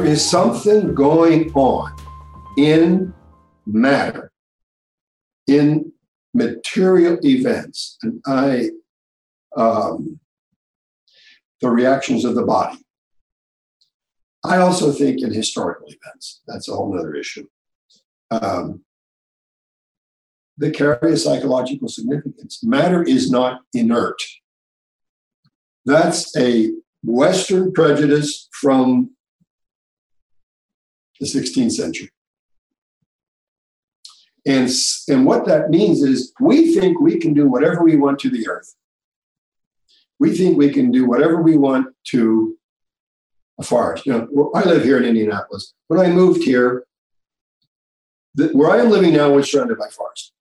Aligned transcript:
There 0.00 0.12
is 0.12 0.26
something 0.26 0.94
going 0.94 1.52
on 1.52 1.94
in 2.56 3.12
matter, 3.66 4.32
in 5.46 5.92
material 6.32 7.18
events, 7.22 7.98
and 8.00 8.22
I, 8.26 8.70
um, 9.54 10.18
the 11.60 11.68
reactions 11.68 12.24
of 12.24 12.34
the 12.34 12.46
body. 12.46 12.78
I 14.42 14.56
also 14.56 14.90
think 14.90 15.20
in 15.20 15.34
historical 15.34 15.88
events. 15.88 16.40
That's 16.46 16.70
a 16.70 16.72
whole 16.72 16.98
other 16.98 17.14
issue. 17.14 17.46
Um, 18.30 18.82
that 20.56 20.72
carry 20.74 21.12
a 21.12 21.16
psychological 21.18 21.88
significance. 21.88 22.64
Matter 22.64 23.02
is 23.02 23.30
not 23.30 23.60
inert. 23.74 24.16
That's 25.84 26.34
a 26.38 26.70
Western 27.02 27.74
prejudice 27.74 28.48
from 28.50 29.10
the 31.20 31.26
16th 31.26 31.72
century. 31.72 32.10
And, 34.46 34.70
and 35.08 35.26
what 35.26 35.46
that 35.46 35.70
means 35.70 36.02
is 36.02 36.32
we 36.40 36.74
think 36.74 36.98
we 36.98 37.18
can 37.18 37.34
do 37.34 37.46
whatever 37.46 37.84
we 37.84 37.96
want 37.96 38.18
to 38.20 38.30
the 38.30 38.48
earth. 38.48 38.74
We 40.18 40.34
think 40.36 40.56
we 40.56 40.70
can 40.70 40.90
do 40.90 41.06
whatever 41.06 41.42
we 41.42 41.56
want 41.56 41.94
to 42.08 42.56
a 43.58 43.62
forest. 43.62 44.06
You 44.06 44.12
know, 44.12 44.50
I 44.54 44.64
live 44.64 44.82
here 44.82 44.96
in 44.96 45.04
Indianapolis. 45.04 45.74
When 45.88 46.00
I 46.00 46.08
moved 46.08 46.42
here, 46.42 46.86
the, 48.34 48.48
where 48.48 48.70
I 48.70 48.78
am 48.78 48.90
living 48.90 49.12
now 49.12 49.30
was 49.30 49.50
surrounded 49.50 49.78
by 49.78 49.88
forest. 49.88 50.32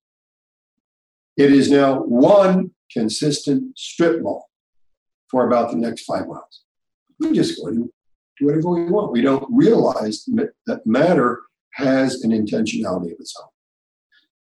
It 1.38 1.52
is 1.52 1.70
now 1.70 2.00
one 2.02 2.72
consistent 2.92 3.78
strip 3.78 4.22
mall 4.22 4.50
for 5.30 5.46
about 5.46 5.72
the 5.72 5.78
next 5.78 6.04
five 6.04 6.28
miles. 6.28 6.64
We 7.20 7.34
just 7.34 7.60
go 7.60 7.68
and 7.68 7.90
do 8.40 8.46
whatever 8.46 8.70
we 8.70 8.86
want. 8.86 9.12
We 9.12 9.22
don't 9.22 9.46
realize 9.50 10.26
that 10.66 10.86
matter 10.86 11.42
has 11.74 12.24
an 12.24 12.32
intentionality 12.32 13.14
of 13.14 13.20
its 13.20 13.36
own. 13.40 13.50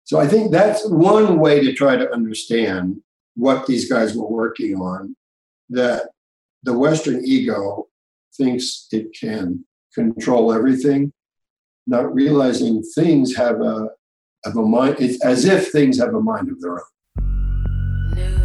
So 0.05 0.21
I 0.21 0.27
think 0.27 0.53
that's 0.53 0.87
one 0.89 1.39
way 1.39 1.65
to 1.65 1.73
try 1.73 1.97
to 1.97 2.13
understand 2.13 3.01
what 3.37 3.67
these 3.67 3.89
guys 3.89 4.15
were 4.15 4.29
working 4.29 4.77
on 4.77 5.17
that 5.71 6.11
the 6.63 6.77
Western 6.77 7.25
ego 7.25 7.89
thinks 8.37 8.87
it 8.93 9.17
can 9.19 9.65
control 9.95 10.53
everything, 10.53 11.13
not 11.87 12.13
realizing 12.15 12.83
things 12.95 13.37
have 13.37 13.61
a 13.61 13.89
have 14.45 14.57
a 14.57 14.63
mind. 14.63 14.97
It's 14.99 15.25
as 15.25 15.47
if 15.47 15.73
things 15.73 15.99
have 15.99 16.15
a 16.15 16.21
mind 16.21 16.51
of 16.51 16.61
their 16.61 16.81
own. 16.81 18.44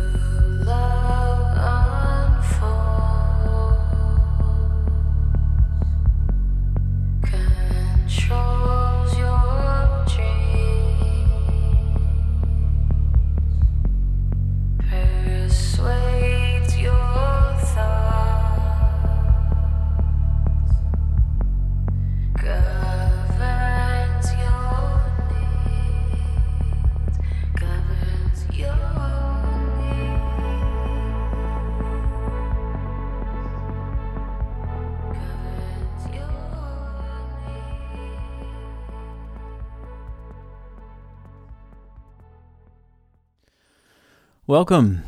Welcome, 44.50 45.04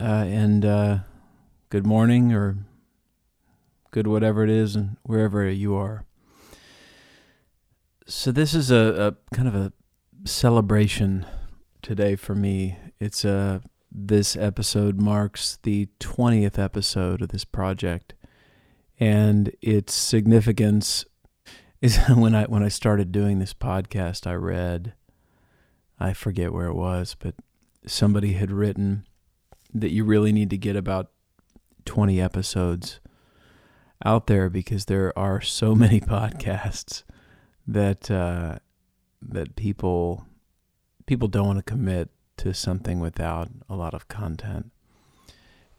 uh, 0.00 0.24
and 0.26 0.64
uh, 0.64 0.98
good 1.68 1.86
morning 1.86 2.32
or 2.32 2.56
good 3.90 4.06
whatever 4.06 4.44
it 4.44 4.48
is, 4.48 4.74
and 4.74 4.96
wherever 5.02 5.46
you 5.46 5.74
are. 5.74 6.06
So 8.06 8.32
this 8.32 8.54
is 8.54 8.70
a, 8.70 9.14
a 9.30 9.36
kind 9.36 9.46
of 9.46 9.54
a 9.54 9.74
celebration 10.24 11.26
today 11.82 12.16
for 12.16 12.34
me. 12.34 12.78
It's 12.98 13.26
a 13.26 13.30
uh, 13.30 13.58
this 13.92 14.36
episode 14.36 14.98
marks 14.98 15.58
the 15.64 15.88
twentieth 15.98 16.58
episode 16.58 17.20
of 17.20 17.28
this 17.28 17.44
project, 17.44 18.14
and 18.98 19.54
its 19.60 19.92
significance 19.92 21.04
is 21.82 21.98
when 22.08 22.34
I 22.34 22.44
when 22.44 22.62
I 22.62 22.68
started 22.68 23.12
doing 23.12 23.38
this 23.38 23.52
podcast, 23.52 24.26
I 24.26 24.32
read, 24.32 24.94
I 26.00 26.14
forget 26.14 26.54
where 26.54 26.68
it 26.68 26.74
was, 26.74 27.14
but 27.18 27.34
somebody 27.86 28.34
had 28.34 28.50
written 28.50 29.06
that 29.72 29.90
you 29.90 30.04
really 30.04 30.32
need 30.32 30.50
to 30.50 30.58
get 30.58 30.76
about 30.76 31.10
20 31.84 32.20
episodes 32.20 33.00
out 34.04 34.26
there 34.26 34.48
because 34.48 34.86
there 34.86 35.16
are 35.18 35.40
so 35.40 35.74
many 35.84 36.00
podcasts 36.00 37.02
that 37.66 38.10
uh, 38.10 38.58
that 39.20 39.56
people 39.56 40.26
people 41.06 41.28
don't 41.28 41.46
want 41.46 41.58
to 41.58 41.62
commit 41.62 42.10
to 42.36 42.54
something 42.54 43.00
without 43.00 43.48
a 43.68 43.74
lot 43.74 43.94
of 43.94 44.08
content. 44.08 44.70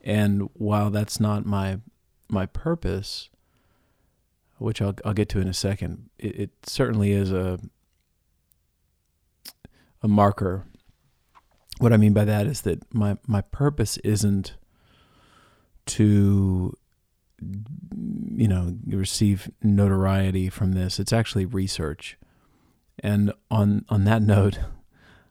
And 0.02 0.50
while 0.54 0.90
that's 0.90 1.20
not 1.20 1.46
my 1.46 1.80
my 2.28 2.46
purpose, 2.46 3.30
which 4.58 4.82
I'll 4.82 4.96
I'll 5.04 5.14
get 5.14 5.30
to 5.30 5.40
in 5.40 5.48
a 5.48 5.54
second, 5.54 6.10
it, 6.18 6.40
it 6.40 6.50
certainly 6.64 7.12
is 7.12 7.32
a 7.32 7.60
a 10.02 10.08
marker 10.08 10.66
what 11.80 11.94
I 11.94 11.98
mean 11.98 12.14
by 12.14 12.26
that 12.26 12.46
is 12.46 12.62
that 12.62 12.94
my 12.94 13.18
my 13.26 13.42
purpose 13.42 13.98
isn't 13.98 14.56
to 15.86 16.78
you 17.42 18.48
know 18.48 18.76
receive 18.86 19.50
notoriety 19.64 20.50
from 20.50 20.74
this. 20.74 21.00
It's 21.00 21.14
actually 21.14 21.46
research. 21.46 22.18
And 23.00 23.34
on 23.50 23.86
on 23.90 24.04
that 24.04 24.22
note, 24.22 24.60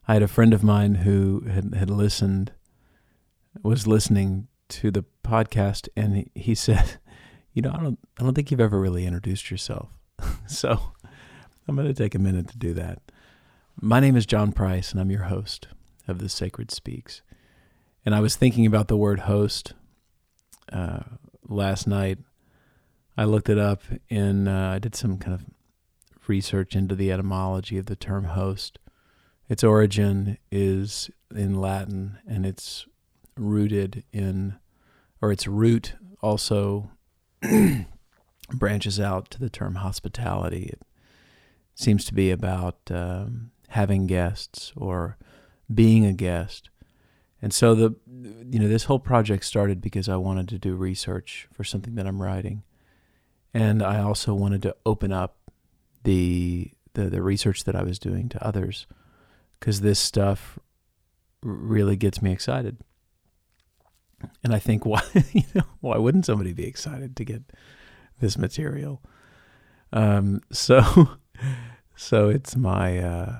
I 0.08 0.14
had 0.14 0.22
a 0.22 0.28
friend 0.28 0.54
of 0.54 0.64
mine 0.64 0.96
who 0.96 1.42
had, 1.42 1.74
had 1.74 1.90
listened 1.90 2.52
was 3.62 3.86
listening 3.86 4.48
to 4.68 4.90
the 4.90 5.04
podcast 5.24 5.88
and 5.96 6.16
he, 6.16 6.30
he 6.34 6.54
said, 6.54 6.98
you 7.52 7.60
know, 7.60 7.72
I 7.74 7.82
don't 7.82 7.98
I 8.18 8.24
don't 8.24 8.34
think 8.34 8.50
you've 8.50 8.60
ever 8.60 8.80
really 8.80 9.04
introduced 9.04 9.50
yourself. 9.50 9.90
so 10.46 10.92
I'm 11.68 11.76
going 11.76 11.86
to 11.88 11.94
take 11.94 12.14
a 12.14 12.18
minute 12.18 12.48
to 12.48 12.58
do 12.58 12.72
that. 12.74 13.02
My 13.80 14.00
name 14.00 14.16
is 14.16 14.24
John 14.24 14.52
Price 14.52 14.92
and 14.92 15.00
I'm 15.00 15.10
your 15.10 15.24
host 15.24 15.68
of 16.08 16.18
the 16.18 16.28
Sacred 16.28 16.70
Speaks. 16.70 17.22
And 18.04 18.14
I 18.14 18.20
was 18.20 18.36
thinking 18.36 18.66
about 18.66 18.88
the 18.88 18.96
word 18.96 19.20
host 19.20 19.74
uh, 20.72 21.00
last 21.48 21.86
night. 21.86 22.18
I 23.16 23.24
looked 23.24 23.48
it 23.48 23.58
up 23.58 23.82
and 24.08 24.48
uh, 24.48 24.72
I 24.74 24.78
did 24.78 24.94
some 24.94 25.18
kind 25.18 25.34
of 25.34 25.44
research 26.26 26.76
into 26.76 26.94
the 26.94 27.10
etymology 27.10 27.78
of 27.78 27.86
the 27.86 27.96
term 27.96 28.24
host. 28.24 28.78
Its 29.48 29.64
origin 29.64 30.38
is 30.50 31.10
in 31.34 31.54
Latin 31.54 32.18
and 32.26 32.46
it's 32.46 32.86
rooted 33.36 34.04
in, 34.12 34.56
or 35.20 35.32
its 35.32 35.46
root 35.46 35.94
also 36.20 36.90
branches 38.52 39.00
out 39.00 39.30
to 39.30 39.38
the 39.38 39.50
term 39.50 39.76
hospitality. 39.76 40.64
It 40.72 40.82
seems 41.74 42.04
to 42.06 42.14
be 42.14 42.30
about 42.30 42.76
um, 42.90 43.50
having 43.68 44.06
guests 44.06 44.72
or 44.76 45.16
being 45.72 46.04
a 46.04 46.12
guest. 46.12 46.70
And 47.40 47.52
so 47.52 47.74
the 47.74 47.94
you 48.50 48.58
know 48.58 48.68
this 48.68 48.84
whole 48.84 48.98
project 48.98 49.44
started 49.44 49.80
because 49.80 50.08
I 50.08 50.16
wanted 50.16 50.48
to 50.48 50.58
do 50.58 50.74
research 50.74 51.48
for 51.52 51.64
something 51.64 51.94
that 51.94 52.06
I'm 52.06 52.20
writing. 52.20 52.62
And 53.54 53.82
I 53.82 54.00
also 54.00 54.34
wanted 54.34 54.62
to 54.62 54.76
open 54.84 55.12
up 55.12 55.36
the 56.02 56.72
the, 56.94 57.04
the 57.04 57.22
research 57.22 57.64
that 57.64 57.76
I 57.76 57.82
was 57.82 57.98
doing 57.98 58.28
to 58.30 58.44
others 58.44 58.86
cuz 59.60 59.80
this 59.80 60.00
stuff 60.00 60.58
really 61.42 61.96
gets 61.96 62.20
me 62.20 62.32
excited. 62.32 62.78
And 64.42 64.52
I 64.52 64.58
think 64.58 64.84
why 64.92 65.02
you 65.32 65.44
know 65.54 65.66
why 65.80 65.96
wouldn't 65.96 66.26
somebody 66.26 66.52
be 66.52 66.66
excited 66.66 67.16
to 67.16 67.24
get 67.24 67.42
this 68.18 68.36
material? 68.36 69.00
Um, 69.92 70.40
so 70.50 71.10
so 71.96 72.28
it's 72.28 72.56
my 72.56 72.98
uh, 72.98 73.36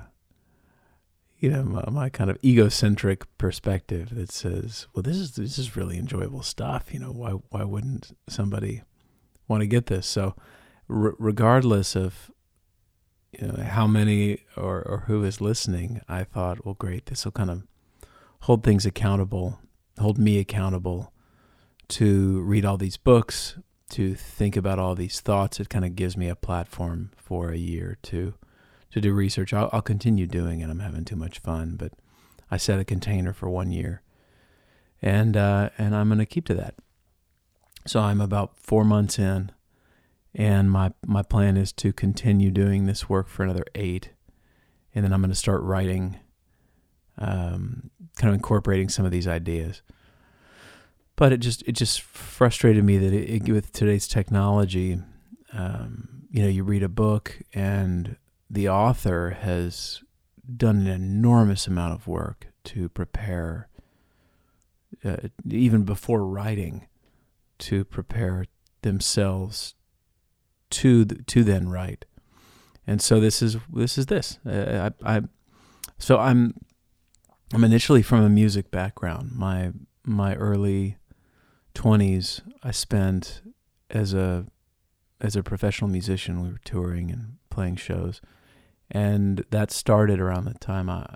you 1.39 1.49
know 1.49 1.63
my, 1.63 1.83
my, 1.89 2.09
kind 2.09 2.29
of 2.29 2.37
egocentric 2.43 3.25
perspective 3.37 4.13
that 4.15 4.31
says, 4.31 4.87
well, 4.93 5.03
this 5.03 5.15
is 5.15 5.35
this 5.35 5.57
is 5.57 5.75
really 5.75 5.97
enjoyable 5.97 6.43
stuff. 6.43 6.93
You 6.93 6.99
know, 6.99 7.11
why 7.11 7.31
why 7.49 7.63
wouldn't 7.63 8.15
somebody 8.27 8.83
want 9.47 9.61
to 9.61 9.67
get 9.67 9.87
this? 9.87 10.05
So, 10.05 10.35
r- 10.89 11.15
regardless 11.17 11.95
of 11.95 12.29
you 13.31 13.47
know 13.47 13.63
how 13.63 13.87
many 13.87 14.39
or 14.57 14.81
or 14.81 15.03
who 15.07 15.23
is 15.23 15.39
listening, 15.39 16.01
I 16.09 16.25
thought, 16.25 16.65
well, 16.65 16.75
great, 16.75 17.05
this 17.05 17.23
will 17.23 17.31
kind 17.31 17.49
of 17.49 17.63
hold 18.41 18.63
things 18.63 18.85
accountable, 18.85 19.59
hold 19.97 20.17
me 20.17 20.39
accountable 20.39 21.13
to 21.87 22.41
read 22.41 22.65
all 22.65 22.77
these 22.77 22.97
books 22.97 23.57
to 23.91 24.13
think 24.13 24.55
about 24.55 24.77
all 24.77 24.93
these 24.93 25.21
thoughts. 25.21 25.59
It 25.59 25.69
kind 25.69 25.85
of 25.85 25.95
gives 25.95 26.15
me 26.15 26.27
a 26.27 26.35
platform 26.35 27.11
for 27.15 27.51
a 27.51 27.57
year 27.57 27.97
to 28.03 28.35
to 28.91 29.01
do 29.01 29.13
research. 29.13 29.53
I'll, 29.53 29.69
I'll 29.71 29.81
continue 29.81 30.27
doing 30.27 30.61
it. 30.61 30.69
I'm 30.69 30.79
having 30.79 31.05
too 31.05 31.15
much 31.15 31.39
fun, 31.39 31.75
but 31.77 31.93
I 32.51 32.57
set 32.57 32.79
a 32.79 32.85
container 32.85 33.33
for 33.33 33.49
one 33.49 33.71
year, 33.71 34.01
and 35.01 35.37
uh, 35.37 35.69
and 35.77 35.95
I'm 35.95 36.09
going 36.09 36.19
to 36.19 36.25
keep 36.25 36.45
to 36.45 36.55
that. 36.55 36.75
So 37.85 37.99
I'm 37.99 38.21
about 38.21 38.57
four 38.57 38.83
months 38.83 39.19
in, 39.19 39.51
and 40.33 40.71
my 40.71 40.91
my 41.05 41.21
plan 41.21 41.57
is 41.57 41.71
to 41.73 41.93
continue 41.93 42.51
doing 42.51 42.85
this 42.85 43.09
work 43.09 43.27
for 43.27 43.43
another 43.43 43.65
eight, 43.75 44.09
and 44.93 45.05
then 45.05 45.13
I'm 45.13 45.21
going 45.21 45.29
to 45.29 45.35
start 45.35 45.61
writing, 45.61 46.19
um, 47.17 47.91
kind 48.17 48.29
of 48.29 48.33
incorporating 48.33 48.89
some 48.89 49.05
of 49.05 49.11
these 49.11 49.27
ideas. 49.27 49.81
But 51.15 51.33
it 51.33 51.37
just 51.37 51.63
it 51.67 51.73
just 51.73 52.01
frustrated 52.01 52.83
me 52.83 52.97
that 52.97 53.13
it, 53.13 53.47
it, 53.47 53.51
with 53.51 53.73
today's 53.73 54.07
technology, 54.07 54.99
um, 55.53 56.23
you 56.31 56.41
know, 56.41 56.47
you 56.47 56.63
read 56.63 56.81
a 56.81 56.89
book 56.89 57.39
and 57.53 58.15
the 58.49 58.67
author 58.67 59.37
has 59.41 60.01
done 60.57 60.77
an 60.77 60.87
enormous 60.87 61.67
amount 61.67 61.93
of 61.93 62.07
work 62.07 62.47
to 62.65 62.89
prepare, 62.89 63.67
uh, 65.05 65.17
even 65.47 65.83
before 65.83 66.25
writing, 66.25 66.87
to 67.59 67.83
prepare 67.83 68.45
themselves 68.81 69.75
to 70.69 71.05
to 71.05 71.43
then 71.43 71.69
write. 71.69 72.05
And 72.87 73.01
so 73.01 73.19
this 73.19 73.41
is 73.41 73.57
this 73.71 73.97
is 73.97 74.07
this. 74.07 74.39
Uh, 74.45 74.89
I, 75.03 75.17
I 75.17 75.21
so 75.97 76.17
I'm 76.17 76.55
I'm 77.53 77.63
initially 77.63 78.01
from 78.01 78.23
a 78.23 78.29
music 78.29 78.71
background. 78.71 79.31
My 79.35 79.71
my 80.03 80.35
early 80.35 80.97
20s 81.75 82.41
I 82.63 82.71
spent 82.71 83.41
as 83.89 84.13
a 84.13 84.45
as 85.21 85.35
a 85.35 85.43
professional 85.43 85.89
musician. 85.89 86.41
We 86.41 86.49
were 86.49 86.61
touring 86.63 87.11
and 87.11 87.37
playing 87.49 87.75
shows, 87.75 88.21
and 88.91 89.45
that 89.51 89.71
started 89.71 90.19
around 90.19 90.45
the 90.45 90.53
time 90.55 90.89
I 90.89 91.15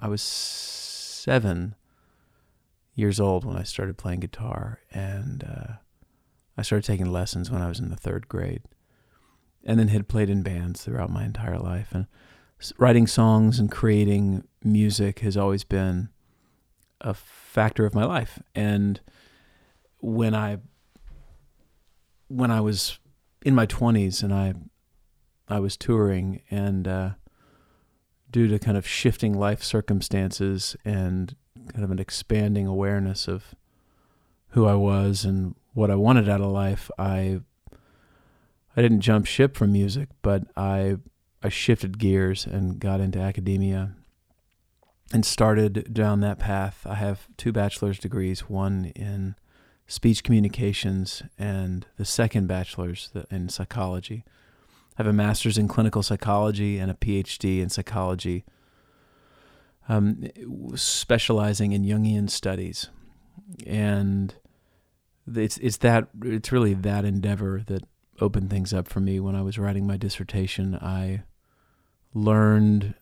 I 0.00 0.08
was 0.08 0.22
seven 0.22 1.74
years 2.94 3.20
old 3.20 3.44
when 3.44 3.56
I 3.56 3.62
started 3.62 3.98
playing 3.98 4.20
guitar, 4.20 4.80
and 4.90 5.44
uh, 5.44 5.72
I 6.56 6.62
started 6.62 6.86
taking 6.86 7.10
lessons 7.12 7.50
when 7.50 7.62
I 7.62 7.68
was 7.68 7.78
in 7.78 7.90
the 7.90 7.96
third 7.96 8.28
grade, 8.28 8.62
and 9.64 9.78
then 9.78 9.88
had 9.88 10.08
played 10.08 10.30
in 10.30 10.42
bands 10.42 10.84
throughout 10.84 11.10
my 11.10 11.24
entire 11.24 11.58
life. 11.58 11.88
And 11.92 12.06
writing 12.78 13.06
songs 13.06 13.58
and 13.58 13.70
creating 13.70 14.46
music 14.62 15.20
has 15.20 15.36
always 15.36 15.64
been 15.64 16.08
a 17.00 17.14
factor 17.14 17.86
of 17.86 17.94
my 17.94 18.04
life. 18.04 18.40
And 18.54 19.00
when 19.98 20.34
I 20.34 20.58
when 22.28 22.50
I 22.50 22.60
was 22.60 22.98
in 23.44 23.54
my 23.54 23.66
twenties 23.66 24.22
and 24.22 24.32
I 24.32 24.54
I 25.50 25.58
was 25.58 25.76
touring 25.76 26.42
and 26.50 26.86
uh, 26.86 27.10
due 28.30 28.48
to 28.48 28.58
kind 28.58 28.76
of 28.76 28.86
shifting 28.86 29.34
life 29.34 29.62
circumstances 29.62 30.76
and 30.84 31.34
kind 31.72 31.84
of 31.84 31.90
an 31.90 31.98
expanding 31.98 32.66
awareness 32.66 33.28
of 33.28 33.54
who 34.50 34.66
I 34.66 34.74
was 34.74 35.24
and 35.24 35.54
what 35.74 35.90
I 35.90 35.94
wanted 35.94 36.28
out 36.28 36.40
of 36.40 36.50
life, 36.50 36.90
I 36.98 37.40
I 38.76 38.82
didn't 38.82 39.00
jump 39.00 39.26
ship 39.26 39.56
from 39.56 39.72
music, 39.72 40.08
but 40.22 40.44
I 40.56 40.96
I 41.42 41.48
shifted 41.48 41.98
gears 41.98 42.46
and 42.46 42.78
got 42.78 43.00
into 43.00 43.18
academia 43.18 43.94
and 45.12 45.24
started 45.24 45.92
down 45.92 46.20
that 46.20 46.38
path. 46.38 46.86
I 46.86 46.94
have 46.94 47.26
two 47.36 47.52
bachelor's 47.52 47.98
degrees, 47.98 48.48
one 48.48 48.86
in 48.96 49.34
speech 49.86 50.22
communications 50.22 51.22
and 51.38 51.86
the 51.96 52.04
second 52.04 52.46
bachelor's 52.46 53.10
in 53.30 53.48
psychology. 53.48 54.24
I 54.96 55.02
have 55.02 55.06
a 55.06 55.12
master's 55.12 55.58
in 55.58 55.68
clinical 55.68 56.02
psychology 56.02 56.78
and 56.78 56.90
a 56.90 56.94
PhD 56.94 57.60
in 57.60 57.70
psychology, 57.70 58.44
um, 59.88 60.24
specializing 60.74 61.72
in 61.72 61.84
Jungian 61.84 62.28
studies. 62.28 62.88
And 63.66 64.34
it's 65.34 65.58
it's 65.58 65.78
that 65.78 66.08
it's 66.24 66.52
really 66.52 66.74
that 66.74 67.04
endeavor 67.04 67.62
that 67.66 67.84
opened 68.20 68.50
things 68.50 68.72
up 68.72 68.88
for 68.88 69.00
me 69.00 69.18
when 69.20 69.34
I 69.34 69.42
was 69.42 69.58
writing 69.58 69.86
my 69.86 69.96
dissertation. 69.96 70.74
I 70.74 71.22
learned 72.12 72.94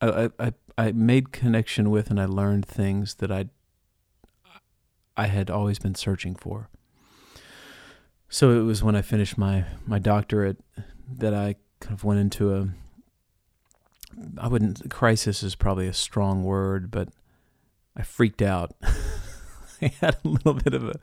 I, 0.00 0.30
I, 0.38 0.52
I 0.78 0.92
made 0.92 1.32
connection 1.32 1.90
with 1.90 2.10
and 2.10 2.20
I 2.20 2.24
learned 2.24 2.66
things 2.66 3.16
that 3.16 3.30
I 3.30 3.46
I 5.16 5.26
had 5.26 5.50
always 5.50 5.78
been 5.78 5.94
searching 5.94 6.34
for. 6.34 6.68
So 8.30 8.52
it 8.52 8.62
was 8.62 8.82
when 8.82 8.94
I 8.94 9.02
finished 9.02 9.36
my, 9.36 9.64
my 9.86 9.98
doctorate 9.98 10.58
that 11.18 11.34
I 11.34 11.56
kind 11.80 11.94
of 11.94 12.04
went 12.04 12.20
into 12.20 12.54
a 12.54 12.68
I 14.38 14.48
wouldn't 14.48 14.90
crisis 14.90 15.42
is 15.42 15.54
probably 15.54 15.86
a 15.86 15.92
strong 15.92 16.44
word, 16.44 16.90
but 16.90 17.08
I 17.96 18.02
freaked 18.02 18.42
out. 18.42 18.74
I 19.82 19.92
had 20.00 20.16
a 20.24 20.28
little 20.28 20.54
bit 20.54 20.74
of 20.74 20.84
a, 20.84 21.00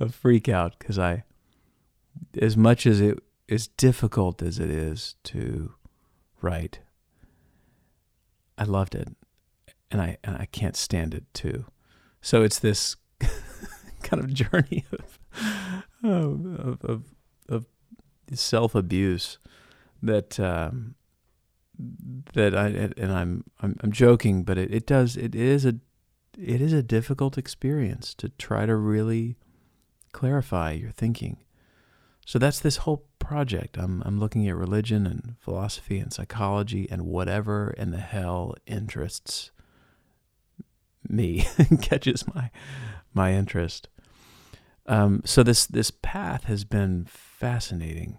a 0.00 0.08
freak 0.08 0.48
out 0.48 0.78
because 0.78 0.98
I, 0.98 1.24
as 2.40 2.56
much 2.56 2.86
as 2.86 3.00
it 3.00 3.18
as 3.48 3.68
difficult 3.68 4.42
as 4.42 4.58
it 4.58 4.70
is 4.70 5.14
to 5.24 5.74
write, 6.42 6.80
I 8.56 8.64
loved 8.64 8.94
it, 8.94 9.08
and 9.90 10.00
I 10.00 10.18
and 10.24 10.36
I 10.36 10.46
can't 10.46 10.76
stand 10.76 11.14
it 11.14 11.24
too. 11.32 11.66
So 12.20 12.42
it's 12.42 12.58
this 12.58 12.96
kind 14.02 14.22
of 14.22 14.34
journey 14.34 14.84
of 14.90 15.18
of 16.02 16.84
of, 16.84 17.04
of 17.48 17.66
self 18.34 18.74
abuse 18.74 19.38
that 20.02 20.38
um, 20.38 20.94
that 22.34 22.54
I 22.54 22.68
and 22.68 23.12
I'm 23.12 23.44
I'm, 23.60 23.76
I'm 23.80 23.92
joking, 23.92 24.44
but 24.44 24.58
it, 24.58 24.72
it 24.72 24.86
does 24.86 25.16
it 25.16 25.34
is 25.34 25.64
a 25.64 25.76
it 26.36 26.60
is 26.60 26.72
a 26.72 26.82
difficult 26.82 27.36
experience 27.36 28.14
to 28.14 28.28
try 28.30 28.66
to 28.66 28.76
really 28.76 29.36
clarify 30.12 30.72
your 30.72 30.90
thinking. 30.90 31.38
So 32.26 32.38
that's 32.38 32.60
this 32.60 32.78
whole 32.78 33.06
project. 33.18 33.76
I'm 33.78 34.02
I'm 34.04 34.18
looking 34.18 34.48
at 34.48 34.56
religion 34.56 35.06
and 35.06 35.36
philosophy 35.40 35.98
and 35.98 36.12
psychology 36.12 36.88
and 36.90 37.02
whatever 37.06 37.74
in 37.76 37.90
the 37.90 37.98
hell 37.98 38.54
interests 38.66 39.50
me 41.08 41.46
catches 41.82 42.26
my 42.34 42.50
my 43.14 43.32
interest. 43.32 43.88
Um, 44.88 45.20
so 45.24 45.42
this 45.42 45.66
this 45.66 45.90
path 45.90 46.44
has 46.44 46.64
been 46.64 47.04
fascinating. 47.06 48.18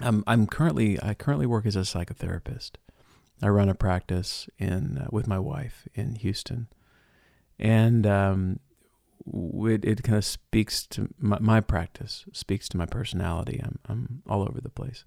I'm 0.00 0.22
I'm 0.26 0.46
currently 0.46 1.02
I 1.02 1.14
currently 1.14 1.46
work 1.46 1.66
as 1.66 1.76
a 1.76 1.80
psychotherapist. 1.80 2.72
I 3.42 3.48
run 3.48 3.68
a 3.68 3.74
practice 3.74 4.48
in 4.56 4.98
uh, 4.98 5.08
with 5.10 5.26
my 5.26 5.40
wife 5.40 5.88
in 5.94 6.14
Houston, 6.14 6.68
and 7.58 8.06
um, 8.06 8.60
it, 9.26 9.84
it 9.84 10.02
kind 10.04 10.16
of 10.16 10.24
speaks 10.24 10.86
to 10.86 11.08
my, 11.18 11.38
my 11.40 11.60
practice 11.60 12.24
speaks 12.32 12.68
to 12.68 12.76
my 12.76 12.86
personality. 12.86 13.60
I'm 13.62 13.78
I'm 13.88 14.22
all 14.28 14.42
over 14.42 14.60
the 14.60 14.70
place. 14.70 15.04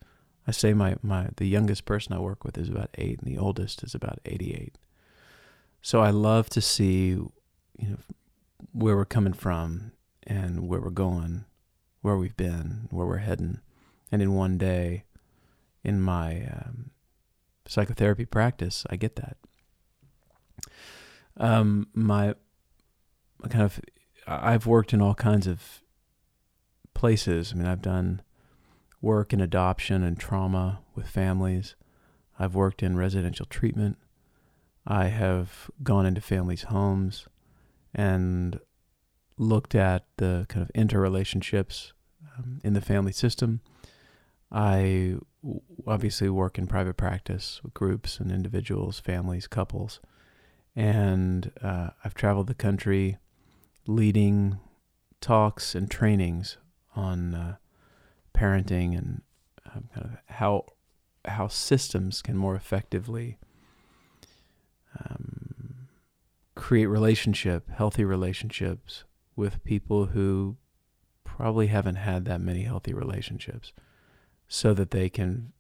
I 0.47 0.51
say 0.51 0.73
my, 0.73 0.95
my 1.01 1.29
the 1.37 1.47
youngest 1.47 1.85
person 1.85 2.13
I 2.13 2.19
work 2.19 2.43
with 2.43 2.57
is 2.57 2.69
about 2.69 2.89
eight, 2.95 3.19
and 3.19 3.27
the 3.27 3.39
oldest 3.39 3.83
is 3.83 3.95
about 3.95 4.19
eighty 4.25 4.53
eight. 4.53 4.77
So 5.81 6.01
I 6.01 6.09
love 6.09 6.49
to 6.49 6.61
see, 6.61 7.09
you 7.09 7.29
know, 7.79 7.97
where 8.73 8.97
we're 8.97 9.05
coming 9.05 9.33
from 9.33 9.91
and 10.25 10.67
where 10.67 10.81
we're 10.81 10.89
going, 10.89 11.45
where 12.01 12.17
we've 12.17 12.37
been, 12.37 12.87
where 12.91 13.05
we're 13.05 13.17
heading. 13.17 13.59
And 14.11 14.21
in 14.21 14.33
one 14.33 14.57
day, 14.57 15.03
in 15.83 16.01
my 16.01 16.45
um, 16.45 16.91
psychotherapy 17.67 18.25
practice, 18.25 18.85
I 18.89 18.95
get 18.95 19.15
that. 19.15 19.37
Um, 21.37 21.87
my 21.93 22.35
kind 23.49 23.63
of, 23.63 23.79
I've 24.27 24.65
worked 24.65 24.93
in 24.93 25.01
all 25.01 25.15
kinds 25.15 25.47
of 25.47 25.81
places. 26.93 27.51
I 27.51 27.55
mean, 27.57 27.67
I've 27.67 27.81
done 27.81 28.21
work 29.01 29.33
in 29.33 29.41
adoption 29.41 30.03
and 30.03 30.19
trauma 30.19 30.79
with 30.95 31.07
families. 31.07 31.75
I've 32.39 32.55
worked 32.55 32.81
in 32.81 32.97
residential 32.97 33.45
treatment. 33.45 33.97
I 34.87 35.05
have 35.05 35.69
gone 35.83 36.05
into 36.05 36.21
families' 36.21 36.63
homes 36.63 37.27
and 37.93 38.59
looked 39.37 39.75
at 39.75 40.05
the 40.17 40.45
kind 40.49 40.63
of 40.63 40.71
interrelationships 40.73 41.91
um, 42.37 42.59
in 42.63 42.73
the 42.73 42.81
family 42.81 43.11
system. 43.11 43.61
I 44.51 45.15
obviously 45.85 46.29
work 46.29 46.57
in 46.57 46.67
private 46.67 46.97
practice 46.97 47.61
with 47.63 47.73
groups 47.73 48.19
and 48.19 48.31
individuals, 48.31 48.99
families, 48.99 49.47
couples, 49.47 49.99
and 50.75 51.51
uh, 51.61 51.89
I've 52.03 52.13
traveled 52.13 52.47
the 52.47 52.53
country 52.53 53.17
leading 53.87 54.59
talks 55.21 55.75
and 55.75 55.89
trainings 55.89 56.57
on 56.95 57.35
uh, 57.35 57.55
parenting 58.33 58.97
and 58.97 59.21
um, 59.73 59.89
kind 59.93 60.05
of 60.05 60.35
how 60.35 60.65
how 61.25 61.47
systems 61.47 62.21
can 62.21 62.37
more 62.37 62.55
effectively 62.55 63.39
um, 64.99 65.87
create 66.53 66.85
relationship, 66.85 67.69
healthy 67.71 68.05
relationships 68.05 69.03
with 69.35 69.63
people 69.63 70.07
who 70.07 70.57
probably 71.23 71.67
haven't 71.67 71.95
had 71.95 72.25
that 72.25 72.41
many 72.41 72.63
healthy 72.63 72.93
relationships 72.93 73.73
so 74.47 74.73
that 74.73 74.91
they 74.91 75.09
can 75.09 75.51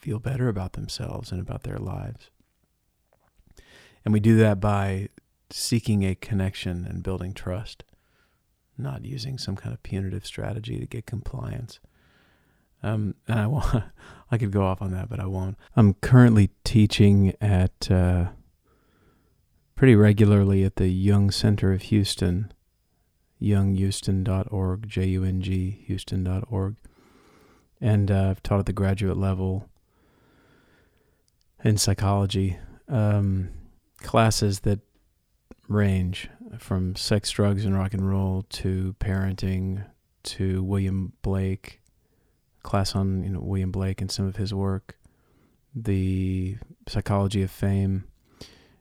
feel 0.00 0.18
better 0.18 0.48
about 0.48 0.74
themselves 0.74 1.32
and 1.32 1.40
about 1.40 1.62
their 1.62 1.78
lives. 1.78 2.30
And 4.04 4.12
we 4.12 4.20
do 4.20 4.36
that 4.36 4.60
by 4.60 5.08
seeking 5.50 6.04
a 6.04 6.14
connection 6.14 6.86
and 6.86 7.02
building 7.02 7.34
trust, 7.34 7.84
not 8.78 9.04
using 9.04 9.36
some 9.36 9.56
kind 9.56 9.74
of 9.74 9.82
punitive 9.82 10.24
strategy 10.24 10.78
to 10.78 10.86
get 10.86 11.06
compliance. 11.06 11.80
Um, 12.82 13.14
and 13.28 13.38
I 13.38 13.46
want, 13.46 13.84
I 14.30 14.38
could 14.38 14.52
go 14.52 14.62
off 14.62 14.80
on 14.80 14.92
that, 14.92 15.08
but 15.08 15.20
I 15.20 15.26
won't. 15.26 15.58
I'm 15.76 15.94
currently 15.94 16.50
teaching 16.64 17.34
at 17.40 17.90
uh, 17.90 18.28
pretty 19.80 19.96
regularly 19.96 20.62
at 20.62 20.76
the 20.76 20.88
Jung 20.90 21.30
Center 21.30 21.72
of 21.72 21.80
Houston, 21.84 22.52
junghouston.org, 23.40 24.86
J 24.86 25.06
U 25.06 25.24
N 25.24 25.40
G, 25.40 25.70
Houston.org. 25.86 26.76
And 27.80 28.10
uh, 28.10 28.28
I've 28.28 28.42
taught 28.42 28.58
at 28.58 28.66
the 28.66 28.74
graduate 28.74 29.16
level 29.16 29.70
in 31.64 31.78
psychology 31.78 32.58
um, 32.90 33.48
classes 34.02 34.60
that 34.60 34.80
range 35.66 36.28
from 36.58 36.94
sex, 36.94 37.30
drugs, 37.30 37.64
and 37.64 37.74
rock 37.74 37.94
and 37.94 38.06
roll 38.06 38.44
to 38.50 38.94
parenting 39.00 39.86
to 40.24 40.62
William 40.62 41.14
Blake, 41.22 41.80
class 42.62 42.94
on 42.94 43.24
you 43.24 43.30
know 43.30 43.40
William 43.40 43.72
Blake 43.72 44.02
and 44.02 44.10
some 44.10 44.26
of 44.26 44.36
his 44.36 44.52
work, 44.52 44.98
the 45.74 46.58
psychology 46.86 47.42
of 47.42 47.50
fame. 47.50 48.04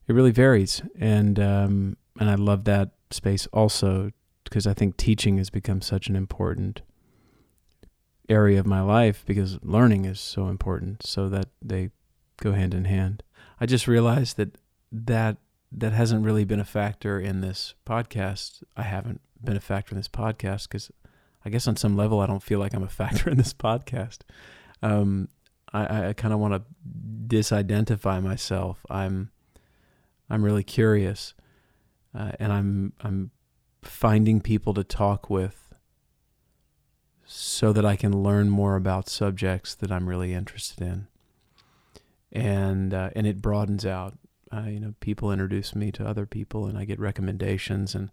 It 0.10 0.14
really 0.14 0.32
varies, 0.32 0.82
and 0.98 1.40
um, 1.40 1.96
and 2.20 2.32
I 2.32 2.34
love 2.34 2.64
that 2.64 2.90
space 3.12 3.46
also 3.54 4.10
because 4.44 4.66
I 4.66 4.74
think 4.74 4.98
teaching 4.98 5.38
has 5.38 5.52
become 5.52 5.82
such 5.82 6.08
an 6.08 6.16
important 6.16 6.82
area 8.28 8.60
of 8.60 8.66
my 8.66 8.82
life 8.82 9.24
because 9.28 9.60
learning 9.62 10.06
is 10.06 10.20
so 10.20 10.48
important, 10.48 11.06
so 11.06 11.30
that 11.30 11.50
they 11.62 11.92
go 12.38 12.54
hand 12.54 12.74
in 12.74 12.86
hand. 12.86 13.22
I 13.62 13.68
just 13.68 13.88
realized 13.88 14.38
that 14.38 14.58
that 14.92 15.38
that 15.72 15.94
hasn't 15.94 16.26
really 16.26 16.44
been 16.44 16.60
a 16.60 16.66
factor 16.66 17.20
in 17.20 17.42
this 17.42 17.76
podcast. 17.86 18.64
I 18.76 18.82
haven't 18.82 19.22
been 19.44 19.58
a 19.58 19.62
factor 19.62 19.94
in 19.94 19.98
this 20.00 20.08
podcast 20.08 20.64
because 20.64 20.90
I 21.46 21.52
guess 21.52 21.68
on 21.68 21.76
some 21.76 21.96
level 21.96 22.20
I 22.20 22.26
don't 22.26 22.42
feel 22.42 22.58
like 22.58 22.74
I'm 22.74 22.82
a 22.82 22.90
factor 22.90 23.30
in 23.30 23.38
this 23.38 23.54
podcast. 23.54 24.22
Um, 24.82 25.30
I, 25.72 26.08
I 26.08 26.14
kind 26.14 26.34
of 26.34 26.40
want 26.40 26.56
to 26.56 26.64
disidentify 27.28 28.24
myself. 28.24 28.84
I'm 28.90 29.30
I'm 30.30 30.44
really 30.44 30.64
curious, 30.64 31.34
uh, 32.14 32.32
and 32.40 32.52
I'm 32.52 32.94
I'm 33.02 33.32
finding 33.82 34.42
people 34.42 34.74
to 34.74 34.84
talk 34.84 35.30
with 35.30 35.74
so 37.26 37.72
that 37.74 37.86
I 37.86 37.96
can 37.96 38.24
learn 38.24 38.50
more 38.50 38.76
about 38.76 39.08
subjects 39.08 39.76
that 39.76 39.92
I'm 39.92 40.10
really 40.10 40.34
interested 40.34 40.82
in, 40.82 41.08
and 42.32 42.94
uh, 42.94 43.10
and 43.16 43.26
it 43.26 43.42
broadens 43.42 43.86
out 43.86 44.18
uh, 44.52 44.64
you 44.68 44.80
know, 44.80 44.94
people 45.00 45.32
introduce 45.32 45.76
me 45.76 45.92
to 45.92 46.08
other 46.08 46.26
people, 46.26 46.66
and 46.66 46.78
I 46.78 46.86
get 46.86 47.00
recommendations, 47.00 47.94
and 47.94 48.10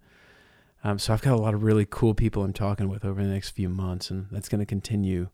um, 0.85 0.99
so 0.99 1.13
I've 1.13 1.23
got 1.23 1.33
a 1.33 1.41
lot 1.41 1.55
of 1.55 1.63
really 1.63 1.87
cool 1.89 2.15
people 2.15 2.45
I'm 2.45 2.53
talking 2.53 2.89
with 2.89 3.05
over 3.05 3.23
the 3.23 3.33
next 3.33 3.51
few 3.51 3.69
months, 3.69 4.11
and 4.11 4.27
that's 4.31 4.49
going 4.49 4.61
to 4.61 4.67
continue 4.67 5.29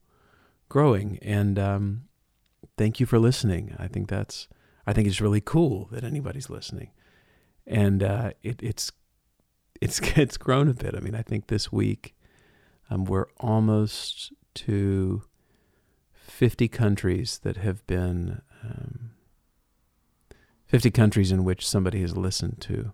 growing. 0.68 1.18
And 1.20 1.58
um, 1.58 2.04
thank 2.78 3.00
you 3.00 3.06
for 3.06 3.18
listening. 3.18 3.74
I 3.78 3.88
think 3.88 4.08
that's 4.08 4.48
I 4.86 4.92
think 4.92 5.06
it's 5.06 5.20
really 5.20 5.40
cool 5.40 5.88
that 5.92 6.04
anybody's 6.04 6.50
listening, 6.50 6.90
and 7.66 8.02
uh, 8.02 8.30
it, 8.42 8.60
it's 8.62 8.92
it's 9.80 10.00
it's 10.16 10.36
grown 10.36 10.68
a 10.68 10.74
bit. 10.74 10.94
I 10.94 11.00
mean, 11.00 11.14
I 11.14 11.22
think 11.22 11.46
this 11.46 11.70
week 11.72 12.14
um, 12.90 13.04
we're 13.04 13.28
almost 13.40 14.32
to 14.54 15.22
50 16.12 16.68
countries 16.68 17.40
that 17.42 17.56
have 17.56 17.86
been 17.86 18.42
um, 18.62 19.10
50 20.66 20.90
countries 20.90 21.30
in 21.30 21.44
which 21.44 21.68
somebody 21.68 22.00
has 22.00 22.16
listened 22.16 22.60
to 22.60 22.92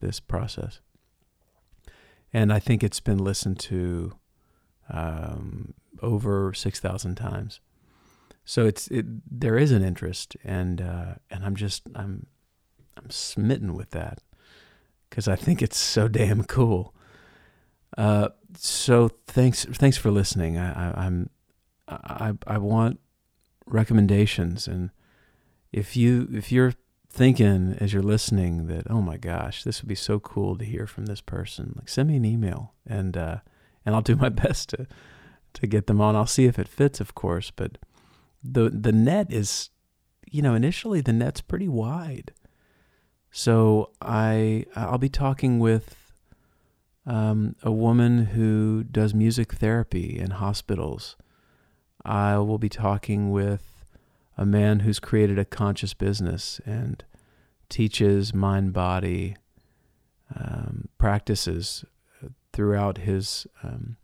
this 0.00 0.20
process. 0.20 0.80
And 2.32 2.52
I 2.52 2.58
think 2.58 2.82
it's 2.82 3.00
been 3.00 3.18
listened 3.18 3.58
to 3.60 4.12
um, 4.90 5.72
over 6.02 6.52
6,000 6.52 7.14
times. 7.14 7.60
So 8.46 8.64
it's 8.64 8.88
it, 8.88 9.04
there 9.28 9.58
is 9.58 9.72
an 9.72 9.82
interest, 9.82 10.36
and 10.42 10.80
uh, 10.80 11.14
and 11.30 11.44
I'm 11.44 11.56
just 11.56 11.82
I'm 11.94 12.26
I'm 12.96 13.10
smitten 13.10 13.74
with 13.74 13.90
that 13.90 14.20
because 15.10 15.28
I 15.28 15.36
think 15.36 15.60
it's 15.60 15.76
so 15.76 16.08
damn 16.08 16.44
cool. 16.44 16.94
Uh, 17.98 18.28
so 18.56 19.10
thanks 19.26 19.64
thanks 19.64 19.96
for 19.96 20.10
listening. 20.10 20.56
I, 20.56 20.90
I, 20.90 21.04
I'm 21.06 21.30
I 21.88 22.32
I 22.46 22.58
want 22.58 23.00
recommendations 23.66 24.68
and 24.68 24.90
if 25.72 25.96
you 25.96 26.28
if 26.32 26.52
you're 26.52 26.72
thinking 27.10 27.76
as 27.80 27.92
you're 27.92 28.02
listening 28.02 28.66
that 28.66 28.88
oh 28.90 29.00
my 29.00 29.16
gosh 29.16 29.64
this 29.64 29.82
would 29.82 29.88
be 29.88 29.94
so 29.94 30.20
cool 30.20 30.56
to 30.56 30.64
hear 30.64 30.86
from 30.86 31.06
this 31.06 31.20
person 31.20 31.74
like 31.76 31.88
send 31.88 32.08
me 32.08 32.16
an 32.16 32.24
email 32.24 32.74
and 32.86 33.16
uh, 33.16 33.38
and 33.84 33.94
I'll 33.94 34.02
do 34.02 34.16
my 34.16 34.28
best 34.44 34.70
to 34.70 34.86
to 35.54 35.66
get 35.66 35.86
them 35.86 36.00
on 36.00 36.14
I'll 36.14 36.26
see 36.26 36.44
if 36.44 36.58
it 36.58 36.68
fits 36.68 37.00
of 37.00 37.14
course 37.14 37.50
but 37.50 37.78
the 38.52 38.70
the 38.70 38.92
net 38.92 39.32
is 39.32 39.70
you 40.30 40.42
know 40.42 40.54
initially 40.54 41.00
the 41.00 41.12
net's 41.12 41.40
pretty 41.40 41.68
wide 41.68 42.32
so 43.30 43.90
I 44.00 44.64
I'll 44.74 44.98
be 44.98 45.08
talking 45.08 45.58
with 45.58 46.12
um, 47.06 47.54
a 47.62 47.70
woman 47.70 48.26
who 48.26 48.84
does 48.84 49.14
music 49.14 49.54
therapy 49.54 50.18
in 50.18 50.32
hospitals 50.32 51.16
I 52.04 52.38
will 52.38 52.58
be 52.58 52.68
talking 52.68 53.30
with 53.30 53.84
a 54.38 54.46
man 54.46 54.80
who's 54.80 55.00
created 55.00 55.38
a 55.38 55.44
conscious 55.44 55.94
business 55.94 56.60
and 56.64 57.02
teaches 57.68 58.32
mind 58.32 58.72
body 58.72 59.36
um, 60.34 60.88
practices 60.98 61.84
throughout 62.52 62.98
his 62.98 63.46
um, 63.62 63.96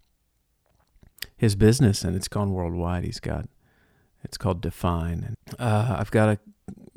his 1.37 1.57
business, 1.57 2.05
and 2.05 2.15
it's 2.15 2.29
gone 2.29 2.53
worldwide. 2.53 3.05
He's 3.05 3.19
got 3.21 3.49
it's 4.25 4.37
called 4.37 4.61
Define. 4.61 5.35
Uh, 5.59 5.97
I've 5.99 6.11
got 6.11 6.29
a 6.29 6.39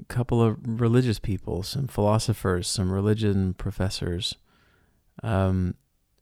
couple 0.08 0.41
of 0.41 0.58
religious 0.79 1.20
people, 1.20 1.63
some 1.63 1.88
philosophers, 1.88 2.67
some 2.67 2.91
religion 2.91 3.53
professors, 3.53 4.36
um, 5.24 5.75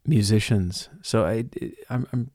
musicians. 0.06 0.90
So 1.02 1.26
I, 1.26 1.46
I'm, 1.90 2.08
I'm, 2.14 2.32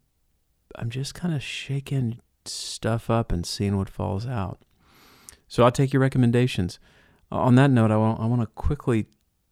I'm 0.76 0.90
just 0.90 1.14
kind 1.14 1.34
of 1.34 1.42
shaking 1.42 2.20
stuff 2.44 3.10
up 3.10 3.32
and 3.32 3.44
seeing 3.46 3.76
what 3.76 3.88
falls 3.88 4.26
out. 4.26 4.60
So 5.48 5.64
I'll 5.64 5.72
take 5.72 5.92
your 5.92 6.02
recommendations. 6.02 6.78
On 7.30 7.54
that 7.56 7.70
note, 7.70 7.90
I 7.90 7.96
want, 7.96 8.20
I 8.20 8.26
want 8.26 8.42
to 8.42 8.46
quickly 8.46 9.06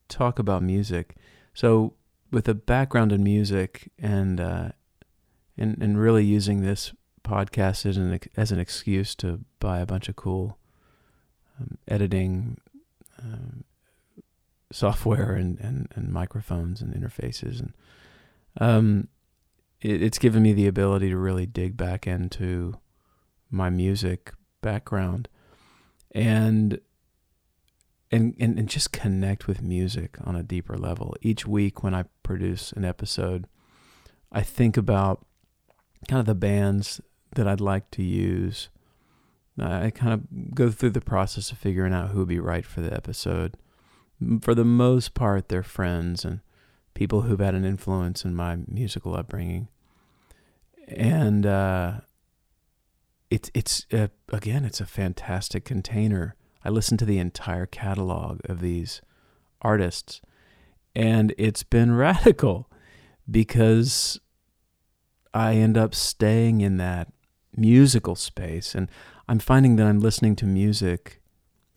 talk 0.09 0.39
about 0.39 0.63
music. 0.63 1.17
So, 1.55 1.95
with 2.31 2.49
a 2.49 2.55
background 2.55 3.13
in 3.13 3.23
music 3.23 3.91
and 3.99 4.41
uh, 4.41 4.71
and 5.57 5.81
and 5.81 5.99
really 5.99 6.25
using 6.25 6.63
this 6.63 6.93
podcast 7.26 7.85
as 7.85 7.97
an 7.97 8.18
as 8.37 8.52
an 8.52 8.59
excuse 8.59 9.14
to 9.16 9.40
buy 9.61 9.80
a 9.80 9.87
bunch 9.87 10.09
of 10.09 10.16
cool 10.16 10.59
um, 11.61 11.78
editing 11.88 12.59
um, 13.18 13.64
software 14.73 15.33
and, 15.33 15.59
and, 15.61 15.88
and 15.95 16.12
microphones 16.12 16.80
and 16.80 16.95
interfaces 16.95 17.61
and 17.61 17.73
um, 18.61 19.09
it, 19.80 20.02
it's 20.02 20.18
given 20.18 20.42
me 20.42 20.52
the 20.52 20.66
ability 20.66 21.09
to 21.11 21.16
really 21.16 21.47
dig 21.47 21.76
back 21.76 22.06
into 22.06 22.78
my 23.50 23.71
music 23.71 24.33
background 24.62 25.28
and 26.12 26.80
and, 28.11 28.35
and 28.38 28.59
and 28.59 28.68
just 28.68 28.92
connect 28.92 29.47
with 29.47 29.62
music 29.62 30.16
on 30.25 30.37
a 30.37 30.42
deeper 30.42 30.76
level. 30.76 31.14
Each 31.23 31.47
week 31.47 31.83
when 31.83 31.95
I 31.95 32.04
produce 32.23 32.73
an 32.73 32.85
episode, 32.85 33.47
I 34.30 34.42
think 34.42 34.76
about 34.76 35.26
kind 36.09 36.21
of 36.21 36.26
the 36.26 36.35
bands 36.35 37.00
that 37.35 37.47
I'd 37.47 37.61
like 37.61 37.90
to 37.92 38.02
use. 38.02 38.68
I 39.59 39.90
kind 39.90 40.12
of 40.12 40.54
go 40.54 40.71
through 40.71 40.90
the 40.90 41.00
process 41.00 41.50
of 41.50 41.59
figuring 41.59 41.95
out 41.95 42.11
who 42.11 42.21
would 42.21 42.28
be 42.28 42.40
right 42.40 42.64
for 42.64 42.80
the 42.80 42.92
episode. 42.92 43.56
For 44.42 44.54
the 44.54 44.64
most 44.64 45.14
part, 45.14 45.49
they're 45.49 45.62
friends 45.62 46.25
and 46.25 46.40
people 46.95 47.23
who've 47.23 47.40
had 47.40 47.54
an 47.54 47.64
influence 47.64 48.25
in 48.25 48.35
my 48.35 48.59
musical 48.66 49.14
upbringing. 49.14 49.68
And 50.88 51.47
uh, 51.47 52.00
it's 53.30 53.50
it's 53.54 53.87
uh, 53.92 54.09
again 54.33 54.64
it's 54.64 54.80
a 54.80 54.87
fantastic 54.87 55.64
container. 55.64 56.37
I 56.64 56.71
listened 56.71 56.99
to 57.00 57.04
the 57.04 57.18
entire 57.18 57.66
catalog 57.66 58.40
of 58.49 58.61
these 58.61 59.00
artists, 59.62 60.21
and 60.95 61.35
it's 61.38 61.62
been 61.62 61.95
radical 61.97 62.71
because 63.30 64.21
I 65.35 65.54
end 65.54 65.76
up 65.76 65.95
staying 65.95 66.61
in 66.61 66.76
that 66.78 67.12
musical 67.57 68.15
space, 68.15 68.75
and 68.75 68.91
I'm 69.29 69.39
finding 69.39 69.77
that 69.77 69.87
I'm 69.87 70.01
listening 70.01 70.37
to 70.37 70.47
music 70.47 71.21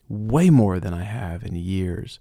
way 0.08 0.50
more 0.50 0.80
than 0.80 0.92
I 0.92 1.04
have 1.04 1.44
in 1.44 1.54
years, 1.54 2.18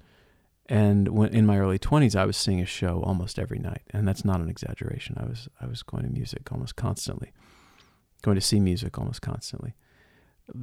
And 0.71 1.07
when 1.09 1.33
in 1.33 1.47
my 1.47 1.57
early 1.57 1.79
20s, 1.79 2.15
I 2.15 2.25
was 2.25 2.37
seeing 2.37 2.61
a 2.61 2.65
show 2.65 3.01
almost 3.01 3.39
every 3.39 3.57
night, 3.57 3.81
and 3.89 4.07
that's 4.07 4.23
not 4.23 4.39
an 4.39 4.49
exaggeration. 4.49 5.17
I 5.19 5.25
was 5.25 5.49
I 5.59 5.65
was 5.65 5.81
going 5.81 6.03
to 6.03 6.09
music 6.09 6.51
almost 6.51 6.75
constantly, 6.75 7.31
going 8.21 8.35
to 8.35 8.41
see 8.41 8.59
music 8.59 8.99
almost 8.99 9.21
constantly. 9.23 9.73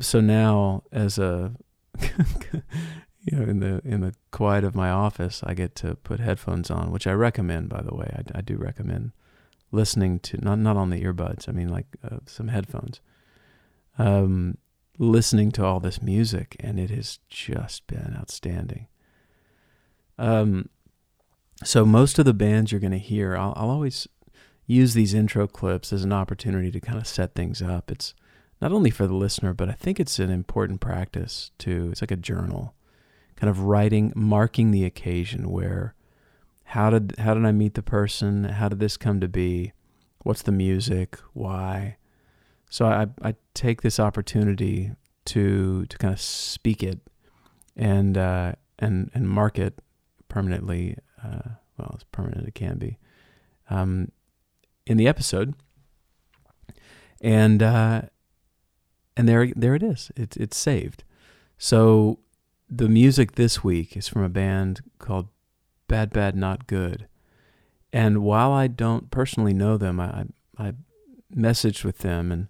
So 0.00 0.20
now, 0.20 0.84
as 0.92 1.18
a 1.18 1.56
you 3.26 3.32
know, 3.32 3.42
in 3.42 3.58
the 3.58 3.80
in 3.84 4.00
the 4.00 4.14
quiet 4.30 4.62
of 4.62 4.76
my 4.76 4.90
office, 4.90 5.42
I 5.44 5.54
get 5.54 5.74
to 5.76 5.96
put 5.96 6.20
headphones 6.20 6.70
on, 6.70 6.92
which 6.92 7.08
I 7.08 7.12
recommend. 7.12 7.68
By 7.68 7.82
the 7.82 7.94
way, 7.94 8.08
I, 8.16 8.38
I 8.38 8.40
do 8.42 8.56
recommend 8.56 9.10
listening 9.72 10.18
to 10.20 10.42
not 10.42 10.58
not 10.58 10.76
on 10.76 10.90
the 10.90 11.02
earbuds. 11.02 11.48
I 11.48 11.52
mean, 11.52 11.68
like 11.68 11.86
uh, 12.04 12.18
some 12.26 12.48
headphones. 12.48 13.00
Um, 13.98 14.58
listening 14.98 15.50
to 15.52 15.64
all 15.64 15.80
this 15.80 16.02
music, 16.02 16.56
and 16.60 16.78
it 16.78 16.90
has 16.90 17.18
just 17.28 17.86
been 17.86 18.14
outstanding. 18.18 18.88
Um, 20.18 20.68
so 21.64 21.84
most 21.84 22.18
of 22.18 22.24
the 22.24 22.34
bands 22.34 22.72
you're 22.72 22.80
going 22.80 22.92
to 22.92 22.98
hear, 22.98 23.36
I'll, 23.36 23.52
I'll 23.56 23.70
always 23.70 24.08
use 24.66 24.94
these 24.94 25.14
intro 25.14 25.46
clips 25.46 25.92
as 25.92 26.04
an 26.04 26.12
opportunity 26.12 26.70
to 26.70 26.80
kind 26.80 26.98
of 26.98 27.06
set 27.06 27.34
things 27.34 27.62
up. 27.62 27.90
It's 27.90 28.14
not 28.60 28.72
only 28.72 28.90
for 28.90 29.06
the 29.06 29.14
listener, 29.14 29.52
but 29.52 29.68
I 29.68 29.72
think 29.72 30.00
it's 30.00 30.18
an 30.18 30.30
important 30.30 30.80
practice 30.80 31.50
to. 31.58 31.90
It's 31.92 32.02
like 32.02 32.10
a 32.10 32.16
journal, 32.16 32.74
kind 33.36 33.50
of 33.50 33.60
writing, 33.60 34.12
marking 34.14 34.70
the 34.70 34.84
occasion 34.84 35.50
where. 35.50 35.94
How 36.70 36.90
did 36.90 37.14
how 37.18 37.34
did 37.34 37.44
I 37.44 37.52
meet 37.52 37.74
the 37.74 37.82
person? 37.82 38.44
How 38.44 38.68
did 38.68 38.80
this 38.80 38.96
come 38.96 39.20
to 39.20 39.28
be? 39.28 39.72
What's 40.24 40.42
the 40.42 40.52
music? 40.52 41.16
Why? 41.32 41.96
So 42.68 42.86
I, 42.86 43.06
I 43.22 43.34
take 43.54 43.82
this 43.82 44.00
opportunity 44.00 44.90
to 45.26 45.86
to 45.86 45.98
kind 45.98 46.12
of 46.12 46.20
speak 46.20 46.82
it 46.82 46.98
and 47.76 48.18
uh, 48.18 48.52
and 48.80 49.10
and 49.14 49.28
mark 49.28 49.60
it 49.60 49.80
permanently. 50.28 50.96
Uh, 51.22 51.50
well, 51.78 51.94
as 51.96 52.04
permanent 52.10 52.48
it 52.48 52.54
can 52.54 52.78
be 52.78 52.98
um, 53.70 54.10
in 54.86 54.96
the 54.96 55.06
episode, 55.06 55.54
and 57.20 57.62
uh, 57.62 58.02
and 59.16 59.28
there 59.28 59.52
there 59.54 59.76
it 59.76 59.84
is. 59.84 60.10
It's 60.16 60.36
it's 60.36 60.56
saved. 60.56 61.04
So 61.58 62.18
the 62.68 62.88
music 62.88 63.36
this 63.36 63.62
week 63.62 63.96
is 63.96 64.08
from 64.08 64.24
a 64.24 64.28
band 64.28 64.80
called 64.98 65.28
Bad 65.88 66.12
Bad 66.12 66.36
Not 66.36 66.66
Good. 66.66 67.06
And 67.92 68.22
while 68.22 68.52
I 68.52 68.66
don't 68.66 69.10
personally 69.10 69.54
know 69.54 69.76
them, 69.76 70.00
I, 70.00 70.24
I 70.58 70.72
messaged 71.34 71.84
with 71.84 71.98
them 71.98 72.30
and 72.32 72.48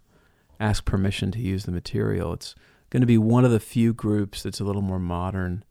ask 0.59 0.85
permission 0.85 1.31
to 1.33 1.39
use 1.39 1.65
the 1.65 1.73
material. 1.73 2.33
It's 2.33 2.55
going 2.91 3.03
to 3.03 3.07
be 3.07 3.19
one 3.19 3.45
of 3.45 3.51
the 3.51 3.61
few 3.61 3.93
groups 3.93 4.43
that's 4.43 4.61
a 4.61 4.65
little 4.65 4.83
more 4.83 4.99
modern 4.99 5.65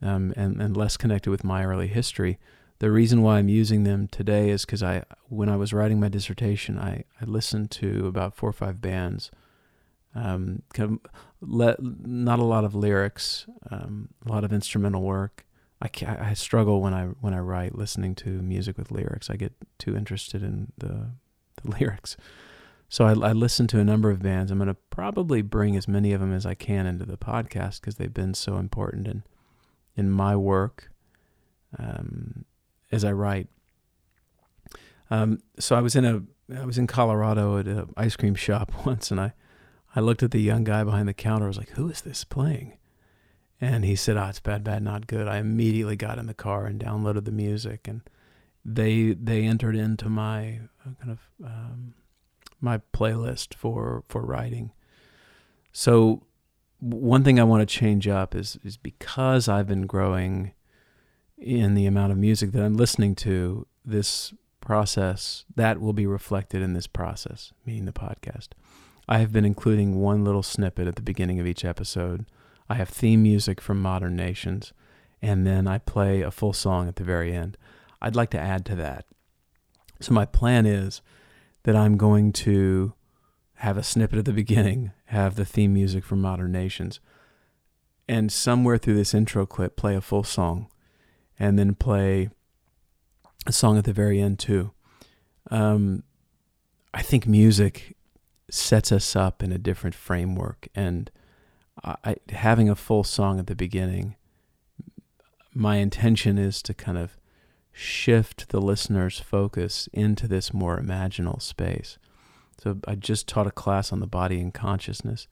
um, 0.00 0.32
and, 0.36 0.60
and 0.60 0.76
less 0.76 0.96
connected 0.96 1.30
with 1.30 1.44
my 1.44 1.64
early 1.64 1.88
history. 1.88 2.38
The 2.78 2.90
reason 2.90 3.22
why 3.22 3.38
I'm 3.38 3.48
using 3.48 3.84
them 3.84 4.08
today 4.08 4.50
is 4.50 4.64
because 4.64 4.82
I, 4.82 5.04
when 5.28 5.48
I 5.48 5.56
was 5.56 5.72
writing 5.72 6.00
my 6.00 6.08
dissertation, 6.08 6.78
I, 6.78 7.04
I 7.20 7.24
listened 7.24 7.70
to 7.72 8.06
about 8.06 8.36
four 8.36 8.50
or 8.50 8.54
five 8.54 8.80
bands. 8.80 9.30
Um, 10.14 10.62
kind 10.72 10.92
of 10.92 11.10
let, 11.40 11.82
not 11.82 12.38
a 12.38 12.44
lot 12.44 12.64
of 12.64 12.74
lyrics, 12.74 13.46
um, 13.70 14.10
a 14.24 14.30
lot 14.30 14.44
of 14.44 14.52
instrumental 14.52 15.02
work. 15.02 15.44
I, 15.84 16.30
I 16.30 16.34
struggle 16.34 16.80
when 16.80 16.94
I 16.94 17.04
when 17.20 17.34
I 17.34 17.38
write 17.38 17.74
listening 17.74 18.14
to 18.16 18.28
music 18.28 18.78
with 18.78 18.90
lyrics. 18.90 19.30
I 19.30 19.36
get 19.36 19.52
too 19.78 19.96
interested 19.96 20.42
in 20.42 20.72
the, 20.78 21.10
the 21.62 21.70
lyrics. 21.78 22.16
So 22.88 23.06
I, 23.06 23.10
I 23.10 23.32
listened 23.32 23.70
to 23.70 23.80
a 23.80 23.84
number 23.84 24.10
of 24.10 24.22
bands. 24.22 24.50
I'm 24.50 24.58
going 24.58 24.68
to 24.68 24.76
probably 24.90 25.42
bring 25.42 25.76
as 25.76 25.88
many 25.88 26.12
of 26.12 26.20
them 26.20 26.32
as 26.32 26.46
I 26.46 26.54
can 26.54 26.86
into 26.86 27.04
the 27.04 27.16
podcast 27.16 27.80
because 27.80 27.96
they've 27.96 28.12
been 28.12 28.34
so 28.34 28.56
important 28.56 29.08
in 29.08 29.22
in 29.96 30.10
my 30.10 30.34
work 30.36 30.90
um, 31.78 32.44
as 32.90 33.04
I 33.04 33.12
write. 33.12 33.48
Um, 35.10 35.40
so 35.58 35.76
I 35.76 35.80
was 35.80 35.94
in 35.96 36.04
a 36.04 36.22
I 36.54 36.64
was 36.64 36.78
in 36.78 36.86
Colorado 36.86 37.58
at 37.58 37.66
an 37.66 37.92
ice 37.96 38.16
cream 38.16 38.34
shop 38.34 38.72
once, 38.86 39.10
and 39.10 39.20
I 39.20 39.32
I 39.94 40.00
looked 40.00 40.22
at 40.22 40.30
the 40.30 40.40
young 40.40 40.64
guy 40.64 40.82
behind 40.84 41.08
the 41.08 41.14
counter. 41.14 41.44
I 41.44 41.48
was 41.48 41.58
like, 41.58 41.70
"Who 41.70 41.88
is 41.88 42.00
this 42.00 42.24
playing?" 42.24 42.78
And 43.64 43.84
he 43.84 43.96
said, 43.96 44.18
"Ah, 44.18 44.26
oh, 44.26 44.28
it's 44.28 44.40
bad, 44.40 44.62
bad, 44.62 44.82
not 44.82 45.06
good." 45.06 45.26
I 45.26 45.38
immediately 45.38 45.96
got 45.96 46.18
in 46.18 46.26
the 46.26 46.34
car 46.34 46.66
and 46.66 46.78
downloaded 46.78 47.24
the 47.24 47.32
music, 47.32 47.88
and 47.88 48.02
they 48.64 49.14
they 49.14 49.44
entered 49.44 49.74
into 49.74 50.10
my 50.10 50.60
uh, 50.84 50.90
kind 51.00 51.10
of 51.10 51.18
um, 51.42 51.94
my 52.60 52.78
playlist 52.92 53.54
for 53.54 54.04
for 54.06 54.22
writing. 54.22 54.72
So 55.72 56.22
one 56.80 57.24
thing 57.24 57.40
I 57.40 57.44
want 57.44 57.66
to 57.66 57.78
change 57.80 58.06
up 58.06 58.34
is 58.34 58.58
is 58.64 58.76
because 58.76 59.48
I've 59.48 59.66
been 59.66 59.86
growing 59.86 60.52
in 61.38 61.74
the 61.74 61.86
amount 61.86 62.12
of 62.12 62.18
music 62.18 62.52
that 62.52 62.62
I'm 62.62 62.76
listening 62.76 63.14
to, 63.16 63.66
this 63.84 64.34
process 64.60 65.44
that 65.54 65.80
will 65.80 65.92
be 65.92 66.06
reflected 66.06 66.62
in 66.62 66.74
this 66.74 66.86
process, 66.86 67.52
meaning 67.64 67.86
the 67.86 67.92
podcast. 67.92 68.48
I 69.08 69.18
have 69.18 69.32
been 69.32 69.44
including 69.44 70.00
one 70.00 70.24
little 70.24 70.42
snippet 70.42 70.86
at 70.86 70.96
the 70.96 71.02
beginning 71.02 71.38
of 71.40 71.46
each 71.46 71.64
episode. 71.64 72.26
I 72.68 72.74
have 72.74 72.88
theme 72.88 73.22
music 73.22 73.60
from 73.60 73.82
Modern 73.82 74.16
Nations, 74.16 74.72
and 75.20 75.46
then 75.46 75.66
I 75.66 75.78
play 75.78 76.22
a 76.22 76.30
full 76.30 76.52
song 76.52 76.88
at 76.88 76.96
the 76.96 77.04
very 77.04 77.32
end. 77.32 77.56
I'd 78.00 78.16
like 78.16 78.30
to 78.30 78.40
add 78.40 78.64
to 78.66 78.74
that. 78.76 79.06
So 80.00 80.12
my 80.12 80.24
plan 80.24 80.66
is 80.66 81.02
that 81.64 81.76
I'm 81.76 81.96
going 81.96 82.32
to 82.32 82.94
have 83.58 83.76
a 83.76 83.82
snippet 83.82 84.18
at 84.18 84.24
the 84.24 84.32
beginning, 84.32 84.92
have 85.06 85.36
the 85.36 85.44
theme 85.44 85.72
music 85.72 86.04
from 86.04 86.20
Modern 86.20 86.52
Nations, 86.52 87.00
and 88.08 88.30
somewhere 88.30 88.76
through 88.76 88.94
this 88.94 89.14
intro 89.14 89.46
clip, 89.46 89.76
play 89.76 89.94
a 89.94 90.00
full 90.00 90.24
song, 90.24 90.68
and 91.38 91.58
then 91.58 91.74
play 91.74 92.28
a 93.46 93.52
song 93.52 93.78
at 93.78 93.84
the 93.84 93.92
very 93.92 94.20
end, 94.20 94.38
too. 94.38 94.72
Um, 95.50 96.02
I 96.92 97.02
think 97.02 97.26
music 97.26 97.96
sets 98.50 98.92
us 98.92 99.16
up 99.16 99.42
in 99.42 99.52
a 99.52 99.58
different 99.58 99.94
framework, 99.94 100.68
and 100.74 101.10
I, 101.82 102.16
having 102.30 102.68
a 102.68 102.76
full 102.76 103.04
song 103.04 103.38
at 103.38 103.46
the 103.46 103.56
beginning, 103.56 104.16
my 105.52 105.76
intention 105.76 106.38
is 106.38 106.62
to 106.62 106.74
kind 106.74 106.98
of 106.98 107.16
shift 107.72 108.48
the 108.50 108.60
listener's 108.60 109.18
focus 109.18 109.88
into 109.92 110.28
this 110.28 110.54
more 110.54 110.78
imaginal 110.78 111.42
space. 111.42 111.98
So 112.58 112.78
I 112.86 112.94
just 112.94 113.26
taught 113.26 113.48
a 113.48 113.52
class 113.52 113.92
on 113.92 114.00
the 114.00 114.06
body 114.06 114.40
and 114.40 114.54
consciousness, 114.54 115.26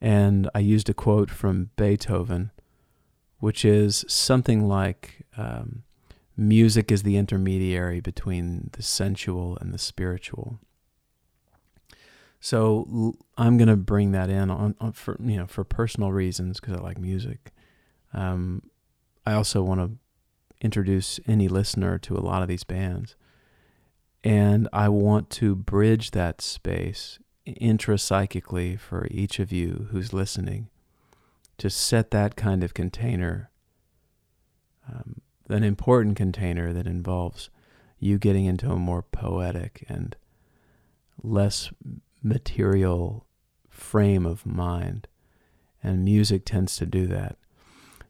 and 0.00 0.48
I 0.54 0.60
used 0.60 0.88
a 0.88 0.94
quote 0.94 1.30
from 1.30 1.70
Beethoven, 1.76 2.52
which 3.40 3.64
is 3.64 4.04
something 4.08 4.68
like 4.68 5.26
um, 5.36 5.82
music 6.36 6.92
is 6.92 7.02
the 7.02 7.16
intermediary 7.16 8.00
between 8.00 8.70
the 8.72 8.82
sensual 8.82 9.58
and 9.60 9.74
the 9.74 9.78
spiritual. 9.78 10.60
So 12.46 13.16
I'm 13.36 13.56
going 13.56 13.66
to 13.66 13.76
bring 13.76 14.12
that 14.12 14.30
in 14.30 14.52
on, 14.52 14.76
on, 14.80 14.92
for 14.92 15.16
you 15.20 15.36
know 15.36 15.48
for 15.48 15.64
personal 15.64 16.12
reasons 16.12 16.60
because 16.60 16.76
I 16.76 16.80
like 16.80 16.96
music. 16.96 17.50
Um, 18.14 18.70
I 19.26 19.32
also 19.32 19.64
want 19.64 19.80
to 19.80 19.90
introduce 20.60 21.18
any 21.26 21.48
listener 21.48 21.98
to 21.98 22.16
a 22.16 22.22
lot 22.22 22.42
of 22.42 22.48
these 22.48 22.62
bands. 22.62 23.16
And 24.22 24.68
I 24.72 24.88
want 24.88 25.28
to 25.30 25.56
bridge 25.56 26.12
that 26.12 26.40
space 26.40 27.18
intrapsychically 27.48 28.78
for 28.78 29.08
each 29.10 29.40
of 29.40 29.50
you 29.50 29.88
who's 29.90 30.12
listening 30.12 30.68
to 31.58 31.68
set 31.68 32.12
that 32.12 32.36
kind 32.36 32.62
of 32.62 32.74
container, 32.74 33.50
um, 34.88 35.20
an 35.48 35.64
important 35.64 36.16
container 36.16 36.72
that 36.72 36.86
involves 36.86 37.50
you 37.98 38.18
getting 38.18 38.44
into 38.44 38.70
a 38.70 38.76
more 38.76 39.02
poetic 39.02 39.84
and 39.88 40.14
less 41.20 41.72
material 42.26 43.26
frame 43.68 44.26
of 44.26 44.46
mind. 44.46 45.08
And 45.82 46.04
music 46.04 46.44
tends 46.44 46.76
to 46.78 46.86
do 46.86 47.06
that. 47.06 47.36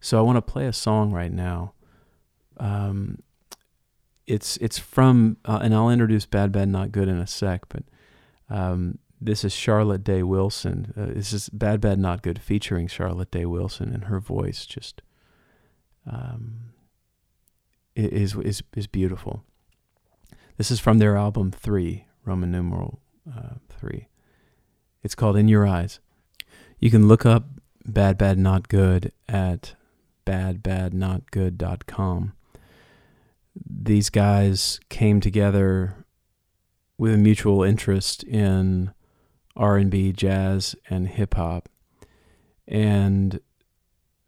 So 0.00 0.18
I 0.18 0.22
want 0.22 0.36
to 0.36 0.42
play 0.42 0.66
a 0.66 0.72
song 0.72 1.12
right 1.12 1.32
now 1.32 1.74
um, 2.58 3.22
it's 4.26 4.56
it's 4.58 4.78
from, 4.78 5.36
uh, 5.44 5.60
and 5.62 5.74
I'll 5.74 5.90
introduce 5.90 6.26
Bad 6.26 6.52
Bad 6.52 6.68
Not 6.68 6.92
Good 6.92 7.08
in 7.08 7.18
a 7.18 7.26
sec, 7.26 7.62
but 7.68 7.84
um, 8.50 8.98
this 9.20 9.44
is 9.44 9.52
Charlotte 9.52 10.04
Day 10.04 10.22
Wilson. 10.22 10.92
Uh, 10.96 11.14
this 11.14 11.32
is 11.32 11.48
Bad 11.50 11.80
Bad 11.80 11.98
Not 11.98 12.22
Good 12.22 12.40
featuring 12.40 12.88
Charlotte 12.88 13.30
Day 13.30 13.46
Wilson, 13.46 13.92
and 13.92 14.04
her 14.04 14.20
voice 14.20 14.66
just 14.66 15.02
um, 16.10 16.72
is 17.94 18.34
is 18.36 18.62
is 18.74 18.86
beautiful. 18.86 19.44
This 20.56 20.70
is 20.70 20.80
from 20.80 20.98
their 20.98 21.16
album 21.16 21.52
Three, 21.52 22.06
Roman 22.24 22.50
numeral 22.50 23.00
uh, 23.30 23.56
Three. 23.78 24.08
It's 25.02 25.14
called 25.14 25.36
In 25.36 25.48
Your 25.48 25.66
Eyes. 25.66 26.00
You 26.80 26.90
can 26.90 27.08
look 27.08 27.26
up 27.26 27.44
Bad 27.84 28.16
Bad 28.18 28.38
Not 28.38 28.68
Good 28.68 29.12
at 29.28 29.74
badbadnotgood.com 30.26 32.32
these 33.64 34.10
guys 34.10 34.80
came 34.88 35.20
together 35.20 36.04
with 36.98 37.14
a 37.14 37.18
mutual 37.18 37.62
interest 37.62 38.22
in 38.24 38.92
R&B, 39.54 40.12
jazz, 40.12 40.74
and 40.90 41.08
hip 41.08 41.34
hop, 41.34 41.68
and 42.66 43.40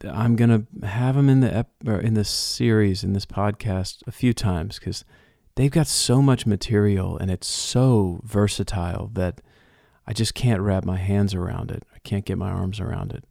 I'm 0.03 0.37
gonna 0.37 0.65
have 0.85 1.17
them 1.17 1.29
in 1.29 1.41
the 1.41 1.53
ep- 1.53 1.85
in 1.85 2.15
this 2.15 2.31
series 2.31 3.03
in 3.03 3.13
this 3.13 3.27
podcast 3.27 4.07
a 4.07 4.13
few 4.13 4.33
times 4.33 4.79
because 4.79 5.05
they've 5.59 5.73
got 5.73 5.89
so 5.89 6.23
much 6.23 6.47
material 6.47 7.19
and 7.19 7.33
it's 7.33 7.49
so 7.49 8.21
versatile 8.23 9.11
that 9.15 9.41
I 10.07 10.13
just 10.13 10.33
can't 10.33 10.61
wrap 10.61 10.85
my 10.85 10.99
hands 10.99 11.35
around 11.35 11.73
it. 11.73 11.83
I 11.93 11.99
can't 12.05 12.25
get 12.25 12.39
my 12.39 12.49
arms 12.49 12.79
around 12.79 13.13
it. 13.13 13.25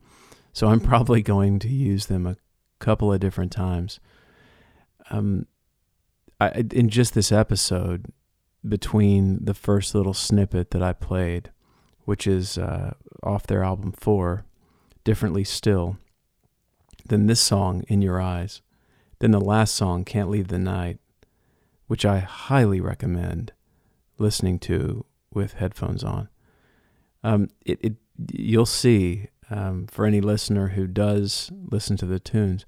So 0.51 0.67
I'm 0.67 0.81
probably 0.81 1.21
going 1.21 1.57
to 1.59 1.69
use 1.69 2.07
them 2.07 2.27
a 2.27 2.35
couple 2.79 3.13
of 3.13 3.21
different 3.21 3.53
times. 3.53 4.01
Um, 5.09 5.45
I, 6.37 6.65
in 6.73 6.89
just 6.89 7.13
this 7.13 7.31
episode, 7.31 8.11
between 8.67 9.45
the 9.45 9.53
first 9.53 9.95
little 9.95 10.13
snippet 10.13 10.71
that 10.71 10.83
I 10.83 10.91
played, 10.91 11.51
which 12.03 12.27
is 12.27 12.57
uh, 12.57 12.95
off 13.23 13.47
their 13.47 13.63
album 13.63 13.93
Four, 13.93 14.43
Differently 15.05 15.45
Still, 15.45 15.97
then 17.05 17.27
this 17.27 17.39
song, 17.39 17.85
In 17.87 18.01
Your 18.01 18.19
Eyes, 18.19 18.61
then 19.19 19.31
the 19.31 19.39
last 19.39 19.75
song, 19.75 20.03
Can't 20.03 20.29
Leave 20.29 20.49
the 20.49 20.59
Night, 20.59 20.99
which 21.87 22.05
I 22.05 22.19
highly 22.19 22.79
recommend 22.79 23.53
listening 24.17 24.59
to 24.59 25.05
with 25.33 25.53
headphones 25.53 26.03
on. 26.03 26.29
Um, 27.23 27.49
it, 27.65 27.79
it 27.81 27.95
you'll 28.31 28.65
see 28.65 29.29
um, 29.49 29.87
for 29.87 30.05
any 30.05 30.21
listener 30.21 30.69
who 30.69 30.87
does 30.87 31.51
listen 31.69 31.97
to 31.97 32.05
the 32.05 32.19
tunes, 32.19 32.65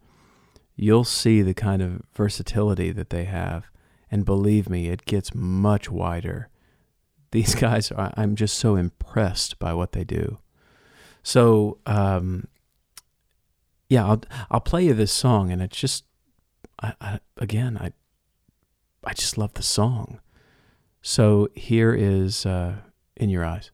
you'll 0.75 1.03
see 1.03 1.41
the 1.41 1.53
kind 1.53 1.81
of 1.81 2.03
versatility 2.15 2.91
that 2.91 3.09
they 3.09 3.25
have, 3.25 3.69
and 4.09 4.25
believe 4.25 4.69
me, 4.69 4.87
it 4.87 5.05
gets 5.05 5.35
much 5.35 5.89
wider. 5.89 6.49
These 7.31 7.55
guys, 7.55 7.91
are, 7.91 8.11
I'm 8.15 8.35
just 8.35 8.57
so 8.57 8.75
impressed 8.75 9.59
by 9.59 9.73
what 9.73 9.91
they 9.91 10.03
do. 10.03 10.39
So, 11.21 11.77
um, 11.85 12.47
yeah, 13.87 14.05
I'll 14.05 14.21
I'll 14.49 14.61
play 14.61 14.85
you 14.85 14.93
this 14.93 15.11
song, 15.11 15.51
and 15.51 15.61
it's 15.61 15.77
just, 15.77 16.05
I, 16.81 16.93
I, 17.01 17.19
again, 17.37 17.77
I 17.77 17.91
I 19.03 19.13
just 19.13 19.37
love 19.37 19.53
the 19.53 19.63
song. 19.63 20.19
So 21.01 21.47
here 21.55 21.93
is 21.93 22.45
uh, 22.45 22.75
In 23.15 23.29
Your 23.29 23.45
Eyes. 23.45 23.71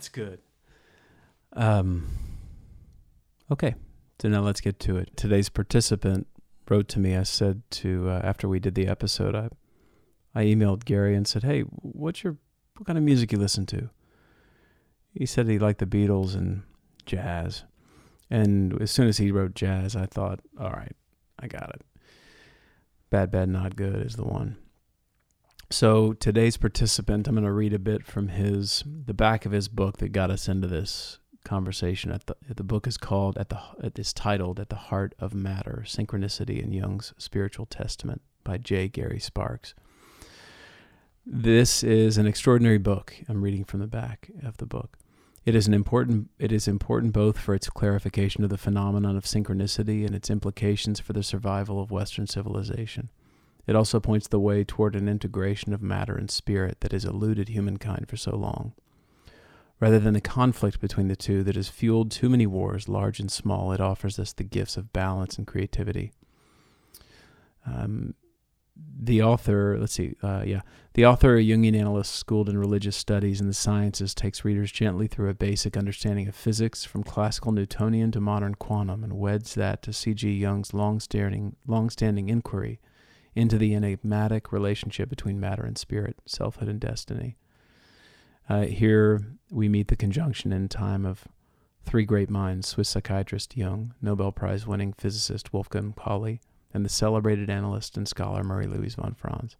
That's 0.00 0.08
good. 0.08 0.38
Um, 1.52 2.08
okay, 3.52 3.74
so 4.18 4.30
now 4.30 4.40
let's 4.40 4.62
get 4.62 4.80
to 4.80 4.96
it. 4.96 5.14
Today's 5.14 5.50
participant 5.50 6.26
wrote 6.70 6.88
to 6.88 6.98
me. 6.98 7.14
I 7.14 7.24
said 7.24 7.60
to 7.72 8.08
uh, 8.08 8.22
after 8.24 8.48
we 8.48 8.60
did 8.60 8.74
the 8.74 8.86
episode, 8.86 9.34
I 9.34 9.50
I 10.34 10.44
emailed 10.44 10.86
Gary 10.86 11.14
and 11.14 11.28
said, 11.28 11.42
"Hey, 11.42 11.64
what's 11.82 12.24
your 12.24 12.38
what 12.78 12.86
kind 12.86 12.96
of 12.96 13.04
music 13.04 13.30
you 13.30 13.36
listen 13.36 13.66
to?" 13.66 13.90
He 15.12 15.26
said 15.26 15.46
he 15.46 15.58
liked 15.58 15.80
the 15.80 15.84
Beatles 15.84 16.34
and 16.34 16.62
jazz. 17.04 17.64
And 18.30 18.80
as 18.80 18.90
soon 18.90 19.06
as 19.06 19.18
he 19.18 19.30
wrote 19.30 19.54
jazz, 19.54 19.94
I 19.94 20.06
thought, 20.06 20.40
"All 20.58 20.70
right, 20.70 20.96
I 21.38 21.46
got 21.46 21.74
it. 21.74 21.82
Bad, 23.10 23.30
bad, 23.30 23.50
not 23.50 23.76
good 23.76 23.96
is 23.96 24.16
the 24.16 24.24
one." 24.24 24.56
So 25.72 26.14
today's 26.14 26.56
participant, 26.56 27.28
I'm 27.28 27.36
going 27.36 27.44
to 27.44 27.52
read 27.52 27.72
a 27.72 27.78
bit 27.78 28.04
from 28.04 28.26
his 28.26 28.82
the 28.84 29.14
back 29.14 29.46
of 29.46 29.52
his 29.52 29.68
book 29.68 29.98
that 29.98 30.08
got 30.08 30.28
us 30.28 30.48
into 30.48 30.66
this 30.66 31.20
conversation. 31.44 32.10
At 32.10 32.26
the 32.26 32.34
the 32.52 32.64
book 32.64 32.88
is 32.88 32.96
called 32.96 33.38
at 33.38 33.50
the 33.50 33.60
it's 33.80 34.12
titled 34.12 34.58
"At 34.58 34.68
the 34.68 34.74
Heart 34.74 35.14
of 35.20 35.32
Matter: 35.32 35.84
Synchronicity 35.86 36.60
in 36.60 36.72
Jung's 36.72 37.14
Spiritual 37.18 37.66
Testament" 37.66 38.20
by 38.42 38.58
J. 38.58 38.88
Gary 38.88 39.20
Sparks. 39.20 39.74
This 41.24 41.84
is 41.84 42.18
an 42.18 42.26
extraordinary 42.26 42.78
book. 42.78 43.14
I'm 43.28 43.42
reading 43.42 43.62
from 43.62 43.78
the 43.78 43.86
back 43.86 44.28
of 44.42 44.56
the 44.56 44.66
book. 44.66 44.98
It 45.46 45.54
is 45.54 45.68
an 45.68 45.74
important 45.74 46.30
it 46.40 46.50
is 46.50 46.66
important 46.66 47.12
both 47.12 47.38
for 47.38 47.54
its 47.54 47.70
clarification 47.70 48.42
of 48.42 48.50
the 48.50 48.58
phenomenon 48.58 49.16
of 49.16 49.22
synchronicity 49.22 50.04
and 50.04 50.16
its 50.16 50.30
implications 50.30 50.98
for 50.98 51.12
the 51.12 51.22
survival 51.22 51.80
of 51.80 51.92
Western 51.92 52.26
civilization. 52.26 53.10
It 53.66 53.76
also 53.76 54.00
points 54.00 54.28
the 54.28 54.40
way 54.40 54.64
toward 54.64 54.96
an 54.96 55.08
integration 55.08 55.72
of 55.72 55.82
matter 55.82 56.16
and 56.16 56.30
spirit 56.30 56.80
that 56.80 56.92
has 56.92 57.04
eluded 57.04 57.48
humankind 57.48 58.08
for 58.08 58.16
so 58.16 58.36
long. 58.36 58.72
Rather 59.78 59.98
than 59.98 60.14
the 60.14 60.20
conflict 60.20 60.80
between 60.80 61.08
the 61.08 61.16
two 61.16 61.42
that 61.42 61.56
has 61.56 61.68
fueled 61.68 62.10
too 62.10 62.28
many 62.28 62.46
wars, 62.46 62.88
large 62.88 63.18
and 63.18 63.32
small, 63.32 63.72
it 63.72 63.80
offers 63.80 64.18
us 64.18 64.32
the 64.32 64.44
gifts 64.44 64.76
of 64.76 64.92
balance 64.92 65.38
and 65.38 65.46
creativity. 65.46 66.12
Um, 67.66 68.14
the 69.02 69.22
author, 69.22 69.78
let's 69.78 69.94
see, 69.94 70.16
uh, 70.22 70.42
yeah, 70.44 70.60
the 70.94 71.06
author, 71.06 71.36
a 71.36 71.42
Jungian 71.42 71.78
analyst 71.78 72.14
schooled 72.14 72.48
in 72.48 72.58
religious 72.58 72.96
studies 72.96 73.40
and 73.40 73.48
the 73.48 73.54
sciences, 73.54 74.14
takes 74.14 74.44
readers 74.44 74.72
gently 74.72 75.06
through 75.06 75.30
a 75.30 75.34
basic 75.34 75.76
understanding 75.76 76.28
of 76.28 76.34
physics, 76.34 76.84
from 76.84 77.02
classical 77.02 77.52
Newtonian 77.52 78.10
to 78.12 78.20
modern 78.20 78.54
quantum, 78.54 79.02
and 79.04 79.14
weds 79.18 79.54
that 79.54 79.82
to 79.82 79.92
C.G. 79.92 80.30
Jung's 80.30 80.74
long-standing, 80.74 81.56
long-standing 81.66 82.28
inquiry 82.28 82.80
into 83.34 83.58
the 83.58 83.74
enigmatic 83.74 84.52
relationship 84.52 85.08
between 85.08 85.40
matter 85.40 85.62
and 85.62 85.78
spirit, 85.78 86.18
selfhood 86.26 86.68
and 86.68 86.80
destiny. 86.80 87.36
Uh, 88.48 88.62
here 88.62 89.22
we 89.50 89.68
meet 89.68 89.88
the 89.88 89.96
conjunction 89.96 90.52
in 90.52 90.68
time 90.68 91.06
of 91.06 91.28
three 91.84 92.04
great 92.04 92.30
minds 92.30 92.68
Swiss 92.68 92.88
psychiatrist 92.88 93.56
Jung, 93.56 93.94
Nobel 94.02 94.32
Prize 94.32 94.66
winning 94.66 94.92
physicist 94.92 95.52
Wolfgang 95.52 95.92
Pauli, 95.92 96.40
and 96.72 96.84
the 96.84 96.88
celebrated 96.88 97.50
analyst 97.50 97.96
and 97.96 98.06
scholar 98.08 98.42
Marie 98.42 98.66
Louise 98.66 98.94
von 98.94 99.14
Franz. 99.14 99.56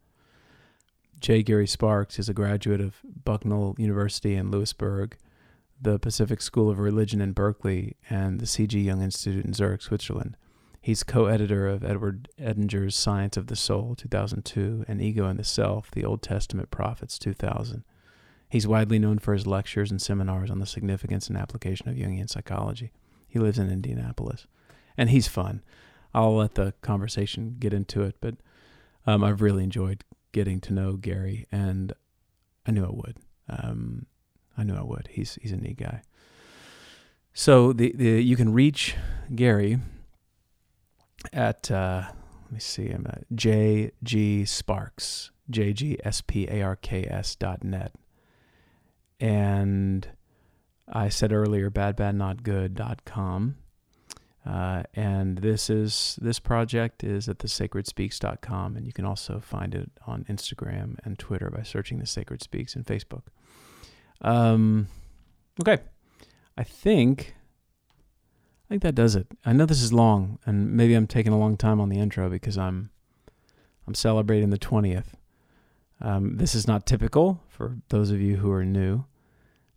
J. 1.20 1.42
Gary 1.42 1.66
Sparks 1.66 2.18
is 2.18 2.28
a 2.28 2.34
graduate 2.34 2.80
of 2.80 2.96
Bucknell 3.24 3.74
University 3.78 4.34
in 4.34 4.50
Lewisburg, 4.50 5.16
the 5.80 5.98
Pacific 5.98 6.40
School 6.40 6.70
of 6.70 6.78
Religion 6.78 7.20
in 7.20 7.32
Berkeley, 7.32 7.96
and 8.08 8.40
the 8.40 8.46
C.G. 8.46 8.80
Jung 8.80 9.02
Institute 9.02 9.44
in 9.44 9.52
Zurich, 9.52 9.82
Switzerland. 9.82 10.36
He's 10.80 11.02
co 11.02 11.26
editor 11.26 11.68
of 11.68 11.84
Edward 11.84 12.28
Edinger's 12.38 12.96
Science 12.96 13.36
of 13.36 13.48
the 13.48 13.56
Soul, 13.56 13.94
2002, 13.94 14.86
and 14.88 15.02
Ego 15.02 15.26
and 15.26 15.38
the 15.38 15.44
Self, 15.44 15.90
the 15.90 16.04
Old 16.04 16.22
Testament 16.22 16.70
Prophets, 16.70 17.18
2000. 17.18 17.84
He's 18.48 18.66
widely 18.66 18.98
known 18.98 19.18
for 19.18 19.34
his 19.34 19.46
lectures 19.46 19.90
and 19.90 20.00
seminars 20.00 20.50
on 20.50 20.58
the 20.58 20.66
significance 20.66 21.28
and 21.28 21.36
application 21.36 21.88
of 21.88 21.96
Jungian 21.96 22.30
psychology. 22.30 22.92
He 23.28 23.38
lives 23.38 23.58
in 23.58 23.70
Indianapolis, 23.70 24.46
and 24.96 25.10
he's 25.10 25.28
fun. 25.28 25.62
I'll 26.14 26.36
let 26.36 26.54
the 26.54 26.72
conversation 26.80 27.56
get 27.58 27.74
into 27.74 28.02
it, 28.02 28.16
but 28.20 28.36
um, 29.06 29.22
I've 29.22 29.42
really 29.42 29.62
enjoyed 29.62 30.02
getting 30.32 30.60
to 30.60 30.72
know 30.72 30.94
Gary, 30.94 31.46
and 31.52 31.92
I 32.66 32.70
knew 32.70 32.84
I 32.84 32.90
would. 32.90 33.16
Um, 33.48 34.06
I 34.56 34.64
knew 34.64 34.74
I 34.74 34.82
would. 34.82 35.08
He's 35.12 35.38
he's 35.42 35.52
a 35.52 35.56
neat 35.56 35.76
guy. 35.76 36.02
So 37.32 37.72
the, 37.72 37.92
the 37.94 38.22
you 38.22 38.34
can 38.34 38.52
reach 38.52 38.96
Gary 39.34 39.78
at 41.32 41.70
uh, 41.70 42.04
let 42.50 42.52
me 42.52 42.60
see, 42.60 42.88
I'm 42.88 43.06
at 43.06 43.24
JG 43.32 44.48
Sparks, 44.48 45.30
J 45.48 45.72
G 45.72 45.98
S 46.02 46.20
P 46.20 46.48
A 46.48 46.62
R 46.62 46.76
K 46.76 47.06
S 47.08 47.36
dot 47.36 47.62
net. 47.62 47.94
And 49.20 50.08
I 50.88 51.08
said 51.08 51.32
earlier, 51.32 51.70
badbadnotgood.com. 51.70 53.56
Uh, 54.44 54.82
and 54.94 55.38
this 55.38 55.70
is 55.70 56.18
this 56.20 56.40
project 56.40 57.04
is 57.04 57.28
at 57.28 57.38
thesacredspeaks.com, 57.38 58.76
and 58.76 58.86
you 58.86 58.92
can 58.92 59.04
also 59.04 59.38
find 59.38 59.74
it 59.74 59.90
on 60.06 60.24
Instagram 60.24 60.96
and 61.04 61.18
Twitter 61.18 61.50
by 61.50 61.62
searching 61.62 61.98
the 61.98 62.06
Sacred 62.06 62.42
Speaks 62.42 62.74
and 62.74 62.84
Facebook. 62.84 63.24
Um, 64.22 64.88
okay, 65.60 65.78
I 66.56 66.64
think 66.64 67.34
I 68.70 68.74
think 68.74 68.82
that 68.82 68.94
does 68.94 69.16
it. 69.16 69.26
I 69.44 69.52
know 69.52 69.66
this 69.66 69.82
is 69.82 69.92
long, 69.92 70.38
and 70.46 70.76
maybe 70.76 70.94
I'm 70.94 71.08
taking 71.08 71.32
a 71.32 71.38
long 71.38 71.56
time 71.56 71.80
on 71.80 71.88
the 71.88 71.98
intro 71.98 72.30
because 72.30 72.56
I'm 72.56 72.90
I'm 73.84 73.96
celebrating 73.96 74.50
the 74.50 74.58
twentieth. 74.58 75.16
Um, 76.00 76.36
this 76.36 76.54
is 76.54 76.68
not 76.68 76.86
typical 76.86 77.42
for 77.48 77.78
those 77.88 78.12
of 78.12 78.20
you 78.20 78.36
who 78.36 78.52
are 78.52 78.64
new, 78.64 79.04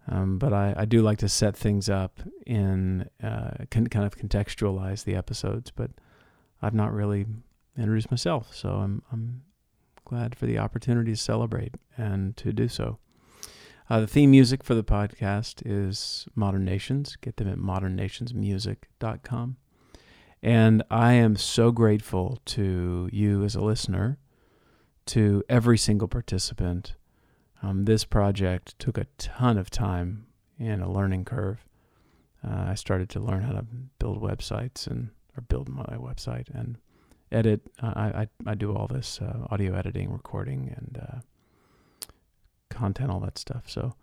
um, 0.08 0.38
but 0.38 0.54
I, 0.54 0.76
I 0.78 0.86
do 0.86 1.02
like 1.02 1.18
to 1.18 1.28
set 1.28 1.58
things 1.58 1.90
up 1.90 2.20
in 2.46 3.10
uh, 3.24 3.66
can 3.72 3.88
kind 3.88 4.06
of 4.06 4.16
contextualize 4.16 5.06
the 5.06 5.16
episodes. 5.16 5.72
But 5.72 5.90
I've 6.62 6.76
not 6.76 6.94
really 6.94 7.26
introduced 7.76 8.12
myself, 8.12 8.54
so 8.54 8.76
I'm 8.76 9.02
I'm 9.12 9.42
glad 10.06 10.36
for 10.36 10.46
the 10.46 10.60
opportunity 10.60 11.14
to 11.14 11.18
celebrate 11.18 11.74
and 11.98 12.38
to 12.38 12.54
do 12.54 12.68
so. 12.68 13.00
Uh, 13.94 14.00
the 14.00 14.08
theme 14.08 14.32
music 14.32 14.64
for 14.64 14.74
the 14.74 14.84
podcast 14.84 15.62
is 15.64 16.28
Modern 16.34 16.66
Nations. 16.66 17.16
Get 17.22 17.38
them 17.38 17.48
at 17.48 17.60
modernnationsmusic.com. 17.60 19.58
And 20.42 20.84
I 20.90 21.14
am 21.14 21.36
so 21.36 21.72
grateful 21.72 22.40
to 22.46 23.08
you 23.14 23.44
as 23.44 23.54
a 23.54 23.62
listener, 23.62 24.18
to 25.06 25.44
every 25.48 25.78
single 25.78 26.08
participant. 26.08 26.96
Um, 27.62 27.86
this 27.86 28.04
project 28.04 28.80
took 28.80 28.98
a 28.98 29.06
ton 29.20 29.60
of 29.60 29.70
time 29.70 30.26
and 30.58 30.82
a 30.82 30.90
learning 30.90 31.26
curve. 31.26 31.64
Uh, 32.44 32.70
I 32.70 32.74
started 32.74 33.10
to 33.12 33.20
learn 33.20 33.44
how 33.44 33.52
to 33.52 33.66
build 34.00 34.24
websites 34.24 34.88
and 34.88 35.12
or 35.38 35.42
build 35.42 35.70
my 35.70 35.98
website 35.98 36.50
and 36.52 36.80
edit. 37.32 37.62
Uh, 37.80 37.94
I, 37.96 38.06
I, 38.08 38.28
I 38.48 38.56
do 38.56 38.76
all 38.76 38.88
this 38.88 39.22
uh, 39.22 39.46
audio 39.52 39.76
editing, 39.76 40.12
recording, 40.12 40.74
and 40.76 41.00
uh, 41.00 41.20
content, 42.74 43.12
all 43.12 43.20
that 43.22 43.38
stuff. 43.38 43.70
So 43.70 43.96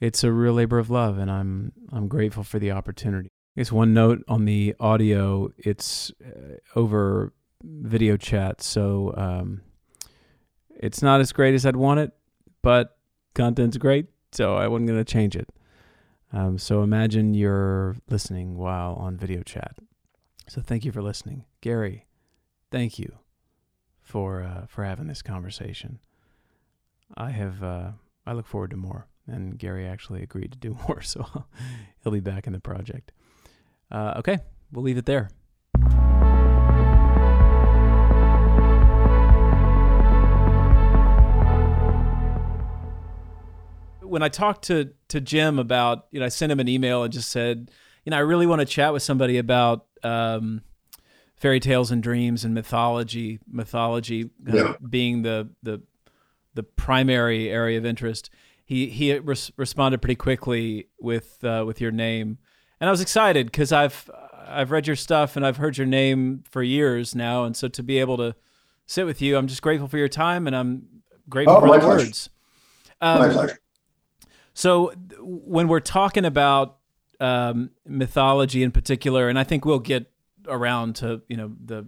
it's 0.00 0.22
a 0.22 0.32
real 0.32 0.52
labor 0.52 0.78
of 0.78 0.90
love, 0.90 1.18
and 1.18 1.30
I'm 1.30 1.72
I'm 1.92 2.08
grateful 2.08 2.44
for 2.44 2.58
the 2.58 2.72
opportunity. 2.72 3.28
I 3.56 3.60
guess 3.60 3.72
one 3.72 3.94
note 3.94 4.22
on 4.28 4.44
the 4.44 4.74
audio, 4.78 5.50
it's 5.58 6.12
uh, 6.24 6.56
over 6.76 7.32
video 7.62 8.16
chat, 8.16 8.62
so 8.62 9.12
um, 9.16 9.62
it's 10.76 11.02
not 11.02 11.20
as 11.20 11.32
great 11.32 11.54
as 11.54 11.66
I'd 11.66 11.76
want 11.76 12.00
it, 12.00 12.12
but 12.62 12.96
content's 13.34 13.76
great, 13.76 14.06
so 14.32 14.54
I 14.56 14.68
wasn't 14.68 14.88
going 14.88 15.04
to 15.04 15.12
change 15.12 15.34
it. 15.34 15.48
Um, 16.32 16.58
so 16.58 16.82
imagine 16.82 17.34
you're 17.34 17.96
listening 18.08 18.56
while 18.56 18.94
on 18.94 19.16
video 19.16 19.42
chat. 19.42 19.76
So 20.46 20.60
thank 20.60 20.84
you 20.84 20.92
for 20.92 21.02
listening, 21.02 21.44
Gary. 21.60 22.06
Thank 22.70 22.98
you 22.98 23.18
for 24.02 24.42
uh, 24.42 24.66
for 24.66 24.84
having 24.84 25.06
this 25.06 25.22
conversation. 25.22 25.98
I 27.16 27.30
have 27.30 27.62
uh, 27.62 27.90
I 28.28 28.32
look 28.32 28.46
forward 28.46 28.72
to 28.72 28.76
more. 28.76 29.08
And 29.26 29.58
Gary 29.58 29.86
actually 29.86 30.22
agreed 30.22 30.52
to 30.52 30.58
do 30.58 30.76
more, 30.88 31.00
so 31.00 31.26
he'll 32.02 32.12
be 32.12 32.20
back 32.20 32.46
in 32.46 32.52
the 32.52 32.60
project. 32.60 33.10
Uh, 33.90 34.14
okay, 34.18 34.38
we'll 34.70 34.84
leave 34.84 34.98
it 34.98 35.06
there. 35.06 35.30
When 44.02 44.22
I 44.22 44.28
talked 44.28 44.64
to 44.64 44.90
to 45.08 45.20
Jim 45.20 45.58
about, 45.58 46.06
you 46.10 46.20
know, 46.20 46.26
I 46.26 46.30
sent 46.30 46.52
him 46.52 46.60
an 46.60 46.68
email 46.68 47.02
and 47.04 47.12
just 47.12 47.30
said, 47.30 47.70
you 48.04 48.10
know, 48.10 48.16
I 48.16 48.20
really 48.20 48.46
want 48.46 48.60
to 48.60 48.66
chat 48.66 48.92
with 48.92 49.02
somebody 49.02 49.38
about 49.38 49.86
um, 50.02 50.62
fairy 51.36 51.60
tales 51.60 51.90
and 51.90 52.02
dreams 52.02 52.44
and 52.44 52.54
mythology, 52.54 53.38
mythology 53.50 54.30
yeah. 54.46 54.74
being 54.86 55.22
the 55.22 55.50
the 55.62 55.82
the 56.58 56.64
primary 56.64 57.48
area 57.48 57.78
of 57.78 57.86
interest, 57.86 58.30
he 58.64 58.88
he 58.88 59.16
res- 59.16 59.52
responded 59.56 60.02
pretty 60.02 60.16
quickly 60.16 60.88
with 60.98 61.42
uh, 61.44 61.62
with 61.64 61.80
your 61.80 61.92
name, 61.92 62.38
and 62.80 62.88
I 62.88 62.90
was 62.90 63.00
excited 63.00 63.46
because 63.46 63.70
I've 63.70 64.10
I've 64.44 64.72
read 64.72 64.88
your 64.88 64.96
stuff 64.96 65.36
and 65.36 65.46
I've 65.46 65.58
heard 65.58 65.78
your 65.78 65.86
name 65.86 66.42
for 66.50 66.64
years 66.64 67.14
now, 67.14 67.44
and 67.44 67.56
so 67.56 67.68
to 67.68 67.82
be 67.84 68.00
able 68.00 68.16
to 68.16 68.34
sit 68.86 69.06
with 69.06 69.22
you, 69.22 69.36
I'm 69.36 69.46
just 69.46 69.62
grateful 69.62 69.86
for 69.86 69.98
your 69.98 70.08
time, 70.08 70.48
and 70.48 70.56
I'm 70.56 70.82
grateful 71.28 71.58
oh, 71.58 71.60
for 71.60 71.68
the 71.68 71.78
pleasure. 71.78 71.86
words. 71.86 72.30
Um, 73.00 73.18
my 73.20 73.32
pleasure. 73.32 73.58
So 74.52 74.92
when 75.20 75.68
we're 75.68 75.78
talking 75.78 76.24
about 76.24 76.78
um, 77.20 77.70
mythology 77.86 78.64
in 78.64 78.72
particular, 78.72 79.28
and 79.28 79.38
I 79.38 79.44
think 79.44 79.64
we'll 79.64 79.78
get 79.78 80.10
around 80.48 80.96
to 80.96 81.22
you 81.28 81.36
know 81.36 81.52
the 81.64 81.86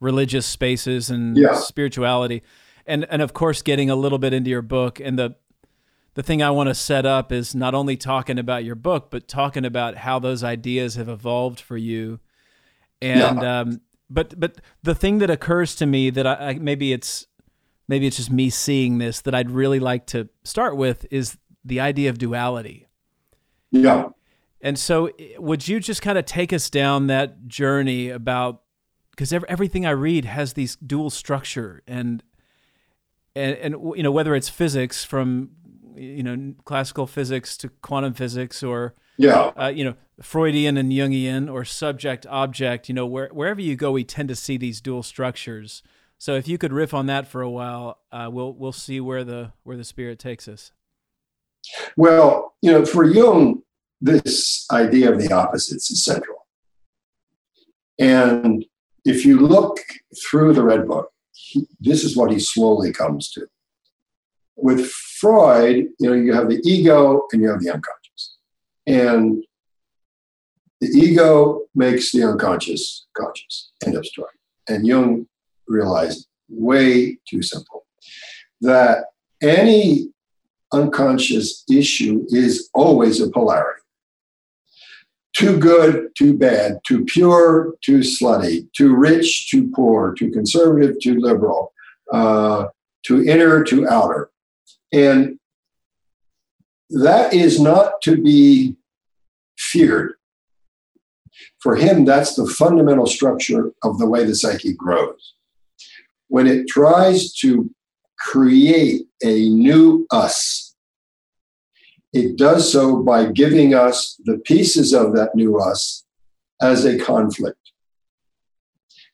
religious 0.00 0.44
spaces 0.44 1.08
and 1.08 1.38
yeah. 1.38 1.54
spirituality, 1.54 2.42
and 2.90 3.06
and 3.10 3.22
of 3.22 3.32
course 3.32 3.62
getting 3.62 3.88
a 3.88 3.96
little 3.96 4.18
bit 4.18 4.32
into 4.32 4.50
your 4.50 4.62
book 4.62 5.00
and 5.00 5.18
the 5.18 5.36
the 6.14 6.22
thing 6.22 6.42
I 6.42 6.50
want 6.50 6.68
to 6.68 6.74
set 6.74 7.06
up 7.06 7.30
is 7.32 7.54
not 7.54 7.74
only 7.74 7.96
talking 7.96 8.38
about 8.38 8.64
your 8.64 8.74
book, 8.74 9.10
but 9.10 9.28
talking 9.28 9.64
about 9.64 9.96
how 9.96 10.18
those 10.18 10.42
ideas 10.42 10.96
have 10.96 11.08
evolved 11.08 11.60
for 11.60 11.76
you. 11.76 12.18
And 13.00 13.40
yeah. 13.40 13.60
um, 13.60 13.80
but 14.08 14.38
but 14.38 14.60
the 14.82 14.94
thing 14.94 15.18
that 15.18 15.30
occurs 15.30 15.74
to 15.76 15.86
me 15.86 16.10
that 16.10 16.26
I, 16.26 16.34
I, 16.34 16.54
maybe 16.54 16.92
it's 16.92 17.26
maybe 17.88 18.06
it's 18.06 18.16
just 18.16 18.30
me 18.30 18.50
seeing 18.50 18.98
this 18.98 19.20
that 19.22 19.34
I'd 19.34 19.50
really 19.50 19.80
like 19.80 20.06
to 20.06 20.28
start 20.44 20.76
with 20.76 21.06
is 21.10 21.38
the 21.64 21.80
idea 21.80 22.10
of 22.10 22.18
duality. 22.18 22.86
Yeah. 23.70 24.08
And 24.60 24.78
so, 24.78 25.10
would 25.38 25.66
you 25.68 25.80
just 25.80 26.02
kind 26.02 26.18
of 26.18 26.26
take 26.26 26.52
us 26.52 26.68
down 26.68 27.06
that 27.06 27.46
journey 27.46 28.10
about 28.10 28.62
because 29.12 29.32
everything 29.32 29.86
I 29.86 29.90
read 29.90 30.24
has 30.24 30.54
these 30.54 30.76
dual 30.76 31.10
structure 31.10 31.82
and 31.86 32.22
and 33.40 33.74
and 33.74 33.96
you 33.96 34.02
know 34.02 34.12
whether 34.12 34.34
it's 34.34 34.48
physics 34.48 35.04
from 35.04 35.50
you 35.96 36.22
know 36.22 36.54
classical 36.64 37.06
physics 37.06 37.56
to 37.56 37.68
quantum 37.82 38.14
physics 38.14 38.62
or 38.62 38.94
yeah. 39.16 39.52
uh, 39.60 39.68
you 39.74 39.84
know 39.84 39.94
Freudian 40.22 40.76
and 40.76 40.92
Jungian 40.92 41.52
or 41.52 41.64
subject 41.64 42.26
object 42.26 42.88
you 42.88 42.94
know 42.94 43.06
where, 43.06 43.28
wherever 43.28 43.60
you 43.60 43.76
go 43.76 43.92
we 43.92 44.04
tend 44.04 44.28
to 44.28 44.36
see 44.36 44.56
these 44.56 44.80
dual 44.80 45.02
structures. 45.02 45.82
So 46.18 46.34
if 46.34 46.46
you 46.46 46.58
could 46.58 46.72
riff 46.72 46.92
on 46.92 47.06
that 47.06 47.26
for 47.26 47.40
a 47.40 47.50
while 47.50 47.98
uh, 48.12 48.28
we'll 48.30 48.52
we'll 48.52 48.72
see 48.72 49.00
where 49.00 49.24
the 49.24 49.52
where 49.62 49.76
the 49.76 49.84
spirit 49.84 50.18
takes 50.18 50.48
us. 50.48 50.72
Well 51.96 52.54
you 52.62 52.72
know 52.72 52.84
for 52.84 53.04
Jung 53.04 53.62
this 54.00 54.66
idea 54.70 55.12
of 55.12 55.20
the 55.20 55.32
opposites 55.32 55.90
is 55.90 56.04
central. 56.04 56.46
And 57.98 58.64
if 59.04 59.26
you 59.26 59.38
look 59.38 59.78
through 60.24 60.54
the 60.54 60.64
red 60.64 60.88
book 60.88 61.12
this 61.80 62.04
is 62.04 62.16
what 62.16 62.30
he 62.30 62.38
slowly 62.38 62.92
comes 62.92 63.30
to 63.32 63.46
with 64.62 64.90
Freud, 64.90 65.88
you 65.98 66.08
know, 66.08 66.12
you 66.12 66.32
have 66.32 66.48
the 66.48 66.60
ego 66.64 67.26
and 67.32 67.42
you 67.42 67.48
have 67.48 67.60
the 67.60 67.72
unconscious. 67.72 68.36
And 68.86 69.44
the 70.80 70.88
ego 70.88 71.62
makes 71.74 72.12
the 72.12 72.24
unconscious 72.24 73.06
conscious. 73.16 73.72
End 73.84 73.96
of 73.96 74.06
story. 74.06 74.32
And 74.68 74.86
Jung 74.86 75.26
realized 75.66 76.26
way 76.48 77.18
too 77.28 77.42
simple 77.42 77.86
that 78.60 79.04
any 79.42 80.12
unconscious 80.72 81.64
issue 81.70 82.24
is 82.28 82.70
always 82.74 83.20
a 83.20 83.30
polarity. 83.30 83.79
Too 85.36 85.58
good, 85.58 86.08
too 86.18 86.36
bad, 86.36 86.80
too 86.86 87.04
pure, 87.04 87.74
too 87.82 88.00
slutty, 88.00 88.66
too 88.72 88.94
rich, 88.94 89.48
too 89.48 89.70
poor, 89.74 90.12
too 90.12 90.30
conservative, 90.30 90.96
too 91.00 91.20
liberal, 91.20 91.72
uh, 92.12 92.66
too 93.06 93.22
inner, 93.22 93.62
too 93.62 93.88
outer. 93.88 94.30
And 94.92 95.38
that 96.90 97.32
is 97.32 97.60
not 97.60 98.02
to 98.02 98.20
be 98.20 98.76
feared. 99.56 100.14
For 101.62 101.76
him, 101.76 102.04
that's 102.04 102.34
the 102.34 102.46
fundamental 102.46 103.06
structure 103.06 103.70
of 103.82 103.98
the 103.98 104.08
way 104.08 104.24
the 104.24 104.34
psyche 104.34 104.72
grows. 104.72 105.34
When 106.28 106.46
it 106.46 106.66
tries 106.68 107.32
to 107.34 107.70
create 108.18 109.06
a 109.24 109.48
new 109.48 110.06
us, 110.10 110.69
it 112.12 112.36
does 112.36 112.70
so 112.70 113.02
by 113.02 113.30
giving 113.30 113.74
us 113.74 114.20
the 114.24 114.38
pieces 114.38 114.92
of 114.92 115.14
that 115.14 115.34
new 115.34 115.58
us 115.58 116.04
as 116.60 116.84
a 116.84 116.98
conflict. 116.98 117.56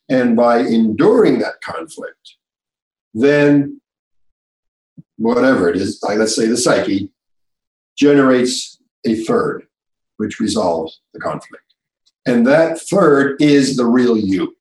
And 0.08 0.36
by 0.36 0.58
enduring 0.58 1.40
that 1.40 1.60
conflict, 1.62 2.36
then 3.12 3.80
whatever 5.16 5.68
it 5.68 5.76
is, 5.76 6.00
like 6.02 6.18
let's 6.18 6.36
say 6.36 6.46
the 6.46 6.56
psyche, 6.56 7.10
generates 7.96 8.78
a 9.04 9.16
third, 9.24 9.66
which 10.18 10.38
resolves 10.38 11.00
the 11.12 11.20
conflict. 11.20 11.64
And 12.26 12.46
that 12.46 12.80
third 12.80 13.40
is 13.40 13.76
the 13.76 13.86
real 13.86 14.16
you. 14.16 14.56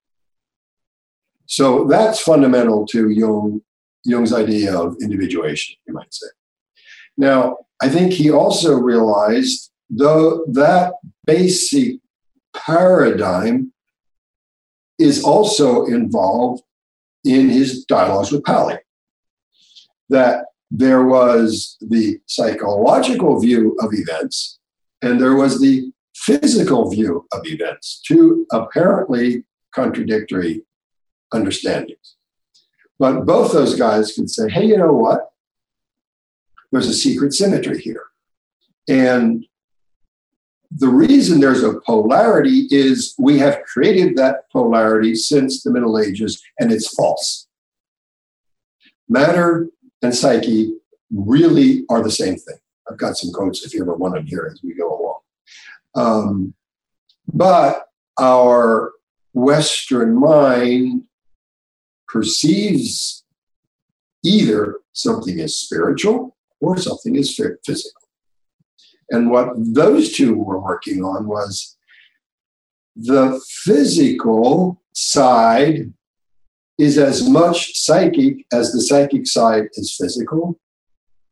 So 1.48 1.86
that's 1.86 2.22
fundamental 2.22 2.88
to 2.88 3.10
Jung, 3.10 3.62
Jung's 4.04 4.34
idea 4.34 4.78
of 4.78 4.98
individuation, 5.02 5.76
you 5.88 5.94
might 5.94 6.14
say. 6.14 6.28
Now, 7.18 7.58
I 7.82 7.90
think 7.90 8.14
he 8.14 8.32
also 8.32 8.76
realized 8.76 9.72
though 9.90 10.46
that 10.52 10.94
basic 11.26 12.00
paradigm 12.56 13.74
is 14.98 15.24
also 15.24 15.86
involved 15.86 16.64
in 17.26 17.50
his 17.50 17.86
dialogues 17.86 18.32
with 18.32 18.44
Pauli 18.44 18.78
that 20.10 20.46
there 20.72 21.06
was 21.06 21.78
the 21.82 22.20
psychological 22.28 23.40
view 23.40 23.76
of 23.82 23.90
events 23.92 24.60
and 25.02 25.20
there 25.20 25.36
was 25.36 25.60
the 25.60 25.92
physical 26.16 26.90
view 26.90 27.28
of 27.34 27.42
events, 27.46 28.02
two 28.08 28.46
apparently 28.52 29.44
contradictory 29.74 30.64
understandings. 31.34 32.16
But 32.98 33.26
both 33.26 33.52
those 33.52 33.76
guys 33.76 34.14
could 34.14 34.30
say, 34.30 34.50
hey, 34.50 34.66
you 34.66 34.78
know 34.78 34.94
what? 34.94 35.32
There's 36.72 36.88
a 36.88 36.94
secret 36.94 37.34
symmetry 37.34 37.80
here. 37.80 38.04
And 38.88 39.46
the 40.72 40.88
reason 40.90 41.40
there's 41.40 41.64
a 41.64 41.80
polarity 41.82 42.68
is 42.70 43.16
we 43.18 43.38
have 43.40 43.64
created 43.64 44.18
that 44.18 44.50
polarity 44.52 45.16
since 45.16 45.64
the 45.64 45.72
Middle 45.72 46.00
Ages 46.00 46.42
and 46.60 46.72
it's 46.72 46.94
false. 46.94 47.48
Matter 49.08 49.70
and 50.02 50.14
psyche 50.14 50.74
really 51.14 51.86
are 51.90 52.04
the 52.04 52.12
same 52.12 52.36
thing. 52.36 52.58
I've 52.90 52.98
got 52.98 53.18
some 53.18 53.32
quotes 53.32 53.66
if 53.66 53.74
you 53.74 53.82
ever 53.82 53.96
want 53.96 54.16
them 54.16 54.26
here 54.26 54.50
as 54.52 54.62
we 54.64 54.74
go 54.74 54.90
along. 54.90 55.20
Um, 55.96 56.54
but 57.34 57.86
our 58.20 58.92
Western 59.34 60.16
mind 60.20 61.04
perceives 62.08 63.24
either 64.24 64.80
something 64.94 65.40
is 65.40 65.60
spiritual 65.60 66.35
or 66.66 66.78
something 66.78 67.16
is 67.16 67.36
physical. 67.36 68.02
And 69.10 69.30
what 69.30 69.50
those 69.56 70.14
two 70.14 70.36
were 70.36 70.60
working 70.60 71.04
on 71.04 71.28
was 71.28 71.78
the 72.96 73.42
physical 73.64 74.82
side 74.94 75.94
is 76.78 76.98
as 76.98 77.28
much 77.28 77.78
psychic 77.78 78.46
as 78.52 78.72
the 78.72 78.82
psychic 78.82 79.28
side 79.28 79.68
is 79.74 79.96
physical. 80.00 80.60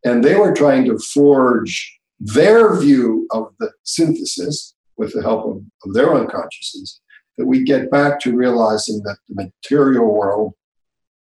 And 0.06 0.24
they 0.24 0.36
were 0.36 0.54
trying 0.54 0.86
to 0.86 1.00
forge 1.00 2.00
their 2.20 2.80
view 2.80 3.28
of 3.32 3.54
the 3.60 3.72
synthesis 3.84 4.76
with 4.98 5.14
the 5.14 5.22
help 5.22 5.46
of, 5.46 5.64
of 5.84 5.94
their 5.94 6.14
unconsciousness, 6.14 7.02
that 7.38 7.46
we 7.46 7.64
get 7.64 7.90
back 7.90 8.20
to 8.22 8.36
realizing 8.36 9.02
that 9.04 9.18
the 9.28 9.50
material 9.50 10.14
world 10.14 10.54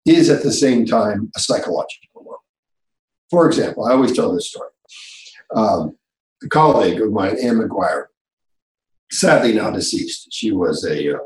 is 0.04 0.28
at 0.28 0.42
the 0.42 0.52
same 0.52 0.84
time 0.84 1.30
a 1.36 1.40
psychological. 1.40 2.09
For 3.30 3.46
example, 3.46 3.86
I 3.86 3.92
always 3.92 4.12
tell 4.12 4.32
this 4.32 4.50
story. 4.50 4.70
Um, 5.54 5.96
a 6.42 6.48
colleague 6.48 7.00
of 7.00 7.12
mine, 7.12 7.36
Anne 7.42 7.58
Maguire, 7.58 8.10
sadly 9.10 9.52
now 9.52 9.70
deceased, 9.70 10.28
she 10.32 10.52
was 10.52 10.84
a 10.84 11.16
uh, 11.16 11.18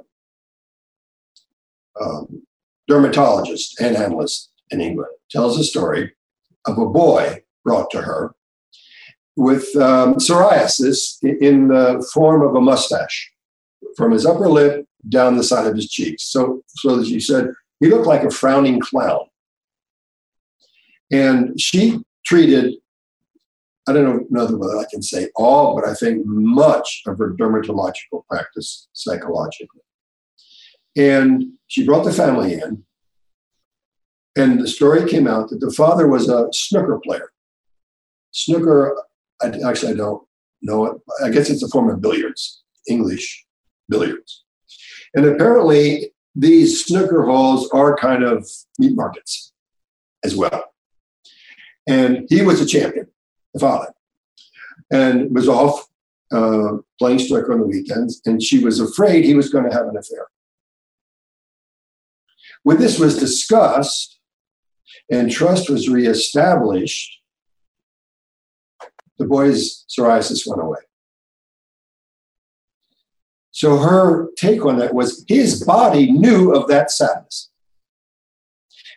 um, 2.00 2.42
dermatologist 2.88 3.80
and 3.80 3.96
analyst 3.96 4.50
in 4.70 4.80
England, 4.80 5.12
tells 5.30 5.58
a 5.58 5.64
story 5.64 6.12
of 6.66 6.78
a 6.78 6.86
boy 6.86 7.42
brought 7.64 7.90
to 7.90 8.02
her 8.02 8.34
with 9.36 9.74
um, 9.76 10.14
psoriasis 10.16 11.22
in 11.22 11.68
the 11.68 12.06
form 12.12 12.42
of 12.42 12.54
a 12.54 12.60
mustache 12.60 13.32
from 13.96 14.12
his 14.12 14.26
upper 14.26 14.48
lip 14.48 14.86
down 15.08 15.36
the 15.36 15.42
side 15.42 15.66
of 15.66 15.74
his 15.74 15.90
cheeks. 15.90 16.24
So, 16.24 16.62
so 16.68 17.02
she 17.04 17.20
said, 17.20 17.48
he 17.80 17.88
looked 17.88 18.06
like 18.06 18.22
a 18.22 18.30
frowning 18.30 18.80
clown. 18.80 19.20
And 21.10 21.58
she 21.60 22.00
treated, 22.24 22.74
I 23.86 23.92
don't 23.92 24.30
know 24.30 24.46
whether 24.46 24.78
I 24.78 24.86
can 24.90 25.02
say 25.02 25.28
all, 25.36 25.74
but 25.74 25.86
I 25.86 25.94
think 25.94 26.22
much 26.24 27.02
of 27.06 27.18
her 27.18 27.34
dermatological 27.34 28.26
practice 28.28 28.88
psychologically. 28.92 29.82
And 30.96 31.44
she 31.66 31.84
brought 31.84 32.04
the 32.04 32.12
family 32.12 32.54
in. 32.54 32.84
And 34.36 34.60
the 34.60 34.68
story 34.68 35.08
came 35.08 35.28
out 35.28 35.50
that 35.50 35.60
the 35.60 35.70
father 35.70 36.08
was 36.08 36.28
a 36.28 36.48
snooker 36.52 36.98
player. 37.04 37.30
Snooker, 38.32 38.96
I, 39.40 39.52
actually, 39.66 39.92
I 39.92 39.96
don't 39.96 40.26
know 40.62 40.86
it. 40.86 41.00
I 41.22 41.30
guess 41.30 41.50
it's 41.50 41.62
a 41.62 41.68
form 41.68 41.90
of 41.90 42.00
billiards, 42.00 42.62
English 42.88 43.44
billiards. 43.88 44.44
And 45.14 45.24
apparently, 45.26 46.12
these 46.34 46.84
snooker 46.84 47.24
halls 47.26 47.68
are 47.70 47.96
kind 47.96 48.24
of 48.24 48.48
meat 48.78 48.96
markets 48.96 49.52
as 50.24 50.34
well. 50.34 50.73
And 51.86 52.26
he 52.28 52.42
was 52.42 52.60
a 52.60 52.66
champion, 52.66 53.08
the 53.52 53.60
father. 53.60 53.92
and 54.90 55.34
was 55.34 55.48
off 55.48 55.86
uh, 56.32 56.78
playing 56.98 57.18
snooker 57.18 57.52
on 57.52 57.60
the 57.60 57.66
weekends, 57.66 58.20
and 58.24 58.42
she 58.42 58.64
was 58.64 58.80
afraid 58.80 59.24
he 59.24 59.34
was 59.34 59.50
going 59.50 59.68
to 59.68 59.76
have 59.76 59.86
an 59.86 59.96
affair. 59.96 60.26
When 62.62 62.78
this 62.78 62.98
was 62.98 63.18
discussed 63.18 64.18
and 65.10 65.30
trust 65.30 65.68
was 65.68 65.88
reestablished, 65.88 67.20
the 69.18 69.26
boy's 69.26 69.84
psoriasis 69.88 70.46
went 70.46 70.62
away. 70.62 70.80
So 73.50 73.78
her 73.78 74.30
take 74.36 74.64
on 74.64 74.78
that 74.78 74.94
was 74.94 75.24
his 75.28 75.62
body 75.62 76.10
knew 76.10 76.52
of 76.52 76.66
that 76.68 76.90
sadness. 76.90 77.50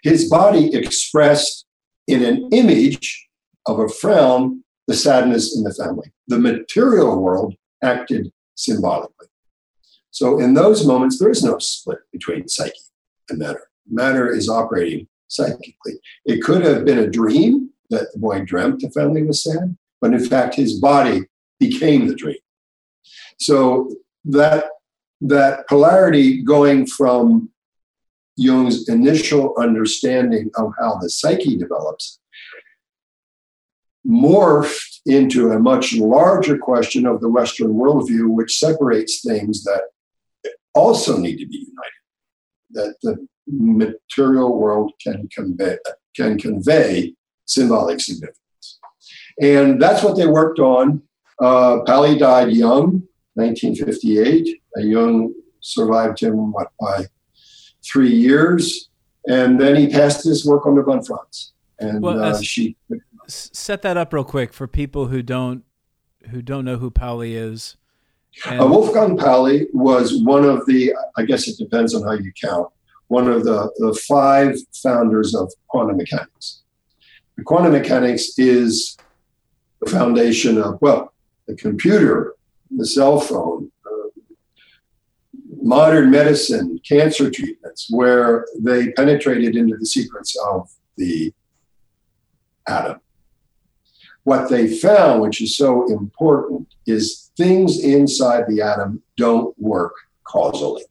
His 0.01 0.29
body 0.29 0.73
expressed 0.73 1.66
in 2.07 2.23
an 2.23 2.49
image 2.51 3.27
of 3.65 3.79
a 3.79 3.89
frown 3.89 4.63
the 4.87 4.95
sadness 4.95 5.55
in 5.55 5.63
the 5.63 5.73
family. 5.73 6.11
The 6.27 6.39
material 6.39 7.21
world 7.21 7.55
acted 7.83 8.31
symbolically. 8.55 9.27
So 10.11 10.39
in 10.39 10.53
those 10.53 10.87
moments, 10.87 11.19
there 11.19 11.29
is 11.29 11.43
no 11.43 11.59
split 11.59 11.99
between 12.11 12.47
psyche 12.47 12.73
and 13.29 13.39
matter. 13.39 13.69
Matter 13.89 14.33
is 14.33 14.49
operating 14.49 15.07
psychically. 15.27 15.99
It 16.25 16.41
could 16.41 16.63
have 16.63 16.85
been 16.85 16.99
a 16.99 17.09
dream 17.09 17.71
that 17.89 18.11
the 18.13 18.19
boy 18.19 18.43
dreamt 18.43 18.81
the 18.81 18.89
family 18.89 19.23
was 19.23 19.43
sad, 19.43 19.77
but 20.01 20.13
in 20.13 20.25
fact, 20.25 20.55
his 20.55 20.79
body 20.79 21.21
became 21.59 22.07
the 22.07 22.15
dream. 22.15 22.37
So 23.39 23.91
that 24.25 24.65
that 25.21 25.67
polarity 25.67 26.43
going 26.43 26.85
from 26.85 27.49
Jung's 28.37 28.87
initial 28.87 29.53
understanding 29.57 30.49
of 30.55 30.71
how 30.79 30.97
the 31.01 31.09
psyche 31.09 31.57
develops 31.57 32.19
morphed 34.07 34.99
into 35.05 35.51
a 35.51 35.59
much 35.59 35.95
larger 35.95 36.57
question 36.57 37.05
of 37.05 37.19
the 37.19 37.29
Western 37.29 37.73
worldview, 37.73 38.29
which 38.29 38.57
separates 38.57 39.21
things 39.21 39.63
that 39.63 39.81
also 40.73 41.17
need 41.17 41.37
to 41.37 41.47
be 41.47 41.67
united, 41.67 41.97
that 42.71 42.95
the 43.01 43.27
material 43.47 44.57
world 44.57 44.93
can 45.01 45.27
convey, 45.33 45.77
can 46.15 46.37
convey 46.37 47.13
symbolic 47.45 47.99
significance. 47.99 48.79
And 49.41 49.81
that's 49.81 50.03
what 50.03 50.15
they 50.15 50.27
worked 50.27 50.59
on. 50.59 51.01
Uh, 51.41 51.77
died 51.83 52.51
young, 52.51 53.03
1958. 53.35 54.61
Jung 54.77 55.33
survived 55.59 56.19
him, 56.19 56.51
what, 56.51 56.71
by 56.79 57.05
three 57.91 58.13
years. 58.13 58.89
And 59.27 59.59
then 59.59 59.75
he 59.75 59.89
passed 59.89 60.23
his 60.23 60.45
work 60.45 60.65
on 60.65 60.75
to 60.75 60.83
von 60.83 61.03
Franz. 61.03 61.53
And 61.79 62.01
well, 62.01 62.23
uh, 62.23 62.41
she 62.41 62.75
set 63.27 63.81
that 63.81 63.97
up 63.97 64.13
real 64.13 64.23
quick 64.23 64.53
for 64.53 64.67
people 64.67 65.07
who 65.07 65.21
don't 65.21 65.63
who 66.29 66.41
don't 66.41 66.65
know 66.65 66.77
who 66.77 66.89
Pauli 66.89 67.35
is. 67.35 67.77
And- 68.45 68.61
uh, 68.61 68.67
Wolfgang 68.67 69.17
Pauli 69.17 69.67
was 69.73 70.21
one 70.23 70.43
of 70.45 70.65
the, 70.65 70.93
I 71.15 71.23
guess 71.23 71.47
it 71.47 71.57
depends 71.57 71.95
on 71.95 72.03
how 72.03 72.13
you 72.13 72.31
count, 72.41 72.67
one 73.07 73.27
of 73.27 73.43
the, 73.45 73.71
the 73.77 73.97
five 74.07 74.55
founders 74.83 75.33
of 75.33 75.51
quantum 75.67 75.97
mechanics. 75.97 76.63
The 77.37 77.43
quantum 77.43 77.71
mechanics 77.71 78.37
is 78.37 78.97
the 79.81 79.89
foundation 79.89 80.61
of, 80.61 80.79
well, 80.81 81.13
the 81.47 81.55
computer, 81.55 82.35
the 82.69 82.85
cell 82.85 83.19
phone, 83.19 83.71
uh, 83.76 83.76
modern 85.67 86.09
medicine, 86.09 86.79
cancer 86.87 87.29
treatments, 87.29 87.87
where 87.89 88.45
they 88.57 88.91
penetrated 88.93 89.53
into 89.57 89.75
the 89.75 89.85
secrets 89.85 90.37
of 90.47 90.71
the 90.95 91.33
atom. 92.69 93.01
What 94.23 94.49
they 94.49 94.67
found, 94.67 95.21
which 95.21 95.41
is 95.41 95.57
so 95.57 95.91
important, 95.91 96.73
is 96.85 97.31
things 97.35 97.83
inside 97.83 98.45
the 98.47 98.61
atom 98.61 99.03
don't 99.17 99.57
work 99.59 99.93
causally. 100.23 100.83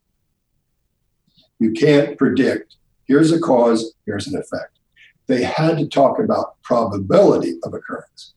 You 1.58 1.72
can't 1.72 2.18
predict, 2.18 2.76
here's 3.06 3.32
a 3.32 3.40
cause, 3.40 3.94
here's 4.04 4.26
an 4.26 4.38
effect. 4.38 4.78
They 5.26 5.42
had 5.42 5.78
to 5.78 5.88
talk 5.88 6.18
about 6.18 6.60
probability 6.62 7.58
of 7.64 7.72
occurrence. 7.72 8.34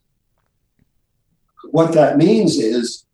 What 1.72 1.92
that 1.94 2.18
means 2.18 2.58
is 2.58 3.06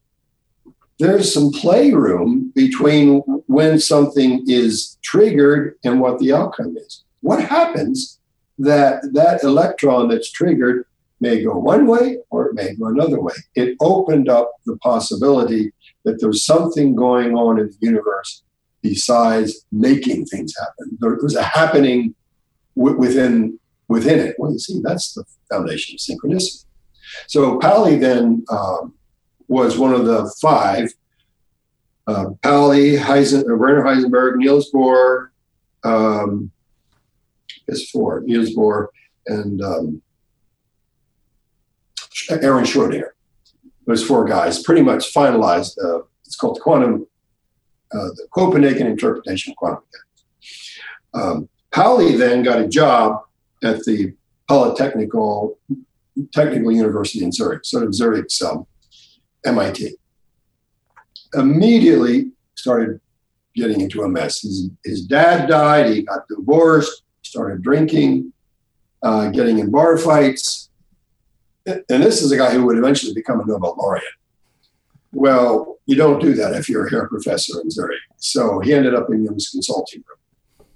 there's 1.00 1.34
some 1.34 1.52
playroom 1.52 2.52
between 2.56 3.20
when 3.48 3.80
something 3.80 4.44
is 4.48 4.98
triggered 5.04 5.76
and 5.84 6.00
what 6.00 6.20
the 6.20 6.34
outcome 6.34 6.76
is. 6.78 7.04
What 7.22 7.44
happens 7.44 8.20
that 8.60 9.02
that 9.14 9.44
electron 9.44 10.08
that's 10.08 10.32
triggered 10.32 10.86
may 11.20 11.44
go 11.44 11.58
one 11.58 11.88
way 11.88 12.18
or 12.30 12.48
it 12.48 12.56
may 12.56 12.76
go 12.76 12.88
another 12.88 13.20
way. 13.22 13.34
It 13.56 13.76
opened 13.82 14.30
up 14.30 14.52
the 14.66 14.78
possibility 14.78 15.74
that 16.04 16.20
there's 16.20 16.46
something 16.46 16.96
going 16.96 17.36
on 17.36 17.60
in 17.60 17.68
the 17.68 17.78
universe 17.82 18.44
besides 18.82 19.66
making 19.72 20.26
things 20.26 20.54
happen. 20.58 20.98
There's 21.00 21.36
a 21.36 21.44
happening 21.44 22.16
w- 22.78 22.98
within 22.98 23.60
within 23.88 24.20
it. 24.20 24.36
Well, 24.38 24.52
you 24.52 24.60
see, 24.60 24.80
that's 24.84 25.14
the 25.14 25.24
foundation 25.52 25.96
of 25.96 26.00
synchronicity. 26.00 26.66
So 27.28 27.58
Pauli 27.60 27.98
then 27.98 28.46
um, 28.50 28.94
was 29.48 29.78
one 29.78 29.94
of 29.94 30.06
the 30.06 30.34
five. 30.42 30.94
Uh, 32.08 32.32
Pauli, 32.42 32.98
Heisen, 32.98 33.50
uh, 33.50 33.56
Werner 33.56 33.84
Heisenberg, 33.84 34.36
Niels 34.36 34.72
Bohr, 34.72 35.30
um, 35.84 36.52
is 37.68 37.90
four. 37.90 38.22
Niels 38.22 38.56
Bohr 38.56 38.88
and 39.28 39.62
um, 39.62 40.02
Erwin 42.32 42.66
Schrödinger. 42.66 43.10
Those 43.88 44.04
four 44.04 44.26
guys 44.26 44.64
pretty 44.64 44.82
much 44.82 45.14
finalized. 45.14 45.78
Uh, 45.84 46.04
it's 46.26 46.36
called 46.36 46.58
the 46.58 46.62
quantum, 46.62 47.08
uh, 47.92 48.10
the 48.16 48.28
Copenhagen 48.32 48.88
interpretation 48.88 49.52
of 49.52 49.58
quantum 49.58 49.84
mechanics. 49.84 50.80
Um, 51.14 51.50
Pauli 51.72 52.16
then 52.16 52.44
got 52.44 52.60
a 52.60 52.68
job 52.68 53.22
at 53.64 53.84
the 53.84 54.14
Polytechnical 54.50 55.58
Technical 56.32 56.72
University 56.72 57.24
in 57.24 57.32
Zurich, 57.32 57.66
sort 57.66 57.84
of 57.84 57.94
Zurich's 57.94 58.42
um, 58.42 58.66
MIT. 59.46 59.96
Immediately 61.34 62.32
started 62.56 63.00
getting 63.56 63.82
into 63.82 64.04
a 64.04 64.10
mess. 64.10 64.42
His, 64.42 64.70
his 64.84 65.06
dad 65.06 65.48
died. 65.50 65.94
He 65.94 66.04
got 66.04 66.28
divorced. 66.28 67.04
Started 67.22 67.64
drinking, 67.64 68.32
uh, 69.02 69.30
getting 69.30 69.60
in 69.60 69.72
bar 69.72 69.98
fights 69.98 70.66
and 71.66 71.84
this 71.88 72.22
is 72.22 72.32
a 72.32 72.38
guy 72.38 72.52
who 72.52 72.66
would 72.66 72.78
eventually 72.78 73.14
become 73.14 73.40
a 73.40 73.46
Nobel 73.46 73.76
laureate. 73.78 74.04
Well, 75.12 75.80
you 75.86 75.96
don't 75.96 76.22
do 76.22 76.34
that 76.34 76.54
if 76.54 76.70
you're 76.70 76.88
a 76.88 76.90
hair 76.90 77.08
professor 77.08 77.60
in 77.62 77.70
Zurich. 77.70 78.00
So 78.18 78.60
he 78.60 78.74
ended 78.74 78.94
up 78.94 79.10
in 79.10 79.24
Jung's 79.24 79.50
consulting 79.50 80.04
room 80.08 80.68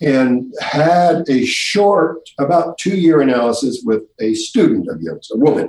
and 0.00 0.54
had 0.60 1.28
a 1.28 1.44
short, 1.44 2.18
about 2.38 2.78
two 2.78 2.96
year 2.96 3.20
analysis 3.20 3.82
with 3.84 4.02
a 4.20 4.34
student 4.34 4.88
of 4.88 5.00
Jung's, 5.00 5.30
a 5.32 5.36
woman. 5.36 5.68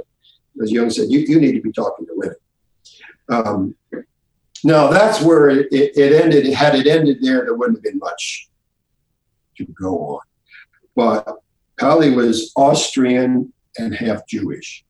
As 0.62 0.72
Jung 0.72 0.90
said, 0.90 1.10
you, 1.10 1.20
you 1.20 1.40
need 1.40 1.54
to 1.54 1.62
be 1.62 1.72
talking 1.72 2.06
to 2.06 2.14
women. 2.16 2.36
Um, 3.30 3.76
now 4.64 4.90
that's 4.90 5.22
where 5.22 5.50
it, 5.50 5.68
it, 5.72 5.98
it 5.98 6.22
ended. 6.22 6.52
Had 6.54 6.76
it 6.76 6.88
ended 6.88 7.20
there, 7.22 7.46
there 7.46 7.56
wouldn't 7.56 7.78
have 7.78 7.84
been 7.84 8.00
much 8.00 8.50
to 9.58 9.66
go 9.66 9.98
on. 10.00 10.20
But 10.96 11.28
Pauli 11.80 12.12
was 12.12 12.52
Austrian 12.56 13.54
and 13.78 13.96
half 13.96 14.28
Jewish. 14.28 14.84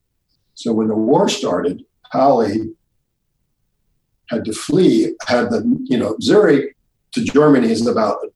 So 0.56 0.74
when 0.74 0.88
the 0.88 0.96
war 0.96 1.30
started, 1.30 1.86
Pauli 2.12 2.72
had 4.30 4.46
to 4.46 4.54
flee, 4.54 5.16
had 5.28 5.50
the, 5.50 5.64
you 5.86 5.98
know, 5.98 6.16
Zurich 6.22 6.76
to 7.14 7.24
Germany 7.24 7.72
is 7.72 7.86
about 7.88 8.18
a 8.24 8.30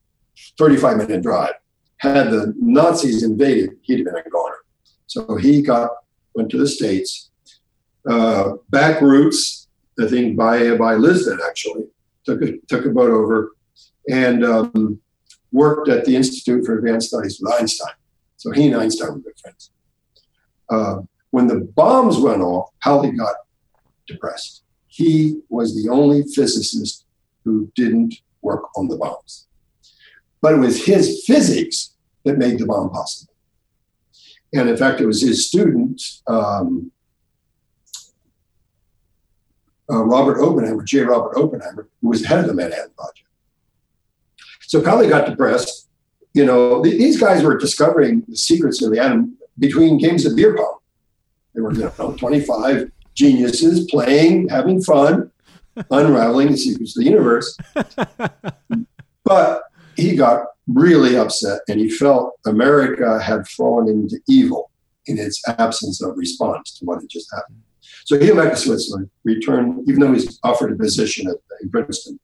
35 0.58 0.98
minute 0.98 1.22
drive. 1.22 1.54
Had 1.98 2.32
the 2.32 2.54
Nazis 2.60 3.24
invaded, 3.24 3.72
he'd 3.82 4.00
have 4.00 4.06
been 4.06 4.16
a 4.16 4.30
goner. 4.30 4.58
So 5.08 5.36
he 5.36 5.62
got, 5.62 5.92
went 6.36 6.50
to 6.52 6.58
the 6.58 6.68
States, 6.68 7.30
uh, 8.10 8.54
back 8.70 9.02
routes, 9.02 9.68
I 10.00 10.08
think 10.08 10.36
by, 10.36 10.76
by 10.76 10.96
Lisbon 10.96 11.40
actually, 11.48 11.86
took 12.26 12.42
a, 12.42 12.58
took 12.68 12.86
a 12.86 12.90
boat 12.90 13.12
over 13.12 13.56
and 14.10 14.44
um, 14.44 15.00
worked 15.52 15.90
at 15.90 16.06
the 16.06 16.16
Institute 16.16 16.66
for 16.66 16.78
Advanced 16.78 17.10
Studies 17.10 17.40
with 17.42 17.54
Einstein. 17.54 17.94
So 18.38 18.52
he 18.52 18.68
and 18.68 18.76
Einstein 18.76 19.14
were 19.14 19.20
good 19.20 19.40
friends 19.40 19.72
uh, 20.70 21.02
when 21.32 21.48
the 21.48 21.62
bombs 21.76 22.20
went 22.20 22.42
off, 22.42 22.70
Pauli 22.82 23.12
got 23.12 23.36
depressed. 24.08 24.64
He 24.88 25.42
was 25.50 25.76
the 25.76 25.90
only 25.90 26.24
physicist 26.24 27.06
who 27.44 27.72
didn't 27.76 28.16
work 28.42 28.64
on 28.78 28.88
the 28.88 28.98
bombs. 28.98 29.48
But 30.42 30.54
it 30.54 30.58
was 30.58 30.86
his 30.86 31.24
physics 31.26 31.96
that 32.26 32.38
made 32.38 32.60
the 32.60 32.66
bomb 32.66 32.90
possible. 32.90 33.33
And 34.54 34.70
in 34.70 34.78
fact, 34.78 35.02
it 35.02 35.08
was 35.08 35.22
his 35.22 35.48
student, 35.48 36.02
um, 36.28 36.92
uh, 39.92 40.04
Robert 40.04 40.42
Oppenheimer, 40.42 40.84
J. 40.84 41.02
Robert 41.02 41.36
Oppenheimer, 41.38 41.90
who 42.02 42.10
was 42.10 42.26
head 42.26 42.40
of 42.40 42.48
the 42.48 42.54
Manhattan 42.54 42.92
Project. 42.96 43.28
So 44.62 44.82
Pauli 44.82 45.08
got 45.08 45.28
depressed. 45.28 45.90
You 46.34 46.46
know, 46.46 46.84
th- 46.84 46.98
these 46.98 47.20
guys 47.20 47.44
were 47.44 47.58
discovering 47.58 48.24
the 48.28 48.38
secrets 48.38 48.82
of 48.82 48.92
the 48.92 49.00
atom 49.00 49.38
between 49.60 49.98
games 49.98 50.26
of 50.26 50.36
beer 50.36 50.56
pong. 50.56 50.78
They 51.54 51.62
were, 51.62 51.74
you 51.74 51.92
know, 52.00 52.16
25, 52.18 52.92
geniuses 53.14 53.86
playing, 53.92 54.50
having 54.50 54.82
fun, 54.82 55.32
unraveling 55.92 56.52
the 56.52 56.58
secrets 56.58 56.98
of 56.98 57.04
the 57.04 57.10
universe. 57.10 57.58
but 59.24 59.64
he 59.96 60.16
got 60.16 60.46
really 60.68 61.18
upset 61.18 61.62
and 61.68 61.80
he 61.80 61.90
felt 61.90 62.34
America 62.46 63.22
had 63.22 63.48
fallen 63.48 63.88
into 63.90 64.20
evil 64.28 64.72
in 65.06 65.18
its 65.18 65.42
absence 65.48 66.02
of 66.02 66.18
response 66.18 66.78
to 66.78 66.86
what 66.86 67.02
had 67.02 67.10
just 67.10 67.30
happened. 67.34 67.62
So 68.06 68.20
he 68.20 68.32
went 68.32 68.44
back 68.44 68.54
to 68.54 68.60
Switzerland, 68.60 69.10
returned, 69.24 69.88
even 69.88 70.02
though 70.02 70.14
he's 70.14 70.40
offered 70.44 70.72
a 70.72 70.76
position 70.76 71.30
at 71.30 71.38
in 71.62 71.70
Princeton, 71.70 72.20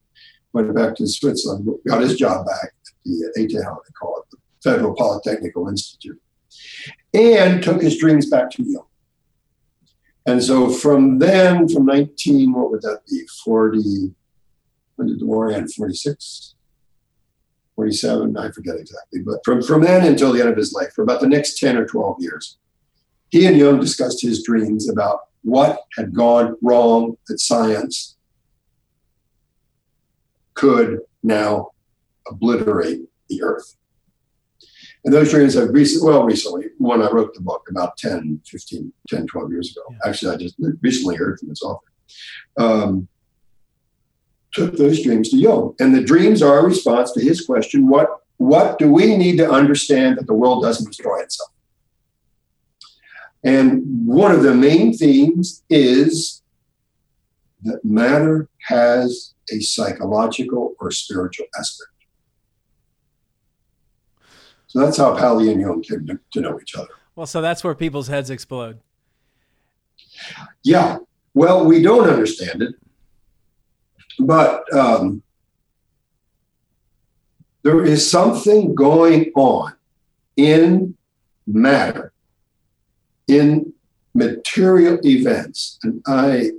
went 0.53 0.74
back 0.74 0.95
to 0.95 1.07
Switzerland, 1.07 1.67
got 1.88 2.01
his 2.01 2.15
job 2.17 2.45
back 2.45 2.65
at 2.65 2.93
the 3.05 3.26
uh, 3.26 3.41
ETH, 3.41 3.51
they 3.51 3.93
call 3.99 4.20
it, 4.20 4.26
the 4.32 4.38
Federal 4.63 4.95
Polytechnical 4.95 5.70
Institute, 5.70 6.20
and 7.13 7.63
took 7.63 7.82
his 7.82 7.97
dreams 7.97 8.30
back 8.30 8.49
to 8.51 8.63
Jung. 8.63 8.86
And 10.26 10.43
so 10.43 10.70
from 10.70 11.20
then, 11.20 11.67
from 11.67 11.86
19, 11.86 12.53
what 12.53 12.72
would 12.72 12.82
that 12.82 13.01
be? 13.09 13.26
40, 13.43 14.13
when 14.95 15.07
did 15.07 15.20
the 15.20 15.26
war 15.26 15.51
end? 15.51 15.74
46? 15.74 16.55
47, 17.80 18.36
I 18.36 18.51
forget 18.51 18.75
exactly. 18.75 19.21
But 19.21 19.39
from, 19.45 19.61
from 19.63 19.84
then 19.84 20.05
until 20.05 20.34
the 20.34 20.41
end 20.41 20.49
of 20.49 20.57
his 20.57 20.73
life, 20.73 20.91
for 20.93 21.01
about 21.01 21.21
the 21.21 21.27
next 21.27 21.57
10 21.59 21.77
or 21.77 21.86
12 21.86 22.17
years, 22.19 22.57
he 23.30 23.45
and 23.45 23.55
Jung 23.55 23.80
discussed 23.80 24.21
his 24.21 24.43
dreams 24.43 24.89
about 24.89 25.21
what 25.43 25.84
had 25.97 26.13
gone 26.13 26.57
wrong 26.61 27.15
that 27.30 27.39
science 27.39 28.17
could 30.55 30.99
now 31.23 31.69
obliterate 32.27 32.99
the 33.30 33.43
earth. 33.43 33.77
And 35.05 35.13
those 35.13 35.32
dreams 35.32 35.53
have 35.53 35.69
recently, 35.69 36.11
well, 36.11 36.25
recently, 36.25 36.65
when 36.80 37.01
I 37.01 37.09
wrote 37.09 37.34
the 37.34 37.39
book 37.39 37.65
about 37.69 37.95
10, 37.95 38.41
15, 38.45 38.91
10, 39.07 39.25
12 39.25 39.51
years 39.51 39.71
ago. 39.71 39.84
Yeah. 39.89 40.09
Actually, 40.09 40.36
I 40.36 40.38
just 40.38 40.55
recently 40.82 41.15
heard 41.15 41.39
from 41.39 41.49
its 41.49 41.63
author. 41.63 41.88
Um, 42.57 43.07
took 44.54 44.78
those 44.78 45.04
dreams 45.04 45.30
to 45.30 45.38
Jung. 45.38 45.76
And 45.80 45.93
the 45.93 46.04
dreams 46.04 46.41
are 46.41 46.60
a 46.60 46.64
response 46.64 47.12
to 47.14 47.22
his 47.22 47.45
question 47.45 47.88
what, 47.88 48.10
what 48.38 48.80
do 48.80 48.91
we 48.91 49.16
need 49.16 49.38
to 49.38 49.50
understand 49.50 50.18
that 50.18 50.28
the 50.28 50.34
world 50.34 50.64
doesn't 50.64 50.88
destroy 50.88 51.20
itself? 51.20 51.52
And 53.43 53.84
one 54.06 54.32
of 54.32 54.43
the 54.43 54.54
main 54.54 54.93
themes 54.93 55.64
is 55.70 56.41
that 57.64 57.84
matter 57.84 58.50
has 58.68 59.34
a 59.52 59.60
psychological 59.60 60.76
or 60.80 60.91
spiritual 60.91 61.45
aspect. 61.58 61.91
So 64.68 64.80
that's 64.80 64.97
how 64.97 65.18
Pauli 65.18 65.52
and 65.52 65.62
Jung 65.62 65.82
came 65.82 66.06
to, 66.08 66.20
to 66.34 66.41
know 66.41 66.60
each 66.62 66.76
other. 66.76 66.89
Well, 67.16 67.26
so 67.26 67.41
that's 67.41 67.64
where 67.64 67.76
people's 67.76 68.08
heads 68.08 68.30
explode. 68.30 68.80
Yeah. 70.64 71.00
Well, 71.34 71.66
we 71.66 71.82
don't 71.82 72.10
understand 72.10 72.62
it, 72.62 72.76
but 74.20 74.72
um, 74.74 75.22
there 77.63 77.84
is 77.84 78.09
something 78.09 78.76
going 78.76 79.32
on 79.36 79.74
in 80.38 80.95
matter, 81.47 82.13
in 83.28 83.74
material 84.13 84.99
events, 85.05 85.80
and 85.84 86.01
I, 86.07 86.51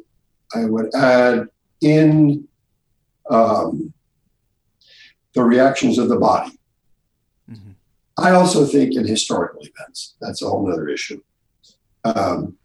I 0.54 0.64
would 0.64 0.94
add 0.94 1.48
in 1.80 2.46
um, 3.28 3.92
the 5.34 5.42
reactions 5.42 5.98
of 5.98 6.08
the 6.08 6.16
body. 6.16 6.58
I 8.18 8.32
also 8.32 8.66
think 8.66 8.96
in 8.96 9.06
historical 9.06 9.62
events, 9.62 10.16
that's 10.20 10.42
a 10.42 10.48
whole 10.48 10.70
other 10.70 10.88
issue, 10.88 11.22
um, 12.04 12.56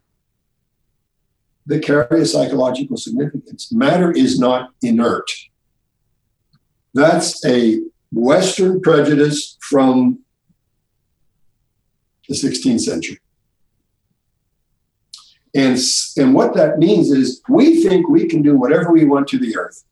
that 1.68 1.84
carry 1.84 2.22
a 2.22 2.26
psychological 2.26 2.98
significance. 2.98 3.72
Matter 3.72 4.12
is 4.12 4.40
not 4.40 4.70
inert. 4.82 5.30
That's 6.94 7.44
a 7.46 7.82
Western 8.12 8.82
prejudice 8.82 9.58
from 9.62 10.20
the 12.28 12.36
16th 12.36 12.82
century. 12.82 13.20
And, 15.54 15.78
and 16.18 16.34
what 16.34 16.54
that 16.56 16.80
means 16.80 17.12
is 17.12 17.42
we 17.48 17.82
think 17.82 18.10
we 18.10 18.28
can 18.28 18.42
do 18.42 18.58
whatever 18.58 18.92
we 18.92 19.06
want 19.06 19.28
to 19.30 19.40
the 19.40 19.58
earth. 19.58 19.84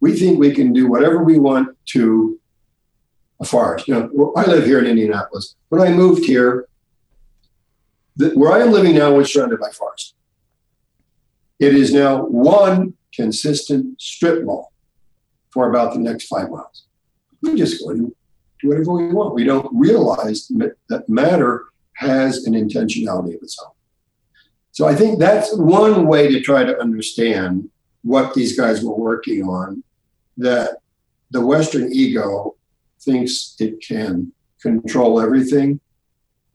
We 0.00 0.16
think 0.16 0.38
we 0.38 0.52
can 0.52 0.72
do 0.72 0.86
whatever 0.86 1.24
we 1.24 1.38
want 1.38 1.76
to 1.86 2.38
a 3.40 3.44
forest. 3.44 3.88
You 3.88 3.94
know, 3.94 4.32
I 4.36 4.44
live 4.46 4.64
here 4.64 4.78
in 4.78 4.86
Indianapolis. 4.86 5.56
When 5.68 5.80
I 5.80 5.92
moved 5.92 6.24
here, 6.24 6.68
the, 8.16 8.30
where 8.30 8.52
I 8.52 8.60
am 8.60 8.72
living 8.72 8.96
now 8.96 9.12
was 9.12 9.32
surrounded 9.32 9.60
by 9.60 9.70
forest. 9.70 10.14
It 11.58 11.74
is 11.74 11.92
now 11.92 12.24
one 12.24 12.94
consistent 13.12 14.00
strip 14.00 14.44
mall 14.44 14.72
for 15.50 15.70
about 15.70 15.94
the 15.94 16.00
next 16.00 16.26
five 16.26 16.50
miles. 16.50 16.86
We 17.42 17.56
just 17.56 17.82
go 17.82 17.90
and 17.90 18.12
do 18.60 18.68
whatever 18.68 18.92
we 18.92 19.12
want. 19.12 19.34
We 19.34 19.44
don't 19.44 19.68
realize 19.72 20.50
that 20.88 21.08
matter 21.08 21.66
has 21.94 22.44
an 22.44 22.54
intentionality 22.54 23.34
of 23.36 23.42
its 23.42 23.58
own. 23.64 23.72
So 24.70 24.86
I 24.86 24.94
think 24.94 25.18
that's 25.18 25.56
one 25.56 26.06
way 26.06 26.28
to 26.28 26.40
try 26.40 26.62
to 26.64 26.78
understand 26.80 27.68
what 28.02 28.34
these 28.34 28.56
guys 28.56 28.84
were 28.84 28.94
working 28.94 29.42
on. 29.42 29.82
That 30.36 30.78
the 31.30 31.44
Western 31.44 31.92
ego 31.92 32.54
thinks 33.00 33.56
it 33.58 33.80
can 33.80 34.32
control 34.62 35.20
everything, 35.20 35.80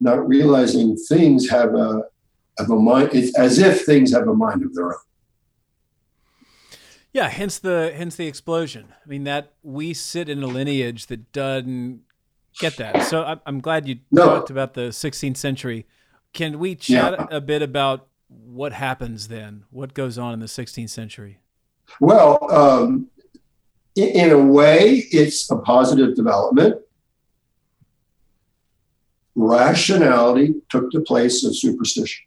not 0.00 0.26
realizing 0.26 0.96
things 0.96 1.50
have 1.50 1.74
a 1.74 2.04
have 2.58 2.70
a 2.70 2.76
mind. 2.76 3.10
It's 3.12 3.36
as 3.38 3.58
if 3.58 3.84
things 3.84 4.12
have 4.12 4.28
a 4.28 4.34
mind 4.34 4.62
of 4.62 4.74
their 4.74 4.86
own. 4.86 4.98
Yeah, 7.12 7.28
hence 7.28 7.58
the 7.60 7.92
hence 7.96 8.16
the 8.16 8.26
explosion. 8.26 8.92
I 9.04 9.08
mean 9.08 9.24
that 9.24 9.52
we 9.62 9.94
sit 9.94 10.28
in 10.28 10.42
a 10.42 10.48
lineage 10.48 11.06
that 11.06 11.32
doesn't 11.32 12.00
get 12.58 12.76
that. 12.78 13.04
So 13.04 13.24
I'm, 13.24 13.40
I'm 13.46 13.60
glad 13.60 13.86
you 13.86 13.98
no. 14.10 14.26
talked 14.26 14.50
about 14.50 14.74
the 14.74 14.88
16th 14.88 15.36
century. 15.36 15.86
Can 16.32 16.58
we 16.58 16.74
chat 16.74 17.14
yeah. 17.18 17.26
a 17.30 17.40
bit 17.40 17.62
about 17.62 18.08
what 18.28 18.72
happens 18.72 19.28
then? 19.28 19.64
What 19.70 19.94
goes 19.94 20.18
on 20.18 20.32
in 20.34 20.40
the 20.40 20.46
16th 20.46 20.90
century? 20.90 21.38
Well, 22.00 22.52
um, 22.52 23.08
in 23.94 24.30
a 24.30 24.38
way, 24.38 25.06
it's 25.12 25.48
a 25.50 25.56
positive 25.56 26.16
development. 26.16 26.80
Rationality 29.36 30.54
took 30.68 30.90
the 30.90 31.00
place 31.00 31.44
of 31.44 31.56
superstition. 31.56 32.24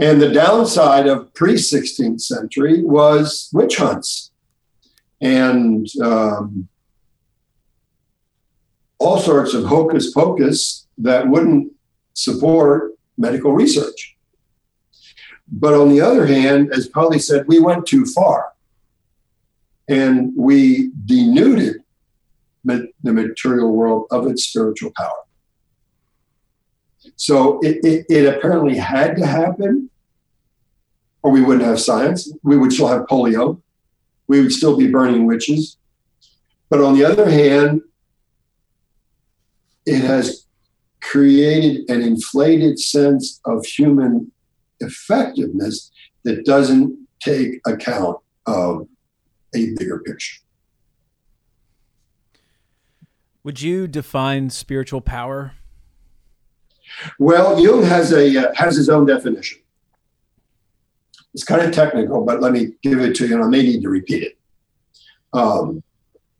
And 0.00 0.20
the 0.20 0.32
downside 0.32 1.06
of 1.06 1.32
pre 1.34 1.54
16th 1.54 2.22
century 2.22 2.82
was 2.82 3.50
witch 3.52 3.76
hunts 3.76 4.30
and 5.20 5.86
um, 6.02 6.68
all 8.98 9.18
sorts 9.18 9.52
of 9.52 9.64
hocus 9.64 10.10
pocus 10.12 10.86
that 10.96 11.28
wouldn't 11.28 11.72
support 12.14 12.92
medical 13.18 13.52
research. 13.52 14.16
But 15.52 15.74
on 15.74 15.90
the 15.90 16.00
other 16.00 16.26
hand, 16.26 16.72
as 16.72 16.88
Pauli 16.88 17.18
said, 17.18 17.46
we 17.46 17.60
went 17.60 17.86
too 17.86 18.06
far 18.06 18.52
and 19.88 20.32
we 20.36 20.92
denuded 21.04 21.82
the 22.64 23.12
material 23.12 23.72
world 23.72 24.06
of 24.10 24.26
its 24.26 24.44
spiritual 24.44 24.92
power. 24.96 25.24
So 27.16 27.58
it, 27.60 27.84
it, 27.84 28.06
it, 28.08 28.34
apparently 28.34 28.76
had 28.76 29.16
to 29.16 29.26
happen, 29.26 29.89
or 31.22 31.30
we 31.30 31.42
wouldn't 31.42 31.64
have 31.64 31.80
science. 31.80 32.32
We 32.42 32.56
would 32.56 32.72
still 32.72 32.88
have 32.88 33.02
polio. 33.02 33.60
We 34.28 34.40
would 34.40 34.52
still 34.52 34.76
be 34.76 34.88
burning 34.88 35.26
witches. 35.26 35.76
But 36.68 36.80
on 36.80 36.94
the 36.94 37.04
other 37.04 37.28
hand, 37.28 37.82
it 39.86 40.00
has 40.02 40.46
created 41.00 41.88
an 41.90 42.02
inflated 42.02 42.78
sense 42.78 43.40
of 43.44 43.64
human 43.66 44.30
effectiveness 44.80 45.90
that 46.24 46.44
doesn't 46.44 46.96
take 47.20 47.60
account 47.66 48.18
of 48.46 48.86
a 49.54 49.74
bigger 49.76 49.98
picture. 49.98 50.40
Would 53.42 53.62
you 53.62 53.88
define 53.88 54.50
spiritual 54.50 55.00
power? 55.00 55.54
Well, 57.18 57.58
Jung 57.58 57.82
has 57.84 58.12
a 58.12 58.50
uh, 58.50 58.54
has 58.54 58.76
his 58.76 58.88
own 58.88 59.06
definition. 59.06 59.59
It's 61.34 61.44
kind 61.44 61.62
of 61.62 61.72
technical, 61.72 62.24
but 62.24 62.40
let 62.40 62.52
me 62.52 62.72
give 62.82 63.00
it 63.00 63.14
to 63.16 63.26
you, 63.26 63.34
and 63.34 63.44
I 63.44 63.48
may 63.48 63.62
need 63.62 63.82
to 63.82 63.88
repeat 63.88 64.22
it. 64.22 64.38
Um, 65.32 65.82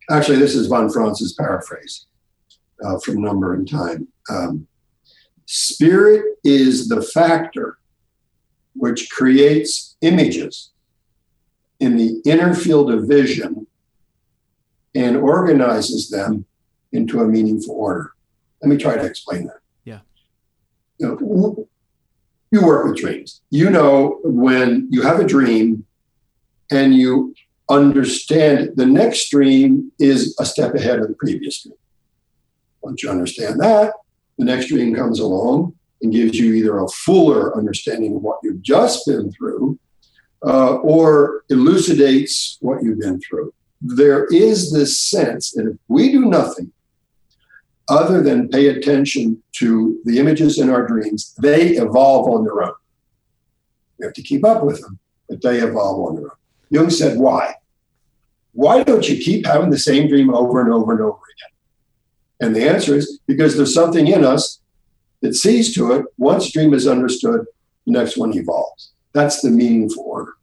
actually, 0.09 0.37
this 0.37 0.55
is 0.55 0.67
von 0.67 0.89
Franz's 0.89 1.33
paraphrase 1.33 2.07
uh, 2.83 2.99
from 2.99 3.21
Number 3.21 3.53
and 3.53 3.69
Time. 3.69 4.07
Um, 4.29 4.67
Spirit 5.45 6.37
is 6.43 6.87
the 6.87 7.01
factor 7.01 7.77
which 8.73 9.09
creates 9.09 9.97
images 10.01 10.71
in 11.79 11.97
the 11.97 12.21
inner 12.25 12.53
field 12.53 12.91
of 12.91 13.07
vision 13.07 13.67
and 14.95 15.17
organizes 15.17 16.09
them 16.09 16.45
into 16.91 17.21
a 17.21 17.25
meaningful 17.25 17.75
order. 17.75 18.11
Let 18.61 18.69
me 18.69 18.77
try 18.77 18.95
to 18.95 19.03
explain 19.03 19.47
that. 19.47 19.59
Yeah. 19.83 19.99
You 20.99 21.19
know, 21.19 21.67
you 22.51 22.65
work 22.65 22.85
with 22.85 22.97
dreams. 22.97 23.41
You 23.49 23.69
know 23.69 24.19
when 24.23 24.87
you 24.91 25.01
have 25.01 25.19
a 25.19 25.25
dream 25.25 25.85
and 26.69 26.93
you 26.93 27.33
understand 27.69 28.71
the 28.75 28.85
next 28.85 29.29
dream 29.29 29.91
is 29.99 30.35
a 30.39 30.45
step 30.45 30.75
ahead 30.75 30.99
of 30.99 31.07
the 31.07 31.15
previous 31.15 31.63
dream. 31.63 31.75
Once 32.81 33.01
you 33.01 33.09
understand 33.09 33.59
that, 33.61 33.93
the 34.37 34.45
next 34.45 34.67
dream 34.67 34.93
comes 34.93 35.19
along 35.19 35.73
and 36.01 36.11
gives 36.11 36.37
you 36.37 36.53
either 36.53 36.79
a 36.79 36.87
fuller 36.89 37.55
understanding 37.57 38.15
of 38.15 38.21
what 38.21 38.39
you've 38.43 38.61
just 38.61 39.05
been 39.05 39.31
through 39.31 39.79
uh, 40.45 40.75
or 40.77 41.43
elucidates 41.49 42.57
what 42.59 42.83
you've 42.83 42.99
been 42.99 43.21
through. 43.21 43.53
There 43.81 44.25
is 44.25 44.73
this 44.73 44.99
sense 44.99 45.51
that 45.51 45.67
if 45.67 45.77
we 45.87 46.11
do 46.11 46.25
nothing 46.25 46.71
other 47.91 48.23
than 48.23 48.47
pay 48.47 48.67
attention 48.67 49.43
to 49.57 49.99
the 50.05 50.17
images 50.17 50.57
in 50.59 50.69
our 50.69 50.87
dreams, 50.87 51.35
they 51.41 51.71
evolve 51.71 52.27
on 52.29 52.45
their 52.45 52.63
own. 52.63 52.73
We 53.99 54.05
have 54.05 54.13
to 54.13 54.21
keep 54.21 54.45
up 54.45 54.63
with 54.63 54.81
them, 54.81 54.97
but 55.27 55.41
they 55.41 55.59
evolve 55.59 56.07
on 56.07 56.15
their 56.15 56.25
own. 56.25 56.37
Jung 56.69 56.89
said, 56.89 57.19
Why? 57.19 57.55
Why 58.53 58.83
don't 58.83 59.07
you 59.07 59.21
keep 59.21 59.45
having 59.45 59.69
the 59.69 59.77
same 59.77 60.07
dream 60.07 60.33
over 60.33 60.61
and 60.61 60.73
over 60.73 60.93
and 60.93 61.01
over 61.01 61.19
again? 61.35 61.53
And 62.39 62.55
the 62.55 62.67
answer 62.67 62.95
is 62.95 63.19
because 63.27 63.55
there's 63.55 63.73
something 63.73 64.07
in 64.07 64.23
us 64.23 64.61
that 65.21 65.35
sees 65.35 65.75
to 65.75 65.91
it. 65.91 66.05
Once 66.17 66.51
dream 66.51 66.73
is 66.73 66.87
understood, 66.87 67.45
the 67.85 67.91
next 67.91 68.17
one 68.17 68.35
evolves. 68.35 68.93
That's 69.13 69.41
the 69.41 69.51
meaningful 69.51 70.03
order. 70.03 70.33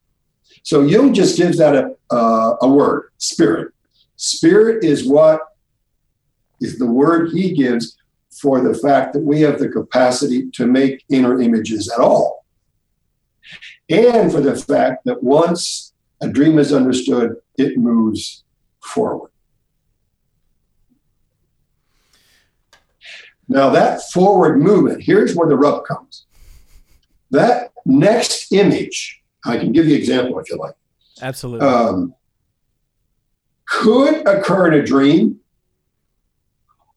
So 0.62 0.82
Jung 0.82 1.14
just 1.14 1.38
gives 1.38 1.56
that 1.58 1.74
a, 1.74 1.96
uh, 2.14 2.56
a 2.60 2.68
word, 2.68 3.10
spirit. 3.16 3.72
Spirit 4.16 4.84
is 4.84 5.08
what 5.08 5.40
is 6.60 6.78
the 6.78 6.86
word 6.86 7.30
he 7.32 7.52
gives 7.52 7.96
for 8.30 8.60
the 8.60 8.74
fact 8.74 9.12
that 9.14 9.22
we 9.22 9.40
have 9.40 9.58
the 9.58 9.68
capacity 9.68 10.50
to 10.50 10.66
make 10.66 11.04
inner 11.08 11.40
images 11.40 11.90
at 11.90 12.00
all. 12.00 12.44
And 13.88 14.30
for 14.30 14.40
the 14.40 14.54
fact 14.54 15.04
that 15.06 15.22
once 15.22 15.92
a 16.20 16.28
dream 16.28 16.58
is 16.58 16.72
understood, 16.72 17.36
it 17.56 17.78
moves 17.78 18.44
forward. 18.82 19.30
Now, 23.48 23.70
that 23.70 24.02
forward 24.12 24.60
movement, 24.60 25.02
here's 25.02 25.34
where 25.34 25.48
the 25.48 25.56
rub 25.56 25.84
comes. 25.86 26.26
That 27.30 27.72
next 27.86 28.52
image, 28.52 29.22
I 29.44 29.56
can 29.56 29.72
give 29.72 29.86
you 29.86 29.94
an 29.94 30.00
example 30.00 30.38
if 30.38 30.50
you 30.50 30.56
like. 30.56 30.74
Absolutely. 31.22 31.66
Um, 31.66 32.14
could 33.66 34.26
occur 34.26 34.72
in 34.72 34.80
a 34.80 34.84
dream, 34.84 35.40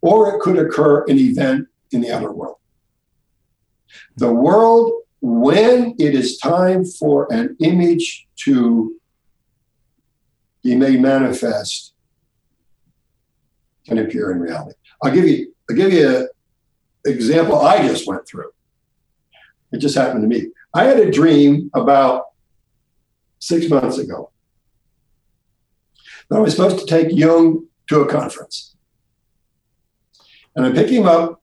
or 0.02 0.36
it 0.36 0.42
could 0.42 0.58
occur 0.58 1.04
an 1.06 1.18
event 1.18 1.68
in 1.92 2.02
the 2.02 2.12
outer 2.12 2.32
world. 2.32 2.58
The 4.18 4.32
world, 4.32 4.92
when 5.22 5.96
it 6.00 6.16
is 6.16 6.38
time 6.38 6.86
for 6.86 7.32
an 7.32 7.56
image 7.60 8.28
to 8.44 8.96
be 10.64 10.76
made 10.76 11.02
manifest, 11.02 11.94
can 13.86 13.98
appear 13.98 14.32
in 14.32 14.40
reality. 14.40 14.78
I'll 15.04 15.12
give 15.12 15.28
you 15.28 15.54
I'll 15.70 15.76
give 15.76 15.92
you 15.92 16.08
an 16.08 16.28
example 17.06 17.60
I 17.60 17.88
just 17.88 18.08
went 18.08 18.28
through. 18.28 18.52
It 19.72 19.78
just 19.78 19.96
happened 19.96 20.22
to 20.22 20.28
me. 20.28 20.48
I 20.74 20.84
had 20.84 21.00
a 21.00 21.12
dream 21.12 21.70
about 21.74 22.26
six 23.40 23.70
months 23.70 23.98
ago. 23.98 24.32
That 26.30 26.38
I 26.38 26.40
was 26.40 26.56
supposed 26.56 26.80
to 26.80 26.86
take 26.86 27.08
Jung 27.12 27.68
to 27.90 28.02
a 28.02 28.08
conference. 28.08 28.76
And 30.56 30.66
I 30.66 30.72
pick 30.72 30.90
him 30.90 31.06
up, 31.06 31.42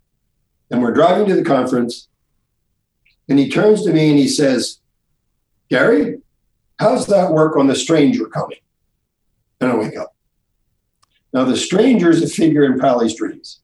and 0.70 0.82
we're 0.82 0.92
driving 0.92 1.26
to 1.28 1.34
the 1.34 1.44
conference. 1.44 2.08
And 3.28 3.38
he 3.38 3.50
turns 3.50 3.84
to 3.84 3.92
me 3.92 4.10
and 4.10 4.18
he 4.18 4.28
says, 4.28 4.80
Gary, 5.68 6.18
how's 6.78 7.06
that 7.06 7.32
work 7.32 7.56
on 7.56 7.66
the 7.66 7.76
stranger 7.76 8.26
coming? 8.26 8.58
And 9.60 9.72
I 9.72 9.76
wake 9.76 9.96
up. 9.96 10.14
Now, 11.32 11.44
the 11.44 11.56
stranger 11.56 12.10
is 12.10 12.22
a 12.22 12.28
figure 12.28 12.64
in 12.64 12.78
Pauli's 12.78 13.14
dreams. 13.14 13.60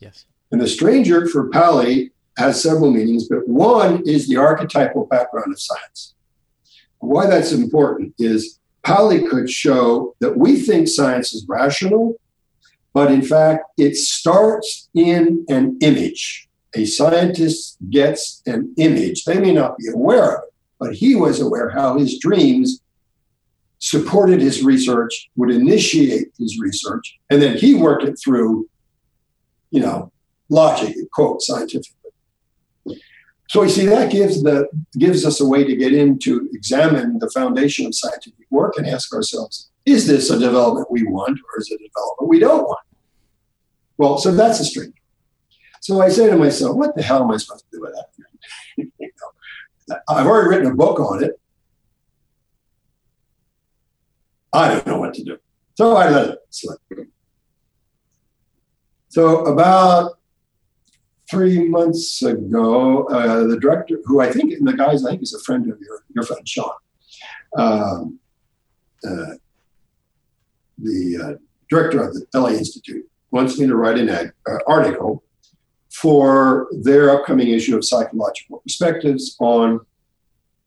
Yes. 0.00 0.26
And 0.50 0.60
the 0.60 0.68
stranger 0.68 1.26
for 1.26 1.48
Pauli 1.48 2.12
has 2.36 2.62
several 2.62 2.90
meanings, 2.90 3.28
but 3.28 3.48
one 3.48 4.02
is 4.06 4.28
the 4.28 4.36
archetypal 4.36 5.06
background 5.06 5.52
of 5.52 5.60
science. 5.60 6.14
Why 6.98 7.26
that's 7.26 7.52
important 7.52 8.14
is 8.18 8.58
Pauli 8.82 9.26
could 9.26 9.50
show 9.50 10.14
that 10.20 10.36
we 10.36 10.60
think 10.60 10.88
science 10.88 11.32
is 11.32 11.46
rational, 11.48 12.16
but 12.98 13.12
in 13.12 13.22
fact, 13.22 13.62
it 13.76 13.94
starts 13.94 14.88
in 14.92 15.46
an 15.48 15.78
image. 15.82 16.48
A 16.74 16.84
scientist 16.84 17.76
gets 17.90 18.42
an 18.44 18.74
image. 18.76 19.24
They 19.24 19.38
may 19.38 19.54
not 19.54 19.78
be 19.78 19.86
aware 19.94 20.38
of 20.38 20.42
it, 20.42 20.54
but 20.80 20.94
he 20.94 21.14
was 21.14 21.38
aware 21.38 21.70
how 21.70 21.96
his 21.96 22.18
dreams 22.18 22.80
supported 23.78 24.40
his 24.40 24.64
research, 24.64 25.30
would 25.36 25.52
initiate 25.52 26.32
his 26.40 26.58
research, 26.58 27.20
and 27.30 27.40
then 27.40 27.56
he 27.56 27.72
worked 27.72 28.02
it 28.02 28.18
through, 28.18 28.68
you 29.70 29.80
know, 29.80 30.10
logic, 30.48 30.96
quote, 31.12 31.40
scientifically. 31.40 32.10
So 33.48 33.62
you 33.62 33.68
see, 33.68 33.86
that 33.86 34.10
gives 34.10 34.42
the 34.42 34.66
gives 34.98 35.24
us 35.24 35.40
a 35.40 35.46
way 35.46 35.62
to 35.62 35.76
get 35.76 35.94
in 35.94 36.18
to 36.26 36.50
examine 36.52 37.20
the 37.20 37.30
foundation 37.30 37.86
of 37.86 37.94
scientific 37.94 38.46
work 38.50 38.74
and 38.76 38.88
ask 38.88 39.14
ourselves, 39.14 39.70
is 39.86 40.08
this 40.08 40.30
a 40.30 40.38
development 40.40 40.90
we 40.90 41.04
want 41.04 41.38
or 41.38 41.60
is 41.60 41.70
it 41.70 41.80
a 41.80 41.88
development 41.88 42.28
we 42.28 42.40
don't 42.40 42.64
want? 42.64 42.80
Well, 43.98 44.18
so 44.18 44.32
that's 44.32 44.60
a 44.60 44.64
string. 44.64 44.94
So 45.80 46.00
I 46.00 46.08
say 46.08 46.30
to 46.30 46.36
myself, 46.36 46.76
what 46.76 46.94
the 46.94 47.02
hell 47.02 47.22
am 47.22 47.30
I 47.30 47.36
supposed 47.36 47.64
to 47.70 47.76
do 47.76 47.82
with 47.82 47.94
that? 47.94 49.10
I've 50.08 50.26
already 50.26 50.48
written 50.48 50.72
a 50.72 50.74
book 50.74 51.00
on 51.00 51.24
it. 51.24 51.40
I 54.52 54.68
don't 54.68 54.86
know 54.86 54.98
what 54.98 55.14
to 55.14 55.24
do. 55.24 55.38
So 55.74 55.96
I 55.96 56.08
let 56.08 56.30
it 56.30 56.38
slip. 56.50 56.78
So 59.08 59.44
about 59.46 60.18
three 61.30 61.68
months 61.68 62.22
ago, 62.22 63.04
uh, 63.04 63.46
the 63.46 63.58
director, 63.58 63.98
who 64.04 64.20
I 64.20 64.30
think, 64.30 64.54
the 64.60 64.72
guys, 64.72 65.04
I 65.04 65.10
think 65.10 65.22
is 65.22 65.34
a 65.34 65.40
friend 65.40 65.70
of 65.70 65.78
your, 65.80 66.04
your 66.14 66.24
friend 66.24 66.46
Sean, 66.48 66.70
um, 67.56 68.18
uh, 69.04 69.34
the 70.78 71.18
uh, 71.22 71.32
director 71.68 72.06
of 72.06 72.14
the 72.14 72.26
LA 72.34 72.50
Institute, 72.50 73.08
wants 73.38 73.56
me 73.58 73.66
to 73.68 73.76
write 73.76 73.98
an 73.98 74.08
ag- 74.08 74.32
uh, 74.50 74.58
article 74.66 75.22
for 76.02 76.66
their 76.88 77.04
upcoming 77.14 77.48
issue 77.48 77.76
of 77.76 77.84
Psychological 77.84 78.58
Perspectives 78.64 79.36
on 79.38 79.80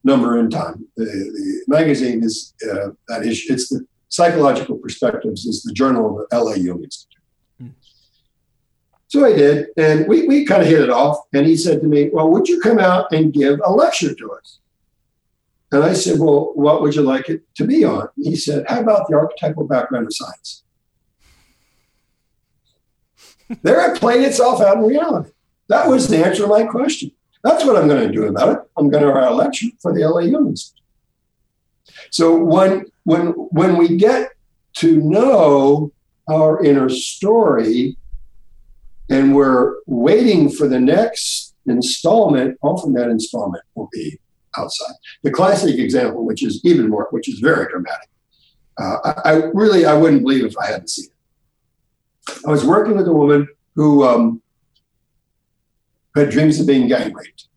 number 0.06 0.40
and 0.40 0.50
time. 0.50 0.78
The, 0.96 1.06
the 1.06 1.64
magazine 1.68 2.24
is 2.24 2.54
uh, 2.70 2.90
that 3.10 3.26
issue. 3.26 3.54
It's 3.54 3.68
the 3.70 3.86
Psychological 4.08 4.78
Perspectives 4.78 5.46
is 5.46 5.64
the 5.64 5.74
journal 5.74 6.04
of 6.10 6.30
the 6.30 6.38
LA 6.44 6.54
Jung 6.54 6.82
Institute. 6.84 7.08
So 9.08 9.26
I 9.26 9.34
did, 9.34 9.68
and 9.76 10.08
we, 10.08 10.26
we 10.26 10.46
kind 10.46 10.62
of 10.62 10.70
hit 10.70 10.80
it 10.80 10.90
off. 10.90 11.18
And 11.34 11.46
he 11.46 11.58
said 11.58 11.82
to 11.82 11.88
me, 11.88 12.10
Well, 12.14 12.30
would 12.32 12.48
you 12.48 12.62
come 12.62 12.80
out 12.80 13.12
and 13.12 13.34
give 13.34 13.60
a 13.66 13.72
lecture 13.84 14.16
to 14.16 14.32
us? 14.32 14.60
And 15.74 15.84
I 15.84 15.92
said, 15.92 16.18
Well, 16.18 16.54
what 16.56 16.82
would 16.82 16.96
you 16.96 17.02
like 17.02 17.28
it 17.28 17.42
to 17.56 17.66
be 17.66 17.84
on? 17.84 18.08
He 18.16 18.38
said, 18.38 18.64
How 18.70 18.80
about 18.80 19.10
the 19.10 19.18
archetypal 19.18 19.68
background 19.68 20.08
of 20.08 20.16
science? 20.16 20.61
There 23.64 23.94
it 23.94 24.00
played 24.00 24.22
itself 24.22 24.62
out 24.62 24.78
in 24.78 24.84
reality. 24.84 25.32
That 25.70 25.88
was 25.88 26.08
the 26.08 26.24
answer 26.24 26.44
to 26.44 26.48
my 26.48 26.64
question. 26.64 27.12
That's 27.44 27.66
what 27.66 27.76
I'm 27.76 27.88
going 27.88 28.08
to 28.08 28.14
do 28.14 28.26
about 28.26 28.50
it. 28.50 28.60
I'm 28.78 28.90
going 28.90 29.04
to 29.04 29.12
write 29.12 29.32
a 29.32 29.34
lecture 29.34 29.68
for 29.82 29.94
the 29.94 30.08
LA 30.08 30.22
Jung 30.22 30.56
So 32.12 32.36
when 32.36 32.86
when 33.04 33.28
when 33.28 33.78
we 33.78 33.98
get 33.98 34.32
to 34.78 34.98
know 35.02 35.92
our 36.30 36.64
inner 36.64 36.90
story, 36.90 37.98
and 39.10 39.36
we're 39.36 39.76
waiting 39.86 40.50
for 40.50 40.68
the 40.68 40.80
next 40.80 41.54
installment. 41.66 42.58
Often 42.62 42.94
that 42.94 43.10
installment 43.10 43.64
will 43.76 43.90
be 43.92 44.20
outside. 44.58 44.94
The 45.24 45.32
classic 45.32 45.78
example, 45.78 46.26
which 46.26 46.44
is 46.44 46.62
even 46.64 46.90
more, 46.90 47.08
which 47.12 47.28
is 47.28 47.40
very 47.40 47.70
dramatic. 47.70 48.10
Uh, 48.80 48.98
I, 49.04 49.14
I, 49.26 49.34
really 49.54 49.86
I 49.86 49.94
wouldn't 49.94 50.22
believe 50.24 50.46
if 50.46 50.58
I 50.58 50.68
hadn't 50.68 50.90
seen. 50.90 51.11
I 52.46 52.52
was 52.52 52.66
working 52.66 52.96
with 52.96 53.08
a 53.08 53.14
woman 53.14 53.48
who 53.76 54.04
um, 54.04 54.42
had 56.16 56.30
dreams 56.30 56.60
of 56.60 56.68
being 56.68 56.88
gang 56.88 57.14
raped. 57.14 57.48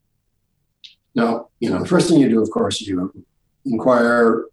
Now, 1.14 1.48
you 1.60 1.70
know, 1.70 1.78
the 1.78 1.86
first 1.86 2.08
thing 2.08 2.18
you 2.18 2.28
do, 2.28 2.42
of 2.42 2.50
course, 2.50 2.80
is 2.80 2.88
you 2.88 3.24
inquire, 3.64 4.46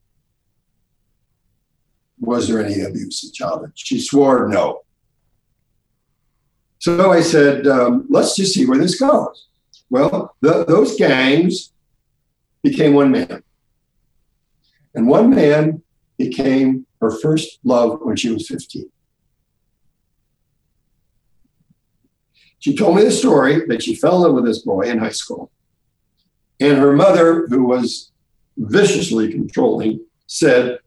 was 2.19 2.47
there 2.47 2.63
any 2.63 2.81
abuse 2.81 3.23
in 3.23 3.31
childhood? 3.31 3.71
She 3.75 3.99
swore 3.99 4.47
no. 4.47 4.81
So 6.79 7.11
I 7.11 7.21
said, 7.21 7.67
um, 7.67 8.05
let's 8.09 8.35
just 8.35 8.53
see 8.53 8.65
where 8.65 8.77
this 8.77 8.99
goes. 8.99 9.47
Well, 9.89 10.35
the, 10.41 10.65
those 10.65 10.95
gangs 10.97 11.73
became 12.63 12.93
one 12.93 13.11
man. 13.11 13.43
And 14.93 15.07
one 15.07 15.29
man 15.29 15.83
became 16.17 16.85
her 16.99 17.11
first 17.11 17.59
love 17.63 17.99
when 18.01 18.15
she 18.15 18.31
was 18.31 18.47
15. 18.47 18.89
She 22.61 22.75
told 22.75 22.95
me 22.95 23.03
the 23.03 23.11
story 23.11 23.65
that 23.67 23.81
she 23.81 23.95
fell 23.95 24.17
in 24.17 24.21
love 24.21 24.35
with 24.35 24.45
this 24.45 24.59
boy 24.59 24.83
in 24.83 24.99
high 24.99 25.09
school. 25.09 25.51
And 26.59 26.77
her 26.77 26.93
mother, 26.93 27.47
who 27.47 27.63
was 27.63 28.11
viciously 28.55 29.31
controlling, 29.31 30.05
said, 30.27 30.77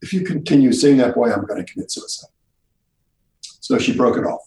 If 0.00 0.14
you 0.14 0.22
continue 0.24 0.72
seeing 0.72 0.96
that 0.96 1.14
boy, 1.14 1.30
I'm 1.30 1.44
going 1.44 1.64
to 1.64 1.70
commit 1.70 1.90
suicide. 1.90 2.30
So 3.60 3.78
she 3.78 3.94
broke 3.94 4.16
it 4.16 4.24
off. 4.24 4.40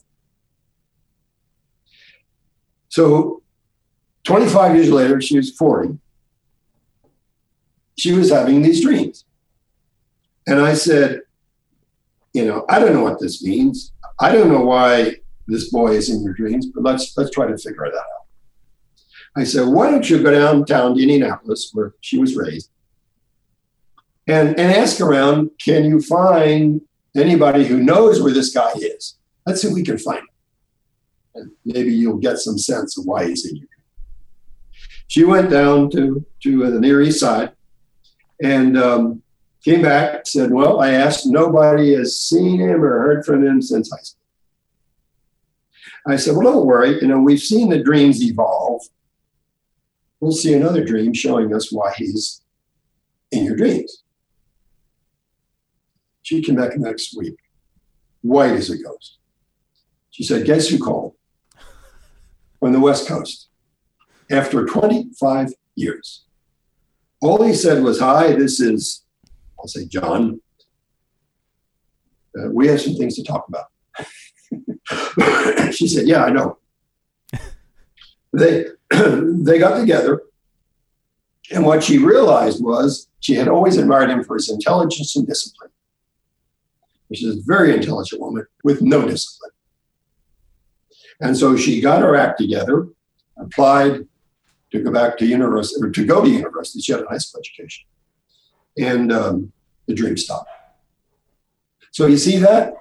So 2.88 3.42
25 4.24 4.74
years 4.74 4.90
later, 4.90 5.20
she 5.20 5.36
was 5.36 5.54
40. 5.56 5.98
She 7.96 8.10
was 8.10 8.32
having 8.32 8.62
these 8.62 8.82
dreams. 8.82 9.24
And 10.48 10.60
I 10.60 10.74
said, 10.74 11.20
You 12.34 12.46
know, 12.46 12.64
I 12.68 12.80
don't 12.80 12.92
know 12.92 13.04
what 13.04 13.20
this 13.20 13.40
means. 13.44 13.92
I 14.18 14.32
don't 14.32 14.50
know 14.50 14.64
why 14.64 15.21
this 15.52 15.70
boy 15.70 15.92
is 15.92 16.10
in 16.10 16.22
your 16.22 16.34
dreams, 16.34 16.66
but 16.66 16.82
let's 16.82 17.16
let's 17.16 17.30
try 17.30 17.46
to 17.46 17.56
figure 17.58 17.90
that 17.90 17.96
out. 17.96 18.22
I 19.34 19.44
said, 19.44 19.68
why 19.68 19.90
don't 19.90 20.08
you 20.08 20.22
go 20.22 20.30
downtown 20.30 20.94
to 20.94 21.02
Indianapolis, 21.02 21.70
where 21.72 21.94
she 22.00 22.18
was 22.18 22.36
raised, 22.36 22.70
and, 24.26 24.48
and 24.58 24.72
ask 24.72 25.00
around, 25.00 25.50
can 25.62 25.84
you 25.84 26.00
find 26.00 26.82
anybody 27.16 27.64
who 27.64 27.82
knows 27.82 28.20
where 28.20 28.32
this 28.32 28.52
guy 28.52 28.72
is? 28.76 29.18
Let's 29.46 29.62
see 29.62 29.68
if 29.68 29.74
we 29.74 29.82
can 29.82 29.98
find 29.98 30.18
him. 30.18 30.28
And 31.34 31.50
maybe 31.64 31.92
you'll 31.94 32.18
get 32.18 32.38
some 32.38 32.58
sense 32.58 32.98
of 32.98 33.06
why 33.06 33.26
he's 33.26 33.46
in 33.46 33.56
you. 33.56 33.66
She 35.08 35.24
went 35.24 35.50
down 35.50 35.90
to, 35.90 36.24
to 36.42 36.70
the 36.70 36.80
Near 36.80 37.02
East 37.02 37.20
Side 37.20 37.52
and 38.42 38.78
um, 38.78 39.22
came 39.64 39.82
back, 39.82 40.26
said, 40.26 40.50
Well, 40.50 40.80
I 40.80 40.92
asked, 40.92 41.26
nobody 41.26 41.94
has 41.94 42.20
seen 42.20 42.60
him 42.60 42.82
or 42.82 43.00
heard 43.00 43.24
from 43.24 43.44
him 43.44 43.60
since 43.60 43.90
high 43.90 44.02
school. 44.02 44.21
I 46.06 46.16
said, 46.16 46.34
Well, 46.36 46.52
don't 46.52 46.66
worry. 46.66 47.00
You 47.00 47.08
know, 47.08 47.20
we've 47.20 47.40
seen 47.40 47.68
the 47.68 47.82
dreams 47.82 48.22
evolve 48.22 48.82
we'll 50.22 50.30
see 50.30 50.54
another 50.54 50.84
dream 50.84 51.12
showing 51.12 51.52
us 51.52 51.72
why 51.72 51.92
he's 51.96 52.42
in 53.32 53.44
your 53.44 53.56
dreams. 53.56 54.04
She 56.22 56.40
came 56.40 56.54
back 56.54 56.78
next 56.78 57.16
week, 57.18 57.34
white 58.22 58.52
as 58.52 58.70
a 58.70 58.78
ghost. 58.80 59.18
She 60.10 60.22
said, 60.22 60.46
Guess 60.46 60.68
who 60.68 60.78
called? 60.78 61.14
On 62.62 62.70
the 62.70 62.78
West 62.78 63.08
Coast 63.08 63.48
after 64.30 64.64
25 64.64 65.48
years. 65.74 66.24
All 67.20 67.42
he 67.42 67.52
said 67.52 67.82
was, 67.82 67.98
Hi, 67.98 68.32
this 68.36 68.60
is, 68.60 69.04
I'll 69.58 69.66
say, 69.66 69.86
John. 69.86 70.40
Uh, 72.38 72.48
we 72.50 72.68
have 72.68 72.80
some 72.80 72.94
things 72.94 73.16
to 73.16 73.24
talk 73.24 73.46
about. 73.48 73.66
she 75.72 75.88
said, 75.88 76.06
Yeah, 76.06 76.24
I 76.24 76.30
know. 76.30 76.58
they 78.32 78.66
they 78.90 79.58
got 79.58 79.78
together. 79.78 80.22
And 81.50 81.64
what 81.64 81.82
she 81.82 81.98
realized 81.98 82.62
was 82.62 83.08
she 83.20 83.34
had 83.34 83.48
always 83.48 83.76
admired 83.76 84.10
him 84.10 84.24
for 84.24 84.34
his 84.36 84.50
intelligence 84.50 85.16
and 85.16 85.26
discipline. 85.26 85.70
She's 87.12 87.36
a 87.36 87.40
very 87.44 87.74
intelligent 87.74 88.22
woman 88.22 88.46
with 88.64 88.80
no 88.80 89.06
discipline. 89.06 89.50
And 91.20 91.36
so 91.36 91.56
she 91.56 91.80
got 91.80 92.02
her 92.02 92.16
act 92.16 92.38
together, 92.38 92.88
applied 93.36 94.06
to 94.72 94.82
go 94.82 94.90
back 94.90 95.18
to 95.18 95.26
university 95.26 95.84
or 95.84 95.90
to 95.90 96.06
go 96.06 96.22
to 96.22 96.28
university. 96.28 96.80
She 96.80 96.92
had 96.92 97.02
a 97.02 97.06
high 97.06 97.18
school 97.18 97.40
education. 97.40 97.86
And 98.78 99.12
um, 99.12 99.52
the 99.86 99.94
dream 99.94 100.16
stopped. 100.16 100.48
So 101.90 102.06
you 102.06 102.16
see 102.16 102.38
that? 102.38 102.74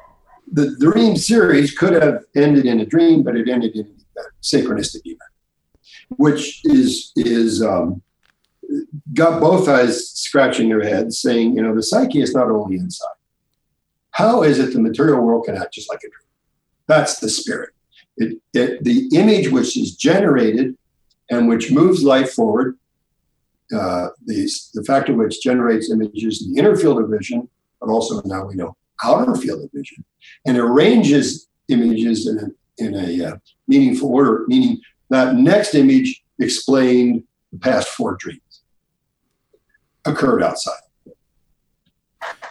The 0.51 0.75
dream 0.79 1.15
series 1.15 1.77
could 1.77 1.93
have 1.93 2.25
ended 2.35 2.65
in 2.65 2.81
a 2.81 2.85
dream, 2.85 3.23
but 3.23 3.35
it 3.37 3.47
ended 3.47 3.75
in 3.75 3.95
a 4.17 4.21
synchronistic 4.41 5.01
event 5.05 5.31
which 6.17 6.61
is 6.65 7.11
is 7.15 7.61
um, 7.61 8.01
got 9.13 9.39
both 9.39 9.67
eyes 9.67 10.09
scratching 10.11 10.69
their 10.69 10.83
heads, 10.83 11.19
saying, 11.19 11.55
you 11.55 11.61
know, 11.61 11.75
the 11.75 11.83
psyche 11.83 12.21
is 12.21 12.33
not 12.33 12.49
only 12.49 12.77
inside. 12.77 13.07
How 14.11 14.43
is 14.43 14.59
it 14.59 14.73
the 14.73 14.79
material 14.79 15.21
world 15.21 15.45
can 15.45 15.57
act 15.57 15.73
just 15.73 15.89
like 15.89 15.99
a 15.99 16.09
dream? 16.09 16.29
That's 16.87 17.19
the 17.19 17.29
spirit. 17.29 17.71
It, 18.17 18.41
it, 18.53 18.83
the 18.83 19.09
image 19.13 19.49
which 19.49 19.77
is 19.77 19.95
generated 19.95 20.77
and 21.29 21.47
which 21.47 21.71
moves 21.71 22.03
life 22.03 22.33
forward, 22.33 22.77
uh, 23.73 24.09
the, 24.25 24.51
the 24.73 24.83
factor 24.83 25.13
which 25.13 25.41
generates 25.41 25.89
images 25.89 26.45
in 26.45 26.53
the 26.53 26.59
inner 26.59 26.75
field 26.75 27.01
of 27.01 27.09
vision, 27.09 27.47
but 27.79 27.89
also 27.89 28.21
now 28.25 28.45
we 28.45 28.55
know 28.55 28.75
outer 29.03 29.35
field 29.35 29.63
of 29.63 29.71
vision, 29.71 30.03
and 30.45 30.57
arranges 30.57 31.47
images 31.69 32.27
in 32.27 32.39
a, 32.39 32.83
in 32.83 32.95
a 32.95 33.29
uh, 33.29 33.37
meaningful 33.67 34.09
order, 34.13 34.45
meaning 34.47 34.79
that 35.09 35.35
next 35.35 35.75
image 35.75 36.23
explained 36.39 37.23
the 37.51 37.59
past 37.59 37.89
four 37.89 38.15
dreams 38.19 38.61
occurred 40.05 40.41
outside. 40.41 40.81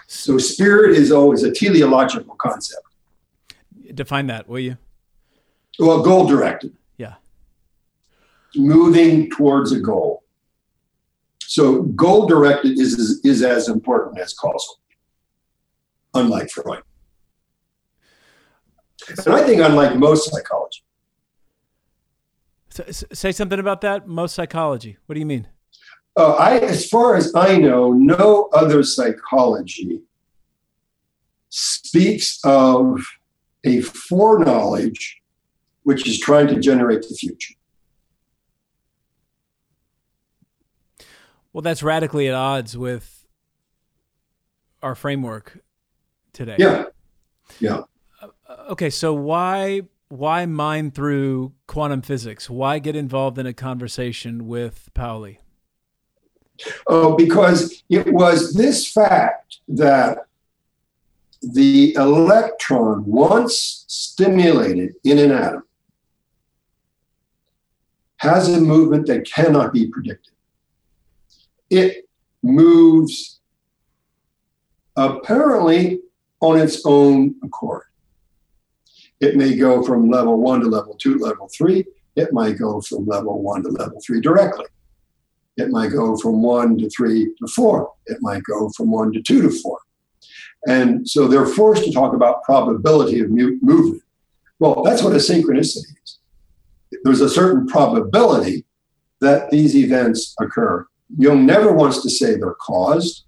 So 0.06 0.38
spirit 0.38 0.96
is 0.96 1.12
always 1.12 1.42
a 1.42 1.52
teleological 1.52 2.34
concept. 2.34 2.82
Define 3.94 4.26
that, 4.26 4.48
will 4.48 4.58
you? 4.58 4.76
Well, 5.78 6.02
goal 6.02 6.26
directed. 6.26 6.76
Yeah. 6.96 7.14
Moving 8.54 9.30
towards 9.30 9.72
a 9.72 9.80
goal. 9.80 10.24
So 11.40 11.82
goal 11.82 12.26
directed 12.26 12.78
is, 12.78 12.92
is, 12.94 13.20
is 13.24 13.42
as 13.42 13.68
important 13.68 14.20
as 14.20 14.34
causal, 14.34 14.78
unlike 16.14 16.50
Freud. 16.50 16.82
And 19.24 19.34
I 19.34 19.42
think 19.44 19.60
unlike 19.60 19.96
most 19.96 20.30
psychology, 20.30 20.82
say 23.12 23.32
something 23.32 23.58
about 23.58 23.80
that. 23.80 24.06
Most 24.06 24.34
psychology. 24.34 24.96
What 25.06 25.14
do 25.14 25.20
you 25.20 25.26
mean? 25.26 25.48
Uh, 26.16 26.32
I, 26.34 26.58
as 26.58 26.88
far 26.88 27.16
as 27.16 27.34
I 27.34 27.56
know, 27.56 27.92
no 27.92 28.48
other 28.52 28.82
psychology 28.82 30.00
speaks 31.48 32.38
of 32.44 33.00
a 33.64 33.80
foreknowledge 33.80 35.20
which 35.82 36.06
is 36.06 36.18
trying 36.18 36.46
to 36.48 36.60
generate 36.60 37.02
the 37.02 37.14
future. 37.14 37.54
Well, 41.52 41.62
that's 41.62 41.82
radically 41.82 42.28
at 42.28 42.34
odds 42.34 42.76
with 42.76 43.26
our 44.82 44.94
framework 44.94 45.58
today. 46.32 46.56
Yeah. 46.58 46.84
Yeah. 47.58 47.82
Uh, 48.22 48.54
okay, 48.70 48.90
so 48.90 49.12
why 49.14 49.82
why 50.08 50.44
mine 50.44 50.90
through 50.90 51.52
quantum 51.66 52.02
physics? 52.02 52.50
Why 52.50 52.78
get 52.80 52.96
involved 52.96 53.38
in 53.38 53.46
a 53.46 53.52
conversation 53.52 54.46
with 54.48 54.90
Pauli? 54.92 55.40
Oh, 56.88 57.16
because 57.16 57.82
it 57.88 58.12
was 58.12 58.52
this 58.52 58.90
fact 58.90 59.58
that 59.68 60.26
the 61.42 61.94
electron, 61.94 63.04
once 63.06 63.84
stimulated 63.88 64.94
in 65.04 65.18
an 65.18 65.30
atom, 65.30 65.62
has 68.18 68.48
a 68.48 68.60
movement 68.60 69.06
that 69.06 69.24
cannot 69.24 69.72
be 69.72 69.86
predicted. 69.86 70.34
It 71.70 72.08
moves 72.42 73.40
apparently 74.96 76.00
on 76.40 76.58
its 76.58 76.82
own 76.84 77.34
accord. 77.42 77.84
It 79.20 79.36
may 79.36 79.54
go 79.56 79.82
from 79.82 80.10
level 80.10 80.40
one 80.40 80.60
to 80.60 80.66
level 80.66 80.94
two 80.94 81.18
level 81.18 81.48
three. 81.54 81.84
It 82.16 82.32
might 82.32 82.58
go 82.58 82.80
from 82.80 83.06
level 83.06 83.42
one 83.42 83.62
to 83.64 83.68
level 83.68 84.00
three 84.04 84.20
directly. 84.20 84.66
It 85.56 85.68
might 85.68 85.92
go 85.92 86.16
from 86.16 86.42
one 86.42 86.78
to 86.78 86.88
three 86.88 87.26
to 87.26 87.46
four. 87.48 87.92
It 88.06 88.18
might 88.22 88.42
go 88.44 88.70
from 88.70 88.90
one 88.90 89.12
to 89.12 89.20
two 89.20 89.42
to 89.42 89.50
four. 89.50 89.78
And 90.66 91.08
so 91.08 91.28
they're 91.28 91.46
forced 91.46 91.84
to 91.84 91.92
talk 91.92 92.14
about 92.14 92.42
probability 92.44 93.20
of 93.20 93.30
movement. 93.30 94.02
Well, 94.58 94.82
that's 94.82 95.02
what 95.02 95.14
a 95.14 95.16
synchronicity 95.16 95.94
is. 96.04 96.18
There's 97.04 97.20
a 97.20 97.28
certain 97.28 97.66
probability 97.66 98.64
that 99.20 99.50
these 99.50 99.76
events 99.76 100.34
occur. 100.40 100.86
Jung 101.18 101.46
never 101.46 101.72
wants 101.72 102.02
to 102.02 102.10
say 102.10 102.34
they're 102.36 102.54
caused. 102.54 103.24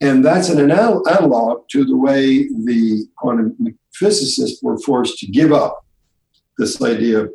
And 0.00 0.24
that's 0.24 0.48
an 0.48 0.70
analog 0.70 1.68
to 1.70 1.84
the 1.84 1.96
way 1.96 2.48
the 2.48 3.06
quantum 3.16 3.56
physicists 3.92 4.62
were 4.62 4.78
forced 4.78 5.18
to 5.18 5.26
give 5.26 5.52
up 5.52 5.84
this 6.56 6.80
idea 6.80 7.20
of, 7.20 7.32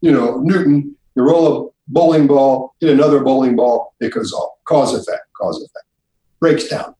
you 0.00 0.12
know, 0.12 0.38
Newton, 0.38 0.96
you 1.16 1.22
roll 1.22 1.68
a 1.68 1.70
bowling 1.88 2.26
ball, 2.26 2.74
hit 2.80 2.90
another 2.90 3.20
bowling 3.20 3.56
ball, 3.56 3.94
it 4.00 4.12
goes 4.12 4.32
off. 4.32 4.52
Cause 4.66 4.94
effect, 4.94 5.24
cause 5.36 5.58
effect. 5.62 5.86
Breaks 6.40 6.68
down. 6.68 6.94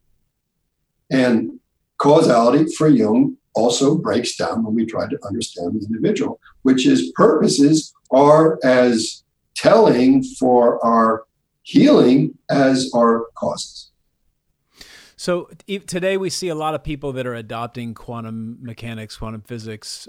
And 1.10 1.60
causality 1.98 2.72
for 2.74 2.88
Jung 2.88 3.36
also 3.54 3.96
breaks 3.96 4.36
down 4.36 4.64
when 4.64 4.74
we 4.74 4.84
try 4.84 5.08
to 5.08 5.18
understand 5.24 5.80
the 5.80 5.86
individual, 5.86 6.40
which 6.62 6.86
is 6.86 7.12
purposes 7.14 7.94
are 8.10 8.58
as 8.64 9.22
telling 9.54 10.22
for 10.22 10.84
our 10.84 11.24
healing 11.62 12.36
as 12.50 12.90
our 12.94 13.26
causes. 13.36 13.92
So 15.16 15.48
today 15.66 16.16
we 16.16 16.30
see 16.30 16.48
a 16.48 16.54
lot 16.54 16.74
of 16.74 16.82
people 16.82 17.12
that 17.12 17.26
are 17.26 17.34
adopting 17.34 17.94
quantum 17.94 18.58
mechanics, 18.60 19.16
quantum 19.16 19.42
physics, 19.42 20.08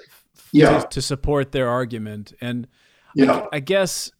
yeah. 0.51 0.79
to, 0.79 0.87
to, 0.87 1.01
support 1.01 1.51
their 1.51 1.69
argument. 1.69 2.33
And 2.41 2.67
yeah. 3.13 3.47
I, 3.51 3.57
I 3.57 3.59
guess 3.59 4.11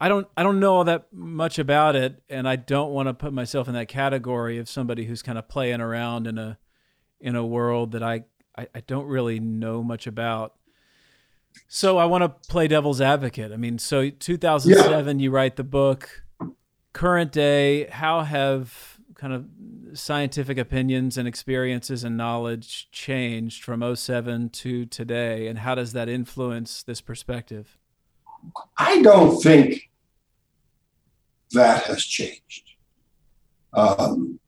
I 0.00 0.08
don't 0.08 0.26
I 0.36 0.42
don't 0.42 0.60
know 0.60 0.74
all 0.74 0.84
that 0.84 1.12
much 1.12 1.58
about 1.58 1.96
it, 1.96 2.22
and 2.28 2.48
I 2.48 2.56
don't 2.56 2.92
want 2.92 3.08
to 3.08 3.14
put 3.14 3.32
myself 3.32 3.68
in 3.68 3.74
that 3.74 3.88
category 3.88 4.58
of 4.58 4.68
somebody 4.68 5.04
who's 5.04 5.22
kind 5.22 5.38
of 5.38 5.48
playing 5.48 5.80
around 5.80 6.26
in 6.26 6.38
a 6.38 6.58
in 7.20 7.36
a 7.36 7.44
world 7.44 7.92
that 7.92 8.02
I 8.02 8.24
I, 8.56 8.66
I 8.74 8.80
don't 8.80 9.06
really 9.06 9.40
know 9.40 9.82
much 9.82 10.06
about. 10.06 10.54
So 11.68 11.98
I 11.98 12.06
want 12.06 12.22
to 12.22 12.50
play 12.50 12.66
devil's 12.66 13.00
advocate. 13.00 13.52
I 13.52 13.56
mean, 13.56 13.78
so 13.78 14.08
2007, 14.08 15.18
yeah. 15.18 15.22
you 15.22 15.30
write 15.30 15.56
the 15.56 15.64
book. 15.64 16.22
Current 16.94 17.32
day, 17.32 17.86
how 17.86 18.22
have 18.22 18.98
kind 19.22 19.34
of 19.34 19.46
scientific 19.96 20.58
opinions 20.58 21.16
and 21.16 21.28
experiences 21.28 22.02
and 22.02 22.16
knowledge 22.16 22.90
changed 22.90 23.62
from 23.62 23.94
07 23.94 24.50
to 24.50 24.84
today, 24.84 25.46
and 25.46 25.60
how 25.60 25.76
does 25.76 25.92
that 25.92 26.08
influence 26.08 26.82
this 26.82 27.00
perspective? 27.00 27.78
I 28.76 29.00
don't 29.00 29.40
think 29.40 29.90
that 31.52 31.84
has 31.84 32.02
changed. 32.02 32.70
Um, 33.72 34.40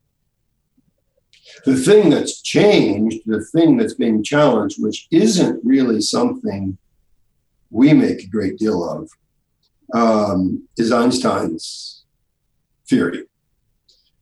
the 1.65 1.77
thing 1.77 2.11
that's 2.11 2.43
changed, 2.43 3.21
the 3.27 3.45
thing 3.45 3.77
that's 3.77 3.95
being 3.95 4.25
challenged, 4.25 4.83
which 4.83 5.07
isn't 5.13 5.65
really 5.65 6.01
something 6.01 6.77
we 7.71 7.93
make 7.93 8.25
a 8.25 8.27
great 8.27 8.59
deal 8.59 8.83
of, 8.83 9.09
um, 9.95 10.67
is 10.77 10.91
Einstein's 10.91 12.03
theory. 12.89 13.29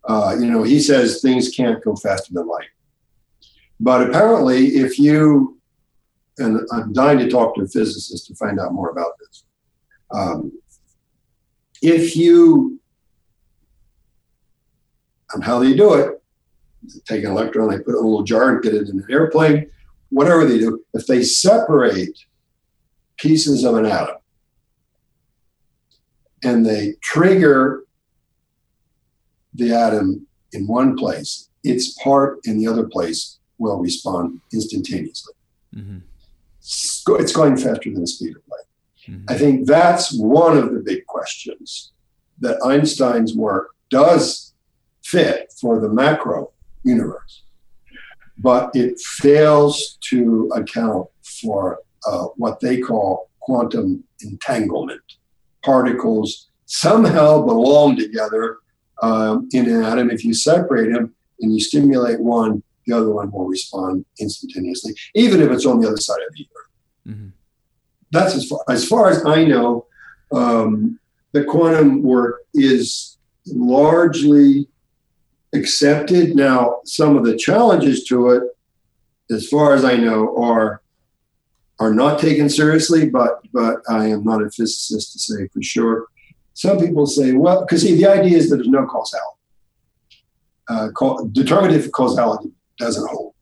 Uh, 0.05 0.37
you 0.39 0.47
know, 0.47 0.63
he 0.63 0.81
says 0.81 1.21
things 1.21 1.51
can't 1.51 1.83
go 1.83 1.95
faster 1.95 2.33
than 2.35 2.47
light. 2.47 2.69
But 3.79 4.09
apparently, 4.09 4.77
if 4.77 4.99
you, 4.99 5.59
and 6.39 6.61
I'm 6.73 6.93
dying 6.93 7.19
to 7.19 7.29
talk 7.29 7.55
to 7.55 7.63
a 7.63 7.67
physicist 7.67 8.27
to 8.27 8.35
find 8.35 8.59
out 8.61 8.73
more 8.73 8.91
about 8.91 9.13
this, 9.19 9.45
um, 10.11 10.53
if 11.81 12.17
you, 12.17 12.81
and 15.35 15.43
how 15.43 15.59
they 15.59 15.75
do 15.75 15.95
it, 15.95 16.23
take 17.07 17.25
an 17.25 17.31
electron, 17.31 17.71
they 17.71 17.79
put 17.79 17.95
it 17.95 17.99
in 17.99 18.05
a 18.05 18.09
little 18.09 18.23
jar 18.23 18.51
and 18.51 18.63
get 18.63 18.75
it 18.75 18.89
in 18.89 18.99
an 18.99 19.07
airplane, 19.11 19.71
whatever 20.11 20.45
they 20.45 20.59
do, 20.59 20.85
if 20.95 21.07
they 21.07 21.23
separate 21.23 22.19
pieces 23.17 23.65
of 23.65 23.77
an 23.77 23.87
atom 23.87 24.17
and 26.45 26.67
they 26.67 26.95
trigger 27.01 27.85
the 29.55 29.73
atom 29.73 30.27
in 30.53 30.67
one 30.67 30.97
place, 30.97 31.49
its 31.65 31.93
part 32.03 32.39
in 32.45 32.59
the 32.59 32.67
other 32.67 32.87
place 32.87 33.39
will 33.59 33.79
respond 33.79 34.41
instantaneously. 34.53 35.35
Mm-hmm. 35.75 35.99
It's 36.61 37.33
going 37.33 37.57
faster 37.57 37.91
than 37.91 38.01
the 38.01 38.07
speed 38.07 38.37
of 38.37 38.43
light. 38.51 38.61
Mm-hmm. 39.09 39.25
I 39.29 39.35
think 39.39 39.67
that's 39.67 40.17
one 40.17 40.57
of 40.57 40.73
the 40.73 40.81
big 40.81 41.07
questions 41.07 41.93
that 42.41 42.59
Einstein's 42.65 43.35
work 43.35 43.71
does 43.91 44.53
fit 45.05 45.53
for 45.61 45.81
the 45.81 45.89
macro 45.89 46.51
universe. 46.85 47.43
But 48.39 48.71
it 48.75 48.99
fails 49.01 49.99
to 50.11 50.51
account 50.55 51.09
for 51.41 51.81
uh, 52.07 52.27
what 52.37 52.61
they 52.61 52.81
call 52.81 53.31
quantum 53.41 54.05
entanglement. 54.23 55.03
Particles 55.65 56.49
somehow 56.67 57.43
belong 57.43 57.97
together 57.97 58.59
um, 59.03 59.49
in 59.53 59.69
an 59.69 59.83
atom. 59.83 60.11
If 60.11 60.25
you 60.25 60.33
separate 60.33 60.93
them 60.93 61.15
and 61.41 61.53
you 61.53 61.61
stimulate 61.61 62.21
one, 62.21 62.63
the 62.87 62.95
other 62.95 63.11
one 63.11 63.31
will 63.31 63.47
respond 63.47 64.05
instantaneously, 64.19 64.95
even 65.15 65.41
if 65.41 65.51
it's 65.51 65.67
on 65.67 65.81
the 65.81 65.89
other 65.89 65.99
side 65.99 66.21
of 66.27 66.35
the 66.35 66.49
earth. 66.57 67.15
Mm-hmm. 67.15 67.29
That's 68.11 68.35
as 68.35 68.49
far 68.49 68.61
as 68.69 68.87
far 68.87 69.11
as 69.11 69.25
I 69.27 69.45
know. 69.45 69.87
Um, 70.33 70.99
the 71.33 71.45
quantum 71.45 72.03
work 72.03 72.43
is 72.55 73.17
largely 73.47 74.69
accepted. 75.55 76.37
Now, 76.37 76.81
some 76.85 77.17
of 77.17 77.25
the 77.25 77.37
challenges 77.37 78.05
to 78.05 78.31
it, 78.31 78.43
as 79.31 79.49
far 79.49 79.75
as 79.75 79.85
I 79.85 79.97
know, 79.97 80.37
are 80.37 80.83
are 81.79 81.95
not 81.95 82.21
taken 82.21 82.49
seriously. 82.49 83.09
But 83.09 83.41
but 83.53 83.77
I 83.89 84.07
am 84.07 84.25
not 84.25 84.43
a 84.43 84.51
physicist 84.51 85.13
to 85.13 85.19
say 85.19 85.49
for 85.49 85.63
sure. 85.63 86.07
Some 86.55 86.79
people 86.79 87.07
say, 87.07 87.33
well, 87.33 87.61
because 87.61 87.83
see, 87.83 87.97
the 87.97 88.07
idea 88.07 88.37
is 88.37 88.51
that 88.51 88.57
there's 88.57 88.69
no 88.69 88.87
causality. 88.87 89.39
Uh, 90.69 90.89
determinative 91.33 91.91
causality 91.93 92.51
doesn't 92.79 93.09
hold. 93.09 93.35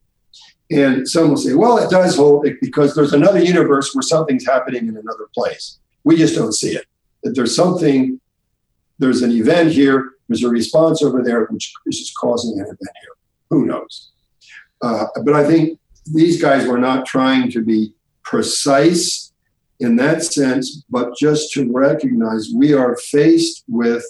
And 0.70 1.08
some 1.08 1.30
will 1.30 1.36
say, 1.36 1.54
well, 1.54 1.78
it 1.78 1.90
does 1.90 2.16
hold 2.16 2.46
because 2.60 2.94
there's 2.94 3.12
another 3.12 3.42
universe 3.42 3.92
where 3.94 4.02
something's 4.02 4.46
happening 4.46 4.86
in 4.86 4.96
another 4.96 5.28
place. 5.34 5.78
We 6.04 6.16
just 6.16 6.34
don't 6.34 6.52
see 6.52 6.74
it. 6.76 6.86
That 7.24 7.32
there's 7.34 7.54
something, 7.54 8.20
there's 8.98 9.22
an 9.22 9.32
event 9.32 9.72
here 9.72 10.12
there's 10.30 10.44
a 10.44 10.48
response 10.48 11.02
over 11.02 11.24
there 11.24 11.46
which 11.46 11.74
is 11.86 12.14
causing 12.16 12.52
an 12.60 12.64
event 12.64 12.78
here. 12.78 13.10
Who 13.50 13.66
knows? 13.66 14.12
Uh, 14.80 15.06
but 15.24 15.34
I 15.34 15.44
think 15.44 15.80
these 16.06 16.40
guys 16.40 16.68
were 16.68 16.78
not 16.78 17.04
trying 17.04 17.50
to 17.50 17.64
be 17.64 17.92
precise 18.22 19.29
in 19.80 19.96
that 19.96 20.22
sense, 20.22 20.84
but 20.90 21.16
just 21.16 21.52
to 21.52 21.70
recognize 21.72 22.50
we 22.54 22.74
are 22.74 22.96
faced 22.96 23.64
with 23.66 24.04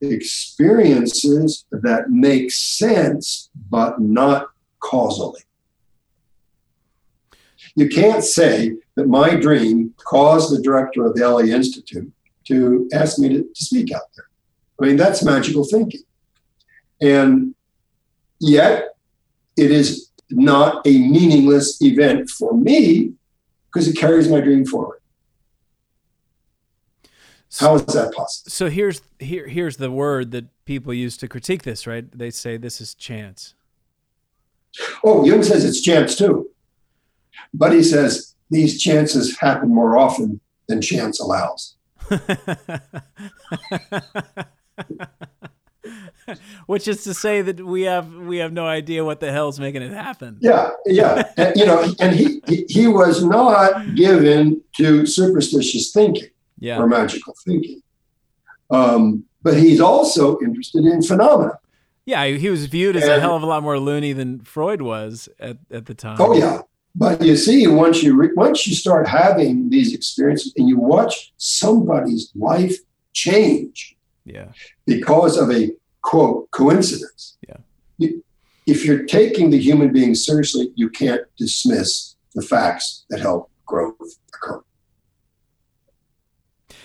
experiences 0.00 1.64
that 1.70 2.10
make 2.10 2.50
sense, 2.50 3.48
but 3.70 4.00
not 4.00 4.48
causally. 4.80 5.40
You 7.76 7.88
can't 7.88 8.22
say 8.22 8.76
that 8.96 9.08
my 9.08 9.36
dream 9.36 9.94
caused 9.96 10.54
the 10.54 10.62
director 10.62 11.06
of 11.06 11.14
the 11.14 11.28
LA 11.28 11.40
Institute 11.40 12.12
to 12.46 12.88
ask 12.92 13.18
me 13.18 13.28
to, 13.30 13.42
to 13.42 13.64
speak 13.64 13.92
out 13.92 14.02
there. 14.16 14.26
I 14.80 14.86
mean, 14.86 14.96
that's 14.96 15.24
magical 15.24 15.64
thinking. 15.64 16.02
And 17.00 17.54
yet, 18.40 18.96
it 19.56 19.70
is 19.70 20.10
not 20.30 20.86
a 20.86 20.90
meaningless 20.90 21.80
event 21.80 22.28
for 22.30 22.52
me 22.56 23.14
because 23.74 23.88
it 23.88 23.96
carries 23.96 24.28
my 24.28 24.40
dream 24.40 24.64
forward. 24.64 25.00
How 27.58 27.74
is 27.74 27.84
that 27.86 28.14
possible? 28.14 28.50
So 28.50 28.68
here's 28.68 29.02
here 29.18 29.48
here's 29.48 29.76
the 29.76 29.90
word 29.90 30.30
that 30.32 30.46
people 30.64 30.94
use 30.94 31.16
to 31.18 31.28
critique 31.28 31.62
this, 31.62 31.86
right? 31.86 32.06
They 32.16 32.30
say 32.30 32.56
this 32.56 32.80
is 32.80 32.94
chance. 32.94 33.54
Oh, 35.04 35.24
Jung 35.24 35.42
says 35.42 35.64
it's 35.64 35.80
chance 35.80 36.16
too. 36.16 36.50
But 37.52 37.72
he 37.72 37.82
says 37.82 38.34
these 38.50 38.82
chances 38.82 39.38
happen 39.38 39.72
more 39.72 39.96
often 39.96 40.40
than 40.66 40.80
chance 40.80 41.20
allows. 41.20 41.76
Which 46.66 46.88
is 46.88 47.04
to 47.04 47.14
say 47.14 47.42
that 47.42 47.64
we 47.64 47.82
have 47.82 48.12
we 48.12 48.38
have 48.38 48.52
no 48.52 48.66
idea 48.66 49.04
what 49.04 49.20
the 49.20 49.30
hell's 49.30 49.60
making 49.60 49.82
it 49.82 49.92
happen. 49.92 50.38
Yeah, 50.40 50.70
yeah, 50.86 51.30
and, 51.36 51.56
you 51.56 51.66
know, 51.66 51.92
and 52.00 52.14
he, 52.14 52.40
he 52.68 52.86
was 52.86 53.24
not 53.24 53.94
given 53.94 54.62
to 54.76 55.06
superstitious 55.06 55.92
thinking 55.92 56.28
yeah. 56.58 56.78
or 56.78 56.86
magical 56.86 57.34
thinking, 57.44 57.82
um, 58.70 59.24
but 59.42 59.56
he's 59.56 59.80
also 59.80 60.38
interested 60.40 60.84
in 60.84 61.02
phenomena. 61.02 61.58
Yeah, 62.06 62.26
he 62.26 62.50
was 62.50 62.66
viewed 62.66 62.96
as 62.96 63.04
and, 63.04 63.12
a 63.12 63.20
hell 63.20 63.36
of 63.36 63.42
a 63.42 63.46
lot 63.46 63.62
more 63.62 63.78
loony 63.78 64.12
than 64.12 64.40
Freud 64.40 64.82
was 64.82 65.28
at, 65.38 65.58
at 65.70 65.86
the 65.86 65.94
time. 65.94 66.16
Oh 66.20 66.36
yeah, 66.36 66.60
but 66.94 67.22
you 67.22 67.36
see, 67.36 67.66
once 67.66 68.02
you 68.02 68.14
re- 68.14 68.32
once 68.34 68.66
you 68.66 68.74
start 68.74 69.08
having 69.08 69.70
these 69.70 69.94
experiences 69.94 70.52
and 70.56 70.68
you 70.68 70.78
watch 70.78 71.32
somebody's 71.38 72.30
life 72.34 72.76
change, 73.12 73.93
yeah. 74.24 74.48
Because 74.86 75.36
of 75.36 75.50
a 75.50 75.70
quote 76.02 76.50
coincidence. 76.50 77.36
Yeah. 77.46 77.56
You, 77.98 78.24
if 78.66 78.84
you're 78.84 79.04
taking 79.04 79.50
the 79.50 79.58
human 79.58 79.92
being 79.92 80.14
seriously, 80.14 80.72
you 80.74 80.88
can't 80.88 81.22
dismiss 81.36 82.16
the 82.34 82.42
facts 82.42 83.04
that 83.10 83.20
help 83.20 83.50
growth 83.66 84.18
occur. 84.28 84.62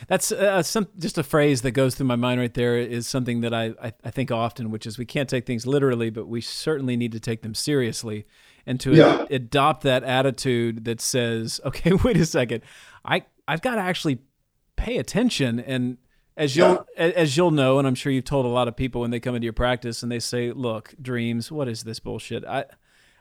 That's 0.08 0.32
uh, 0.32 0.64
some 0.64 0.88
just 0.98 1.18
a 1.18 1.24
phrase 1.24 1.62
that 1.62 1.72
goes 1.72 1.96
through 1.96 2.08
my 2.08 2.16
mind 2.16 2.40
right 2.40 2.54
there 2.54 2.78
is 2.78 3.06
something 3.08 3.42
that 3.42 3.54
I, 3.54 3.74
I, 3.82 3.94
I 4.04 4.12
think 4.12 4.32
often, 4.32 4.72
which 4.72 4.88
is 4.88 4.98
we 4.98 5.06
can't 5.06 5.30
take 5.30 5.46
things 5.46 5.68
literally, 5.68 6.10
but 6.10 6.28
we 6.28 6.42
certainly 6.42 6.96
need 6.96 7.12
to 7.12 7.20
take 7.20 7.42
them 7.42 7.54
seriously, 7.54 8.26
and 8.66 8.80
to 8.80 8.94
yeah. 8.94 9.22
ad- 9.22 9.32
adopt 9.32 9.84
that 9.84 10.04
attitude 10.04 10.86
that 10.86 11.02
says, 11.02 11.60
okay, 11.66 11.94
wait 12.04 12.18
a 12.18 12.26
second, 12.26 12.64
I 13.04 13.26
I've 13.48 13.62
got 13.62 13.76
to 13.76 13.82
actually 13.82 14.20
pay 14.78 14.98
attention 14.98 15.60
and 15.60 15.98
as 16.40 16.56
you'll 16.56 16.88
yeah. 16.98 17.04
as 17.04 17.36
you'll 17.36 17.52
know, 17.52 17.78
and 17.78 17.88
I'm 17.88 17.96
sure 17.96 18.12
you've 18.12 18.24
told 18.24 18.46
a 18.46 18.50
lot 18.50 18.70
of 18.70 18.76
people 18.76 19.02
when 19.02 19.12
they 19.12 19.20
come 19.20 19.36
into 19.36 19.46
your 19.46 19.54
practice 19.54 20.02
and 20.02 20.12
they 20.12 20.20
say, 20.20 20.52
"Look, 20.52 20.96
dreams, 21.00 21.52
what 21.52 21.68
is 21.68 21.84
this 21.84 22.00
bullshit?" 22.00 22.46
I, 22.46 22.66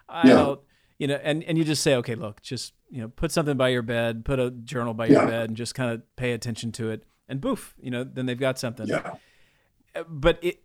I 0.09 0.29
yeah. 0.29 0.35
don't, 0.35 0.61
you 0.99 1.09
know, 1.09 1.21
and 1.23 1.43
and 1.43 1.59
you 1.59 1.65
just 1.65 1.83
say, 1.83 1.97
"Okay, 1.97 2.15
look, 2.15 2.41
just 2.41 2.75
you 2.89 3.03
know, 3.03 3.09
put 3.09 3.33
something 3.33 3.57
by 3.57 3.69
your 3.69 3.83
bed, 3.83 4.25
put 4.25 4.39
a 4.39 4.53
journal 4.53 4.95
by 4.95 5.07
yeah. 5.07 5.13
your 5.15 5.27
bed, 5.27 5.49
and 5.49 5.57
just 5.57 5.75
kind 5.75 5.91
of 5.91 6.17
pay 6.17 6.33
attention 6.33 6.71
to 6.73 6.91
it." 6.91 7.05
And 7.29 7.41
boof, 7.41 7.75
you 7.83 7.91
know, 7.91 8.05
then 8.05 8.27
they've 8.27 8.39
got 8.39 8.59
something. 8.59 8.87
Yeah. 8.87 9.15
Uh, 9.97 10.05
but 10.09 10.39
it, 10.41 10.63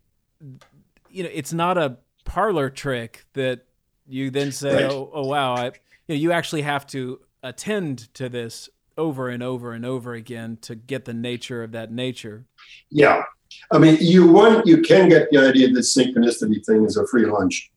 you 1.09 1.23
know, 1.23 1.29
it's 1.33 1.53
not 1.53 1.79
a 1.79 1.97
parlor 2.23 2.69
trick 2.69 3.25
that 3.33 3.65
you 4.07 4.29
then 4.29 4.51
say, 4.51 4.83
right. 4.83 4.91
"Oh, 4.91 5.09
oh, 5.11 5.25
wow," 5.25 5.55
I, 5.55 5.65
you 5.65 5.71
know, 6.09 6.15
you 6.15 6.31
actually 6.31 6.61
have 6.61 6.85
to 6.87 7.19
attend 7.41 8.13
to 8.13 8.29
this 8.29 8.69
over 8.97 9.29
and 9.29 9.41
over 9.41 9.73
and 9.73 9.85
over 9.85 10.13
again 10.13 10.57
to 10.61 10.75
get 10.75 11.05
the 11.05 11.13
nature 11.13 11.63
of 11.63 11.71
that 11.71 11.91
nature. 11.91 12.45
Yeah. 12.89 13.23
I 13.71 13.77
mean, 13.77 13.97
you 13.99 14.31
want 14.31 14.65
you 14.65 14.81
can 14.81 15.09
get 15.09 15.29
the 15.31 15.37
idea 15.37 15.69
that 15.69 15.79
synchronicity 15.79 16.65
thing 16.65 16.85
is 16.85 16.97
a 16.97 17.05
free 17.07 17.25
lunch, 17.25 17.71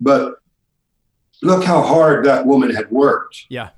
but 0.00 0.36
look 1.42 1.64
how 1.64 1.82
hard 1.82 2.24
that 2.26 2.46
woman 2.46 2.74
had 2.74 2.90
worked. 2.90 3.46
Yeah. 3.48 3.70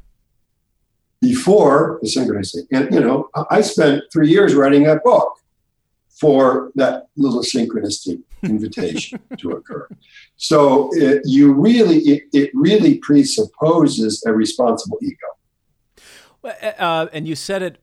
Before 1.21 1.99
the 2.03 2.09
synchronicity, 2.09 2.67
and 2.73 2.93
you 2.93 3.01
know, 3.01 3.31
I 3.51 3.61
spent 3.63 4.05
three 4.13 4.29
years 4.29 4.55
writing 4.55 4.85
that 4.85 5.03
book 5.03 5.39
for 6.11 6.73
that 6.75 7.09
little 7.17 7.43
synchronistic 7.43 8.23
invitation 8.43 9.19
to 9.39 9.53
occur. 9.53 9.89
So 10.37 10.91
it, 10.93 11.23
you 11.25 11.53
really, 11.53 11.99
it, 11.99 12.25
it 12.33 12.51
really 12.55 12.99
presupposes 12.99 14.23
a 14.27 14.33
responsible 14.33 14.99
ego. 15.03 15.36
Uh, 16.47 16.67
uh, 16.79 17.09
and 17.13 17.27
you 17.27 17.35
said 17.35 17.63
it 17.63 17.79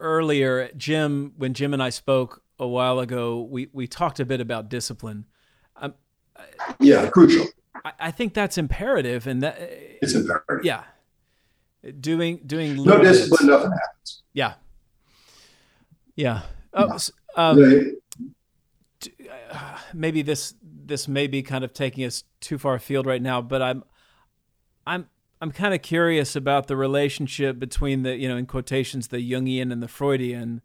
earlier, 0.00 0.70
Jim, 0.76 1.32
when 1.36 1.54
Jim 1.54 1.72
and 1.72 1.82
I 1.82 1.90
spoke 1.90 2.42
a 2.58 2.66
while 2.66 2.98
ago, 2.98 3.42
we, 3.42 3.68
we 3.72 3.86
talked 3.86 4.18
a 4.20 4.24
bit 4.24 4.40
about 4.40 4.68
discipline. 4.68 5.26
Um, 5.76 5.94
yeah, 6.80 7.08
crucial. 7.10 7.46
I, 7.84 7.92
I, 8.00 8.10
think 8.10 8.34
that's 8.34 8.58
imperative, 8.58 9.26
and 9.26 9.42
that 9.42 9.56
it's 9.60 10.14
imperative. 10.14 10.64
Yeah, 10.64 10.82
doing 12.00 12.40
doing 12.44 12.82
no 12.82 13.00
discipline, 13.00 13.28
bits. 13.30 13.44
nothing 13.44 13.70
happens. 13.70 14.22
Yeah, 14.32 14.54
yeah. 16.16 16.42
Oh, 16.74 16.98
um, 17.36 17.96
maybe 19.94 20.22
this 20.22 20.54
this 20.62 21.06
may 21.06 21.26
be 21.28 21.42
kind 21.42 21.64
of 21.64 21.72
taking 21.72 22.04
us 22.04 22.24
too 22.40 22.58
far 22.58 22.74
afield 22.74 23.06
right 23.06 23.22
now, 23.22 23.40
but 23.40 23.62
I'm 23.62 23.84
I'm 24.86 25.08
I'm 25.40 25.52
kind 25.52 25.72
of 25.72 25.82
curious 25.82 26.34
about 26.34 26.66
the 26.66 26.76
relationship 26.76 27.58
between 27.58 28.02
the 28.02 28.16
you 28.16 28.28
know 28.28 28.36
in 28.36 28.46
quotations 28.46 29.08
the 29.08 29.18
Jungian 29.18 29.72
and 29.72 29.82
the 29.82 29.88
Freudian. 29.88 30.62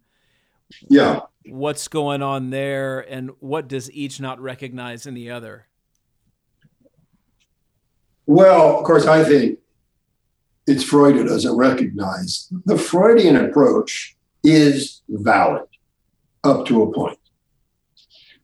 Yeah. 0.89 1.21
What's 1.45 1.87
going 1.87 2.21
on 2.23 2.49
there, 2.49 3.01
and 3.01 3.31
what 3.39 3.67
does 3.67 3.91
each 3.91 4.19
not 4.19 4.39
recognize 4.39 5.05
in 5.05 5.13
the 5.13 5.29
other? 5.29 5.67
Well, 8.25 8.79
of 8.79 8.85
course, 8.85 9.05
I 9.05 9.23
think 9.23 9.59
it's 10.65 10.83
Freud 10.83 11.15
who 11.15 11.27
doesn't 11.27 11.55
recognize 11.55 12.47
the 12.65 12.77
Freudian 12.77 13.35
approach 13.35 14.15
is 14.43 15.01
valid 15.09 15.67
up 16.43 16.65
to 16.67 16.83
a 16.83 16.93
point, 16.93 17.19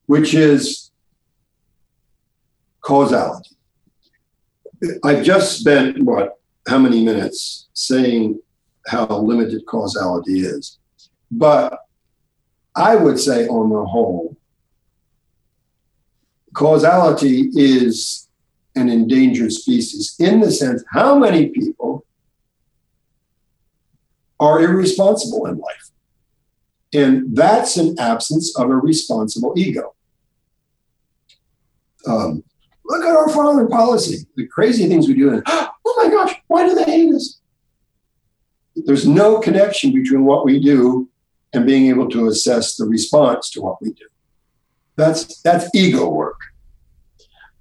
which 0.05 0.33
is 0.33 0.91
causality. 2.81 3.55
I've 5.03 5.23
just 5.23 5.59
spent 5.59 6.03
what, 6.03 6.39
how 6.67 6.77
many 6.77 7.03
minutes 7.03 7.67
saying 7.73 8.39
how 8.87 9.05
limited 9.19 9.65
causality 9.65 10.41
is. 10.41 10.79
But 11.31 11.79
I 12.75 12.95
would 12.95 13.19
say, 13.19 13.47
on 13.47 13.69
the 13.69 13.85
whole, 13.85 14.37
causality 16.53 17.49
is 17.53 18.27
an 18.75 18.89
endangered 18.89 19.51
species 19.51 20.15
in 20.19 20.39
the 20.39 20.51
sense 20.51 20.83
how 20.91 21.17
many 21.17 21.47
people 21.49 22.05
are 24.39 24.61
irresponsible 24.61 25.45
in 25.47 25.57
life? 25.57 25.91
And 26.93 27.35
that's 27.35 27.77
an 27.77 27.99
absence 27.99 28.57
of 28.57 28.69
a 28.69 28.75
responsible 28.75 29.53
ego. 29.55 29.93
Um, 32.07 32.43
look 32.89 33.03
at 33.03 33.15
our 33.15 33.29
foreign 33.29 33.67
policy, 33.67 34.25
the 34.35 34.47
crazy 34.47 34.87
things 34.87 35.07
we 35.07 35.13
do. 35.13 35.33
And, 35.33 35.43
oh 35.47 35.71
my 35.97 36.09
gosh, 36.09 36.35
why 36.47 36.67
do 36.67 36.75
they 36.75 36.83
hate 36.83 37.13
us? 37.13 37.39
There's 38.75 39.07
no 39.07 39.39
connection 39.39 39.93
between 39.93 40.25
what 40.25 40.45
we 40.45 40.59
do 40.59 41.09
and 41.53 41.65
being 41.65 41.87
able 41.87 42.09
to 42.09 42.27
assess 42.27 42.75
the 42.75 42.85
response 42.85 43.49
to 43.51 43.61
what 43.61 43.81
we 43.81 43.93
do. 43.93 44.05
That's, 44.95 45.41
that's 45.41 45.73
ego 45.73 46.09
work. 46.09 46.39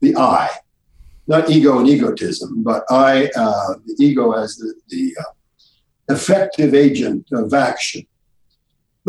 The 0.00 0.16
I, 0.16 0.48
not 1.26 1.50
ego 1.50 1.78
and 1.78 1.88
egotism, 1.88 2.62
but 2.62 2.84
I, 2.90 3.30
uh, 3.36 3.74
the 3.84 3.96
ego 3.98 4.32
as 4.32 4.56
the, 4.56 4.74
the 4.88 5.16
uh, 5.20 6.14
effective 6.14 6.74
agent 6.74 7.28
of 7.32 7.52
action 7.52 8.06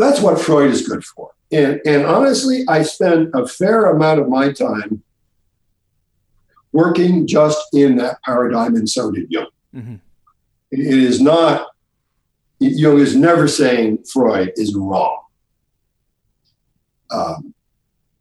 that's 0.00 0.20
what 0.20 0.40
Freud 0.40 0.70
is 0.70 0.86
good 0.86 1.04
for. 1.04 1.32
And, 1.52 1.80
and 1.84 2.04
honestly, 2.06 2.64
I 2.68 2.82
spend 2.82 3.30
a 3.34 3.46
fair 3.46 3.86
amount 3.86 4.20
of 4.20 4.28
my 4.28 4.52
time 4.52 5.02
working 6.72 7.26
just 7.26 7.60
in 7.72 7.96
that 7.96 8.22
paradigm, 8.22 8.76
and 8.76 8.88
so 8.88 9.10
did 9.10 9.30
Jung. 9.30 9.46
Mm-hmm. 9.74 9.96
It 10.70 10.80
is 10.80 11.20
not, 11.20 11.68
Jung 12.58 12.98
is 12.98 13.16
never 13.16 13.48
saying 13.48 14.04
Freud 14.12 14.52
is 14.56 14.74
wrong, 14.74 15.22
um, 17.10 17.54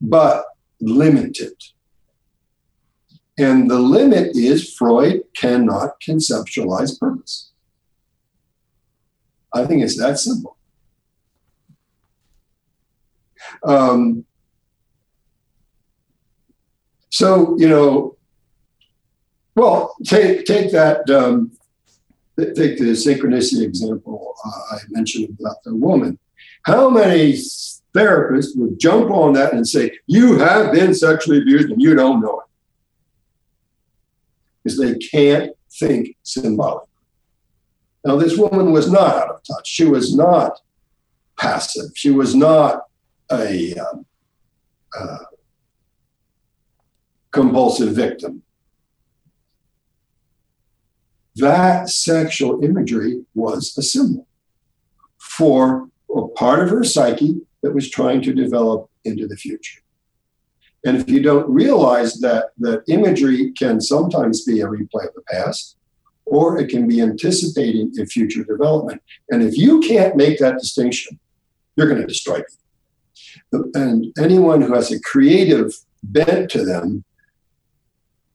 but 0.01 0.45
limited. 0.81 1.53
And 3.37 3.69
the 3.69 3.79
limit 3.79 4.35
is 4.35 4.73
Freud 4.73 5.21
cannot 5.33 6.01
conceptualize 6.01 6.99
purpose. 6.99 7.51
I 9.53 9.65
think 9.65 9.81
it's 9.81 9.97
that 9.97 10.19
simple. 10.19 10.57
Um, 13.63 14.25
so 17.09 17.57
you 17.57 17.67
know, 17.67 18.17
well, 19.55 19.95
take 20.05 20.45
take 20.45 20.71
that 20.71 21.09
um, 21.09 21.51
take 22.37 22.77
the 22.77 22.95
synchronicity 22.95 23.63
example 23.63 24.35
uh, 24.45 24.75
I 24.75 24.79
mentioned 24.89 25.37
about 25.39 25.63
the 25.63 25.75
woman. 25.75 26.17
How 26.63 26.89
many 26.89 27.33
therapists 27.95 28.55
would 28.55 28.79
jump 28.79 29.11
on 29.11 29.33
that 29.33 29.53
and 29.53 29.67
say, 29.67 29.91
"You 30.07 30.37
have 30.39 30.71
been 30.71 30.93
sexually 30.93 31.39
abused 31.39 31.69
and 31.69 31.81
you 31.81 31.95
don't 31.95 32.21
know 32.21 32.41
it," 32.41 32.47
because 34.63 34.79
they 34.79 34.95
can't 34.95 35.51
think 35.79 36.15
symbolically. 36.23 36.87
Now, 38.05 38.15
this 38.15 38.37
woman 38.37 38.71
was 38.71 38.89
not 38.89 39.15
out 39.15 39.29
of 39.29 39.43
touch. 39.43 39.67
She 39.67 39.85
was 39.85 40.15
not 40.15 40.59
passive. 41.37 41.91
She 41.95 42.11
was 42.11 42.33
not 42.33 42.83
a 43.31 43.73
um, 43.75 44.05
uh, 44.97 45.17
compulsive 47.31 47.93
victim. 47.93 48.43
That 51.39 51.89
sexual 51.89 52.63
imagery 52.63 53.25
was 53.35 53.75
a 53.77 53.81
symbol 53.81 54.27
for 55.17 55.89
a 56.15 56.27
part 56.29 56.63
of 56.63 56.69
her 56.69 56.83
psyche 56.83 57.41
that 57.61 57.73
was 57.73 57.89
trying 57.89 58.21
to 58.23 58.33
develop 58.33 58.89
into 59.05 59.27
the 59.27 59.35
future. 59.35 59.81
And 60.85 60.97
if 60.97 61.09
you 61.09 61.21
don't 61.21 61.49
realize 61.49 62.19
that 62.21 62.51
that 62.59 62.83
imagery 62.87 63.51
can 63.51 63.81
sometimes 63.81 64.45
be 64.45 64.61
a 64.61 64.67
replay 64.67 65.07
of 65.07 65.13
the 65.13 65.23
past, 65.29 65.75
or 66.25 66.59
it 66.59 66.69
can 66.69 66.87
be 66.87 67.01
anticipating 67.01 67.91
a 67.99 68.05
future 68.05 68.43
development. 68.43 69.01
And 69.29 69.43
if 69.43 69.57
you 69.57 69.79
can't 69.81 70.15
make 70.15 70.39
that 70.39 70.59
distinction, 70.59 71.19
you're 71.75 71.87
going 71.87 72.01
to 72.01 72.07
destroy 72.07 72.37
people 72.37 72.59
and 73.51 74.05
anyone 74.17 74.61
who 74.61 74.73
has 74.73 74.91
a 74.91 74.99
creative 75.01 75.73
bent 76.03 76.49
to 76.51 76.63
them 76.63 77.03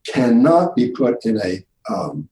cannot 0.06 0.76
be 0.76 0.90
put 0.90 1.24
in 1.24 1.40
a 1.40 1.64
um, 1.90 2.28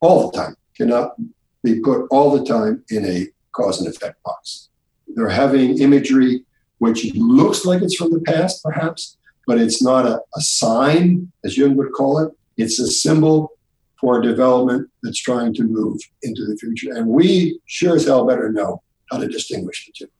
all 0.00 0.30
the 0.30 0.36
time. 0.36 0.54
Cannot 0.76 1.14
be 1.62 1.80
put 1.80 2.06
all 2.10 2.36
the 2.36 2.44
time 2.44 2.84
in 2.90 3.04
a 3.04 3.26
cause 3.52 3.80
and 3.80 3.88
effect 3.88 4.22
box. 4.22 4.68
They're 5.14 5.28
having 5.28 5.78
imagery 5.78 6.44
which 6.78 7.12
looks 7.16 7.64
like 7.64 7.82
it's 7.82 7.96
from 7.96 8.12
the 8.12 8.20
past 8.20 8.62
perhaps 8.62 9.16
but 9.48 9.58
it's 9.58 9.82
not 9.82 10.04
a, 10.04 10.20
a 10.36 10.40
sign 10.42 11.32
as 11.42 11.56
jung 11.56 11.74
would 11.74 11.90
call 11.92 12.18
it. 12.18 12.30
It's 12.58 12.78
a 12.78 12.86
symbol 12.86 13.52
for 13.98 14.20
a 14.20 14.22
development 14.22 14.90
that's 15.02 15.18
trying 15.18 15.54
to 15.54 15.62
move 15.62 15.98
into 16.22 16.44
the 16.44 16.54
future. 16.58 16.94
And 16.94 17.08
we 17.08 17.58
sure 17.64 17.96
as 17.96 18.04
hell 18.04 18.26
better 18.26 18.52
know 18.52 18.82
how 19.10 19.16
to 19.16 19.26
distinguish 19.26 19.86
the 19.86 19.92
two. 19.92 20.10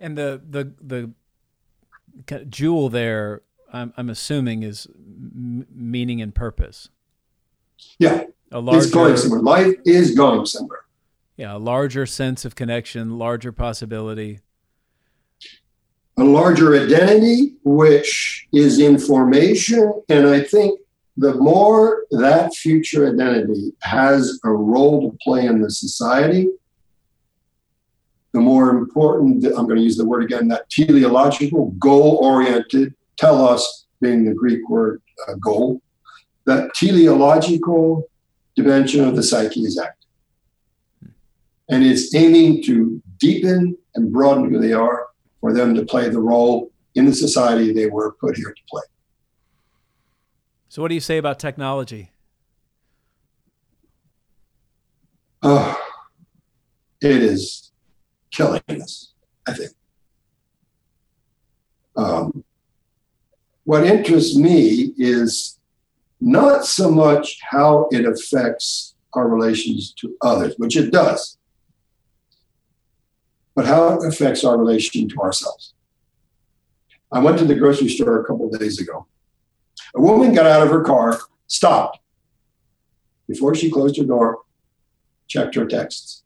And 0.00 0.16
the 0.16 0.40
the 0.48 0.72
the 0.80 2.44
jewel 2.46 2.88
there, 2.88 3.42
I'm, 3.70 3.92
I'm 3.98 4.08
assuming, 4.08 4.62
is 4.62 4.86
m- 4.96 5.66
meaning 5.70 6.22
and 6.22 6.34
purpose. 6.34 6.88
Yeah, 7.98 8.24
a 8.52 8.60
larger, 8.60 8.78
it's 8.78 8.90
going 8.90 9.16
somewhere. 9.16 9.40
Life 9.40 9.74
is 9.84 10.14
going 10.14 10.46
somewhere. 10.46 10.80
Yeah, 11.36 11.56
a 11.56 11.58
larger 11.58 12.06
sense 12.06 12.44
of 12.44 12.54
connection, 12.54 13.18
larger 13.18 13.52
possibility. 13.52 14.40
A 16.18 16.24
larger 16.24 16.74
identity, 16.74 17.56
which 17.62 18.48
is 18.52 18.78
in 18.78 18.98
formation, 18.98 20.02
and 20.08 20.26
I 20.26 20.40
think 20.40 20.80
the 21.18 21.34
more 21.34 22.04
that 22.10 22.54
future 22.54 23.08
identity 23.08 23.72
has 23.82 24.38
a 24.44 24.50
role 24.50 25.10
to 25.10 25.18
play 25.22 25.46
in 25.46 25.60
the 25.60 25.70
society, 25.70 26.48
the 28.32 28.40
more 28.40 28.70
important, 28.70 29.44
I'm 29.46 29.66
going 29.66 29.76
to 29.76 29.82
use 29.82 29.96
the 29.96 30.04
word 30.04 30.22
again, 30.22 30.48
that 30.48 30.68
teleological, 30.68 31.70
goal 31.78 32.18
oriented, 32.22 32.94
telos 33.16 33.86
being 34.00 34.26
the 34.26 34.34
Greek 34.34 34.68
word 34.68 35.00
uh, 35.26 35.34
goal, 35.34 35.80
that 36.46 36.74
teleological 36.74 38.08
dimension 38.54 39.06
of 39.06 39.14
the 39.14 39.22
psyche 39.22 39.60
is 39.60 39.78
active. 39.78 40.08
And 41.68 41.84
it's 41.84 42.14
aiming 42.14 42.62
to 42.64 43.02
deepen 43.18 43.76
and 43.94 44.12
broaden 44.12 44.50
who 44.50 44.60
they 44.60 44.72
are 44.72 45.08
for 45.40 45.52
them 45.52 45.74
to 45.74 45.84
play 45.84 46.08
the 46.08 46.20
role 46.20 46.70
in 46.94 47.04
the 47.04 47.14
society 47.14 47.72
they 47.72 47.86
were 47.86 48.12
put 48.12 48.36
here 48.36 48.52
to 48.52 48.62
play. 48.70 48.82
So, 50.68 50.82
what 50.82 50.88
do 50.88 50.94
you 50.94 51.00
say 51.00 51.18
about 51.18 51.38
technology? 51.38 52.10
Oh, 55.42 55.80
it 57.00 57.22
is 57.22 57.72
killing 58.30 58.62
us, 58.68 59.12
I 59.46 59.52
think. 59.52 59.72
Um, 61.96 62.44
what 63.64 63.84
interests 63.84 64.36
me 64.36 64.92
is 64.96 65.55
not 66.20 66.64
so 66.64 66.90
much 66.90 67.38
how 67.50 67.88
it 67.90 68.04
affects 68.04 68.94
our 69.12 69.28
relations 69.28 69.92
to 69.94 70.16
others, 70.22 70.54
which 70.58 70.76
it 70.76 70.90
does, 70.90 71.38
but 73.54 73.66
how 73.66 73.94
it 73.94 74.06
affects 74.06 74.44
our 74.44 74.58
relation 74.58 75.08
to 75.08 75.18
ourselves. 75.18 75.74
I 77.12 77.20
went 77.20 77.38
to 77.38 77.44
the 77.44 77.54
grocery 77.54 77.88
store 77.88 78.20
a 78.20 78.24
couple 78.24 78.50
days 78.50 78.80
ago. 78.80 79.06
A 79.94 80.00
woman 80.00 80.34
got 80.34 80.46
out 80.46 80.62
of 80.62 80.70
her 80.70 80.82
car, 80.82 81.18
stopped. 81.46 81.98
Before 83.28 83.54
she 83.54 83.70
closed 83.70 83.96
her 83.96 84.04
door, 84.04 84.40
checked 85.26 85.54
her 85.54 85.66
texts. 85.66 86.22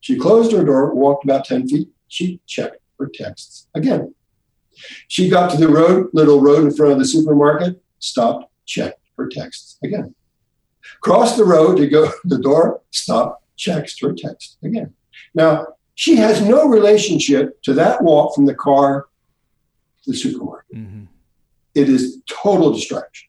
She 0.00 0.16
closed 0.16 0.52
her 0.52 0.64
door, 0.64 0.94
walked 0.94 1.24
about 1.24 1.44
10 1.44 1.68
feet. 1.68 1.88
She 2.08 2.40
checked 2.46 2.78
her 2.98 3.10
texts 3.12 3.68
again. 3.74 4.14
She 5.08 5.28
got 5.28 5.50
to 5.50 5.56
the 5.56 5.68
road, 5.68 6.10
little 6.12 6.40
road 6.40 6.64
in 6.64 6.74
front 6.74 6.92
of 6.92 6.98
the 6.98 7.06
supermarket, 7.06 7.82
stopped, 7.98 8.50
checked 8.64 9.00
her 9.16 9.28
texts 9.28 9.78
again. 9.82 10.14
Crossed 11.00 11.36
the 11.36 11.44
road 11.44 11.76
to 11.76 11.88
go 11.88 12.06
to 12.06 12.14
the 12.24 12.38
door, 12.38 12.80
stopped, 12.90 13.44
checked 13.56 14.00
her 14.00 14.12
text 14.12 14.58
again. 14.62 14.94
Now, 15.34 15.66
she 15.94 16.16
has 16.16 16.42
no 16.42 16.68
relationship 16.68 17.60
to 17.62 17.72
that 17.74 18.02
walk 18.02 18.34
from 18.34 18.46
the 18.46 18.54
car 18.54 19.06
to 20.04 20.10
the 20.10 20.16
supermarket. 20.16 20.76
Mm-hmm. 20.76 21.04
It 21.74 21.88
is 21.88 22.22
total 22.28 22.72
distraction. 22.72 23.28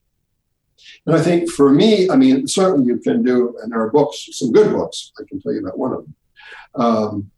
And 1.06 1.16
I 1.16 1.22
think 1.22 1.50
for 1.50 1.72
me, 1.72 2.10
I 2.10 2.18
mean, 2.18 2.48
certainly 2.48 2.88
you 2.88 2.98
can 2.98 3.24
do, 3.24 3.58
and 3.62 3.72
there 3.72 3.80
are 3.80 3.90
books, 3.90 4.28
some 4.32 4.52
good 4.52 4.72
books. 4.74 5.14
I 5.20 5.24
can 5.28 5.42
tell 5.42 5.54
you 5.54 5.62
about 5.62 5.80
one 5.80 5.94
of 5.94 6.04
them. 6.04 6.16
Um, 6.76 7.32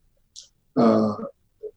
uh, 0.75 1.15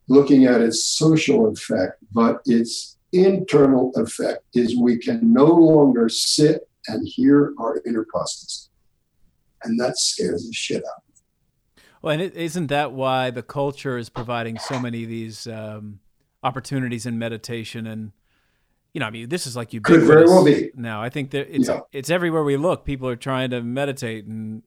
looking 0.08 0.46
at 0.46 0.60
its 0.60 0.84
social 0.84 1.48
effect, 1.48 1.98
but 2.12 2.40
its 2.46 2.96
internal 3.12 3.92
effect 3.96 4.44
is 4.54 4.76
we 4.76 4.98
can 4.98 5.32
no 5.32 5.46
longer 5.46 6.08
sit 6.08 6.68
and 6.88 7.06
hear 7.06 7.54
our 7.58 7.80
inner 7.86 8.04
process. 8.04 8.68
And 9.64 9.78
that 9.80 9.98
scares 9.98 10.46
the 10.46 10.52
shit 10.52 10.82
out 10.84 10.98
of 10.98 11.02
me. 11.08 11.82
Well, 12.02 12.12
and 12.20 12.22
is 12.32 12.56
not 12.56 12.68
that 12.68 12.92
why 12.92 13.30
the 13.30 13.42
culture 13.42 13.96
is 13.96 14.08
providing 14.08 14.58
so 14.58 14.80
many 14.80 15.04
of 15.04 15.08
these 15.08 15.46
um, 15.46 16.00
opportunities 16.42 17.06
in 17.06 17.18
meditation 17.18 17.86
and 17.86 18.12
you 18.92 19.00
know, 19.00 19.06
I 19.06 19.10
mean, 19.10 19.28
this 19.28 19.46
is 19.46 19.56
like 19.56 19.72
you 19.72 19.80
could 19.80 20.02
very 20.02 20.26
well 20.26 20.44
be 20.44 20.70
now. 20.74 21.02
I 21.02 21.08
think 21.08 21.30
that 21.30 21.54
it's 21.54 21.68
yeah. 21.68 21.80
it's 21.92 22.10
everywhere 22.10 22.44
we 22.44 22.58
look. 22.58 22.84
People 22.84 23.08
are 23.08 23.16
trying 23.16 23.50
to 23.50 23.62
meditate, 23.62 24.26
and 24.26 24.62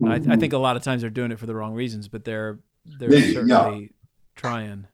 mm-hmm. 0.00 0.06
I, 0.06 0.16
I, 0.16 0.18
mm-hmm. 0.18 0.38
think 0.38 0.52
a 0.52 0.58
lot 0.58 0.76
of 0.76 0.82
times 0.82 1.00
they're 1.00 1.10
doing 1.10 1.32
it 1.32 1.38
for 1.38 1.46
the 1.46 1.54
wrong 1.54 1.72
reasons, 1.72 2.08
but 2.08 2.24
they're 2.24 2.58
they're 2.84 3.08
Maybe, 3.08 3.32
certainly 3.32 3.80
yeah. 3.80 3.88
trying. 4.36 4.86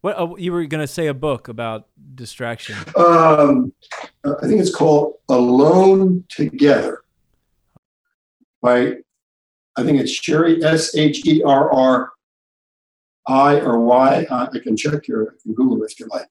What 0.00 0.16
oh, 0.18 0.36
you 0.36 0.52
were 0.52 0.64
going 0.64 0.80
to 0.80 0.86
say 0.86 1.08
a 1.08 1.14
book 1.14 1.48
about 1.48 1.88
distraction? 2.14 2.76
Um, 2.96 3.72
I 4.24 4.46
think 4.46 4.60
it's 4.60 4.74
called 4.74 5.14
Alone 5.28 6.24
Together 6.28 7.02
by 8.62 8.94
I 9.76 9.82
think 9.84 10.00
it's 10.00 10.10
Sherry 10.10 10.62
S 10.64 10.94
H 10.96 11.26
E 11.26 11.42
R 11.42 11.72
R 11.72 12.12
I 13.26 13.60
or 13.60 13.80
Y. 13.80 14.26
Uh, 14.30 14.48
I 14.52 14.58
can 14.58 14.76
check 14.76 15.06
your 15.06 15.32
I 15.32 15.42
can 15.42 15.54
Google 15.54 15.82
it 15.82 15.92
if 15.92 16.00
you 16.00 16.08
like. 16.10 16.26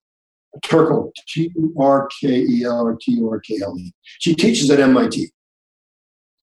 Turkle, 0.63 1.13
T 1.27 1.51
U 1.55 1.73
R 1.77 2.09
K 2.19 2.41
E 2.41 2.63
L 2.63 2.81
or 2.81 2.97
T 2.99 3.11
U 3.13 3.29
R 3.31 3.39
K 3.39 3.59
L 3.63 3.77
E. 3.77 3.93
She 4.19 4.33
teaches 4.33 4.69
at 4.71 4.79
MIT. 4.79 5.31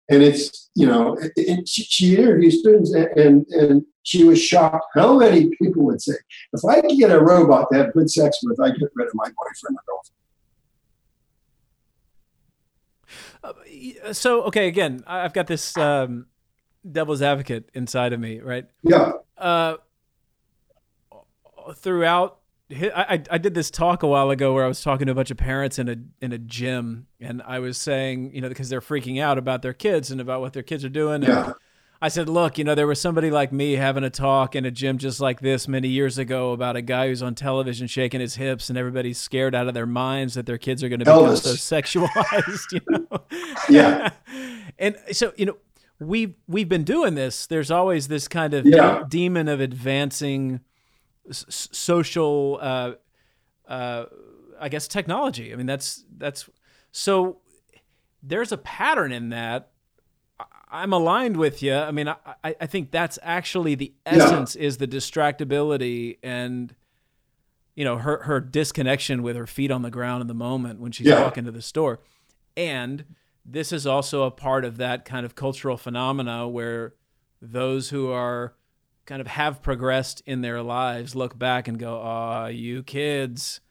And 0.09 0.21
it's, 0.21 0.69
you 0.75 0.85
know, 0.85 1.17
she, 1.65 1.83
she 1.83 2.17
interviews 2.17 2.59
students 2.59 2.93
and, 2.93 3.07
and, 3.17 3.47
and 3.47 3.85
she 4.03 4.23
was 4.23 4.41
shocked 4.41 4.85
how 4.95 5.17
many 5.17 5.49
people 5.61 5.83
would 5.83 6.01
say, 6.01 6.13
if 6.53 6.63
I 6.65 6.81
could 6.81 6.97
get 6.97 7.11
a 7.11 7.19
robot 7.19 7.67
to 7.71 7.77
have 7.79 7.93
good 7.93 8.09
sex 8.09 8.37
with, 8.43 8.59
I'd 8.59 8.77
get 8.77 8.89
rid 8.95 9.07
of 9.07 9.13
my 9.15 9.25
boyfriend 9.25 9.77
or 9.77 9.83
girlfriend. 13.43 13.99
Uh, 14.03 14.13
so, 14.13 14.43
okay, 14.43 14.67
again, 14.67 15.03
I've 15.07 15.33
got 15.33 15.47
this 15.47 15.75
um, 15.77 16.27
devil's 16.89 17.21
advocate 17.21 17.69
inside 17.73 18.13
of 18.13 18.19
me, 18.19 18.39
right? 18.39 18.65
Yeah. 18.83 19.13
Uh, 19.37 19.77
throughout 21.75 22.39
I, 22.71 23.21
I 23.29 23.37
did 23.37 23.53
this 23.53 23.69
talk 23.69 24.03
a 24.03 24.07
while 24.07 24.29
ago 24.29 24.53
where 24.53 24.63
I 24.63 24.67
was 24.67 24.81
talking 24.81 25.05
to 25.07 25.11
a 25.11 25.15
bunch 25.15 25.31
of 25.31 25.37
parents 25.37 25.79
in 25.79 25.89
a 25.89 25.95
in 26.21 26.31
a 26.31 26.37
gym, 26.37 27.07
and 27.19 27.41
I 27.45 27.59
was 27.59 27.77
saying, 27.77 28.33
you 28.33 28.41
know, 28.41 28.49
because 28.49 28.69
they're 28.69 28.81
freaking 28.81 29.21
out 29.21 29.37
about 29.37 29.61
their 29.61 29.73
kids 29.73 30.11
and 30.11 30.21
about 30.21 30.41
what 30.41 30.53
their 30.53 30.63
kids 30.63 30.83
are 30.85 30.89
doing. 30.89 31.23
Yeah. 31.23 31.45
And 31.45 31.53
I 32.03 32.09
said, 32.09 32.27
look, 32.27 32.57
you 32.57 32.65
know, 32.65 32.75
there 32.75 32.85
was 32.85 32.99
somebody 32.99 33.31
like 33.31 33.53
me 33.53 33.77
having 33.77 34.03
a 34.03 34.09
talk 34.09 34.57
in 34.57 34.65
a 34.65 34.71
gym 34.71 34.97
just 34.97 35.21
like 35.21 35.39
this 35.39 35.69
many 35.69 35.87
years 35.87 36.17
ago 36.17 36.51
about 36.51 36.75
a 36.75 36.81
guy 36.81 37.07
who's 37.07 37.23
on 37.23 37.33
television 37.33 37.87
shaking 37.87 38.19
his 38.19 38.35
hips, 38.35 38.67
and 38.67 38.77
everybody's 38.77 39.17
scared 39.17 39.55
out 39.55 39.69
of 39.69 39.73
their 39.73 39.85
minds 39.85 40.33
that 40.33 40.45
their 40.45 40.57
kids 40.57 40.83
are 40.83 40.89
going 40.89 40.99
to 40.99 41.05
be 41.05 41.11
so 41.11 41.53
sexualized. 41.53 42.73
You 42.73 42.81
know? 42.89 43.23
Yeah. 43.69 44.09
and 44.77 44.97
so, 45.13 45.31
you 45.37 45.45
know, 45.45 45.55
we've 45.97 46.35
we've 46.45 46.67
been 46.67 46.83
doing 46.83 47.15
this. 47.15 47.47
There's 47.47 47.71
always 47.71 48.09
this 48.09 48.27
kind 48.27 48.53
of 48.53 48.65
yeah. 48.65 48.99
de- 48.99 49.05
demon 49.07 49.47
of 49.47 49.61
advancing 49.61 50.59
social, 51.31 52.59
uh, 52.61 52.91
uh, 53.65 54.05
I 54.59 54.67
guess, 54.67 54.89
technology. 54.89 55.53
I 55.53 55.55
mean, 55.55 55.67
that's 55.67 56.03
that's 56.17 56.49
so. 56.91 57.37
There's 58.21 58.51
a 58.51 58.57
pattern 58.57 59.13
in 59.13 59.29
that. 59.29 59.69
I'm 60.73 60.91
aligned 60.91 61.37
with 61.37 61.61
you. 61.61 61.75
I 61.75 61.91
mean, 61.91 62.07
I, 62.07 62.15
I 62.43 62.65
think 62.65 62.89
that's 62.89 63.19
actually 63.21 63.75
the 63.75 63.93
essence 64.05 64.55
yeah. 64.55 64.63
is 64.63 64.77
the 64.77 64.87
distractibility 64.87 66.17
and 66.23 66.75
you 67.75 67.83
know 67.85 67.97
her 67.97 68.23
her 68.23 68.39
disconnection 68.39 69.23
with 69.23 69.35
her 69.35 69.47
feet 69.47 69.71
on 69.71 69.81
the 69.81 69.91
ground 69.91 70.21
in 70.21 70.27
the 70.27 70.33
moment 70.33 70.79
when 70.79 70.91
she's 70.91 71.07
yeah. 71.07 71.21
walking 71.21 71.45
to 71.45 71.51
the 71.51 71.61
store, 71.61 71.99
and 72.55 73.05
this 73.45 73.71
is 73.71 73.85
also 73.85 74.23
a 74.23 74.31
part 74.31 74.65
of 74.65 74.77
that 74.77 75.05
kind 75.05 75.25
of 75.25 75.35
cultural 75.35 75.77
phenomena 75.77 76.47
where 76.47 76.93
those 77.41 77.89
who 77.89 78.11
are 78.11 78.55
kind 79.05 79.21
of 79.21 79.27
have 79.27 79.61
progressed 79.61 80.21
in 80.25 80.41
their 80.41 80.61
lives 80.61 81.15
look 81.15 81.37
back 81.37 81.67
and 81.67 81.77
go, 81.79 82.01
"Ah, 82.03 82.43
oh, 82.43 82.47
you 82.47 82.83
kids, 82.83 83.61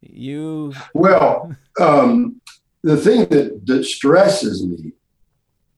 you." 0.00 0.72
Well, 0.92 1.56
um, 1.80 2.40
the 2.82 2.96
thing 2.96 3.26
that 3.30 3.66
that 3.66 3.84
stresses 3.84 4.64
me 4.66 4.92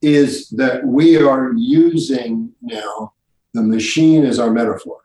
is 0.01 0.49
that 0.51 0.87
we 0.87 1.17
are 1.17 1.53
using 1.55 2.53
now 2.63 3.13
the 3.55 3.63
machine 3.63 4.25
as 4.25 4.39
our 4.39 4.51
metaphor. 4.51 5.01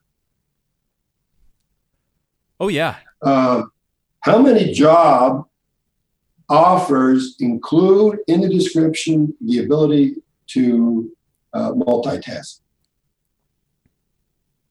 Oh 2.59 2.67
yeah. 2.67 2.97
Uh, 3.21 3.63
how 4.21 4.39
many 4.39 4.71
job 4.71 5.45
offers 6.49 7.35
include 7.39 8.19
in 8.27 8.41
the 8.41 8.49
description 8.49 9.35
the 9.41 9.59
ability 9.59 10.15
to 10.47 11.11
uh, 11.53 11.71
multitask? 11.71 12.59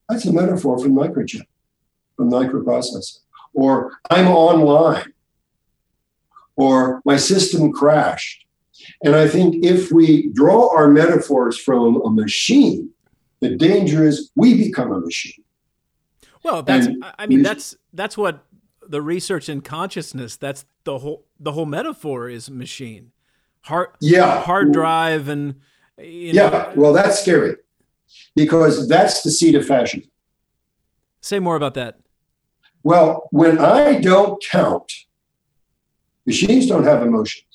That's 0.08 0.26
a 0.26 0.32
metaphor 0.32 0.78
from 0.78 0.92
microchip, 0.92 1.46
from 2.16 2.30
microprocessor. 2.30 3.18
Or 3.54 3.98
I'm 4.10 4.28
online. 4.28 5.12
Or 6.56 7.00
my 7.04 7.16
system 7.16 7.72
crashed. 7.72 8.46
And 9.02 9.14
I 9.14 9.28
think 9.28 9.64
if 9.64 9.90
we 9.92 10.30
draw 10.32 10.74
our 10.76 10.88
metaphors 10.88 11.59
from 11.59 12.00
a 12.02 12.10
machine, 12.10 12.90
the 13.40 13.56
danger 13.56 14.06
is 14.06 14.30
we 14.36 14.54
become 14.54 14.92
a 14.92 15.00
machine. 15.00 15.44
Well, 16.42 16.62
that's 16.62 16.86
and 16.86 17.04
I 17.18 17.26
mean 17.26 17.42
that's 17.42 17.76
that's 17.92 18.16
what 18.16 18.44
the 18.88 19.02
research 19.02 19.48
in 19.48 19.60
consciousness, 19.60 20.36
that's 20.36 20.64
the 20.84 20.98
whole 20.98 21.26
the 21.38 21.52
whole 21.52 21.66
metaphor 21.66 22.28
is 22.28 22.50
machine. 22.50 23.12
Hard 23.62 23.90
yeah. 24.00 24.42
hard 24.42 24.72
drive 24.72 25.28
and 25.28 25.60
you 25.98 26.32
know, 26.32 26.50
yeah, 26.50 26.72
well 26.74 26.92
that's 26.92 27.20
scary 27.20 27.56
because 28.34 28.88
that's 28.88 29.22
the 29.22 29.30
seed 29.30 29.54
of 29.54 29.66
fascism. 29.66 30.10
Say 31.20 31.38
more 31.38 31.54
about 31.54 31.74
that. 31.74 32.00
Well, 32.82 33.28
when 33.30 33.59
I 33.59 34.00
don't 34.00 34.42
count, 34.50 34.92
machines 36.26 36.66
don't 36.66 36.84
have 36.84 37.02
emotions. 37.02 37.51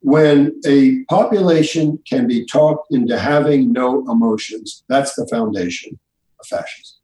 When 0.00 0.60
a 0.64 1.04
population 1.04 1.98
can 2.08 2.28
be 2.28 2.46
talked 2.46 2.92
into 2.92 3.18
having 3.18 3.72
no 3.72 4.04
emotions, 4.10 4.84
that's 4.88 5.14
the 5.14 5.26
foundation 5.26 5.98
of 6.40 6.46
fascism. 6.46 6.98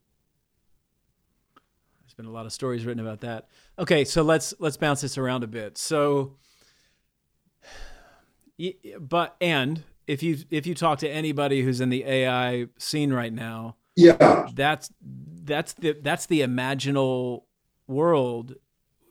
There's 2.03 2.15
been 2.15 2.27
a 2.27 2.31
lot 2.31 2.47
of 2.47 2.53
stories 2.53 2.85
written 2.85 3.05
about 3.05 3.21
that. 3.23 3.49
Okay, 3.79 4.05
so 4.05 4.23
let's 4.23 4.55
let's 4.61 4.77
bounce 4.77 5.01
this 5.01 5.19
around 5.19 5.43
a 5.43 5.49
bit. 5.49 5.77
So 5.77 6.37
But 9.01 9.37
and 9.41 9.83
if 10.07 10.23
you 10.23 10.39
if 10.51 10.67
you 10.67 10.75
talk 10.75 10.99
to 11.01 11.09
anybody 11.09 11.63
who's 11.63 11.81
in 11.81 11.89
the 11.89 12.05
AI 12.05 12.67
scene 12.79 13.13
right 13.13 13.33
now, 13.33 13.77
yeah, 13.97 14.49
that's 14.55 14.91
that's 15.01 15.73
the 15.75 15.97
that's 16.01 16.27
the 16.27 16.41
imaginal 16.43 17.43
world. 17.87 18.55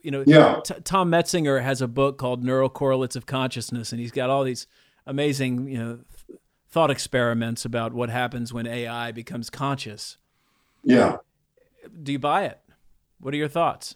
You 0.03 0.11
know, 0.11 0.23
yeah. 0.27 0.59
T- 0.63 0.75
Tom 0.83 1.09
Metzinger 1.09 1.63
has 1.63 1.81
a 1.81 1.87
book 1.87 2.17
called 2.17 2.43
Neural 2.43 2.69
Correlates 2.69 3.15
of 3.15 3.25
Consciousness, 3.25 3.91
and 3.91 3.99
he's 4.01 4.11
got 4.11 4.29
all 4.29 4.43
these 4.43 4.67
amazing 5.07 5.67
you 5.69 5.77
know 5.77 5.99
th- 6.27 6.39
thought 6.69 6.91
experiments 6.91 7.63
about 7.65 7.93
what 7.93 8.09
happens 8.09 8.53
when 8.53 8.67
AI 8.67 9.11
becomes 9.13 9.49
conscious. 9.49 10.17
Yeah. 10.83 11.17
Do 12.03 12.11
you 12.11 12.19
buy 12.19 12.43
it? 12.45 12.59
What 13.19 13.33
are 13.33 13.37
your 13.37 13.47
thoughts? 13.47 13.95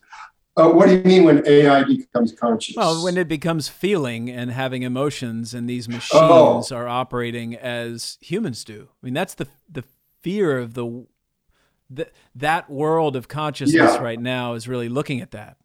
Uh, 0.55 0.69
what 0.69 0.87
do 0.87 0.95
you 0.95 1.03
mean 1.03 1.23
when 1.25 1.45
AI 1.45 1.83
becomes 1.83 2.31
conscious? 2.33 2.75
Well, 2.75 3.03
when 3.03 3.15
it 3.17 3.27
becomes 3.27 3.67
feeling 3.67 4.29
and 4.29 4.49
having 4.51 4.81
emotions, 4.83 5.53
and 5.53 5.69
these 5.69 5.87
machines 5.89 6.11
Oh. 6.13 6.63
are 6.71 6.87
operating 6.87 7.53
as 7.55 8.17
humans 8.21 8.63
do. 8.63 8.87
I 8.91 9.05
mean, 9.05 9.13
that's 9.13 9.33
the 9.35 9.47
the 9.69 9.83
fear 10.21 10.57
of 10.57 10.73
the, 10.73 11.05
the 11.89 12.09
that 12.33 12.69
world 12.69 13.15
of 13.15 13.27
consciousness 13.27 13.93
Yeah. 13.95 14.01
right 14.01 14.19
now 14.19 14.53
is 14.53 14.67
really 14.67 14.89
looking 14.89 15.19
at 15.21 15.31
that. 15.31 15.57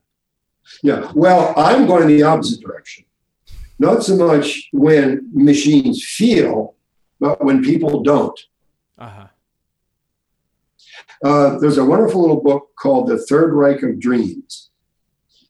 Yeah. 0.82 1.10
Well, 1.14 1.54
I'm 1.56 1.86
going 1.86 2.02
in 2.02 2.08
the 2.16 2.22
opposite 2.22 2.60
direction. 2.60 3.04
Not 3.78 4.02
so 4.04 4.16
much 4.16 4.68
when 4.72 5.28
machines 5.32 6.04
feel, 6.04 6.74
but 7.20 7.44
when 7.44 7.62
people 7.64 8.02
don't. 8.02 8.38
Uh-huh. 8.98 9.26
Uh, 11.24 11.58
there's 11.58 11.78
a 11.78 11.84
wonderful 11.84 12.20
little 12.20 12.40
book 12.42 12.70
called 12.78 13.08
The 13.08 13.18
Third 13.26 13.52
Reich 13.54 13.82
of 13.82 13.98
Dreams. 14.00 14.70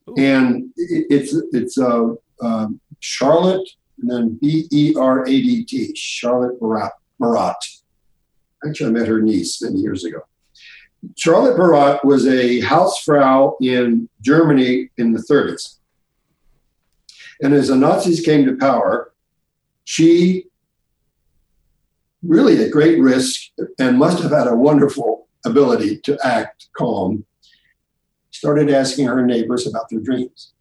Ooh. 0.09 0.15
And 0.19 0.71
it- 0.77 1.07
it's 1.11 1.35
it's 1.53 1.79
uh, 1.79 2.15
um, 2.43 2.81
Charlotte 3.01 3.69
and 4.01 4.11
then 4.11 4.39
B 4.41 4.67
E 4.73 4.95
R 4.99 5.23
A 5.25 5.31
D 5.31 5.65
T, 5.65 5.95
Charlotte 5.95 6.59
Beradt. 6.61 6.93
Beradt. 7.21 7.57
Actually, 8.67 8.91
I 8.91 8.93
met 8.93 9.09
her 9.09 9.21
niece 9.23 9.61
many 9.63 9.79
years 9.81 10.05
ago. 10.05 10.21
Charlotte 11.17 11.57
Beradt 11.57 12.05
was 12.05 12.27
a 12.27 12.61
Hausfrau 12.61 13.57
in 13.61 14.09
Germany 14.21 14.91
in 14.97 15.13
the 15.13 15.21
30s. 15.21 15.79
And 17.43 17.55
as 17.55 17.69
the 17.69 17.77
Nazis 17.77 18.21
came 18.21 18.45
to 18.47 18.57
power, 18.57 19.13
she 19.85 20.47
really 22.23 22.63
at 22.65 22.71
great 22.71 23.01
risk 23.01 23.51
and 23.81 23.99
must 23.99 24.23
have 24.23 24.31
had 24.31 24.47
a 24.47 24.55
wonderful 24.55 25.27
ability 25.45 25.99
to 25.99 26.17
act 26.25 26.69
calm, 26.77 27.25
started 28.31 28.71
asking 28.71 29.07
her 29.07 29.27
neighbors 29.27 29.67
about 29.67 29.89
their 29.89 30.01
dreams 30.01 30.53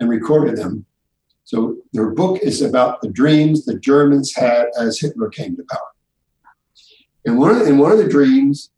and 0.00 0.08
recorded 0.08 0.56
them. 0.56 0.86
So 1.44 1.78
their 1.92 2.10
book 2.10 2.40
is 2.42 2.62
about 2.62 3.00
the 3.00 3.08
dreams 3.08 3.64
the 3.64 3.78
Germans 3.78 4.34
had 4.34 4.66
as 4.78 5.00
Hitler 5.00 5.28
came 5.28 5.56
to 5.56 5.64
power. 5.70 5.80
And 7.24 7.38
one 7.38 7.54
of, 7.54 7.66
in 7.66 7.78
one 7.78 7.92
of 7.92 7.98
the 7.98 8.08
dreams, 8.08 8.70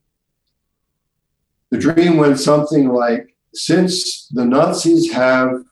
the 1.70 1.78
dream 1.78 2.16
went 2.16 2.38
something 2.38 2.88
like 2.88 3.34
since 3.54 4.28
the 4.28 4.44
Nazis 4.44 5.12
have 5.12 5.62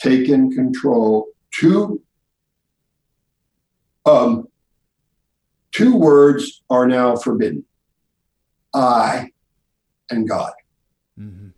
taken 0.00 0.50
control, 0.50 1.28
two 1.58 2.02
um, 4.06 4.48
two 5.72 5.96
words 5.96 6.62
are 6.68 6.86
now 6.86 7.16
forbidden 7.16 7.64
I 8.74 9.30
and 10.10 10.28
God. 10.28 10.52
hmm 11.16 11.48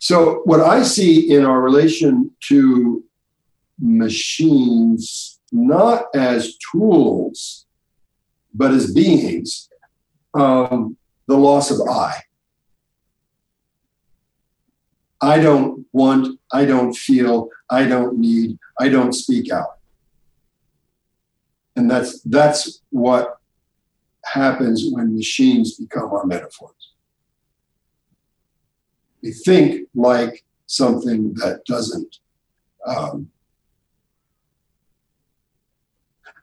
So, 0.00 0.40
what 0.44 0.60
I 0.60 0.82
see 0.82 1.30
in 1.30 1.44
our 1.44 1.60
relation 1.60 2.30
to 2.48 3.04
machines, 3.78 5.40
not 5.50 6.06
as 6.14 6.56
tools, 6.70 7.66
but 8.54 8.70
as 8.70 8.92
beings, 8.92 9.68
um, 10.34 10.96
the 11.26 11.36
loss 11.36 11.70
of 11.70 11.80
I. 11.88 12.22
I 15.20 15.38
don't 15.38 15.86
want, 15.92 16.40
I 16.52 16.64
don't 16.64 16.94
feel, 16.94 17.48
I 17.70 17.84
don't 17.84 18.18
need, 18.18 18.58
I 18.80 18.88
don't 18.88 19.12
speak 19.12 19.52
out. 19.52 19.78
And 21.76 21.90
that's 21.90 22.20
that's 22.22 22.82
what 22.90 23.38
happens 24.24 24.84
when 24.90 25.16
machines 25.16 25.76
become 25.76 26.12
our 26.12 26.26
metaphors. 26.26 26.92
We 29.22 29.32
think 29.32 29.88
like 29.94 30.44
something 30.66 31.34
that 31.34 31.64
doesn't 31.66 32.18
um, 32.86 33.30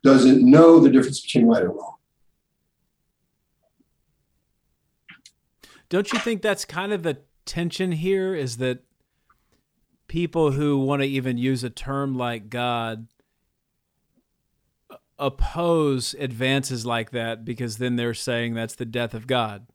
doesn't 0.03 0.49
know 0.49 0.79
the 0.79 0.89
difference 0.89 1.21
between 1.21 1.45
right 1.45 1.63
and 1.63 1.75
wrong. 1.75 1.98
Don't 5.89 6.13
you 6.13 6.19
think 6.19 6.41
that's 6.41 6.65
kind 6.65 6.93
of 6.93 7.03
the 7.03 7.19
tension 7.45 7.91
here? 7.91 8.35
Is 8.35 8.57
that 8.57 8.83
people 10.07 10.51
who 10.51 10.79
want 10.79 11.01
to 11.01 11.07
even 11.07 11.37
use 11.37 11.63
a 11.63 11.69
term 11.69 12.17
like 12.17 12.49
God 12.49 13.07
oppose 15.17 16.15
advances 16.17 16.85
like 16.85 17.11
that 17.11 17.43
because 17.43 17.77
then 17.77 17.95
they're 17.97 18.13
saying 18.13 18.53
that's 18.53 18.75
the 18.75 18.85
death 18.85 19.13
of 19.13 19.27
God. 19.27 19.67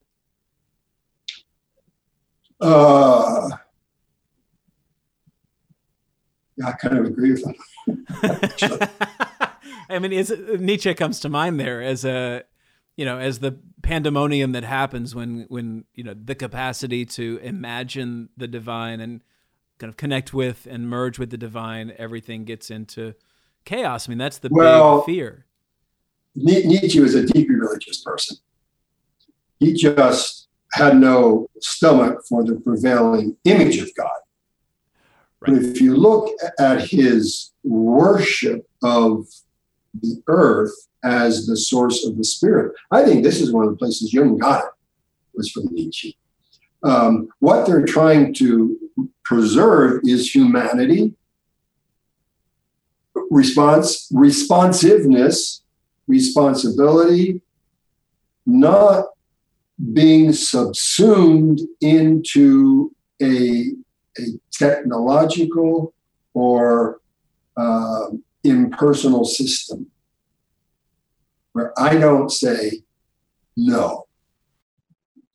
Uh, 2.61 3.51
yeah, 6.57 6.69
I 6.69 6.73
kind 6.73 6.99
of 6.99 7.07
agree 7.07 7.33
with 7.33 7.45
that. 7.87 8.91
I 9.89 9.99
mean, 9.99 10.13
is 10.13 10.35
Nietzsche 10.59 10.95
comes 10.95 11.21
to 11.21 11.29
mind 11.29 11.61
there 11.61 11.83
as 11.83 12.05
a, 12.05 12.45
you 12.97 13.05
know, 13.05 13.19
as 13.19 13.41
the 13.41 13.59
pandemonium 13.83 14.53
that 14.53 14.65
happens 14.65 15.15
when 15.15 15.47
when 15.49 15.85
you 15.95 16.05
know 16.05 16.15
the 16.15 16.35
capacity 16.35 17.05
to 17.05 17.39
imagine 17.43 18.29
the 18.37 18.47
divine 18.47 19.01
and 19.01 19.21
kind 19.79 19.91
of 19.91 19.97
connect 19.97 20.33
with 20.33 20.67
and 20.71 20.89
merge 20.89 21.19
with 21.19 21.31
the 21.31 21.37
divine, 21.37 21.93
everything 21.99 22.45
gets 22.45 22.71
into 22.71 23.15
chaos. 23.65 24.09
I 24.09 24.11
mean, 24.11 24.19
that's 24.19 24.39
the 24.39 24.49
Well, 24.51 24.99
big 24.99 25.07
fear. 25.07 25.47
Ni- 26.37 26.65
Nietzsche 26.65 27.01
was 27.01 27.15
a 27.15 27.27
deeply 27.27 27.57
religious 27.57 28.03
person. 28.03 28.37
He 29.59 29.73
just 29.73 30.49
had 30.73 30.97
no 30.97 31.49
stomach 31.61 32.19
for 32.29 32.45
the 32.45 32.57
prevailing 32.57 33.37
image 33.45 33.79
of 33.79 33.95
God. 33.95 34.11
But 35.41 35.55
if 35.55 35.81
you 35.81 35.97
look 35.97 36.31
at 36.59 36.89
his 36.89 37.53
worship 37.63 38.67
of 38.83 39.27
the 40.01 40.23
earth 40.27 40.73
as 41.03 41.47
the 41.47 41.57
source 41.57 42.05
of 42.05 42.17
the 42.17 42.25
spirit, 42.25 42.75
I 42.91 43.05
think 43.05 43.23
this 43.23 43.41
is 43.41 43.53
one 43.53 43.65
of 43.65 43.71
the 43.71 43.77
places 43.77 44.13
Jung 44.13 44.39
got 44.39 44.65
it, 44.65 44.71
was 45.35 45.51
from 45.51 45.67
Nietzsche. 45.73 46.17
Um, 46.83 47.29
what 47.39 47.67
they're 47.67 47.85
trying 47.85 48.35
to 48.35 48.79
preserve 49.25 50.03
is 50.05 50.35
humanity, 50.35 51.15
response, 53.31 54.09
responsiveness, 54.13 55.63
responsibility, 56.07 57.41
not 58.47 59.07
being 59.93 60.33
subsumed 60.33 61.61
into 61.81 62.95
a, 63.21 63.73
a 64.19 64.23
technological 64.53 65.95
or 66.35 67.01
um, 67.57 68.23
impersonal 68.45 69.25
system 69.25 69.91
where 71.53 71.73
I 71.79 71.97
don't 71.97 72.31
say, 72.31 72.83
no, 73.57 74.07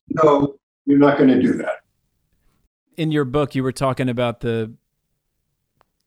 no, 0.10 0.56
you're 0.86 0.98
not 0.98 1.18
going 1.18 1.30
to 1.30 1.42
do 1.42 1.54
that. 1.54 1.78
In 2.98 3.12
your 3.12 3.26
book, 3.26 3.56
you 3.56 3.64
were 3.64 3.72
talking 3.72 4.10
about 4.10 4.42
the 4.42 4.74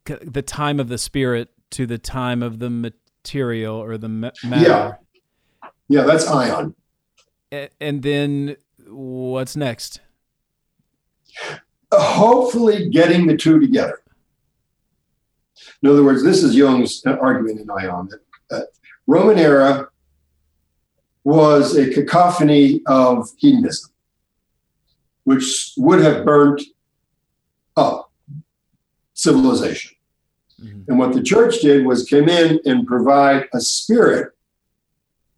the 0.05 0.43
time 0.43 0.81
of 0.81 0.89
the 0.89 0.99
spirit 0.99 1.51
to 1.71 1.87
the 1.87 1.97
time 1.97 2.43
of 2.43 2.59
the 2.59 2.69
material 2.69 3.77
or 3.77 3.97
the 3.97 4.09
ma- 4.09 4.31
matter. 4.45 4.69
Yeah, 4.69 4.93
yeah, 5.89 6.03
that's 6.03 6.27
Aion. 6.27 6.75
And 7.81 8.03
then 8.03 8.57
what's 8.87 9.57
next? 9.57 10.01
hopefully 11.93 12.89
getting 12.89 13.27
the 13.27 13.37
two 13.37 13.61
together. 13.61 14.02
In 15.83 15.89
other 15.89 16.05
words, 16.05 16.23
this 16.23 16.43
is 16.43 16.55
Jung's 16.55 17.03
argument 17.05 17.61
in 17.61 17.67
Aion 17.67 18.09
that, 18.11 18.21
that 18.51 18.69
Roman 19.07 19.39
era 19.39 19.89
was 21.25 21.77
a 21.77 21.93
cacophony 21.93 22.83
of 22.87 23.29
hedonism, 23.37 23.91
which 25.25 25.73
would 25.77 26.01
have 26.01 26.25
burnt 26.25 26.63
up 27.77 28.11
civilization. 29.15 29.93
Mhm. 30.61 30.85
And 30.89 30.99
what 30.99 31.15
the 31.15 31.23
church 31.23 31.61
did 31.61 31.87
was 31.87 32.09
come 32.09 32.29
in 32.29 32.59
and 32.65 32.87
provide 32.87 33.49
a 33.53 33.61
spirit 33.61 34.33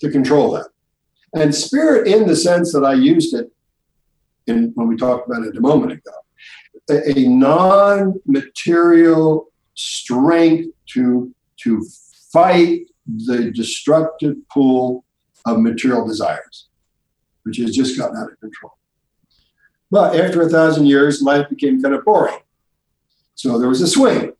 to 0.00 0.10
control 0.10 0.52
that. 0.52 0.68
And 1.34 1.54
spirit, 1.54 2.06
in 2.06 2.26
the 2.26 2.36
sense 2.36 2.72
that 2.72 2.84
I 2.84 2.94
used 2.94 3.34
it 3.34 3.50
in 4.46 4.72
when 4.74 4.88
we 4.88 4.96
talked 4.96 5.26
about 5.26 5.44
it 5.44 5.56
a 5.56 5.60
moment 5.60 5.92
ago, 5.92 6.12
a, 6.90 7.18
a 7.18 7.28
non-material 7.28 9.48
strength 9.74 10.72
to 10.86 11.34
to 11.62 11.84
fight 12.32 12.86
the 13.06 13.51
destructive 13.51 14.36
pull 14.52 15.05
of 15.46 15.60
material 15.60 16.06
desires, 16.06 16.68
which 17.44 17.59
has 17.59 17.74
just 17.74 17.98
gotten 17.98 18.16
out 18.16 18.32
of 18.32 18.40
control. 18.40 18.76
But 19.90 20.18
after 20.18 20.42
a 20.42 20.48
thousand 20.48 20.86
years, 20.86 21.22
life 21.22 21.48
became 21.48 21.80
kind 21.80 21.94
of 21.94 22.05
boring. 22.05 22.38
So 23.34 23.59
there 23.59 23.68
was 23.68 23.80
a 23.80 23.86
swing. 23.86 24.32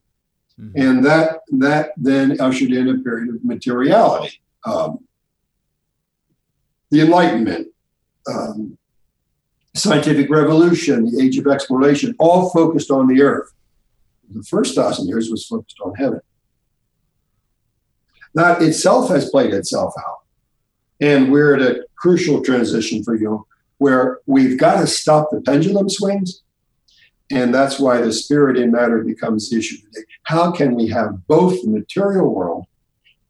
Mm-hmm. 0.59 0.81
And 0.81 1.05
that 1.05 1.41
that 1.51 1.91
then 1.97 2.39
ushered 2.39 2.71
in 2.71 2.87
a 2.89 2.97
period 2.99 3.35
of 3.35 3.43
materiality. 3.43 4.41
Um, 4.65 5.05
the 6.91 7.01
Enlightenment, 7.01 7.67
um, 8.27 8.77
scientific 9.75 10.29
revolution, 10.29 11.05
the 11.05 11.21
age 11.21 11.37
of 11.37 11.47
exploration, 11.47 12.15
all 12.19 12.49
focused 12.51 12.89
on 12.89 13.07
the 13.07 13.21
earth. 13.21 13.51
The 14.29 14.43
first 14.43 14.75
thousand 14.75 15.07
years 15.07 15.29
was 15.29 15.45
focused 15.45 15.79
on 15.83 15.93
heaven. 15.95 16.21
That 18.33 18.61
itself 18.61 19.09
has 19.09 19.29
played 19.29 19.53
itself 19.53 19.93
out. 19.97 20.19
And 20.99 21.31
we're 21.31 21.55
at 21.55 21.61
a 21.61 21.85
crucial 21.95 22.41
transition 22.41 23.03
for 23.03 23.15
you 23.15 23.47
where 23.77 24.19
we've 24.25 24.57
got 24.57 24.79
to 24.79 24.87
stop 24.87 25.29
the 25.31 25.41
pendulum 25.41 25.89
swings. 25.89 26.41
And 27.31 27.53
that's 27.53 27.79
why 27.79 28.01
the 28.01 28.13
spirit 28.13 28.57
in 28.57 28.71
matter 28.71 29.03
becomes 29.03 29.49
the 29.49 29.57
issue 29.57 29.77
today. 29.77 30.05
How 30.23 30.51
can 30.51 30.75
we 30.75 30.87
have 30.89 31.27
both 31.27 31.61
the 31.61 31.69
material 31.69 32.33
world 32.33 32.65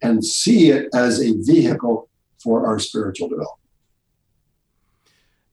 and 0.02 0.24
see 0.24 0.70
it 0.70 0.90
as 0.94 1.22
a 1.22 1.34
vehicle 1.38 2.10
for 2.44 2.68
our 2.68 2.78
spiritual 2.80 3.30
development? 3.30 3.60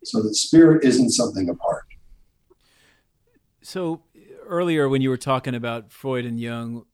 So 0.04 0.20
that 0.22 0.34
spirit 0.34 0.84
isn't 0.84 1.10
something 1.10 1.48
apart. 1.48 1.84
So 3.62 4.02
earlier 4.46 4.88
when 4.88 5.02
you 5.02 5.10
were 5.10 5.16
talking 5.16 5.54
about 5.54 5.92
Freud 5.92 6.24
and 6.24 6.38
Jung, 6.38 6.84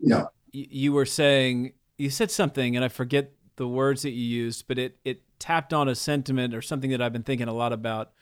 yeah, 0.00 0.24
you 0.52 0.92
were 0.92 1.06
saying 1.06 1.72
you 1.98 2.10
said 2.10 2.30
something 2.30 2.76
and 2.76 2.84
I 2.84 2.88
forget 2.88 3.32
the 3.56 3.68
words 3.68 4.02
that 4.02 4.10
you 4.10 4.24
used, 4.24 4.68
but 4.68 4.78
it 4.78 4.98
it 5.04 5.22
tapped 5.38 5.72
on 5.72 5.88
a 5.88 5.94
sentiment 5.94 6.54
or 6.54 6.62
something 6.62 6.90
that 6.90 7.02
I've 7.02 7.12
been 7.12 7.22
thinking 7.22 7.48
a 7.48 7.52
lot 7.52 7.72
about, 7.72 8.12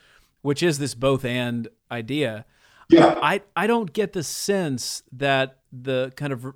which 0.43 0.63
is 0.63 0.79
this 0.79 0.95
both 0.95 1.25
and 1.25 1.69
idea. 1.91 2.47
Yeah. 2.89 3.19
I 3.23 3.43
I 3.57 3.67
don't 3.67 3.93
get 3.93 4.13
the 4.13 4.23
sense 4.23 5.03
that 5.13 5.59
the 5.73 6.13
kind 6.17 6.33
of 6.33 6.55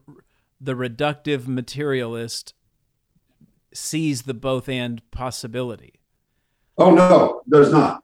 the 0.60 0.74
reductive 0.74 1.46
materialist 1.46 2.54
sees 3.72 4.22
the 4.22 4.34
both 4.34 4.68
and 4.68 5.08
possibility. 5.10 5.94
Oh 6.76 6.90
no, 6.90 7.42
there's 7.46 7.72
not. 7.72 8.02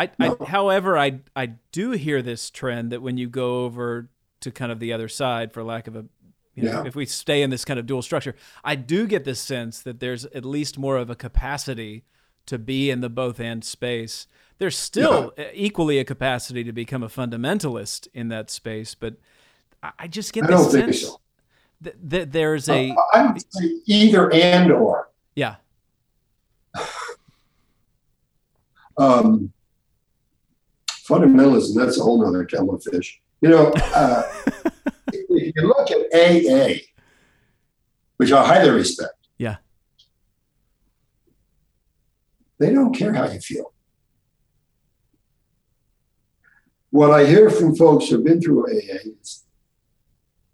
I, 0.00 0.10
no. 0.18 0.36
I, 0.40 0.44
however, 0.46 0.96
I 0.96 1.20
I 1.36 1.46
do 1.72 1.90
hear 1.90 2.22
this 2.22 2.50
trend 2.50 2.90
that 2.92 3.02
when 3.02 3.18
you 3.18 3.28
go 3.28 3.64
over 3.64 4.08
to 4.40 4.50
kind 4.50 4.72
of 4.72 4.80
the 4.80 4.92
other 4.92 5.08
side, 5.08 5.52
for 5.52 5.62
lack 5.62 5.86
of 5.86 5.94
a, 5.94 6.06
you 6.54 6.62
know, 6.62 6.82
yeah. 6.82 6.86
if 6.86 6.96
we 6.96 7.04
stay 7.04 7.42
in 7.42 7.50
this 7.50 7.66
kind 7.66 7.78
of 7.78 7.86
dual 7.86 8.00
structure, 8.00 8.34
I 8.64 8.76
do 8.76 9.06
get 9.06 9.24
this 9.24 9.40
sense 9.40 9.82
that 9.82 10.00
there's 10.00 10.24
at 10.26 10.44
least 10.44 10.78
more 10.78 10.96
of 10.96 11.10
a 11.10 11.14
capacity 11.14 12.04
to 12.46 12.58
be 12.58 12.90
in 12.90 13.02
the 13.02 13.10
both 13.10 13.38
and 13.38 13.62
space. 13.62 14.26
There's 14.58 14.76
still 14.76 15.34
yeah. 15.36 15.50
equally 15.52 15.98
a 15.98 16.04
capacity 16.04 16.64
to 16.64 16.72
become 16.72 17.02
a 17.02 17.08
fundamentalist 17.08 18.08
in 18.14 18.28
that 18.28 18.50
space, 18.50 18.94
but 18.94 19.16
I 19.98 20.08
just 20.08 20.32
get 20.32 20.46
the 20.46 20.58
sense 20.58 21.02
so. 21.02 21.20
that, 21.82 22.10
that, 22.10 22.32
there's 22.32 22.68
a. 22.68 22.90
Uh, 22.90 23.32
would 23.32 23.52
say 23.52 23.80
either 23.86 24.32
and 24.32 24.72
or. 24.72 25.10
Yeah. 25.34 25.56
Um, 28.98 29.52
fundamentalism, 31.10 31.74
that's 31.74 31.98
a 31.98 32.02
whole 32.02 32.22
nother 32.22 32.44
kettle 32.44 32.74
of 32.74 32.82
fish. 32.82 33.20
You 33.40 33.48
know, 33.50 33.72
uh, 33.94 34.22
if 35.12 35.54
you 35.56 35.62
look 35.62 35.90
at 35.90 36.06
AA, 36.14 36.80
which 38.16 38.32
I 38.32 38.46
highly 38.46 38.70
respect, 38.70 39.14
yeah, 39.38 39.56
they 42.58 42.72
don't 42.72 42.94
care 42.94 43.12
how 43.12 43.28
you 43.28 43.40
feel. 43.40 43.72
What 46.90 47.10
I 47.10 47.24
hear 47.24 47.50
from 47.50 47.76
folks 47.76 48.08
who've 48.08 48.24
been 48.24 48.40
through 48.40 48.66
AA 48.66 48.98
is, 49.22 49.44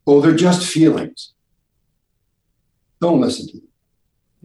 oh, 0.06 0.20
they're 0.20 0.34
just 0.34 0.70
feelings. 0.70 1.32
Don't 3.00 3.20
listen 3.20 3.46
to 3.48 3.52
them. 3.54 3.68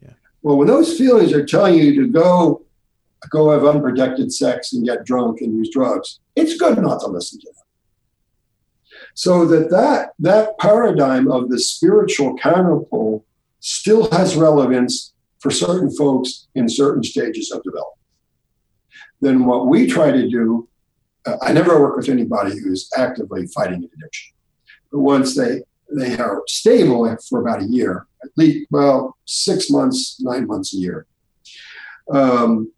Yeah. 0.01 0.13
Well, 0.41 0.57
when 0.57 0.67
those 0.67 0.97
feelings 0.97 1.33
are 1.33 1.45
telling 1.45 1.75
you 1.75 2.01
to 2.01 2.07
go 2.07 2.65
go 3.29 3.51
have 3.51 3.65
unprotected 3.65 4.33
sex 4.33 4.73
and 4.73 4.85
get 4.85 5.05
drunk 5.05 5.41
and 5.41 5.55
use 5.55 5.69
drugs. 5.69 6.19
It's 6.35 6.57
good 6.57 6.77
not 6.81 7.01
to 7.01 7.07
listen 7.07 7.39
to 7.41 7.47
them. 7.47 7.55
So 9.13 9.45
that 9.45 9.69
that, 9.71 10.11
that 10.19 10.57
paradigm 10.59 11.29
of 11.29 11.49
the 11.49 11.59
spiritual 11.59 12.35
counterpole 12.37 13.25
still 13.59 14.09
has 14.11 14.35
relevance 14.35 15.13
for 15.39 15.51
certain 15.51 15.91
folks 15.91 16.47
in 16.55 16.69
certain 16.69 17.03
stages 17.03 17.51
of 17.51 17.63
development. 17.63 17.97
Then 19.21 19.45
what 19.45 19.67
we 19.67 19.87
try 19.87 20.11
to 20.11 20.29
do, 20.29 20.67
uh, 21.25 21.37
I 21.41 21.53
never 21.53 21.79
work 21.79 21.97
with 21.97 22.09
anybody 22.09 22.57
who's 22.59 22.89
actively 22.95 23.47
fighting 23.47 23.83
an 23.83 23.89
addiction. 23.95 24.33
But 24.91 24.99
once 24.99 25.35
they 25.35 25.61
they 25.93 26.17
are 26.17 26.41
stable 26.47 27.17
for 27.27 27.41
about 27.41 27.61
a 27.61 27.65
year, 27.65 28.07
at 28.23 28.29
least 28.37 28.67
well, 28.71 29.17
six 29.25 29.69
months, 29.69 30.21
nine 30.21 30.47
months 30.47 30.73
a 30.73 30.77
year. 30.77 31.05
Um, 32.11 32.71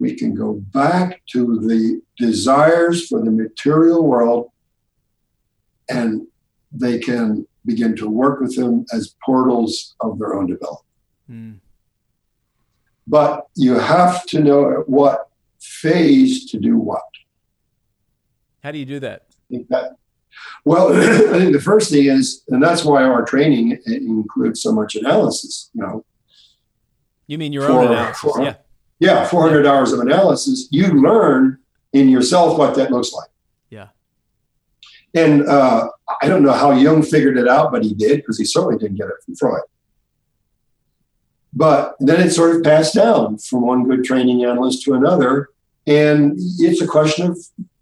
we 0.00 0.14
can 0.14 0.34
go 0.34 0.54
back 0.54 1.20
to 1.26 1.60
the 1.60 2.00
desires 2.16 3.06
for 3.06 3.22
the 3.22 3.30
material 3.30 4.04
world 4.04 4.50
and 5.88 6.26
they 6.72 6.98
can 6.98 7.46
begin 7.66 7.94
to 7.96 8.08
work 8.08 8.40
with 8.40 8.56
them 8.56 8.86
as 8.94 9.14
portals 9.24 9.94
of 10.00 10.18
their 10.18 10.34
own 10.34 10.46
development. 10.46 10.86
Mm. 11.30 11.56
But 13.06 13.48
you 13.54 13.78
have 13.78 14.24
to 14.26 14.40
know 14.40 14.80
at 14.80 14.88
what 14.88 15.28
phase 15.60 16.50
to 16.50 16.58
do 16.58 16.78
what. 16.78 17.02
How 18.62 18.72
do 18.72 18.78
you 18.78 18.86
do 18.86 19.00
that? 19.00 19.26
that 19.68 19.96
well, 20.64 20.94
I 21.34 21.38
think 21.38 21.52
the 21.52 21.60
first 21.60 21.90
thing 21.90 22.06
is, 22.06 22.42
and 22.48 22.62
that's 22.62 22.84
why 22.84 23.02
our 23.02 23.24
training 23.24 23.78
includes 23.86 24.62
so 24.62 24.72
much 24.72 24.94
analysis. 24.94 25.70
You 25.74 25.82
know, 25.82 26.04
you 27.26 27.36
mean 27.36 27.52
your 27.52 27.66
for, 27.66 27.72
own 27.72 27.86
analysis? 27.88 28.20
For, 28.20 28.42
yeah 28.42 28.54
yeah, 29.00 29.26
400 29.26 29.64
yeah. 29.64 29.72
hours 29.72 29.92
of 29.92 30.00
analysis, 30.00 30.68
you 30.70 30.86
learn 31.02 31.58
in 31.92 32.08
yourself 32.08 32.58
what 32.58 32.76
that 32.76 32.92
looks 32.92 33.12
like. 33.12 33.30
Yeah. 33.70 33.88
And 35.14 35.48
uh, 35.48 35.88
I 36.22 36.28
don't 36.28 36.42
know 36.42 36.52
how 36.52 36.70
Jung 36.72 37.02
figured 37.02 37.36
it 37.36 37.48
out, 37.48 37.72
but 37.72 37.82
he 37.82 37.94
did 37.94 38.18
because 38.18 38.38
he 38.38 38.44
certainly 38.44 38.78
didn't 38.78 38.96
get 38.96 39.08
it 39.08 39.14
from 39.24 39.34
Freud. 39.34 39.62
But 41.52 41.96
then 41.98 42.20
it 42.20 42.30
sort 42.30 42.54
of 42.54 42.62
passed 42.62 42.94
down 42.94 43.38
from 43.38 43.62
one 43.62 43.88
good 43.88 44.04
training 44.04 44.44
analyst 44.44 44.82
to 44.84 44.94
another. 44.94 45.48
And 45.86 46.34
it's 46.58 46.80
a 46.80 46.86
question 46.86 47.26
of 47.26 47.38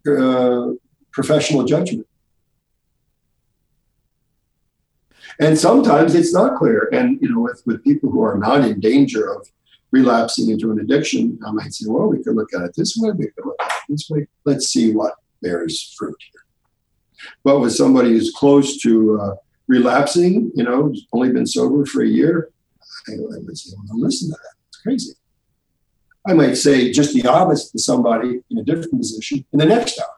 uh, 0.07 0.73
professional 1.12 1.65
judgment. 1.65 2.07
And 5.40 5.59
sometimes 5.59 6.15
it's 6.15 6.32
not 6.32 6.59
clear. 6.59 6.89
And, 6.93 7.20
you 7.20 7.28
know, 7.28 7.40
with, 7.40 7.62
with 7.66 7.85
people 7.85 8.11
who 8.11 8.23
are 8.23 8.39
not 8.39 8.62
in 8.65 8.81
danger 8.81 9.31
of 9.32 9.49
relapsing 9.90 10.51
into 10.51 10.70
an 10.70 10.81
addiction, 10.81 11.39
I 11.47 11.51
might 11.52 11.73
say, 11.73 11.86
well, 11.89 12.09
we 12.09 12.23
could 12.23 12.36
look 12.36 12.52
at 12.55 12.62
it 12.62 12.73
this 12.77 12.97
way, 12.97 13.10
we 13.12 13.27
could 13.27 13.44
look 13.44 13.56
at 13.60 13.69
it 13.69 13.82
this 13.89 14.09
way. 14.10 14.27
Let's 14.44 14.69
see 14.69 14.93
what 14.93 15.15
bears 15.43 15.94
fruit 15.98 16.16
here. 16.32 16.43
But 17.44 17.60
with 17.60 17.74
somebody 17.74 18.10
who's 18.10 18.32
close 18.32 18.81
to 18.82 19.20
uh, 19.20 19.35
relapsing, 19.66 20.52
you 20.55 20.65
know, 20.65 20.93
only 21.12 21.32
been 21.32 21.47
sober 21.47 21.85
for 21.86 22.02
a 22.02 22.06
year, 22.06 22.51
I, 23.09 23.12
would 23.16 23.56
say, 23.56 23.74
well, 23.89 24.01
listen 24.01 24.28
to 24.28 24.32
that. 24.32 24.55
It's 24.69 24.82
crazy. 24.82 25.12
I 26.27 26.35
might 26.35 26.55
say 26.55 26.93
just 26.93 27.15
the 27.15 27.27
opposite 27.27 27.73
to 27.73 27.78
somebody 27.78 28.40
in 28.51 28.59
a 28.59 28.62
different 28.62 28.98
position 28.98 29.44
in 29.52 29.59
the 29.59 29.65
next 29.65 29.98
hour. 29.98 30.16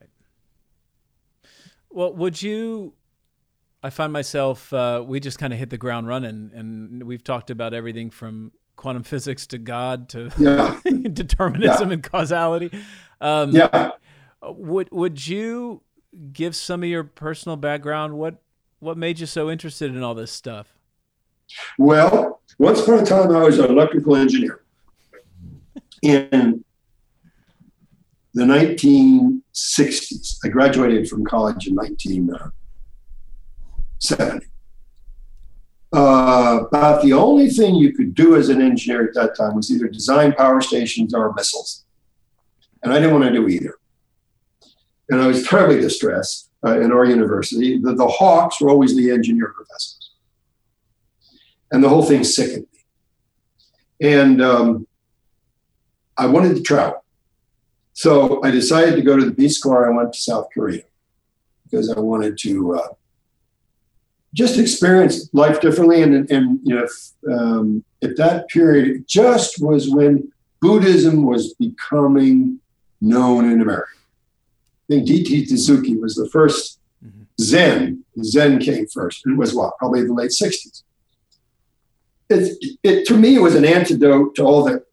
Right. 0.00 0.10
Well, 1.90 2.12
would 2.14 2.42
you 2.42 2.94
I 3.86 3.90
find 3.90 4.12
myself, 4.12 4.72
uh, 4.72 5.04
we 5.06 5.20
just 5.20 5.38
kind 5.38 5.52
of 5.52 5.60
hit 5.60 5.70
the 5.70 5.78
ground 5.78 6.08
running, 6.08 6.50
and 6.52 7.04
we've 7.04 7.22
talked 7.22 7.50
about 7.50 7.72
everything 7.72 8.10
from 8.10 8.50
quantum 8.76 9.02
physics 9.02 9.46
to 9.48 9.58
God 9.58 10.08
to 10.10 10.30
yeah. 10.38 10.78
determinism 10.84 11.88
yeah. 11.88 11.94
and 11.94 12.02
causality. 12.02 12.70
Um, 13.20 13.50
yeah. 13.50 13.92
Would 14.42 14.90
would 14.92 15.26
you 15.26 15.82
give 16.32 16.54
some 16.54 16.82
of 16.82 16.88
your 16.88 17.04
personal 17.04 17.56
background? 17.56 18.14
What 18.14 18.36
what 18.78 18.96
made 18.96 19.18
you 19.18 19.26
so 19.26 19.50
interested 19.50 19.94
in 19.94 20.02
all 20.02 20.14
this 20.14 20.30
stuff? 20.30 20.74
Well, 21.78 22.40
once 22.58 22.80
upon 22.80 23.00
a 23.00 23.06
time, 23.06 23.34
I 23.34 23.42
was 23.42 23.58
an 23.58 23.70
electrical 23.70 24.16
engineer. 24.16 24.62
In 26.02 26.64
the 28.34 28.44
1960s, 28.44 30.36
I 30.44 30.48
graduated 30.48 31.08
from 31.08 31.24
college 31.24 31.66
in 31.66 31.74
1970 31.74 34.46
uh, 35.96 36.60
about 36.66 37.02
the 37.02 37.14
only 37.14 37.48
thing 37.48 37.74
you 37.74 37.92
could 37.94 38.14
do 38.14 38.36
as 38.36 38.50
an 38.50 38.60
engineer 38.60 39.08
at 39.08 39.14
that 39.14 39.34
time 39.34 39.56
was 39.56 39.70
either 39.70 39.88
design 39.88 40.34
power 40.34 40.60
stations 40.60 41.14
or 41.14 41.32
missiles. 41.32 41.86
And 42.82 42.92
I 42.92 42.96
didn't 42.98 43.18
want 43.18 43.24
to 43.24 43.32
do 43.32 43.48
either. 43.48 43.74
and 45.08 45.22
I 45.22 45.26
was 45.26 45.46
terribly 45.48 45.80
distressed 45.80 46.50
uh, 46.64 46.78
in 46.80 46.92
our 46.92 47.06
university. 47.06 47.78
The, 47.78 47.94
the 47.94 48.06
hawks 48.06 48.60
were 48.60 48.68
always 48.68 48.94
the 48.94 49.10
engineer 49.10 49.54
professors. 49.56 50.12
And 51.72 51.82
the 51.82 51.88
whole 51.88 52.04
thing 52.04 52.24
sickened 52.24 52.66
me. 52.72 54.08
And 54.08 54.42
um, 54.42 54.86
I 56.18 56.26
wanted 56.26 56.56
to 56.56 56.62
travel. 56.62 57.04
So 57.94 58.42
I 58.44 58.50
decided 58.50 58.96
to 58.96 59.02
go 59.02 59.16
to 59.16 59.24
the 59.24 59.34
Peace 59.34 59.58
Corps. 59.58 59.90
I 59.90 59.96
went 59.96 60.12
to 60.12 60.20
South 60.20 60.48
Korea 60.52 60.82
because 61.64 61.90
I 61.90 61.98
wanted 61.98 62.36
to 62.40 62.74
uh, 62.74 62.88
just 64.36 64.58
experience 64.58 65.30
life 65.32 65.60
differently. 65.62 66.02
And, 66.02 66.30
and 66.30 66.60
you 66.62 66.74
know, 66.74 66.84
if, 66.84 66.92
um, 67.32 67.82
at 68.02 68.16
that 68.18 68.48
period, 68.48 69.08
just 69.08 69.62
was 69.62 69.88
when 69.88 70.30
Buddhism 70.60 71.24
was 71.24 71.54
becoming 71.54 72.60
known 73.00 73.50
in 73.50 73.62
America. 73.62 73.92
I 74.88 74.94
think 74.94 75.06
D.T. 75.06 75.46
Suzuki 75.46 75.96
was 75.96 76.14
the 76.16 76.28
1st 76.28 76.78
mm-hmm. 77.04 77.22
Zen. 77.40 78.04
Zen 78.22 78.58
came 78.58 78.86
first. 78.86 79.22
It 79.26 79.36
was 79.36 79.54
what? 79.54 79.76
Probably 79.78 80.02
the 80.02 80.12
late 80.12 80.30
60s. 80.30 80.82
It, 82.28 82.78
it, 82.82 83.06
to 83.06 83.16
me, 83.16 83.36
it 83.36 83.40
was 83.40 83.54
an 83.54 83.64
antidote 83.64 84.34
to 84.34 84.42
all 84.42 84.64
the 84.64 84.84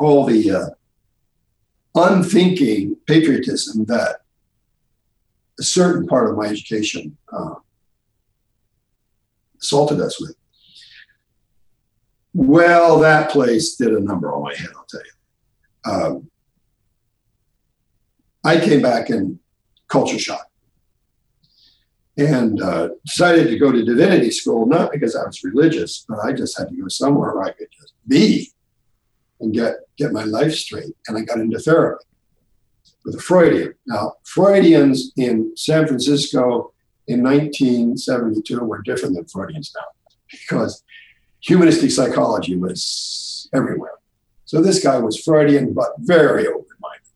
all 0.00 0.24
the 0.24 0.50
uh, 0.50 0.66
unthinking 1.94 2.96
patriotism 3.06 3.84
that 3.86 4.20
a 5.58 5.62
certain 5.62 6.06
part 6.06 6.30
of 6.30 6.36
my 6.36 6.46
education 6.46 7.16
uh, 7.32 7.56
assaulted 9.60 10.00
us 10.00 10.20
with. 10.20 10.34
Well, 12.34 13.00
that 13.00 13.30
place 13.30 13.76
did 13.76 13.92
a 13.92 14.00
number 14.00 14.32
on 14.32 14.42
my 14.42 14.54
head, 14.54 14.70
I'll 14.76 14.86
tell 14.88 15.00
you. 15.00 15.92
Um, 15.92 16.30
I 18.44 18.60
came 18.60 18.80
back 18.80 19.10
in 19.10 19.40
culture 19.88 20.18
shock 20.18 20.46
and 22.16 22.60
uh, 22.60 22.88
decided 23.06 23.48
to 23.48 23.58
go 23.58 23.72
to 23.72 23.84
divinity 23.84 24.30
school, 24.30 24.66
not 24.66 24.92
because 24.92 25.14
I 25.14 25.24
was 25.24 25.42
religious, 25.44 26.04
but 26.08 26.18
I 26.18 26.32
just 26.32 26.58
had 26.58 26.68
to 26.68 26.76
go 26.76 26.88
somewhere 26.88 27.34
where 27.34 27.44
I 27.44 27.52
could 27.52 27.68
just 27.70 27.94
be 28.06 28.50
and 29.40 29.54
get, 29.54 29.74
get 29.96 30.12
my 30.12 30.24
life 30.24 30.52
straight. 30.52 30.94
And 31.06 31.16
I 31.16 31.22
got 31.22 31.38
into 31.38 31.58
therapy 31.58 32.04
with 33.04 33.14
a 33.14 33.20
Freudian. 33.20 33.74
Now, 33.86 34.14
Freudians 34.24 35.12
in 35.16 35.52
San 35.56 35.86
Francisco 35.86 36.72
in 37.08 37.22
1972 37.22 38.60
were 38.60 38.82
different 38.82 39.16
than 39.16 39.24
Freudians 39.24 39.72
now 39.74 39.86
because 40.30 40.84
humanistic 41.40 41.90
psychology 41.90 42.56
was 42.56 43.48
everywhere. 43.54 43.94
So 44.44 44.62
this 44.62 44.82
guy 44.82 44.98
was 44.98 45.20
Freudian, 45.22 45.72
but 45.72 45.92
very 45.98 46.46
open 46.46 46.64
minded. 46.80 47.06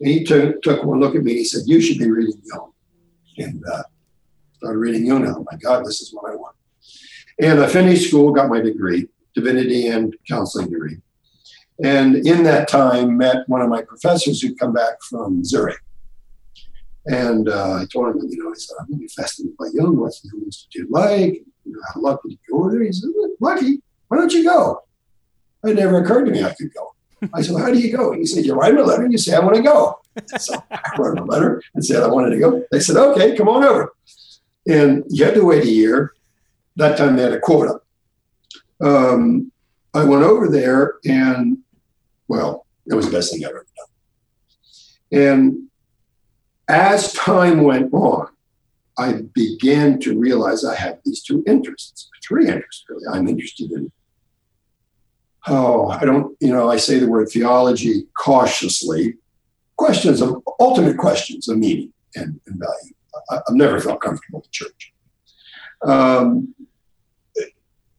And 0.00 0.08
he 0.08 0.24
took, 0.24 0.62
took 0.62 0.84
one 0.84 1.00
look 1.00 1.14
at 1.14 1.22
me 1.22 1.32
and 1.32 1.38
he 1.38 1.44
said, 1.44 1.62
You 1.66 1.80
should 1.80 1.98
be 1.98 2.10
reading 2.10 2.40
Jung. 2.44 2.72
And 3.38 3.62
uh, 3.70 3.82
started 4.54 4.78
reading 4.78 5.06
Jung. 5.06 5.26
Oh 5.26 5.44
my 5.50 5.58
God, 5.58 5.84
this 5.84 6.00
is 6.00 6.12
what 6.12 6.30
I 6.30 6.36
want. 6.36 6.56
And 7.40 7.60
I 7.60 7.66
finished 7.66 8.08
school, 8.08 8.32
got 8.32 8.48
my 8.48 8.60
degree, 8.60 9.08
divinity 9.34 9.88
and 9.88 10.16
counseling 10.28 10.70
degree. 10.70 10.98
And 11.84 12.16
in 12.26 12.42
that 12.44 12.68
time, 12.68 13.18
met 13.18 13.48
one 13.48 13.60
of 13.60 13.68
my 13.68 13.82
professors 13.82 14.40
who'd 14.40 14.58
come 14.58 14.72
back 14.72 15.02
from 15.02 15.44
Zurich. 15.44 15.80
And 17.06 17.48
uh, 17.48 17.74
I 17.74 17.86
told 17.92 18.16
him, 18.16 18.28
you 18.28 18.42
know, 18.42 18.50
I 18.50 18.54
said, 18.54 18.74
I'm 18.80 18.86
going 18.86 18.98
to 18.98 18.98
be 18.98 19.04
really 19.04 19.08
fascinated 19.08 19.56
by 19.56 19.66
Jung. 19.72 19.96
What's 19.96 20.20
the 20.22 20.30
Institute 20.44 20.90
like? 20.90 21.34
You 21.64 21.72
know, 21.72 21.80
how 21.94 22.00
lucky 22.00 22.30
to 22.30 22.38
go 22.50 22.70
there? 22.70 22.82
He 22.82 22.92
said, 22.92 23.10
lucky? 23.40 23.80
Why 24.08 24.16
don't 24.18 24.32
you 24.32 24.44
go? 24.44 24.82
It 25.64 25.76
never 25.76 26.02
occurred 26.02 26.24
to 26.26 26.30
me 26.32 26.44
I 26.44 26.54
could 26.54 26.72
go. 26.74 26.94
I 27.32 27.42
said, 27.42 27.54
well, 27.54 27.64
how 27.64 27.72
do 27.72 27.78
you 27.78 27.96
go? 27.96 28.12
He 28.12 28.26
said, 28.26 28.44
you 28.44 28.54
write 28.54 28.76
a 28.76 28.84
letter 28.84 29.04
and 29.04 29.12
you 29.12 29.18
say, 29.18 29.34
I 29.34 29.40
want 29.40 29.56
to 29.56 29.62
go. 29.62 30.00
So 30.38 30.54
I 30.70 30.80
wrote 30.98 31.18
a 31.18 31.24
letter 31.24 31.62
and 31.74 31.84
said 31.84 32.02
I 32.02 32.08
wanted 32.08 32.30
to 32.30 32.38
go. 32.38 32.64
They 32.70 32.80
said, 32.80 32.96
okay, 32.96 33.36
come 33.36 33.48
on 33.48 33.64
over. 33.64 33.92
And 34.68 35.04
you 35.08 35.24
had 35.24 35.34
to 35.34 35.44
wait 35.44 35.64
a 35.64 35.70
year. 35.70 36.12
That 36.76 36.98
time 36.98 37.16
they 37.16 37.22
had 37.22 37.32
a 37.32 37.40
quota. 37.40 37.80
Um, 38.80 39.50
I 39.94 40.04
went 40.04 40.24
over 40.24 40.48
there 40.48 40.96
and, 41.04 41.58
well, 42.28 42.66
it 42.86 42.94
was 42.94 43.06
the 43.06 43.12
best 43.12 43.32
thing 43.32 43.44
I've 43.44 43.50
ever 43.50 43.66
done. 43.76 45.22
And 45.22 45.68
as 46.68 47.12
time 47.12 47.62
went 47.62 47.92
on, 47.92 48.28
I 48.98 49.22
began 49.34 50.00
to 50.00 50.18
realize 50.18 50.64
I 50.64 50.74
have 50.74 50.98
these 51.04 51.22
two 51.22 51.44
interests, 51.46 52.08
three 52.26 52.48
interests 52.48 52.84
really. 52.88 53.04
I'm 53.12 53.28
interested 53.28 53.70
in, 53.72 53.92
oh, 55.46 55.88
I 55.88 56.04
don't, 56.04 56.36
you 56.40 56.52
know, 56.52 56.70
I 56.70 56.76
say 56.76 56.98
the 56.98 57.08
word 57.08 57.28
theology 57.28 58.04
cautiously, 58.18 59.14
questions 59.76 60.22
of 60.22 60.42
ultimate 60.58 60.96
questions 60.96 61.48
of 61.48 61.58
meaning 61.58 61.92
and, 62.14 62.40
and 62.46 62.58
value. 62.58 62.94
I, 63.30 63.34
have 63.34 63.56
never 63.56 63.80
felt 63.80 64.00
comfortable 64.00 64.40
with 64.40 64.50
church. 64.50 64.92
Um, 65.82 66.54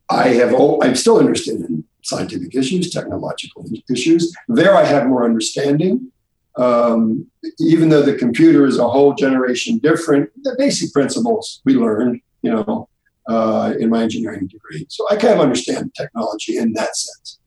I 0.10 0.30
have, 0.30 0.54
I'm 0.82 0.96
still 0.96 1.20
interested 1.20 1.56
in 1.62 1.84
scientific 2.04 2.56
issues, 2.56 2.90
technological 2.90 3.66
issues. 3.90 4.34
There 4.48 4.76
I 4.76 4.86
have 4.86 5.08
more 5.08 5.26
understanding. 5.26 6.12
Um, 6.58 7.28
even 7.60 7.90
though 7.90 8.02
the 8.02 8.16
computer 8.16 8.66
is 8.66 8.80
a 8.80 8.88
whole 8.88 9.14
generation 9.14 9.78
different, 9.78 10.32
the 10.44 10.56
basic 10.58 10.92
principles 10.92 11.62
we 11.66 11.76
learned, 11.76 12.22
you 12.42 12.52
know, 12.52 12.90
uh, 13.28 13.74
in 13.80 13.90
my 13.90 14.02
engineering 14.02 14.48
degree. 14.48 14.86
So 14.90 15.06
I 15.12 15.18
kind 15.18 15.36
of 15.36 15.40
understand 15.40 15.94
technology 15.96 16.58
in 16.58 16.74
that 16.74 16.96
sense, 16.96 17.40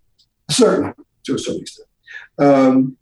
certain 0.51 0.95
to 1.25 1.35
a 1.35 1.39
certain 1.39 1.63
extent. 1.63 1.89
Um, 2.39 2.97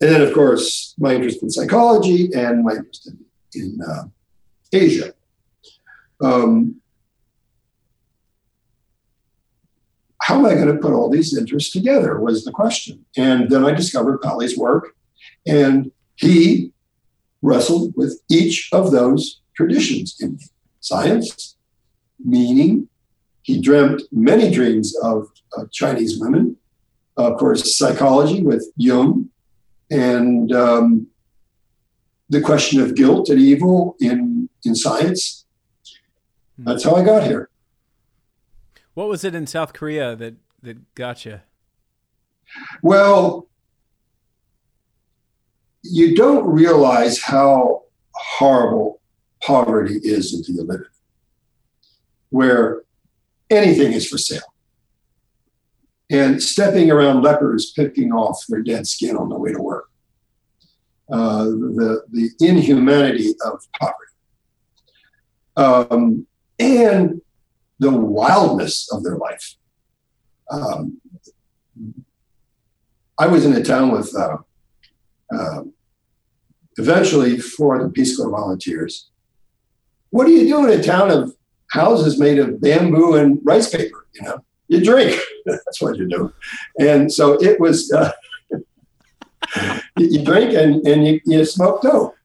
and 0.00 0.10
then, 0.10 0.22
of 0.22 0.34
course, 0.34 0.94
my 0.98 1.14
interest 1.14 1.42
in 1.42 1.50
psychology 1.50 2.30
and 2.34 2.64
my 2.64 2.72
interest 2.72 3.08
in, 3.08 3.18
in 3.54 3.78
uh, 3.80 4.04
Asia. 4.72 5.14
Um, 6.20 6.80
how 10.24 10.38
am 10.38 10.46
I 10.46 10.54
going 10.54 10.74
to 10.74 10.80
put 10.80 10.94
all 10.94 11.10
these 11.10 11.36
interests 11.36 11.70
together 11.70 12.18
was 12.18 12.44
the 12.44 12.50
question. 12.50 13.04
And 13.14 13.50
then 13.50 13.62
I 13.66 13.72
discovered 13.72 14.22
Pauli's 14.22 14.56
work, 14.56 14.96
and 15.46 15.92
he 16.14 16.72
wrestled 17.42 17.92
with 17.94 18.22
each 18.30 18.70
of 18.72 18.90
those 18.90 19.42
traditions 19.54 20.16
in 20.18 20.38
science, 20.80 21.56
meaning 22.24 22.88
he 23.42 23.60
dreamt 23.60 24.00
many 24.12 24.50
dreams 24.50 24.96
of 25.02 25.28
uh, 25.58 25.64
Chinese 25.70 26.18
women, 26.18 26.56
of 27.18 27.36
course, 27.36 27.76
psychology 27.76 28.42
with 28.42 28.64
Jung, 28.78 29.28
and 29.90 30.50
um, 30.52 31.06
the 32.30 32.40
question 32.40 32.80
of 32.80 32.94
guilt 32.94 33.28
and 33.28 33.38
evil 33.38 33.94
in, 34.00 34.48
in 34.64 34.74
science. 34.74 35.44
That's 36.56 36.82
how 36.82 36.94
I 36.94 37.04
got 37.04 37.24
here. 37.24 37.50
What 38.94 39.08
was 39.08 39.24
it 39.24 39.34
in 39.34 39.46
South 39.46 39.72
Korea 39.72 40.16
that 40.16 40.34
that 40.62 40.94
got 40.94 41.24
you? 41.24 41.40
Well, 42.82 43.48
you 45.82 46.14
don't 46.14 46.46
realize 46.46 47.20
how 47.20 47.82
horrible 48.12 49.00
poverty 49.42 50.00
is 50.02 50.32
until 50.32 50.54
you 50.54 50.62
live 50.62 50.86
where 52.34 52.82
anything 53.48 53.92
is 53.92 54.08
for 54.08 54.18
sale. 54.18 54.42
And 56.10 56.42
stepping 56.42 56.90
around 56.90 57.22
lepers 57.22 57.70
picking 57.70 58.10
off 58.12 58.42
their 58.48 58.60
dead 58.60 58.88
skin 58.88 59.16
on 59.16 59.28
the 59.28 59.38
way 59.38 59.52
to 59.52 59.62
work. 59.62 59.88
Uh, 61.08 61.44
the, 61.44 62.02
the 62.10 62.30
inhumanity 62.40 63.34
of 63.44 63.62
poverty. 63.78 64.12
Um, 65.56 66.26
and 66.58 67.20
the 67.78 67.90
wildness 67.90 68.90
of 68.92 69.02
their 69.02 69.16
life. 69.16 69.56
Um, 70.50 71.00
I 73.18 73.26
was 73.26 73.44
in 73.44 73.52
a 73.54 73.62
town 73.62 73.90
with 73.90 74.14
uh, 74.16 74.38
uh, 75.34 75.62
eventually 76.76 77.38
for 77.38 77.82
the 77.82 77.88
Peace 77.88 78.16
Corps 78.16 78.30
volunteers. 78.30 79.10
What 80.10 80.26
do 80.26 80.32
you 80.32 80.46
do 80.46 80.64
in 80.64 80.78
a 80.78 80.82
town 80.82 81.10
of 81.10 81.34
houses 81.70 82.18
made 82.18 82.38
of 82.38 82.60
bamboo 82.60 83.16
and 83.16 83.40
rice 83.42 83.70
paper? 83.70 84.06
You 84.14 84.22
know, 84.22 84.44
you 84.68 84.84
drink. 84.84 85.20
That's 85.46 85.80
what 85.80 85.96
you 85.96 86.08
do. 86.08 86.32
And 86.78 87.12
so 87.12 87.34
it 87.42 87.60
was. 87.60 87.90
Uh, 87.92 88.12
you 89.96 90.24
drink 90.24 90.54
and, 90.54 90.86
and 90.86 91.06
you, 91.06 91.20
you 91.26 91.44
smoke 91.44 91.82
dope. 91.82 92.16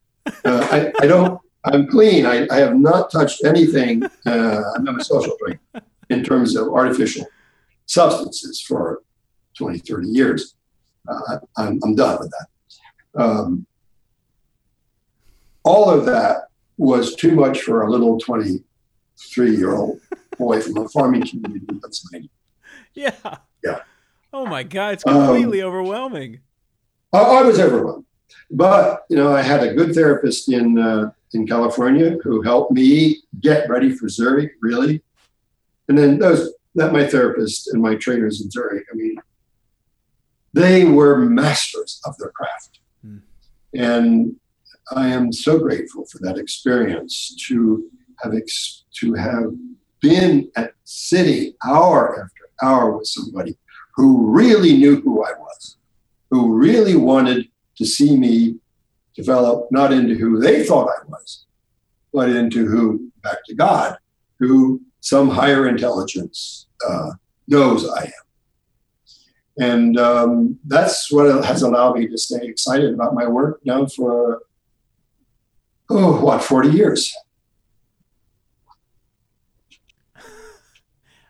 Uh, 0.46 0.68
I, 0.72 0.92
I 1.02 1.08
don't 1.08 1.40
I'm 1.66 1.88
clean. 1.88 2.26
I, 2.26 2.48
I 2.52 2.58
have 2.58 2.76
not 2.76 3.12
touched 3.12 3.44
anything. 3.44 4.04
Uh, 4.26 4.62
I'm 4.76 4.84
not 4.84 5.02
a 5.02 5.04
social 5.04 5.36
drink 5.40 5.60
in 6.10 6.24
terms 6.24 6.56
of 6.56 6.70
artificial 6.70 7.26
substances 7.86 8.62
for 8.62 9.02
20, 9.58 9.80
30 9.80 10.08
years. 10.08 10.56
Uh, 11.08 11.40
I'm, 11.58 11.80
I'm, 11.84 11.96
done 11.96 12.20
with 12.20 12.32
that. 12.32 13.22
Um, 13.22 13.66
all 15.64 15.90
of 15.90 16.06
that 16.06 16.50
was 16.78 17.16
too 17.16 17.36
much 17.36 17.62
for 17.62 17.82
a 17.82 17.90
little 17.90 18.20
23 18.20 19.56
year 19.56 19.76
old 19.76 20.00
boy 20.38 20.62
from 20.62 20.78
a 20.78 20.90
farming 20.90 21.28
community 21.28 21.66
in 21.68 21.80
Pennsylvania. 21.80 22.30
Yeah. 22.94 23.38
Yeah. 23.64 23.80
Oh 24.32 24.46
my 24.46 24.64
God. 24.64 24.94
It's 24.94 25.04
completely 25.04 25.62
um, 25.62 25.70
overwhelming. 25.70 26.40
I, 27.12 27.20
I 27.20 27.42
was 27.42 27.60
overwhelmed. 27.60 28.06
but 28.52 29.06
you 29.10 29.18
know, 29.18 29.34
I 29.34 29.42
had 29.42 29.64
a 29.64 29.74
good 29.74 29.94
therapist 29.94 30.50
in 30.50 30.78
uh, 30.78 31.12
in 31.34 31.48
California 31.48 32.18
who 32.24 32.42
helped 32.42 32.72
me 32.72 33.22
get 33.40 33.70
ready 33.70 33.92
for 33.92 34.10
Zurich, 34.10 34.54
really. 34.62 35.04
And 35.88 35.98
then 35.98 36.20
those 36.20 36.54
that 36.76 36.94
my 36.94 37.06
therapist 37.06 37.68
and 37.74 37.82
my 37.82 37.96
trainers 37.96 38.42
in 38.42 38.50
Zurich, 38.52 38.86
I 38.92 38.96
mean, 38.96 39.16
they 40.54 40.86
were 40.86 41.18
masters 41.18 42.00
of 42.06 42.18
their 42.18 42.32
craft. 42.32 42.80
Mm. 43.06 43.22
And 43.74 44.36
I 44.96 45.08
am 45.08 45.32
so 45.32 45.60
grateful 45.60 46.06
for 46.06 46.20
that 46.20 46.38
experience 46.38 47.36
to 47.48 47.90
have 48.24 48.34
ex- 48.34 48.86
to 49.00 49.14
have 49.14 49.54
been 50.02 50.50
at 50.56 50.74
city 50.84 51.56
hour 51.66 52.24
after 52.24 52.50
hour 52.62 52.98
with 52.98 53.08
somebody 53.08 53.58
who 53.96 54.32
really 54.32 54.78
knew 54.78 55.02
who 55.02 55.24
I 55.24 55.32
was, 55.38 55.78
who 56.30 56.54
really 56.54 56.96
wanted 56.96 57.50
to 57.78 57.86
see 57.86 58.16
me 58.16 58.56
develop 59.20 59.68
not 59.72 59.92
into 59.92 60.16
who 60.16 60.40
they 60.40 60.64
thought 60.64 60.90
I 60.90 61.06
was, 61.08 61.46
but 62.14 62.30
into 62.30 62.66
who, 62.66 63.12
back 63.22 63.38
to 63.48 63.56
God, 63.56 63.98
who 64.40 64.82
some 65.02 65.30
higher 65.30 65.68
intelligence 65.68 66.68
uh, 66.88 67.12
knows 67.48 67.90
I 67.90 68.04
am. 68.06 68.12
And 69.62 70.00
um, 70.00 70.60
that's 70.66 71.12
what 71.12 71.44
has 71.44 71.64
allowed 71.64 71.98
me 71.98 72.08
to 72.08 72.18
stay 72.18 72.46
excited 72.48 72.94
about 72.94 73.14
my 73.14 73.28
work 73.28 73.60
now 73.66 73.86
for, 73.88 74.42
oh, 75.90 76.22
what, 76.22 76.42
40 76.42 76.70
years. 76.70 77.14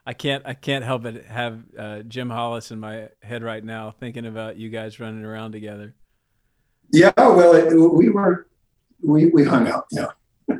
I 0.05 0.13
can't 0.13 0.43
I 0.43 0.55
can't 0.55 0.83
help 0.83 1.03
but 1.03 1.25
have 1.25 1.61
uh, 1.77 1.99
Jim 2.01 2.31
Hollis 2.31 2.71
in 2.71 2.79
my 2.79 3.09
head 3.21 3.43
right 3.43 3.63
now, 3.63 3.91
thinking 3.91 4.25
about 4.25 4.57
you 4.57 4.69
guys 4.69 4.99
running 4.99 5.23
around 5.23 5.51
together. 5.51 5.93
Yeah, 6.91 7.11
well, 7.17 7.55
it, 7.55 7.73
we 7.73 8.09
were 8.09 8.47
we 9.01 9.27
we 9.27 9.43
hung 9.43 9.67
out. 9.67 9.85
Yeah. 9.91 10.07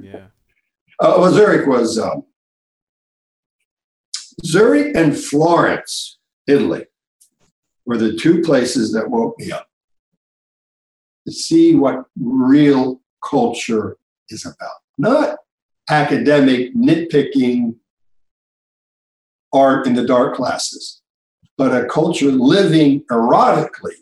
Yeah. 0.01 0.25
Uh, 1.01 1.15
well, 1.17 1.31
Zurich 1.31 1.65
was 1.65 1.97
um, 1.97 2.25
Zurich 4.45 4.93
and 4.97 5.17
Florence, 5.17 6.17
Italy, 6.45 6.87
were 7.85 7.97
the 7.97 8.17
two 8.17 8.41
places 8.41 8.91
that 8.91 9.09
woke 9.09 9.39
me 9.39 9.49
up 9.49 9.69
to 11.25 11.31
see 11.31 11.73
what 11.73 12.03
real 12.19 13.01
culture 13.23 13.97
is 14.27 14.45
about. 14.45 14.75
Not 14.97 15.37
academic, 15.89 16.75
nitpicking 16.75 17.75
art 19.53 19.87
in 19.87 19.93
the 19.93 20.05
dark 20.05 20.35
classes, 20.35 21.01
but 21.57 21.73
a 21.73 21.87
culture 21.87 22.31
living 22.31 23.03
erotically 23.09 23.95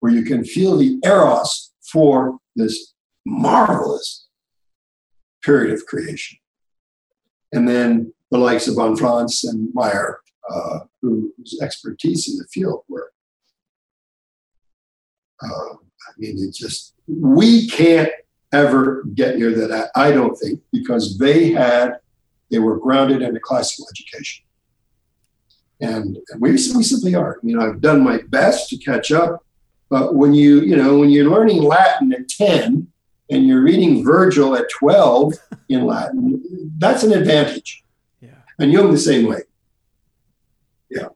where 0.00 0.12
you 0.12 0.22
can 0.22 0.44
feel 0.44 0.76
the 0.76 0.98
eros 1.04 1.72
for 1.92 2.38
this 2.56 2.94
marvelous 3.24 4.28
period 5.42 5.72
of 5.72 5.86
creation. 5.86 6.38
And 7.52 7.68
then 7.68 8.12
the 8.30 8.38
likes 8.38 8.68
of 8.68 8.76
Von 8.76 8.96
Franz 8.96 9.44
and 9.44 9.68
Meier, 9.74 10.20
uh, 10.48 10.80
whose 11.00 11.58
expertise 11.62 12.28
in 12.28 12.36
the 12.36 12.46
field 12.52 12.82
were. 12.88 13.12
Uh, 15.42 15.74
I 15.74 16.12
mean, 16.18 16.36
it 16.38 16.54
just, 16.54 16.94
we 17.06 17.66
can't 17.68 18.10
ever 18.52 19.04
get 19.14 19.36
near 19.36 19.52
that, 19.52 19.90
I 19.94 20.10
don't 20.10 20.36
think, 20.36 20.60
because 20.72 21.18
they 21.18 21.50
had, 21.50 21.98
they 22.50 22.58
were 22.58 22.78
grounded 22.78 23.22
in 23.22 23.36
a 23.36 23.40
classical 23.40 23.86
education. 23.90 24.44
And 25.80 26.18
we, 26.38 26.50
we 26.52 26.58
simply 26.58 27.14
are. 27.14 27.38
I 27.42 27.46
mean, 27.46 27.58
I've 27.58 27.80
done 27.80 28.04
my 28.04 28.20
best 28.28 28.68
to 28.70 28.76
catch 28.76 29.12
up, 29.12 29.44
but 29.90 30.14
when 30.14 30.32
you, 30.32 30.60
you 30.60 30.76
know, 30.76 30.98
when 30.98 31.10
you're 31.10 31.28
learning 31.28 31.62
Latin 31.62 32.12
at 32.12 32.28
10 32.28 32.86
and 33.28 33.46
you're 33.46 33.60
reading 33.60 34.04
Virgil 34.04 34.56
at 34.56 34.70
12 34.70 35.34
in 35.68 35.84
Latin, 35.84 36.40
that's 36.78 37.02
an 37.02 37.12
advantage. 37.12 37.84
Yeah. 38.20 38.30
And 38.58 38.72
Jung 38.72 38.92
the 38.92 38.98
same 38.98 39.26
way. 39.26 39.40
Yeah. 40.88 41.08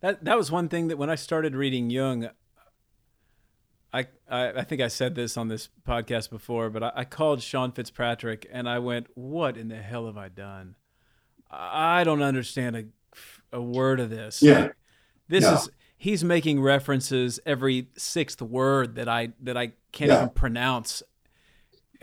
That 0.00 0.24
that 0.24 0.36
was 0.36 0.50
one 0.50 0.68
thing 0.68 0.88
that 0.88 0.96
when 0.96 1.10
I 1.10 1.16
started 1.16 1.56
reading 1.56 1.90
Jung, 1.90 2.28
I, 3.92 4.06
I, 4.28 4.48
I 4.50 4.62
think 4.62 4.80
I 4.80 4.88
said 4.88 5.14
this 5.14 5.36
on 5.36 5.48
this 5.48 5.68
podcast 5.86 6.30
before, 6.30 6.70
but 6.70 6.82
I, 6.82 6.92
I, 6.96 7.04
called 7.04 7.42
Sean 7.42 7.72
Fitzpatrick 7.72 8.46
and 8.52 8.68
I 8.68 8.80
went, 8.80 9.06
"What 9.14 9.56
in 9.56 9.68
the 9.68 9.76
hell 9.76 10.06
have 10.06 10.18
I 10.18 10.28
done? 10.28 10.74
I 11.50 12.04
don't 12.04 12.22
understand 12.22 12.76
a, 12.76 12.84
a 13.56 13.62
word 13.62 14.00
of 14.00 14.10
this. 14.10 14.42
Yeah, 14.42 14.70
this 15.28 15.44
yeah. 15.44 15.54
is 15.54 15.70
he's 15.96 16.24
making 16.24 16.60
references 16.60 17.40
every 17.46 17.88
sixth 17.96 18.40
word 18.42 18.96
that 18.96 19.08
I 19.08 19.32
that 19.40 19.56
I 19.56 19.72
can't 19.92 20.10
yeah. 20.10 20.16
even 20.16 20.28
pronounce. 20.30 21.02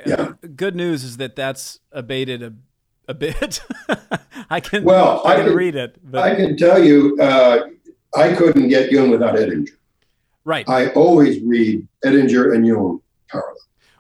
Yeah. 0.05 0.33
Good 0.55 0.75
news 0.75 1.03
is 1.03 1.17
that 1.17 1.35
that's 1.35 1.79
abated 1.91 2.41
a 2.41 2.53
a 3.07 3.13
bit. 3.13 3.61
I 4.49 4.59
can 4.59 4.83
well, 4.83 5.21
I 5.25 5.35
can, 5.35 5.45
can 5.47 5.55
read 5.55 5.75
it. 5.75 5.97
But. 6.03 6.23
I 6.23 6.35
can 6.35 6.57
tell 6.57 6.83
you, 6.83 7.17
uh, 7.21 7.67
I 8.15 8.33
couldn't 8.33 8.69
get 8.69 8.91
Jung 8.91 9.09
without 9.11 9.35
Edinger. 9.35 9.69
Right. 10.43 10.67
I 10.67 10.89
always 10.89 11.41
read 11.43 11.87
Edinger 12.03 12.55
and 12.55 12.65
Jung 12.65 13.01
parallel. 13.29 13.55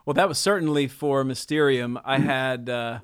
Well, 0.05 0.13
that 0.15 0.27
was 0.27 0.39
certainly 0.39 0.87
for 0.87 1.23
Mysterium. 1.23 1.99
I 2.03 2.17
had, 2.19 2.67
uh, 2.69 2.99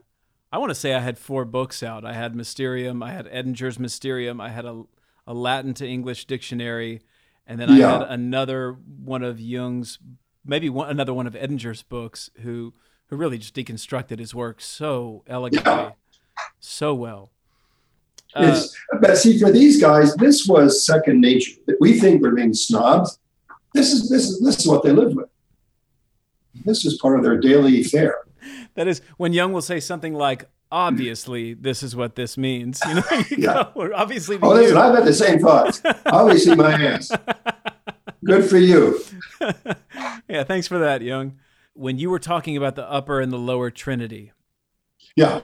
I 0.52 0.58
want 0.58 0.72
to 0.72 0.76
say 0.76 0.96
I 0.96 1.00
had 1.00 1.18
four 1.18 1.46
books 1.46 1.84
out. 1.84 2.04
I 2.04 2.14
had 2.14 2.36
Mysterium, 2.36 3.04
I 3.04 3.12
had 3.12 3.28
Edinger's 3.28 3.78
Mysterium, 3.78 4.42
I 4.42 4.50
had 4.50 4.66
a, 4.66 4.84
a 5.28 5.34
Latin 5.34 5.74
to 5.76 5.88
English 5.88 6.26
dictionary, 6.26 7.02
and 7.46 7.60
then 7.60 7.70
I 7.70 7.78
yeah. 7.78 8.00
had 8.00 8.08
another 8.10 8.78
one 9.04 9.24
of 9.24 9.40
Jung's, 9.40 10.00
maybe 10.46 10.70
one, 10.70 10.90
another 10.90 11.14
one 11.14 11.28
of 11.28 11.36
Edinger's 11.36 11.84
books, 11.84 12.32
who 12.42 12.74
who 13.08 13.16
really 13.16 13.38
just 13.38 13.56
deconstructed 13.56 14.20
his 14.20 14.34
work 14.34 14.62
so 14.62 15.24
elegantly, 15.28 15.72
yeah. 15.72 15.92
so 16.60 16.94
well. 16.94 17.32
Uh, 18.34 18.62
but 19.02 19.18
see, 19.18 19.40
for 19.40 19.52
these 19.52 19.82
guys, 19.82 20.16
this 20.16 20.48
was 20.48 20.86
second 20.86 21.22
nature. 21.22 21.54
We 21.80 22.00
think 22.00 22.22
we're 22.22 22.36
being 22.36 22.54
snobs. 22.54 23.20
This 23.74 23.92
is 23.94 24.10
this 24.10 24.30
is 24.30 24.40
this 24.42 24.60
is 24.60 24.68
what 24.68 24.84
they 24.84 24.92
lived 24.92 25.16
with. 25.16 25.30
This 26.66 26.86
is 26.86 26.98
part 27.00 27.18
of 27.18 27.24
their 27.24 27.38
daily 27.38 27.84
fare. 27.84 28.20
That 28.76 28.88
is 28.88 29.02
when 29.18 29.34
Jung 29.34 29.54
will 29.54 29.62
say 29.62 29.80
something 29.80 30.14
like, 30.14 30.50
"Obviously, 30.72 31.54
this 31.54 31.84
is 31.84 31.96
what 31.96 32.16
this 32.16 32.38
means." 32.38 32.82
You 32.88 32.96
know, 32.96 33.04
you 33.30 33.38
yeah. 33.38 33.66
Go, 33.74 33.92
obviously. 33.96 34.38
Oh, 34.42 34.50
listen, 34.50 34.78
I've 34.78 34.96
had 34.96 35.06
the 35.06 35.14
same 35.14 35.40
thoughts. 35.40 35.82
obviously, 36.06 36.56
my 36.56 36.74
ass. 36.74 37.12
Good 38.26 38.50
for 38.50 38.58
you. 38.58 39.00
yeah, 40.28 40.44
thanks 40.44 40.68
for 40.68 40.80
that, 40.80 41.02
Jung. 41.02 41.40
When 41.74 42.00
you 42.00 42.10
were 42.10 42.20
talking 42.20 42.58
about 42.58 42.76
the 42.76 42.90
upper 42.90 43.22
and 43.22 43.32
the 43.32 43.38
lower 43.38 43.70
Trinity. 43.70 44.32
Yeah 45.16 45.42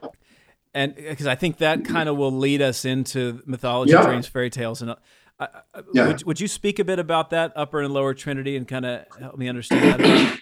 and 0.74 0.95
because 0.95 1.28
I 1.28 1.36
think 1.36 1.58
that 1.58 1.86
kind 1.86 2.10
of 2.10 2.18
will 2.18 2.32
lead 2.32 2.62
us 2.62 2.86
into 2.86 3.41
mythology, 3.45 3.91
yeah. 3.91 4.06
dreams, 4.06 4.28
fairy 4.28 4.50
tales, 4.50 4.82
and 4.82 4.91
uh, 4.91 4.95
uh, 5.40 5.48
yeah. 5.94 6.08
would, 6.08 6.24
would 6.24 6.40
you 6.40 6.48
speak 6.48 6.80
a 6.80 6.84
bit 6.84 7.00
about 7.00 7.30
that 7.30 7.54
upper 7.56 7.82
and 7.82 7.94
lower 7.94 8.14
Trinity 8.14 8.56
and 8.56 8.68
kind 8.68 8.86
of 8.86 9.06
help 9.20 9.38
me 9.38 9.48
understand 9.48 10.00
that? 10.00 10.40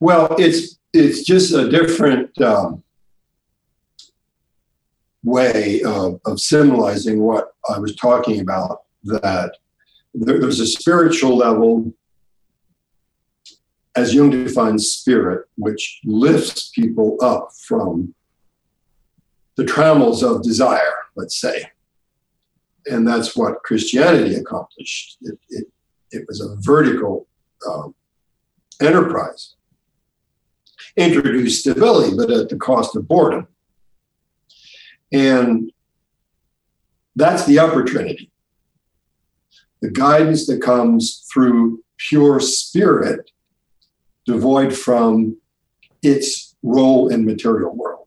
well, 0.00 0.34
it's 0.38 0.78
it's 0.92 1.22
just 1.22 1.52
a 1.52 1.70
different 1.70 2.40
um, 2.40 2.82
way 5.26 5.82
of, 5.82 6.20
of 6.24 6.40
symbolizing 6.40 7.20
what 7.20 7.52
I 7.68 7.78
was 7.78 7.94
talking 7.96 8.40
about. 8.40 8.82
That 9.04 9.56
there, 10.14 10.40
there's 10.40 10.60
a 10.60 10.66
spiritual 10.66 11.36
level, 11.36 11.92
as 13.96 14.14
Jung 14.14 14.30
defines 14.30 14.88
spirit, 14.88 15.46
which 15.56 16.00
lifts 16.04 16.70
people 16.70 17.18
up 17.20 17.50
from 17.66 18.14
the 19.56 19.64
trammels 19.64 20.22
of 20.22 20.42
desire, 20.42 20.94
let's 21.16 21.40
say. 21.40 21.70
And 22.86 23.06
that's 23.06 23.36
what 23.36 23.62
Christianity 23.64 24.36
accomplished. 24.36 25.18
It, 25.22 25.38
it, 25.48 25.66
it 26.12 26.24
was 26.28 26.40
a 26.40 26.56
vertical 26.60 27.26
um, 27.68 27.94
enterprise. 28.80 29.54
Introduced 30.96 31.60
stability, 31.60 32.16
but 32.16 32.30
at 32.30 32.48
the 32.48 32.56
cost 32.56 32.94
of 32.94 33.08
boredom. 33.08 33.48
And 35.12 35.72
that's 37.14 37.46
the 37.46 37.58
upper 37.58 37.84
trinity. 37.84 38.30
The 39.80 39.90
guidance 39.90 40.46
that 40.46 40.62
comes 40.62 41.26
through 41.32 41.82
pure 41.98 42.40
spirit, 42.40 43.30
devoid 44.24 44.76
from 44.76 45.36
its 46.02 46.56
role 46.62 47.08
in 47.08 47.24
material 47.24 47.74
world. 47.74 48.06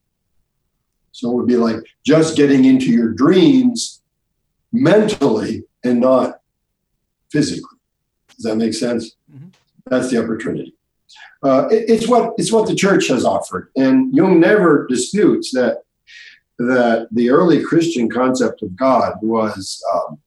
So 1.11 1.31
it 1.31 1.35
would 1.35 1.47
be 1.47 1.57
like 1.57 1.77
just 2.05 2.35
getting 2.35 2.65
into 2.65 2.91
your 2.91 3.09
dreams 3.09 4.01
mentally 4.71 5.63
and 5.83 5.99
not 5.99 6.39
physically. 7.31 7.77
Does 8.35 8.43
that 8.43 8.55
make 8.55 8.73
sense? 8.73 9.15
Mm-hmm. 9.31 9.49
That's 9.87 10.09
the 10.09 10.21
upper 10.21 10.37
trinity. 10.37 10.75
Uh, 11.41 11.67
it, 11.71 11.89
it's 11.89 12.07
what 12.07 12.33
it's 12.37 12.51
what 12.51 12.67
the 12.67 12.75
church 12.75 13.07
has 13.07 13.25
offered, 13.25 13.71
and 13.75 14.13
Jung 14.13 14.39
never 14.39 14.85
disputes 14.87 15.51
that 15.51 15.83
that 16.59 17.07
the 17.11 17.29
early 17.29 17.63
Christian 17.63 18.09
concept 18.09 18.61
of 18.61 18.75
God 18.75 19.13
was 19.21 19.81
um, 19.93 20.19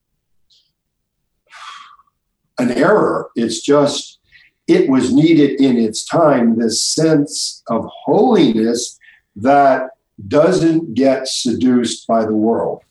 an 2.58 2.70
error. 2.72 3.30
It's 3.36 3.60
just 3.60 4.18
it 4.66 4.88
was 4.88 5.12
needed 5.12 5.60
in 5.60 5.76
its 5.76 6.04
time, 6.04 6.58
this 6.58 6.84
sense 6.84 7.62
of 7.68 7.86
holiness 8.04 8.98
that 9.36 9.90
doesn't 10.28 10.94
get 10.94 11.28
seduced 11.28 12.06
by 12.06 12.24
the 12.24 12.34
world. 12.34 12.82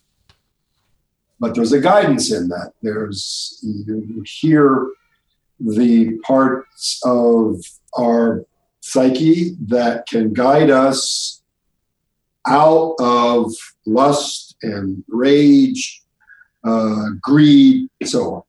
But 1.40 1.54
there's 1.54 1.72
a 1.72 1.80
guidance 1.80 2.32
in 2.32 2.48
that. 2.48 2.72
There's, 2.82 3.58
you 3.62 4.22
hear 4.24 4.88
the 5.58 6.18
parts 6.18 7.00
of 7.04 7.60
our 7.98 8.44
psyche 8.80 9.56
that 9.66 10.06
can 10.06 10.32
guide 10.32 10.70
us 10.70 11.41
out 12.46 12.94
of 12.98 13.52
lust 13.86 14.56
and 14.62 15.04
rage, 15.08 16.02
uh, 16.64 17.06
greed, 17.20 17.88
and 18.00 18.08
so 18.08 18.34
on. 18.34 18.42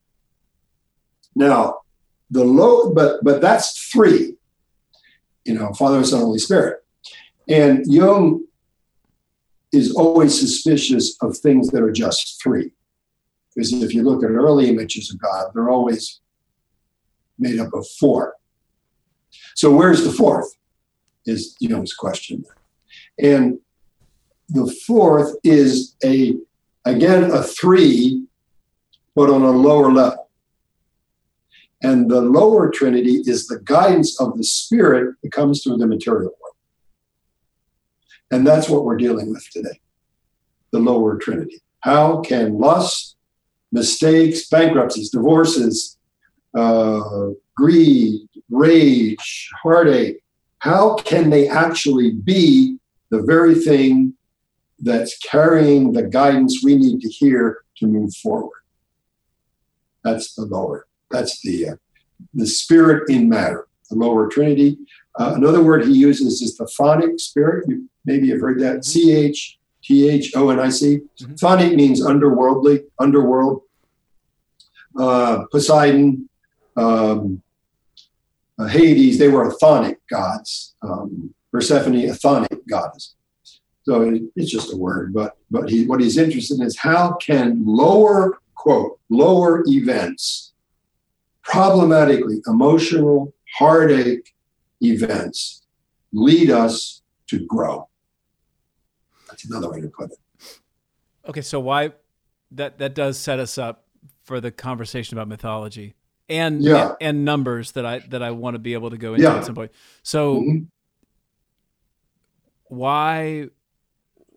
Now, 1.36 1.78
the 2.30 2.44
low, 2.44 2.94
but 2.94 3.24
but 3.24 3.42
that's 3.42 3.90
three. 3.92 4.36
You 5.46 5.56
know, 5.56 5.74
Father, 5.74 6.04
Son, 6.04 6.22
Holy 6.22 6.40
Spirit, 6.40 6.84
and 7.48 7.86
Jung 7.86 8.46
is 9.72 9.96
always 9.96 10.40
suspicious 10.40 11.18
of 11.22 11.38
things 11.38 11.70
that 11.70 11.82
are 11.82 11.92
just 11.92 12.42
three, 12.42 12.72
because 13.54 13.74
if 13.74 13.94
you 13.94 14.04
look 14.04 14.24
at 14.24 14.30
early 14.30 14.70
images 14.70 15.12
of 15.12 15.20
God, 15.20 15.52
they're 15.54 15.70
always 15.70 16.22
made 17.38 17.60
up 17.60 17.74
of 17.74 17.86
four. 18.00 18.36
So 19.56 19.72
where's 19.72 20.04
the 20.04 20.12
fourth? 20.12 20.56
Is 21.26 21.56
Jung's 21.60 21.94
question, 21.94 22.44
and 23.18 23.60
the 24.50 24.74
fourth 24.86 25.36
is 25.44 25.96
a 26.04 26.36
again 26.86 27.32
a 27.32 27.44
three, 27.44 28.26
but 29.16 29.30
on 29.30 29.42
a 29.42 29.52
lower 29.52 29.92
level. 29.92 30.30
And 31.82 32.10
the 32.10 32.22
lower 32.22 32.70
Trinity 32.70 33.22
is 33.26 33.48
the 33.48 33.60
guidance 33.60 34.20
of 34.20 34.38
the 34.38 34.44
Spirit 34.44 35.16
that 35.22 35.32
comes 35.34 35.64
through 35.64 35.78
the 35.78 35.88
material 35.88 36.32
world. 36.42 36.56
And 38.32 38.48
that's 38.48 38.70
what 38.70 38.86
we're 38.86 38.98
dealing 38.98 39.30
with 39.30 39.46
today 39.52 39.80
the 40.72 40.80
lower 40.80 41.18
Trinity. 41.18 41.62
How 41.82 42.22
can 42.22 42.58
lust, 42.58 43.16
mistakes, 43.72 44.48
bankruptcies, 44.48 45.12
divorces, 45.12 45.98
uh, 46.56 47.30
greed, 47.56 48.28
rage, 48.50 49.50
heartache, 49.62 50.24
how 50.60 50.96
can 50.96 51.30
they 51.30 51.48
actually 51.48 52.12
be 52.12 52.78
the 53.12 53.22
very 53.22 53.54
thing 53.54 54.14
that's 54.80 55.18
carrying 55.20 55.94
the 55.94 56.04
guidance 56.04 56.62
we 56.64 56.76
need 56.76 57.02
to 57.02 57.10
hear 57.10 57.64
to 57.78 57.88
move 57.88 58.14
forward? 58.16 58.62
That's 60.04 60.36
the 60.36 60.44
lower 60.44 60.88
that's 61.14 61.40
the 61.42 61.70
uh, 61.70 61.76
the 62.34 62.48
spirit 62.48 63.10
in 63.10 63.30
matter, 63.30 63.68
the 63.90 63.96
lower 63.96 64.28
Trinity. 64.28 64.78
Uh, 65.18 65.34
another 65.36 65.64
word 65.64 65.86
he 65.86 65.94
uses 65.94 66.42
is 66.42 66.58
the 66.58 66.66
chthonic 66.66 67.20
spirit. 67.20 67.66
You 67.70 67.88
maybe 68.04 68.28
you've 68.28 68.42
heard 68.42 68.60
that. 68.60 68.78
Mm-hmm. 68.78 68.82
C 68.82 69.12
H 69.14 69.60
T 69.84 70.10
H 70.10 70.34
O 70.36 70.50
N 70.50 70.60
I 70.60 70.70
C. 70.70 71.00
Mm-hmm. 71.22 71.34
Chthonic 71.36 71.76
means 71.76 72.02
underworldly, 72.02 72.84
underworld. 73.00 73.62
Uh, 75.00 75.46
Poseidon, 75.52 76.30
um, 76.76 77.42
uh, 78.60 78.68
Hades, 78.68 79.18
they 79.18 79.28
were 79.28 79.52
chthonic 79.52 79.98
gods. 80.10 80.76
Um, 80.82 81.34
Persephone, 81.52 81.96
a 81.96 82.14
chthonic 82.14 82.60
goddess. 82.68 83.16
So 83.84 84.18
it's 84.36 84.50
just 84.50 84.74
a 84.74 84.78
word, 84.78 85.14
but 85.14 85.38
but 85.52 85.70
he, 85.70 85.86
what 85.86 86.00
he's 86.00 86.18
interested 86.18 86.60
in 86.60 86.66
is 86.66 86.78
how 86.78 87.14
can 87.14 87.64
lower 87.66 88.40
quote 88.56 89.00
lower 89.10 89.64
events 89.68 90.54
problematically 91.44 92.42
emotional 92.48 93.34
heartache 93.58 94.34
events 94.82 95.64
lead 96.14 96.50
us 96.50 97.02
to 97.28 97.46
grow. 97.46 97.90
That's 99.28 99.46
another 99.46 99.70
way 99.70 99.82
to 99.82 99.90
put 99.90 100.12
it. 100.12 100.18
Okay, 101.28 101.42
so 101.42 101.60
why 101.60 101.92
that 102.52 102.78
that 102.78 102.96
does 102.96 103.18
set 103.20 103.40
us 103.40 103.58
up 103.58 103.86
for 104.24 104.40
the 104.40 104.52
conversation 104.52 105.18
about 105.18 105.28
mythology 105.28 105.96
and 106.30 106.62
yeah. 106.64 106.90
and, 106.90 106.96
and 107.02 107.26
numbers 107.26 107.72
that 107.72 107.86
I 107.86 108.00
that 108.10 108.24
I 108.24 108.32
want 108.32 108.56
to 108.56 108.60
be 108.60 108.74
able 108.74 108.92
to 108.92 108.98
go 108.98 109.14
into 109.14 109.24
yeah. 109.24 109.38
at 109.38 109.46
some 109.46 109.56
point. 109.56 109.72
So 110.04 110.36
mm-hmm. 110.36 110.58
why 112.66 113.50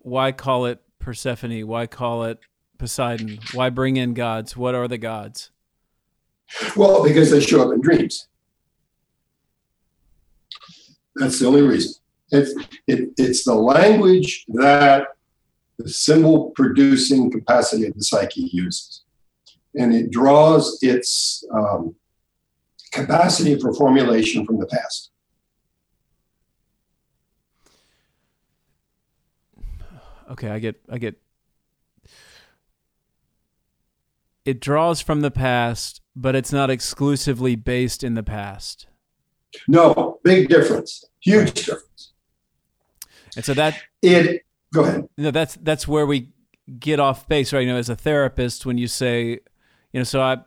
why 0.07 0.31
call 0.31 0.65
it 0.65 0.81
Persephone? 0.99 1.67
Why 1.67 1.85
call 1.85 2.23
it 2.23 2.39
Poseidon? 2.77 3.39
Why 3.53 3.69
bring 3.69 3.97
in 3.97 4.13
gods? 4.13 4.55
What 4.55 4.73
are 4.73 4.87
the 4.87 4.97
gods? 4.97 5.51
Well, 6.77 7.03
because 7.03 7.29
they 7.29 7.41
show 7.41 7.67
up 7.67 7.73
in 7.73 7.81
dreams. 7.81 8.27
That's 11.15 11.39
the 11.39 11.47
only 11.47 11.61
reason. 11.61 11.95
It's, 12.31 12.53
it, 12.87 13.09
it's 13.17 13.43
the 13.43 13.55
language 13.55 14.45
that 14.49 15.07
the 15.77 15.89
symbol 15.89 16.51
producing 16.51 17.29
capacity 17.29 17.87
of 17.87 17.93
the 17.93 18.03
psyche 18.03 18.49
uses. 18.53 19.03
And 19.75 19.93
it 19.93 20.09
draws 20.09 20.79
its 20.81 21.43
um, 21.53 21.95
capacity 22.93 23.59
for 23.59 23.73
formulation 23.73 24.45
from 24.45 24.57
the 24.57 24.67
past. 24.67 25.11
Okay, 30.31 30.49
I 30.49 30.59
get, 30.59 30.81
I 30.89 30.97
get. 30.97 31.19
It 34.45 34.61
draws 34.61 35.01
from 35.01 35.21
the 35.21 35.31
past 35.31 36.01
but 36.17 36.35
it's 36.35 36.51
not 36.51 36.69
exclusively 36.69 37.55
based 37.55 38.03
in 38.03 38.15
the 38.15 38.23
past. 38.23 38.87
No, 39.67 40.19
big 40.23 40.49
difference, 40.49 41.05
huge 41.19 41.53
difference. 41.53 42.13
And 43.35 43.45
so 43.45 43.53
that 43.53 43.79
it. 44.01 44.41
Go 44.73 44.83
ahead. 44.83 45.07
No, 45.17 45.31
that's 45.31 45.55
that's 45.55 45.87
where 45.87 46.05
we 46.05 46.31
get 46.79 46.99
off 46.99 47.29
base, 47.29 47.53
right? 47.53 47.61
You 47.61 47.67
know, 47.67 47.77
as 47.77 47.87
a 47.87 47.95
therapist, 47.95 48.65
when 48.65 48.77
you 48.77 48.87
say, 48.87 49.29
you 49.29 49.99
know, 49.99 50.03
so 50.03 50.21
I, 50.21 50.37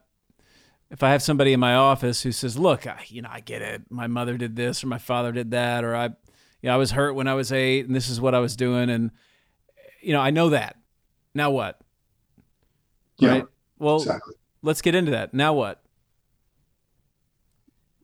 if 0.91 1.03
I 1.03 1.11
have 1.13 1.23
somebody 1.23 1.53
in 1.53 1.61
my 1.61 1.75
office 1.75 2.23
who 2.23 2.33
says, 2.33 2.59
"Look, 2.59 2.87
I, 2.87 3.05
you 3.07 3.23
know, 3.23 3.31
I 3.33 3.41
get 3.41 3.63
it. 3.63 3.83
My 3.91 4.09
mother 4.09 4.37
did 4.37 4.57
this, 4.57 4.85
or 4.85 4.89
my 4.89 4.99
father 4.99 5.33
did 5.33 5.53
that, 5.53 5.85
or 5.85 5.95
I, 5.95 6.07
you 6.07 6.13
know, 6.65 6.75
I 6.75 6.77
was 6.77 6.91
hurt 6.91 7.15
when 7.15 7.29
I 7.29 7.35
was 7.35 7.53
eight, 7.53 7.87
and 7.87 7.95
this 7.95 8.11
is 8.11 8.21
what 8.21 8.35
I 8.35 8.41
was 8.41 8.57
doing, 8.57 8.91
and 8.91 9.13
you 10.01 10.13
know, 10.13 10.21
I 10.21 10.31
know 10.31 10.51
that. 10.51 10.77
Now 11.35 11.51
what? 11.51 11.81
Yeah, 13.19 13.31
right? 13.31 13.47
Well, 13.79 13.97
exactly 13.97 14.35
let's 14.63 14.83
get 14.83 14.95
into 14.95 15.11
that. 15.13 15.35
Now 15.35 15.55
what? 15.55 15.83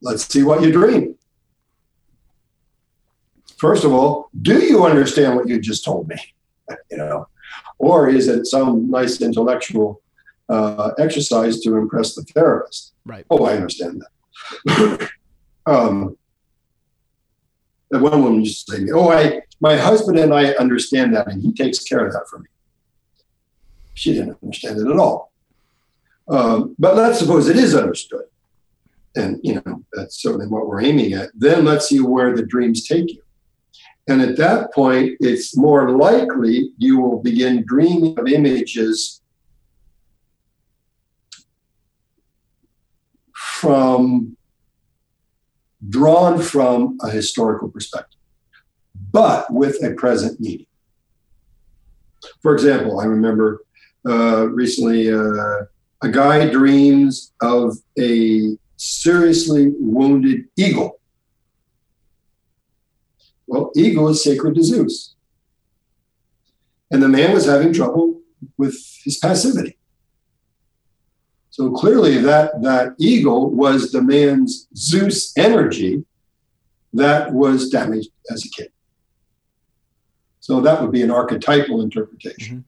Let's 0.03 0.27
see 0.27 0.43
what 0.43 0.63
you 0.63 0.73
dream. 0.73 1.17
First 3.59 3.85
of 3.85 3.93
all, 3.93 4.31
do 4.43 4.59
you 4.63 4.85
understand 4.85 5.37
what 5.37 5.49
you 5.49 5.59
just 5.61 5.85
told 5.85 6.09
me? 6.09 6.17
you 6.91 6.99
know, 6.99 7.27
or 7.79 8.09
is 8.09 8.29
it 8.29 8.47
some 8.47 8.91
nice 8.91 9.21
intellectual 9.21 10.03
uh, 10.49 10.93
exercise 10.99 11.61
to 11.61 11.77
impress 11.77 12.15
the 12.15 12.23
therapist? 12.23 12.93
Right. 13.05 13.25
Oh, 13.31 13.45
I 13.47 13.55
understand 13.55 14.03
that. 14.67 15.11
um, 15.67 16.17
and 17.97 18.03
one 18.03 18.23
woman 18.23 18.45
to 18.45 18.79
me, 18.79 18.93
"Oh, 18.93 19.11
I, 19.11 19.43
my 19.61 19.77
husband 19.77 20.19
and 20.19 20.33
I 20.33 20.53
understand 20.53 21.15
that, 21.15 21.29
and 21.29 21.43
he 21.43 21.53
takes 21.53 21.81
care 21.81 22.07
of 22.07 22.13
that 22.13 22.27
for 22.31 22.39
me." 22.39 22.47
She 23.95 24.13
didn't 24.13 24.39
understand 24.43 24.79
it 24.79 24.87
at 24.87 24.99
all. 24.99 25.33
Um, 26.29 26.75
but 26.79 26.97
let's 26.97 27.19
suppose 27.19 27.49
it 27.49 27.57
is 27.57 27.75
understood. 27.75 28.25
And, 29.15 29.41
you 29.43 29.55
know, 29.55 29.83
that's 29.93 30.21
certainly 30.21 30.47
what 30.47 30.67
we're 30.67 30.83
aiming 30.83 31.15
at. 31.15 31.31
Then 31.35 31.65
let's 31.65 31.89
see 31.89 32.01
where 32.01 32.37
the 32.37 32.45
dreams 32.45 32.87
take 32.87 33.11
you. 33.11 33.23
And 34.09 34.21
at 34.21 34.37
that 34.37 34.73
point, 34.75 35.17
it's 35.21 35.57
more 35.57 35.91
likely 35.91 36.71
you 36.77 37.01
will 37.01 37.23
begin 37.23 37.65
dreaming 37.67 38.19
of 38.19 38.29
images 38.29 39.23
from 43.33 44.37
drawn 45.89 46.41
from 46.41 46.99
a 47.03 47.11
historical 47.11 47.69
perspective, 47.69 48.21
but 49.13 49.53
with 49.53 49.83
a 49.83 49.95
present 49.95 50.41
meaning. 50.41 50.67
For 52.43 52.55
example, 52.55 53.01
I 53.01 53.05
remember 53.05 53.63
uh, 54.07 54.49
recently 54.49 55.13
uh, 55.13 55.65
a 56.03 56.09
guy 56.11 56.49
dreams 56.51 57.33
of 57.41 57.79
a 57.99 58.57
seriously 58.77 59.73
wounded 59.79 60.45
eagle. 60.57 61.01
Well, 63.47 63.71
eagle 63.77 64.09
is 64.09 64.23
sacred 64.23 64.55
to 64.57 64.63
Zeus. 64.63 65.15
And 66.91 67.03
the 67.03 67.09
man 67.09 67.33
was 67.33 67.47
having 67.47 67.73
trouble 67.73 68.21
with 68.57 68.77
his 69.05 69.19
passivity. 69.19 69.77
So 71.57 71.71
clearly 71.71 72.19
that, 72.19 72.61
that 72.61 72.97
eagle 72.99 73.49
was 73.49 73.91
the 73.91 74.03
man's 74.03 74.69
Zeus 74.77 75.33
energy 75.39 76.05
that 76.93 77.33
was 77.33 77.71
damaged 77.71 78.11
as 78.31 78.45
a 78.45 78.51
kid. 78.51 78.71
So 80.41 80.61
that 80.61 80.83
would 80.83 80.93
be 80.93 81.01
an 81.01 81.11
archetypal 81.11 81.81
interpretation. 81.81 82.67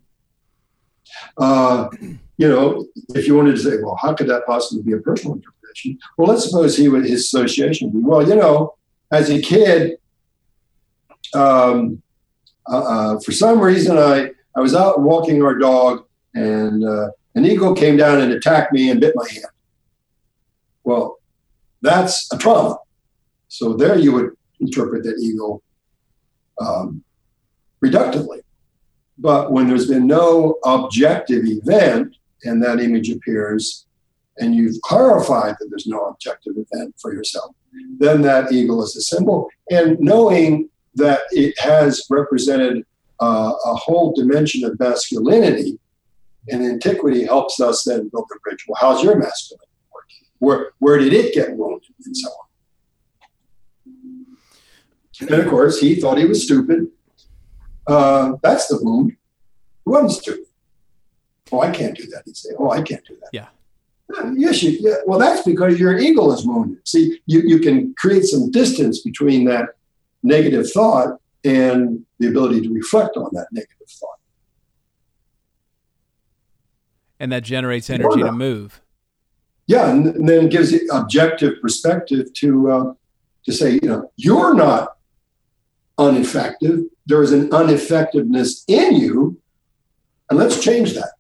Mm-hmm. 1.39 1.45
Uh, 1.45 1.91
you 2.39 2.49
know, 2.49 2.87
if 3.15 3.27
you 3.27 3.37
wanted 3.37 3.57
to 3.57 3.63
say, 3.63 3.77
well, 3.83 3.99
how 4.01 4.15
could 4.15 4.29
that 4.29 4.47
possibly 4.47 4.83
be 4.83 4.95
a 4.95 5.03
personal 5.03 5.37
interpretation? 5.37 5.99
Well, 6.17 6.29
let's 6.29 6.47
suppose 6.47 6.75
he 6.75 6.89
would 6.89 7.05
his 7.05 7.25
association 7.25 7.93
would 7.93 8.01
be, 8.01 8.09
well, 8.09 8.27
you 8.27 8.37
know, 8.37 8.75
as 9.13 9.29
a 9.29 9.39
kid, 9.39 9.99
um, 11.35 12.03
uh, 12.67 12.79
uh, 12.79 13.21
for 13.21 13.33
some 13.33 13.61
reason, 13.61 13.99
I 13.99 14.31
I 14.57 14.61
was 14.61 14.75
out 14.75 15.03
walking 15.03 15.43
our 15.43 15.59
dog, 15.59 16.07
and 16.35 16.83
uh, 16.83 17.11
an 17.39 17.47
eagle 17.47 17.73
came 17.73 17.97
down 17.97 18.21
and 18.21 18.33
attacked 18.33 18.73
me 18.73 18.91
and 18.91 19.01
bit 19.01 19.15
my 19.15 19.29
hand. 19.31 19.47
Well, 20.83 21.21
that's 21.81 22.29
a 22.33 22.37
trauma. 22.37 22.79
So 23.47 23.75
there 23.75 23.97
you 23.97 24.13
would 24.13 24.37
interpret 24.59 25.05
that 25.05 25.19
eagle 25.23 25.63
um, 26.61 27.05
reductively. 27.83 28.41
But 29.19 29.53
when 29.53 29.69
there's 29.69 29.87
been 29.87 30.09
no 30.09 30.59
objective 30.65 31.45
event 31.45 32.17
and 32.43 32.63
that 32.65 32.81
image 32.81 33.09
appears, 33.09 33.87
and 34.39 34.55
you've 34.55 34.81
clarified 34.83 35.55
that 35.59 35.67
there's 35.71 35.87
no 35.87 36.07
objective 36.07 36.55
event 36.57 36.95
for 37.01 37.13
yourself, 37.13 37.55
then 37.99 38.23
that 38.23 38.51
eagle 38.53 38.83
is 38.83 38.97
a 38.97 39.01
symbol. 39.01 39.49
And 39.71 39.99
knowing 40.01 40.71
that 40.97 41.21
it 41.31 41.57
has 41.61 42.05
represented 42.11 42.85
uh, 43.21 43.53
a 43.65 43.75
whole 43.75 44.13
dimension 44.13 44.65
of 44.65 44.79
masculinity 44.81 45.79
and 46.51 46.63
antiquity 46.63 47.25
helps 47.25 47.61
us 47.61 47.85
then 47.85 48.09
build 48.09 48.27
the 48.29 48.39
bridge. 48.43 48.65
Well, 48.69 48.79
how's 48.81 49.03
your 49.03 49.17
masculinity 49.17 49.71
working? 49.93 50.27
Where, 50.39 50.73
where 50.79 50.99
did 50.99 51.13
it 51.13 51.35
get 51.35 51.57
wounded 51.57 51.89
and 52.05 52.17
so 52.17 52.29
on? 52.29 52.47
And 55.21 55.31
of 55.31 55.49
course, 55.49 55.81
he 55.81 55.97
thought 55.97 56.19
he 56.19 56.27
was 56.27 56.45
stupid. 56.45 56.89
Uh, 57.87 58.35
that's 58.43 58.69
the 58.69 58.79
wound. 58.81 59.13
He 59.13 59.17
wasn't 59.85 60.13
stupid. 60.13 60.45
Oh, 61.51 61.61
I 61.61 61.71
can't 61.71 61.97
do 61.97 62.07
that. 62.07 62.23
He'd 62.25 62.37
say, 62.37 62.51
Oh, 62.59 62.71
I 62.71 62.83
can't 62.83 63.05
do 63.07 63.17
that. 63.21 63.31
Yeah. 63.33 63.47
Yes, 64.35 64.63
you. 64.63 64.79
Yeah. 64.81 64.97
Well, 65.07 65.19
that's 65.19 65.43
because 65.43 65.79
your 65.79 65.99
ego 65.99 66.31
is 66.33 66.47
wounded. 66.47 66.87
See, 66.87 67.21
you, 67.27 67.43
you 67.45 67.59
can 67.59 67.95
create 67.99 68.25
some 68.25 68.51
distance 68.51 69.03
between 69.03 69.45
that 69.47 69.71
negative 70.23 70.71
thought 70.71 71.19
and 71.45 72.05
the 72.19 72.29
ability 72.29 72.63
to 72.63 72.73
reflect 72.73 73.17
on 73.17 73.31
that 73.33 73.49
negative 73.53 73.89
thought. 73.89 74.18
And 77.21 77.33
that 77.33 77.43
generates 77.43 77.91
energy 77.91 78.23
to 78.23 78.33
move. 78.33 78.81
Yeah, 79.67 79.91
and, 79.91 80.07
and 80.07 80.29
then 80.29 80.49
gives 80.49 80.73
you 80.73 80.89
objective 80.93 81.61
perspective 81.61 82.33
to 82.35 82.71
uh, 82.71 82.93
to 83.45 83.53
say, 83.53 83.73
you 83.75 83.89
know, 83.89 84.11
you're 84.17 84.55
not 84.55 84.97
ineffective. 85.99 86.81
There 87.07 87.23
is 87.23 87.33
an 87.33 87.53
ineffectiveness 87.53 88.65
in 88.69 88.97
you, 88.97 89.41
and 90.31 90.39
let's 90.39 90.63
change 90.63 90.95
that. 90.95 91.13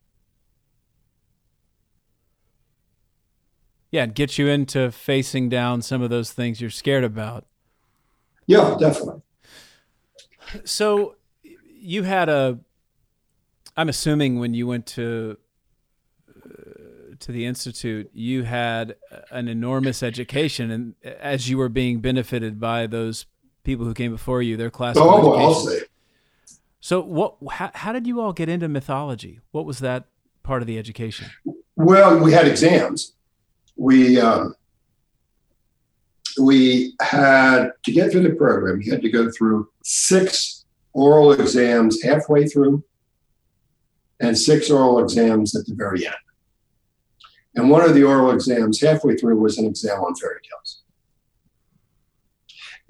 Yeah, 3.91 4.05
and 4.05 4.15
get 4.15 4.39
you 4.39 4.49
into 4.49 4.91
facing 4.93 5.49
down 5.49 5.83
some 5.83 6.03
of 6.03 6.11
those 6.11 6.33
things 6.33 6.61
you're 6.61 6.71
scared 6.71 7.05
about. 7.05 7.47
Yeah, 8.47 8.77
definitely. 8.79 9.23
So 10.65 11.17
you 11.63 12.03
had 12.03 12.29
a 12.29 12.59
I'm 13.77 13.89
assuming 13.89 14.39
when 14.39 14.55
you 14.55 14.67
went 14.67 14.87
to 14.87 15.39
to 17.21 17.33
the 17.33 17.47
institute, 17.47 18.11
you 18.13 18.45
had 18.45 18.97
an 19.31 19.49
enormous 19.49 20.03
education, 20.03 20.71
and 20.71 20.95
as 21.03 21.49
you 21.49 21.59
were 21.59 21.69
being 21.69 22.01
benefited 22.01 22.61
by 22.61 22.87
those 22.87 23.27
people 23.65 23.85
who 23.85 23.95
came 23.95 24.13
before 24.13 24.43
you, 24.43 24.57
their 24.57 24.71
class. 24.71 24.97
Oh, 24.99 25.33
I'll 25.33 25.55
say. 25.55 25.81
So, 26.81 27.01
what? 27.01 27.37
How, 27.51 27.71
how 27.75 27.93
did 27.93 28.07
you 28.07 28.21
all 28.21 28.33
get 28.33 28.49
into 28.49 28.69
mythology? 28.69 29.41
What 29.51 29.67
was 29.67 29.81
that 29.81 30.05
part 30.43 30.63
of 30.63 30.67
the 30.67 30.79
education? 30.79 31.29
Well, 31.77 32.19
we 32.19 32.33
had 32.33 32.49
exams. 32.49 33.15
We 33.77 34.21
um, 34.21 34.55
we 36.41 36.95
had 37.01 37.73
to 37.85 37.93
get 37.93 38.11
through 38.11 38.23
the 38.23 38.35
program. 38.35 38.81
You 38.81 38.93
had 38.93 39.03
to 39.03 39.11
go 39.11 39.31
through 39.31 39.69
six 39.83 40.65
oral 40.93 41.33
exams 41.33 42.03
halfway 42.03 42.47
through, 42.47 42.85
and 44.21 44.37
six 44.37 44.71
oral 44.71 45.01
exams 45.01 45.55
at 45.57 45.67
the 45.67 45.75
very 45.75 46.07
end. 46.07 46.15
And 47.55 47.71
one 47.71 47.83
of 47.83 47.95
the 47.95 48.05
oral 48.05 48.31
exams 48.31 48.81
halfway 48.81 49.17
through 49.17 49.39
was 49.39 49.59
an 49.59 49.67
exam 49.67 50.01
on 50.01 50.15
fairy 50.15 50.41
tales. 50.49 50.83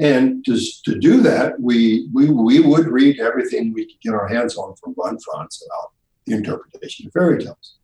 And 0.00 0.44
to, 0.44 0.58
to 0.84 0.98
do 0.98 1.20
that, 1.22 1.60
we, 1.60 2.08
we, 2.12 2.30
we 2.30 2.60
would 2.60 2.86
read 2.86 3.18
everything 3.18 3.72
we 3.72 3.86
could 3.86 4.00
get 4.00 4.14
our 4.14 4.28
hands 4.28 4.56
on 4.56 4.76
from 4.76 4.94
Von 4.94 5.18
Franz 5.18 5.62
about 5.66 5.92
the 6.26 6.34
interpretation 6.34 7.06
of 7.06 7.12
fairy 7.12 7.42
tales. 7.42 7.78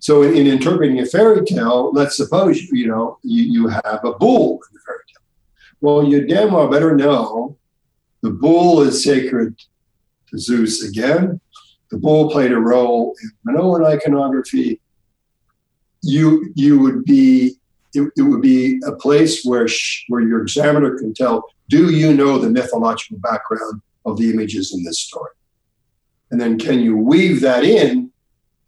So 0.00 0.22
in, 0.22 0.36
in, 0.36 0.46
interpreting 0.46 1.00
a 1.00 1.06
fairy 1.06 1.44
tale, 1.46 1.90
let's 1.92 2.16
suppose 2.16 2.60
you 2.64 2.86
know 2.86 3.18
you, 3.22 3.44
you 3.44 3.68
have 3.68 4.00
a 4.04 4.12
bull 4.12 4.60
in 4.68 4.74
the 4.74 4.80
fairy 4.86 4.98
tale. 5.08 5.22
Well, 5.80 6.04
you 6.04 6.26
damn 6.26 6.52
well 6.52 6.68
better 6.68 6.94
know 6.94 7.56
the 8.22 8.30
bull 8.30 8.82
is 8.82 9.02
sacred 9.02 9.58
to 10.28 10.38
Zeus 10.38 10.82
again. 10.82 11.40
The 11.90 11.98
bull 11.98 12.30
played 12.30 12.52
a 12.52 12.58
role 12.58 13.14
in 13.22 13.30
Minoan 13.44 13.84
iconography. 13.84 14.80
You 16.04 16.52
you 16.54 16.78
would 16.80 17.04
be 17.04 17.56
it, 17.94 18.10
it 18.16 18.22
would 18.22 18.42
be 18.42 18.80
a 18.86 18.92
place 18.92 19.44
where 19.44 19.68
sh- 19.68 20.04
where 20.08 20.20
your 20.20 20.42
examiner 20.42 20.98
can 20.98 21.14
tell, 21.14 21.44
do 21.68 21.90
you 21.90 22.12
know 22.12 22.38
the 22.38 22.50
mythological 22.50 23.18
background 23.18 23.80
of 24.04 24.18
the 24.18 24.30
images 24.30 24.74
in 24.74 24.82
this 24.84 25.00
story? 25.00 25.30
And 26.30 26.40
then 26.40 26.58
can 26.58 26.80
you 26.80 26.96
weave 26.96 27.40
that 27.42 27.64
in 27.64 28.10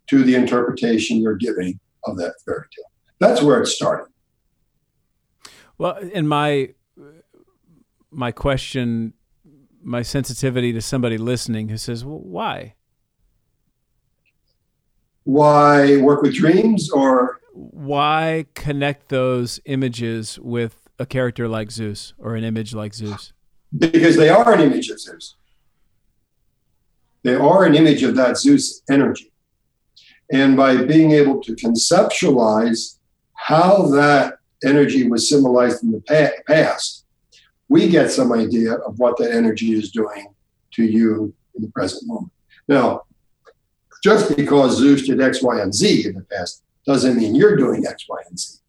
to 0.09 0.23
the 0.23 0.35
interpretation 0.35 1.19
you're 1.19 1.37
giving 1.37 1.81
of 2.05 2.17
that 2.19 2.35
fairy 2.45 2.67
tale? 2.75 2.85
That's 3.19 3.43
where 3.43 3.61
it 3.61 3.67
started. 3.67 4.07
Well, 5.79 5.97
in 5.97 6.27
my 6.29 6.75
my 8.11 8.33
question, 8.33 9.13
my 9.83 10.03
sensitivity 10.03 10.73
to 10.73 10.81
somebody 10.81 11.19
listening 11.19 11.69
who 11.69 11.77
says, 11.77 12.05
"Well, 12.05 12.21
why?" 12.21 12.75
Why 15.27 15.97
work 15.97 16.23
with 16.23 16.35
dreams 16.35 16.89
or 16.89 17.41
why 17.53 18.47
connect 18.55 19.09
those 19.09 19.59
images 19.65 20.39
with 20.39 20.87
a 21.01 21.05
character 21.05 21.49
like 21.49 21.73
Zeus 21.73 22.15
or 22.17 22.37
an 22.37 22.45
image 22.45 22.73
like 22.73 22.95
Zeus? 22.95 23.33
Because 23.77 24.17
they 24.17 24.29
are 24.29 24.55
an 24.55 24.61
image 24.61 24.89
of 24.89 25.01
Zeus. 25.01 25.35
They 27.25 27.35
are 27.35 27.65
an 27.65 27.75
image 27.75 28.05
of 28.05 28.15
that 28.15 28.39
Zeus 28.39 28.83
energy. 28.89 29.33
And 30.33 30.57
by 30.57 30.85
being 30.85 31.11
able 31.11 31.43
to 31.43 31.57
conceptualize 31.57 32.99
how 33.35 33.89
that 33.89 34.35
energy 34.65 35.11
was 35.11 35.29
symbolized 35.29 35.83
in 35.83 35.91
the 35.91 36.41
past, 36.47 37.05
we 37.69 37.89
get 37.89 38.13
some 38.13 38.33
idea 38.33 38.75
of 38.75 39.01
what 39.01 39.17
that 39.19 39.33
energy 39.33 39.73
is 39.73 39.91
doing 39.91 40.29
to 40.75 40.85
you 40.85 41.35
in 41.57 41.63
the 41.63 41.71
present 41.73 42.07
moment. 42.07 42.31
Now, 42.69 43.07
just 44.07 44.37
because 44.37 44.79
Zeus 44.79 45.03
did 45.03 45.21
X, 45.21 45.43
Y, 45.43 45.61
and 45.61 45.75
Z 45.75 46.07
in 46.07 46.15
the 46.15 46.23
past 46.23 46.63
doesn't 46.87 47.17
mean 47.17 47.35
you're 47.35 47.57
doing 47.57 47.85
X, 47.85 48.07
Y, 48.09 48.19
and 48.29 48.39
Z. 48.39 48.61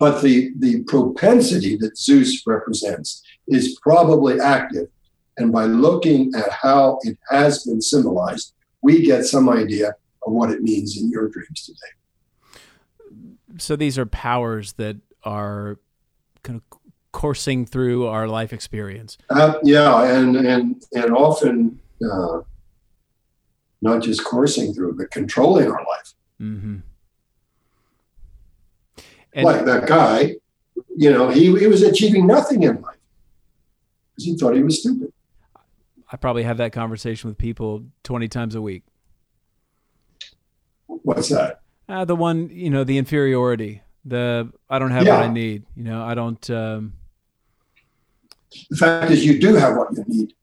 But 0.00 0.22
the, 0.22 0.50
the 0.58 0.82
propensity 0.82 1.76
that 1.76 1.96
Zeus 1.96 2.42
represents 2.48 3.22
is 3.46 3.78
probably 3.80 4.40
active. 4.40 4.88
And 5.36 5.52
by 5.52 5.66
looking 5.66 6.32
at 6.34 6.50
how 6.50 6.98
it 7.02 7.16
has 7.30 7.62
been 7.62 7.80
symbolized, 7.80 8.54
we 8.82 9.06
get 9.06 9.24
some 9.24 9.48
idea 9.48 9.90
of 10.26 10.32
what 10.32 10.50
it 10.50 10.62
means 10.62 11.00
in 11.00 11.08
your 11.08 11.28
dreams 11.28 11.64
today. 11.64 12.60
So 13.58 13.76
these 13.76 13.96
are 13.98 14.06
powers 14.06 14.72
that 14.72 14.96
are 15.22 15.78
kind 16.42 16.60
of 16.60 16.78
coursing 17.12 17.64
through 17.64 18.08
our 18.08 18.26
life 18.26 18.52
experience. 18.52 19.16
Uh, 19.30 19.54
yeah, 19.62 20.02
and 20.02 20.34
and 20.36 20.84
and 20.92 21.14
often 21.14 21.78
uh, 22.04 22.40
not 23.82 24.02
just 24.02 24.24
coursing 24.24 24.72
through, 24.72 24.96
but 24.96 25.10
controlling 25.10 25.70
our 25.70 25.84
life. 25.84 26.14
Mm-hmm. 26.40 26.78
like 29.42 29.64
that 29.64 29.86
guy, 29.86 30.36
you 30.96 31.10
know, 31.10 31.30
he, 31.30 31.56
he 31.58 31.66
was 31.66 31.82
achieving 31.82 32.26
nothing 32.26 32.62
in 32.62 32.80
life 32.82 32.98
because 34.10 34.24
he 34.24 34.36
thought 34.36 34.54
he 34.54 34.62
was 34.62 34.80
stupid. 34.80 35.12
I 36.10 36.16
probably 36.16 36.44
have 36.44 36.58
that 36.58 36.72
conversation 36.72 37.28
with 37.28 37.38
people 37.38 37.84
20 38.04 38.28
times 38.28 38.54
a 38.54 38.62
week. 38.62 38.84
What's 40.86 41.28
that? 41.30 41.60
Uh, 41.88 42.04
the 42.04 42.16
one, 42.16 42.48
you 42.50 42.70
know, 42.70 42.84
the 42.84 42.98
inferiority, 42.98 43.82
the 44.04 44.52
I 44.68 44.78
don't 44.78 44.90
have 44.90 45.06
yeah. 45.06 45.16
what 45.16 45.24
I 45.24 45.32
need. 45.32 45.64
You 45.76 45.84
know, 45.84 46.02
I 46.02 46.14
don't. 46.14 46.50
Um... 46.50 46.94
The 48.70 48.76
fact 48.76 49.10
is, 49.10 49.24
you 49.24 49.38
do 49.38 49.54
have 49.54 49.76
what 49.76 49.92
you 49.92 50.04
need. 50.06 50.34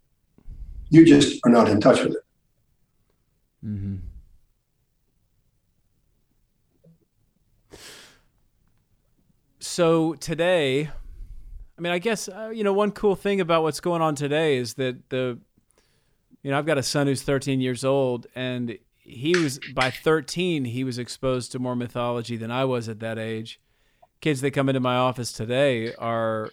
You 0.90 1.06
just 1.06 1.40
are 1.46 1.50
not 1.50 1.70
in 1.70 1.82
touch 1.82 2.04
with 2.04 2.14
it. 2.14 2.23
Mm-hmm. 3.64 3.96
so 9.60 10.14
today, 10.16 10.90
I 11.78 11.82
mean, 11.82 11.94
I 11.94 12.00
guess 12.00 12.28
uh, 12.28 12.52
you 12.54 12.64
know 12.64 12.74
one 12.74 12.92
cool 12.92 13.16
thing 13.16 13.42
about 13.42 13.64
what's 13.64 13.80
going 13.80 14.02
on 14.02 14.16
today 14.16 14.58
is 14.58 14.76
that 14.76 15.10
the 15.10 15.40
You 16.44 16.52
know, 16.52 16.58
I've 16.58 16.66
got 16.66 16.78
a 16.78 16.84
son 16.84 17.08
who's 17.08 17.24
13 17.24 17.62
years 17.62 17.86
old, 17.86 18.28
and 18.36 18.78
he 18.98 19.36
was 19.38 19.60
by 19.74 19.90
13 19.90 20.66
he 20.66 20.84
was 20.84 21.00
exposed 21.00 21.52
to 21.54 21.60
more 21.60 21.76
mythology 21.76 22.38
than 22.38 22.52
I 22.52 22.66
was 22.66 22.90
at 22.90 23.00
that 23.00 23.18
age. 23.18 23.60
Kids 24.24 24.40
that 24.40 24.52
come 24.52 24.70
into 24.70 24.80
my 24.80 24.96
office 24.96 25.34
today 25.34 25.94
are 25.96 26.50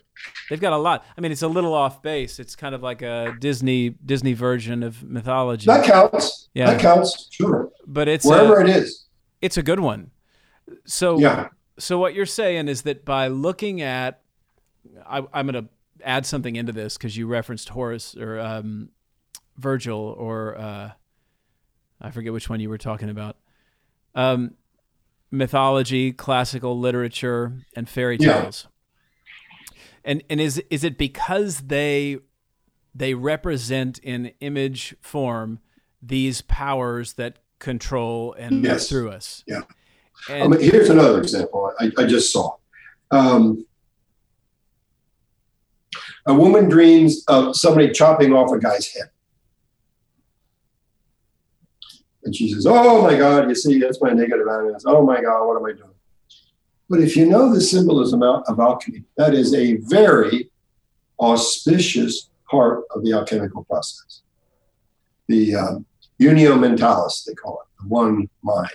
they've 0.49 0.61
got 0.61 0.73
a 0.73 0.77
lot. 0.77 1.05
I 1.17 1.21
mean, 1.21 1.31
it's 1.31 1.43
a 1.43 1.47
little 1.47 1.73
off 1.73 2.03
base. 2.03 2.41
It's 2.41 2.57
kind 2.57 2.75
of 2.75 2.83
like 2.83 3.01
a 3.01 3.37
Disney 3.39 3.91
Disney 3.91 4.33
version 4.33 4.83
of 4.83 5.05
mythology. 5.05 5.67
That 5.67 5.85
counts. 5.87 6.49
Yeah, 6.53 6.73
that 6.73 6.81
counts. 6.81 7.29
Sure. 7.31 7.71
But 7.87 8.09
it's 8.09 8.27
wherever 8.27 8.59
a, 8.59 8.69
it 8.69 8.71
is. 8.71 9.07
It's 9.41 9.57
a 9.57 9.63
good 9.63 9.79
one. 9.79 10.11
So 10.85 11.21
yeah. 11.21 11.51
So 11.79 11.97
what 11.97 12.13
you're 12.13 12.27
saying 12.27 12.67
is 12.67 12.83
that 12.83 13.05
by 13.05 13.29
looking 13.29 13.83
at, 13.83 14.21
I, 15.07 15.19
am 15.33 15.47
going 15.47 15.65
to 15.65 15.69
add 16.05 16.27
something 16.27 16.57
into 16.57 16.73
this 16.73 16.99
because 16.99 17.17
you 17.17 17.29
referenced 17.29 17.69
Horace 17.69 18.17
or 18.17 18.41
um, 18.41 18.89
Virgil 19.59 20.17
or 20.19 20.59
uh, 20.59 20.91
I 22.01 22.11
forget 22.11 22.33
which 22.33 22.49
one 22.49 22.59
you 22.59 22.69
were 22.69 22.79
talking 22.79 23.11
about. 23.11 23.37
Um, 24.17 24.55
mythology, 25.31 26.13
classical 26.13 26.79
literature, 26.79 27.53
and 27.75 27.89
fairy 27.89 28.19
tales. 28.19 28.67
Yeah. 28.67 29.77
And 30.05 30.25
and 30.31 30.41
is 30.41 30.63
is 30.71 30.85
it 30.85 30.97
because 30.97 31.61
they 31.61 32.19
they 32.95 33.15
represent 33.15 33.99
in 33.99 34.33
image 34.41 34.95
form 35.01 35.61
these 36.03 36.43
powers 36.43 37.15
that 37.15 37.39
control 37.59 38.35
and 38.39 38.65
yes. 38.65 38.89
through 38.89 39.11
us? 39.11 39.45
Yeah. 39.47 39.61
And, 40.29 40.43
I 40.43 40.47
mean, 40.49 40.61
here's 40.61 40.91
another 40.91 41.19
example 41.19 41.73
I, 41.79 41.91
I 41.99 42.05
just 42.05 42.33
saw. 42.33 42.57
Um, 43.11 43.67
a 46.27 46.35
woman 46.35 46.69
dreams 46.69 47.25
of 47.29 47.57
somebody 47.57 47.91
chopping 47.91 48.33
off 48.33 48.53
a 48.53 48.59
guy's 48.59 48.87
head. 48.89 49.11
And 52.25 52.35
she 52.35 52.53
says, 52.53 52.67
Oh 52.67 53.03
my 53.03 53.17
God, 53.17 53.49
you 53.49 53.55
see, 53.55 53.79
that's 53.79 54.01
my 54.01 54.11
negative 54.11 54.47
animus. 54.49 54.85
Oh 54.87 55.05
my 55.05 55.21
God, 55.21 55.47
what 55.47 55.57
am 55.57 55.67
I 55.67 55.73
doing? 55.73 55.95
But 56.89 57.01
if 57.01 57.17
you 57.17 57.27
know 57.27 57.55
the 57.55 57.61
symbolism 57.61 58.23
of 58.23 58.59
alchemy, 58.59 59.05
that 59.17 59.33
is 59.33 59.55
a 59.55 59.77
very 59.77 60.51
auspicious 61.21 62.29
part 62.51 62.83
of 62.95 63.05
the 63.05 63.13
alchemical 63.13 63.65
process. 63.65 64.23
The 65.29 65.55
um, 65.55 65.87
unio 66.21 66.59
mentalis, 66.59 67.25
they 67.25 67.35
call 67.35 67.63
it, 67.63 67.83
the 67.83 67.89
one 67.89 68.29
mind. 68.43 68.71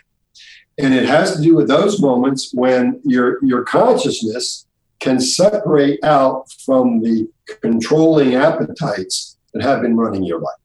And 0.78 0.94
it 0.94 1.06
has 1.06 1.36
to 1.36 1.42
do 1.42 1.56
with 1.56 1.68
those 1.68 2.02
moments 2.02 2.54
when 2.54 3.02
your, 3.04 3.44
your 3.44 3.64
consciousness 3.64 4.66
can 5.00 5.20
separate 5.20 6.04
out 6.04 6.52
from 6.66 7.02
the 7.02 7.30
controlling 7.62 8.36
appetites 8.36 9.38
that 9.54 9.62
have 9.62 9.82
been 9.82 9.96
running 9.96 10.24
your 10.24 10.40
life. 10.40 10.56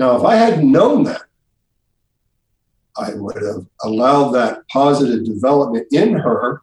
Now, 0.00 0.16
if 0.16 0.24
I 0.24 0.34
hadn't 0.34 0.72
known 0.72 1.04
that, 1.04 1.20
I 2.96 3.12
would 3.12 3.36
have 3.36 3.66
allowed 3.82 4.30
that 4.30 4.66
positive 4.68 5.26
development 5.26 5.88
in 5.92 6.14
her 6.14 6.62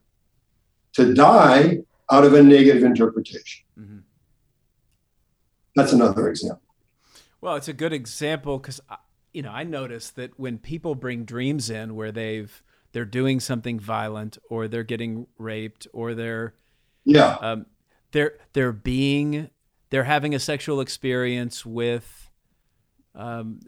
to 0.94 1.14
die 1.14 1.84
out 2.12 2.26
of 2.26 2.34
a 2.34 2.42
negative 2.42 2.84
interpretation. 2.84 3.64
Mm-hmm. 3.80 4.00
That's 5.76 5.94
another 5.94 6.30
example. 6.30 6.64
Well, 7.40 7.56
it's 7.56 7.68
a 7.68 7.74
good 7.74 7.94
example 7.94 8.58
because 8.58 8.82
you 9.34 9.44
know 9.44 9.52
I 9.52 9.64
noticed 9.64 10.16
that 10.16 10.40
when 10.40 10.58
people 10.58 10.96
bring 10.96 11.24
dreams 11.24 11.70
in 11.70 11.94
where 11.94 12.12
they've 12.12 12.64
they're 12.92 13.06
doing 13.06 13.40
something 13.40 13.80
violent 13.80 14.40
or 14.50 14.68
they're 14.68 14.82
getting 14.82 15.28
raped 15.38 15.86
or 15.94 16.16
they're 16.16 16.56
yeah 17.06 17.38
um, 17.42 17.68
they're 18.14 18.40
they're 18.54 18.72
being 18.72 19.52
they're 19.92 20.06
having 20.06 20.34
a 20.34 20.40
sexual 20.40 20.82
experience 20.82 21.64
with 21.64 22.27
um, 23.18 23.60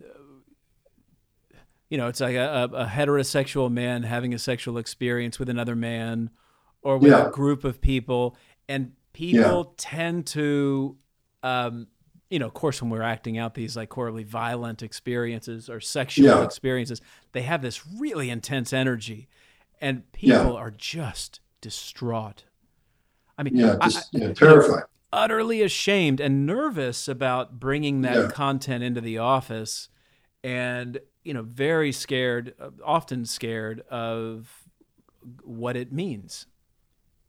you 1.89 1.97
know, 1.97 2.07
it's 2.07 2.19
like 2.19 2.35
a, 2.35 2.69
a, 2.71 2.85
heterosexual 2.85 3.71
man 3.71 4.03
having 4.03 4.34
a 4.34 4.39
sexual 4.39 4.77
experience 4.77 5.39
with 5.39 5.49
another 5.49 5.76
man 5.76 6.30
or 6.84 6.99
with 6.99 7.11
yeah. 7.11 7.27
a 7.27 7.31
group 7.31 7.63
of 7.63 7.81
people. 7.81 8.38
And 8.67 8.91
people 9.11 9.39
yeah. 9.39 9.73
tend 9.76 10.27
to, 10.27 10.97
um, 11.41 11.88
you 12.30 12.38
know, 12.38 12.45
of 12.45 12.53
course, 12.53 12.80
when 12.80 12.91
we're 12.91 13.01
acting 13.01 13.39
out 13.39 13.55
these 13.55 13.76
like 13.76 13.91
horribly 13.91 14.23
violent 14.23 14.84
experiences 14.84 15.67
or 15.67 15.80
sexual 15.80 16.27
yeah. 16.27 16.43
experiences, 16.43 17.01
they 17.31 17.41
have 17.41 17.63
this 17.63 17.85
really 17.97 18.30
intense 18.30 18.71
energy. 18.71 19.27
And 19.81 20.09
people 20.11 20.55
are 20.55 20.71
just 20.71 21.39
distraught. 21.59 22.43
I 23.35 23.43
mean, 23.43 23.55
yeah, 23.55 23.77
just, 23.81 24.15
I, 24.15 24.34
terrified 24.34 24.84
utterly 25.11 25.61
ashamed 25.61 26.19
and 26.19 26.45
nervous 26.45 27.07
about 27.07 27.60
bringing 27.60 28.02
that 28.02 28.15
yeah. 28.15 28.27
content 28.30 28.84
into 28.84 29.02
the 29.02 29.18
office 29.18 29.90
and 30.44 30.99
you 31.23 31.34
know 31.34 31.41
very 31.41 31.91
scared 31.91 32.53
uh, 32.60 32.69
often 32.84 33.26
scared 33.26 33.81
of 33.90 34.68
what 35.44 35.76
it 35.76 35.91
means 35.91 36.45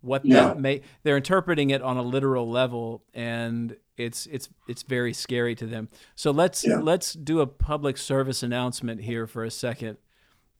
what 0.01 0.25
yeah. 0.25 0.49
that 0.49 0.61
may 0.61 0.81
they're 1.03 1.17
interpreting 1.17 1.71
it 1.71 1.83
on 1.83 1.97
a 1.97 2.03
literal 2.03 2.49
level 2.49 3.03
and 3.15 3.77
it's 3.97 4.27
it's 4.27 4.49
it's 4.69 4.83
very 4.83 5.13
scary 5.13 5.55
to 5.55 5.67
them 5.67 5.89
so 6.15 6.31
let's 6.31 6.67
yeah. 6.67 6.77
let's 6.77 7.15
do 7.15 7.41
a 7.41 7.47
public 7.47 7.99
service 7.99 8.43
announcement 8.43 9.03
here 9.03 9.27
for 9.27 9.45
a 9.45 9.51
second 9.51 9.97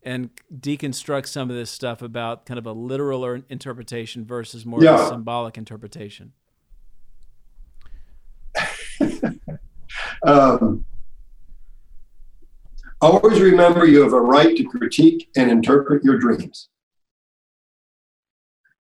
and 0.03 0.31
deconstruct 0.55 1.27
some 1.27 1.51
of 1.51 1.57
this 1.57 1.71
stuff 1.71 2.01
about 2.01 2.47
kind 2.47 2.59
of 2.59 2.67
a 2.67 2.73
literal 2.73 3.25
interpretation 3.49 4.25
versus 4.25 4.65
more 4.65 4.83
yeah. 4.83 5.09
symbolic 5.09 5.59
interpretation 5.59 6.33
um, 10.27 10.85
always 13.01 13.41
remember 13.41 13.87
you 13.87 14.03
have 14.03 14.13
a 14.13 14.21
right 14.21 14.57
to 14.57 14.65
critique 14.65 15.31
and 15.37 15.51
interpret 15.51 16.05
your 16.05 16.19
dreams. 16.19 16.69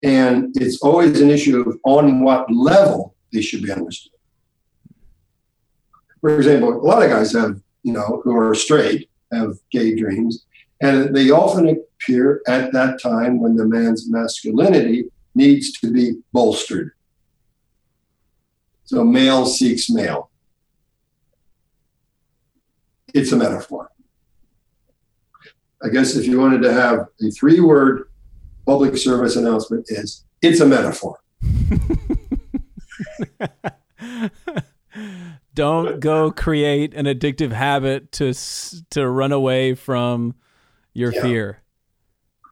And 0.01 0.55
it's 0.55 0.81
always 0.81 1.19
an 1.19 1.29
issue 1.29 1.59
of 1.61 1.77
on 1.83 2.21
what 2.21 2.51
level 2.51 3.15
they 3.33 3.41
should 3.41 3.61
be 3.61 3.71
understood. 3.71 4.13
For 6.21 6.35
example, 6.37 6.73
a 6.73 6.85
lot 6.85 7.03
of 7.03 7.09
guys 7.09 7.33
have, 7.33 7.61
you 7.83 7.93
know, 7.93 8.21
who 8.23 8.35
are 8.35 8.55
straight, 8.55 9.09
have 9.31 9.57
gay 9.71 9.95
dreams, 9.95 10.45
and 10.81 11.15
they 11.15 11.29
often 11.29 11.67
appear 11.67 12.41
at 12.47 12.71
that 12.73 13.01
time 13.01 13.39
when 13.39 13.55
the 13.55 13.65
man's 13.65 14.09
masculinity 14.09 15.11
needs 15.35 15.73
to 15.79 15.91
be 15.91 16.15
bolstered. 16.31 16.91
So 18.85 19.03
male 19.03 19.45
seeks 19.45 19.89
male. 19.89 20.28
It's 23.13 23.31
a 23.31 23.37
metaphor. 23.37 23.91
I 25.83 25.89
guess 25.89 26.15
if 26.15 26.25
you 26.25 26.39
wanted 26.39 26.61
to 26.63 26.73
have 26.73 27.07
a 27.21 27.31
three 27.31 27.59
word 27.59 28.09
public 28.65 28.97
service 28.97 29.35
announcement 29.35 29.85
is 29.89 30.25
it's 30.41 30.59
a 30.59 30.65
metaphor. 30.65 31.19
Don't 35.53 35.99
go 35.99 36.31
create 36.31 36.93
an 36.93 37.05
addictive 37.05 37.51
habit 37.51 38.11
to 38.13 38.33
to 38.91 39.07
run 39.09 39.31
away 39.31 39.73
from 39.73 40.35
your 40.93 41.13
yeah. 41.13 41.21
fear, 41.21 41.61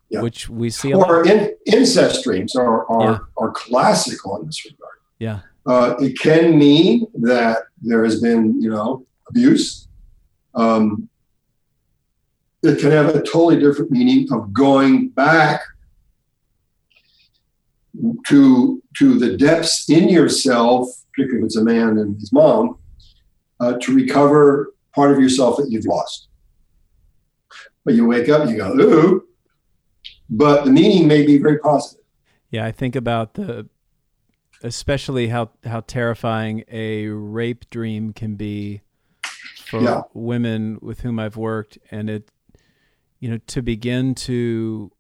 yeah. 0.09 0.21
which 0.21 0.49
we 0.49 0.69
see. 0.69 0.93
or 0.93 1.25
in, 1.25 1.55
incest 1.65 2.23
dreams 2.23 2.55
are 2.55 2.85
are, 2.89 3.11
yeah. 3.11 3.19
are 3.37 3.51
classical 3.51 4.39
in 4.39 4.45
this 4.47 4.65
regard. 4.65 4.97
Yeah, 5.19 5.39
uh, 5.65 5.95
it 5.99 6.17
can 6.19 6.57
mean 6.57 7.07
that 7.15 7.63
there 7.81 8.03
has 8.03 8.21
been, 8.21 8.61
you 8.61 8.69
know, 8.69 9.05
abuse. 9.29 9.86
Um, 10.57 11.07
it 12.63 12.79
can 12.79 12.91
have 12.91 13.15
a 13.15 13.21
totally 13.21 13.59
different 13.59 13.91
meaning 13.91 14.27
of 14.33 14.51
going 14.51 15.09
back 15.09 15.61
to 18.27 18.83
to 18.97 19.19
the 19.19 19.37
depths 19.37 19.89
in 19.89 20.09
yourself, 20.09 20.89
particularly 21.13 21.43
if 21.43 21.45
it's 21.45 21.57
a 21.57 21.63
man 21.63 21.99
and 21.99 22.19
his 22.19 22.33
mom, 22.33 22.77
uh, 23.59 23.73
to 23.73 23.95
recover 23.95 24.73
part 24.93 25.11
of 25.11 25.19
yourself 25.19 25.57
that 25.57 25.69
you've 25.69 25.85
lost. 25.85 26.27
But 27.85 27.93
you 27.93 28.07
wake 28.07 28.27
up 28.27 28.49
you 28.49 28.57
go, 28.57 28.73
ooh, 28.73 29.27
but 30.29 30.65
the 30.65 30.71
meaning 30.71 31.07
may 31.07 31.25
be 31.25 31.37
very 31.37 31.59
positive. 31.59 32.03
Yeah, 32.49 32.65
I 32.65 32.71
think 32.71 32.95
about 32.95 33.35
the 33.35 33.69
especially 34.63 35.27
how 35.27 35.51
how 35.63 35.81
terrifying 35.81 36.63
a 36.67 37.07
rape 37.07 37.69
dream 37.69 38.11
can 38.13 38.35
be 38.35 38.81
for 39.69 39.81
yeah. 39.81 40.01
women 40.13 40.79
with 40.81 41.01
whom 41.01 41.19
I've 41.19 41.37
worked, 41.37 41.77
and 41.91 42.09
it, 42.09 42.31
you 43.19 43.29
know, 43.29 43.37
to 43.47 43.61
begin 43.61 44.15
to 44.15 44.91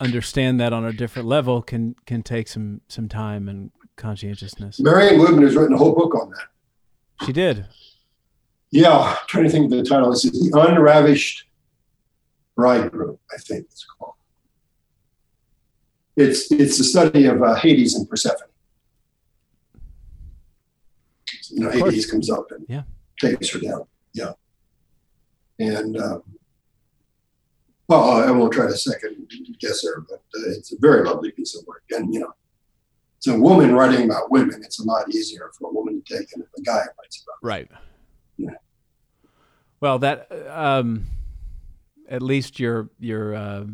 understand 0.00 0.60
that 0.60 0.72
on 0.72 0.84
a 0.84 0.92
different 0.92 1.26
level 1.26 1.62
can 1.62 1.94
can 2.06 2.22
take 2.22 2.48
some 2.48 2.80
some 2.88 3.08
time 3.08 3.48
and 3.48 3.70
conscientiousness. 3.96 4.78
Marion 4.80 5.18
Woodman 5.18 5.42
has 5.42 5.56
written 5.56 5.74
a 5.74 5.78
whole 5.78 5.94
book 5.94 6.14
on 6.14 6.30
that. 6.30 7.26
She 7.26 7.32
did. 7.32 7.66
Yeah, 8.70 8.92
I'm 8.92 9.16
trying 9.26 9.44
to 9.44 9.50
think 9.50 9.64
of 9.64 9.70
the 9.70 9.84
title. 9.84 10.10
This 10.10 10.24
is 10.24 10.50
the 10.50 10.60
Unravished 10.60 11.44
Bridegroom, 12.56 13.18
I 13.32 13.38
think 13.38 13.66
it's 13.70 13.86
called. 13.98 14.14
It's 16.16 16.50
it's 16.50 16.78
the 16.78 16.84
study 16.84 17.26
of 17.26 17.42
uh, 17.42 17.54
Hades 17.54 17.94
and 17.94 18.08
Persephone. 18.08 18.48
You 21.50 21.60
know, 21.60 21.70
Hades 21.70 22.10
comes 22.10 22.30
up 22.30 22.50
and 22.50 22.66
yeah. 22.68 22.82
Takes 23.18 23.50
her 23.50 23.60
down. 23.60 23.84
Yeah. 24.12 24.32
And 25.58 25.96
um, 25.98 26.22
well, 27.88 28.10
I 28.10 28.30
won't 28.30 28.52
try 28.52 28.66
to 28.66 28.76
second 28.76 29.26
guess 29.60 29.84
her, 29.84 30.04
but 30.08 30.18
uh, 30.36 30.50
it's 30.50 30.72
a 30.72 30.76
very 30.80 31.04
lovely 31.04 31.30
piece 31.30 31.56
of 31.56 31.66
work. 31.66 31.82
And 31.90 32.12
you 32.12 32.20
know, 32.20 32.32
it's 33.18 33.28
a 33.28 33.38
woman 33.38 33.72
writing 33.74 34.04
about 34.04 34.30
women. 34.30 34.62
It's 34.62 34.80
a 34.80 34.84
lot 34.84 35.08
easier 35.08 35.50
for 35.58 35.70
a 35.70 35.72
woman 35.72 36.02
to 36.02 36.16
take 36.16 36.28
than 36.30 36.42
if 36.42 36.48
a 36.58 36.62
guy 36.62 36.78
writes 36.98 37.22
about. 37.22 37.36
Right. 37.42 37.70
Yeah. 38.36 38.50
Well, 39.80 39.98
that 40.00 40.30
um, 40.48 41.06
at 42.08 42.22
least 42.22 42.58
your 42.58 42.90
your 42.98 43.34
uh, 43.34 43.64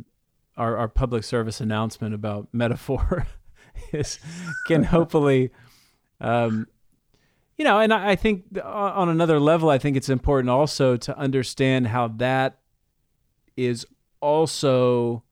our 0.56 0.76
our 0.76 0.88
public 0.88 1.24
service 1.24 1.60
announcement 1.60 2.14
about 2.14 2.48
metaphor 2.52 3.26
is 3.92 4.18
can 4.66 4.84
hopefully. 4.84 5.50
Um, 6.20 6.68
you 7.62 7.68
know, 7.68 7.78
and 7.78 7.94
I, 7.94 8.10
I 8.10 8.16
think 8.16 8.58
on 8.64 9.08
another 9.08 9.38
level, 9.38 9.70
I 9.70 9.78
think 9.78 9.96
it's 9.96 10.08
important 10.08 10.50
also 10.50 10.96
to 10.96 11.16
understand 11.16 11.86
how 11.86 12.08
that 12.16 12.58
is 13.56 13.86
also 14.20 15.22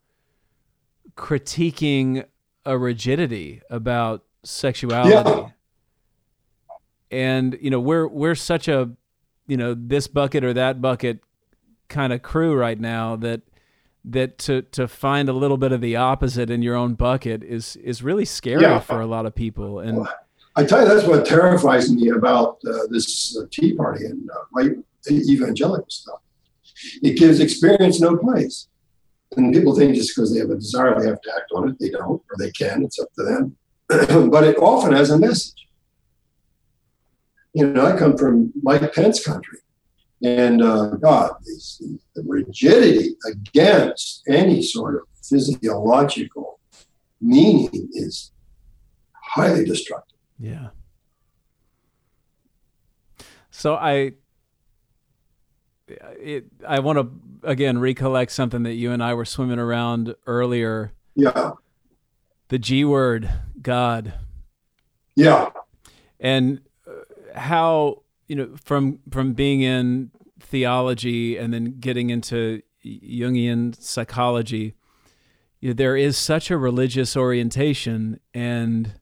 critiquing 1.16 2.24
a 2.64 2.78
rigidity 2.78 3.62
about 3.68 4.22
sexuality. 4.44 5.10
Yeah. 5.10 5.48
And 7.10 7.58
you 7.60 7.68
know, 7.68 7.80
we're 7.80 8.06
we're 8.06 8.36
such 8.36 8.68
a 8.68 8.92
you 9.48 9.56
know, 9.56 9.74
this 9.74 10.06
bucket 10.06 10.44
or 10.44 10.52
that 10.52 10.80
bucket 10.80 11.24
kind 11.88 12.12
of 12.12 12.22
crew 12.22 12.54
right 12.54 12.78
now 12.78 13.16
that 13.16 13.40
that 14.04 14.38
to 14.38 14.62
to 14.62 14.86
find 14.86 15.28
a 15.28 15.32
little 15.32 15.56
bit 15.56 15.72
of 15.72 15.80
the 15.80 15.96
opposite 15.96 16.48
in 16.48 16.62
your 16.62 16.76
own 16.76 16.94
bucket 16.94 17.42
is 17.42 17.74
is 17.74 18.04
really 18.04 18.24
scary 18.24 18.62
yeah. 18.62 18.78
for 18.78 19.00
a 19.00 19.06
lot 19.06 19.26
of 19.26 19.34
people 19.34 19.80
and 19.80 20.06
I 20.60 20.64
tell 20.66 20.82
you 20.82 20.88
that's 20.88 21.06
what 21.06 21.24
terrifies 21.24 21.90
me 21.90 22.10
about 22.10 22.58
uh, 22.68 22.80
this 22.90 23.34
uh, 23.34 23.46
tea 23.50 23.72
party 23.72 24.04
and 24.04 24.28
uh, 24.30 24.72
evangelical 25.10 25.88
stuff. 25.88 26.20
It 27.02 27.18
gives 27.18 27.40
experience 27.40 27.98
no 27.98 28.18
place. 28.18 28.68
And 29.36 29.54
people 29.54 29.74
think 29.74 29.94
just 29.94 30.14
because 30.14 30.34
they 30.34 30.40
have 30.40 30.50
a 30.50 30.56
desire, 30.56 31.00
they 31.00 31.06
have 31.06 31.22
to 31.22 31.32
act 31.34 31.50
on 31.54 31.70
it. 31.70 31.76
They 31.80 31.88
don't, 31.88 32.22
or 32.30 32.36
they 32.38 32.50
can. 32.50 32.82
It's 32.82 32.98
up 32.98 33.08
to 33.14 33.22
them. 33.22 33.56
but 34.30 34.44
it 34.44 34.58
often 34.58 34.92
has 34.92 35.08
a 35.08 35.18
message. 35.18 35.66
You 37.54 37.68
know, 37.68 37.86
I 37.86 37.96
come 37.96 38.18
from 38.18 38.52
Mike 38.62 38.94
Pence 38.94 39.24
country. 39.24 39.60
And 40.22 40.60
uh, 40.60 40.88
God, 40.96 41.36
the 41.42 42.22
rigidity 42.26 43.16
against 43.26 44.24
any 44.28 44.60
sort 44.60 44.96
of 44.96 45.02
physiological 45.22 46.60
meaning 47.18 47.88
is 47.94 48.32
highly 49.14 49.64
destructive. 49.64 50.19
Yeah. 50.40 50.68
So 53.50 53.74
I 53.74 54.12
it, 55.88 56.46
I 56.66 56.78
want 56.80 56.98
to 56.98 57.10
again 57.48 57.78
recollect 57.78 58.32
something 58.32 58.62
that 58.62 58.74
you 58.74 58.90
and 58.90 59.02
I 59.02 59.12
were 59.14 59.26
swimming 59.26 59.58
around 59.58 60.14
earlier. 60.26 60.92
Yeah. 61.14 61.52
The 62.48 62.58
G 62.58 62.84
word, 62.84 63.30
God. 63.60 64.14
Yeah. 65.14 65.50
And 66.18 66.62
uh, 66.86 67.38
how 67.38 68.02
you 68.26 68.36
know 68.36 68.56
from 68.56 69.00
from 69.10 69.34
being 69.34 69.60
in 69.60 70.10
theology 70.40 71.36
and 71.36 71.52
then 71.52 71.76
getting 71.80 72.08
into 72.08 72.62
Jungian 72.84 73.78
psychology, 73.80 74.74
you 75.60 75.70
know, 75.70 75.74
there 75.74 75.96
is 75.96 76.16
such 76.16 76.50
a 76.50 76.56
religious 76.56 77.14
orientation 77.14 78.20
and 78.32 78.99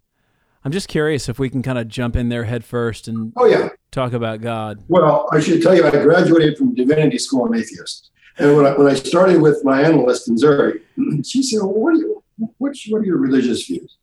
I'm 0.68 0.72
just 0.72 0.88
curious 0.88 1.30
if 1.30 1.38
we 1.38 1.48
can 1.48 1.62
kind 1.62 1.78
of 1.78 1.88
jump 1.88 2.14
in 2.14 2.28
there 2.28 2.44
head 2.44 2.62
first 2.62 3.08
and 3.08 3.32
oh 3.38 3.46
yeah 3.46 3.70
talk 3.90 4.12
about 4.12 4.42
God. 4.42 4.84
Well, 4.86 5.26
I 5.32 5.40
should 5.40 5.62
tell 5.62 5.74
you, 5.74 5.86
I 5.86 5.90
graduated 5.90 6.58
from 6.58 6.74
divinity 6.74 7.16
school 7.16 7.46
an 7.46 7.54
atheist, 7.58 8.10
and 8.36 8.54
when 8.54 8.66
I, 8.66 8.76
when 8.76 8.86
I 8.86 8.92
started 8.92 9.40
with 9.40 9.64
my 9.64 9.80
analyst 9.80 10.28
in 10.28 10.36
Zurich, 10.36 10.82
she 11.24 11.42
said, 11.42 11.60
"Well, 11.62 11.72
what 11.72 11.94
are 11.94 11.96
you, 11.96 12.22
what, 12.36 12.76
what 12.90 13.00
are 13.00 13.02
your 13.02 13.16
religious 13.16 13.64
views?" 13.64 13.96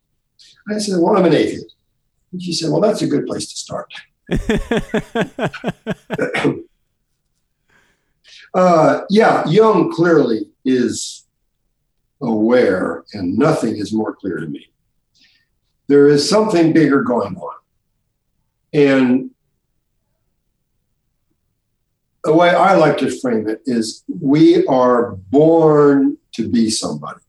I 0.68 0.78
said, 0.78 0.98
"Well, 0.98 1.16
I'm 1.16 1.24
an 1.24 1.34
atheist." 1.34 1.76
And 2.32 2.42
she 2.42 2.52
said, 2.52 2.72
"Well, 2.72 2.80
that's 2.80 3.00
a 3.00 3.06
good 3.06 3.26
place 3.26 3.48
to 3.48 3.56
start." 3.56 3.94
uh, 8.54 9.02
yeah, 9.08 9.46
Jung 9.46 9.92
clearly 9.92 10.50
is 10.64 11.26
aware, 12.20 13.04
and 13.12 13.38
nothing 13.38 13.76
is 13.76 13.92
more 13.92 14.16
clear 14.16 14.38
to 14.38 14.48
me 14.48 14.66
there 15.88 16.08
is 16.08 16.28
something 16.28 16.72
bigger 16.72 17.02
going 17.02 17.36
on. 17.36 17.54
And 18.72 19.30
the 22.24 22.34
way 22.34 22.50
I 22.50 22.74
like 22.74 22.98
to 22.98 23.20
frame 23.20 23.48
it 23.48 23.62
is 23.66 24.02
we 24.08 24.66
are 24.66 25.12
born 25.12 26.18
to 26.32 26.48
be 26.48 26.70
somebody. 26.70 27.20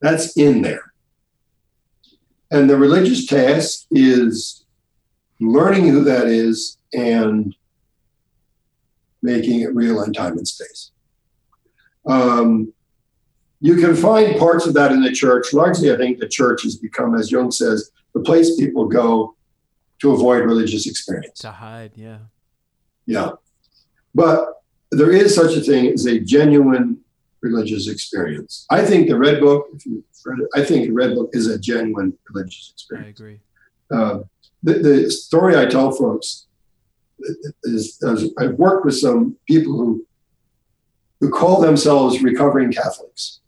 That's 0.00 0.36
in 0.36 0.62
there. 0.62 0.92
And 2.50 2.70
the 2.70 2.78
religious 2.78 3.26
task 3.26 3.86
is 3.90 4.64
learning 5.38 5.88
who 5.88 6.02
that 6.04 6.26
is 6.26 6.78
and 6.94 7.54
making 9.22 9.60
it 9.60 9.74
real 9.74 10.02
in 10.02 10.12
time 10.12 10.38
and 10.38 10.48
space. 10.48 10.90
Um, 12.06 12.72
you 13.60 13.76
can 13.76 13.94
find 13.96 14.38
parts 14.38 14.66
of 14.66 14.74
that 14.74 14.92
in 14.92 15.02
the 15.02 15.12
church. 15.12 15.52
Largely, 15.52 15.92
I 15.92 15.96
think 15.96 16.18
the 16.18 16.28
church 16.28 16.62
has 16.62 16.76
become, 16.76 17.14
as 17.14 17.30
Jung 17.30 17.50
says, 17.50 17.90
the 18.14 18.20
place 18.20 18.56
people 18.56 18.86
go 18.86 19.34
to 20.00 20.12
avoid 20.12 20.44
religious 20.44 20.86
experience. 20.86 21.40
To 21.40 21.50
hide, 21.50 21.92
yeah. 21.96 22.18
Yeah. 23.06 23.30
But 24.14 24.62
there 24.90 25.10
is 25.10 25.34
such 25.34 25.56
a 25.56 25.60
thing 25.60 25.88
as 25.88 26.06
a 26.06 26.20
genuine 26.20 26.98
religious 27.40 27.88
experience. 27.88 28.64
I 28.70 28.84
think 28.84 29.08
the 29.08 29.18
Red 29.18 29.40
Book, 29.40 29.66
if 29.74 29.84
you 29.86 30.04
read 30.24 30.40
it, 30.40 30.48
I 30.54 30.64
think 30.64 30.86
the 30.86 30.92
Red 30.92 31.14
Book 31.14 31.30
is 31.32 31.48
a 31.48 31.58
genuine 31.58 32.16
religious 32.30 32.70
experience. 32.72 33.06
I 33.06 33.10
agree. 33.10 33.40
Uh, 33.90 34.20
the, 34.62 34.74
the 34.74 35.10
story 35.10 35.56
I 35.56 35.66
tell 35.66 35.92
folks 35.92 36.46
is, 37.64 37.98
is 38.02 38.32
I've 38.38 38.54
worked 38.54 38.84
with 38.84 38.96
some 38.96 39.36
people 39.46 39.72
who 39.72 40.04
who 41.20 41.30
call 41.30 41.60
themselves 41.60 42.22
recovering 42.22 42.70
Catholics 42.70 43.40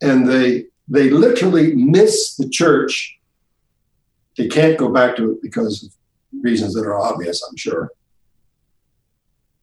and 0.00 0.28
they 0.28 0.66
they 0.88 1.10
literally 1.10 1.74
miss 1.74 2.36
the 2.36 2.48
church. 2.48 3.18
They 4.36 4.48
can't 4.48 4.78
go 4.78 4.90
back 4.90 5.16
to 5.16 5.32
it 5.32 5.42
because 5.42 5.82
of 5.82 5.92
reasons 6.42 6.74
that 6.74 6.86
are 6.86 6.98
obvious, 6.98 7.42
I'm 7.48 7.56
sure. 7.56 7.90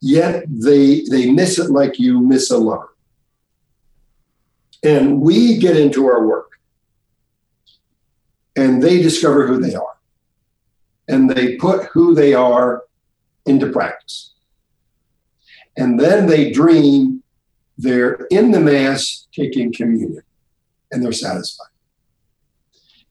Yet 0.02 0.46
they 0.48 1.02
they 1.10 1.32
miss 1.32 1.58
it 1.58 1.72
like 1.72 2.00
you 2.00 2.20
miss 2.20 2.52
a 2.52 2.58
lover. 2.58 2.96
And 4.84 5.22
we 5.22 5.58
get 5.58 5.78
into 5.78 6.08
our 6.08 6.28
work 6.28 6.52
and 8.56 8.82
they 8.82 9.02
discover 9.02 9.48
who 9.48 9.60
they 9.60 9.76
are. 9.76 9.98
And 11.08 11.30
they 11.30 11.56
put 11.58 11.86
who 11.88 12.16
they 12.16 12.34
are 12.34 12.84
into 13.46 13.72
practice. 13.72 14.34
And 15.78 16.00
then 16.00 16.28
they 16.28 16.52
dream 16.52 17.24
they're 17.78 18.14
in 18.32 18.52
the 18.52 18.60
Mass 18.60 19.28
taking 19.34 19.74
communion 19.74 20.24
and 20.92 21.04
they're 21.04 21.12
satisfied. 21.12 21.68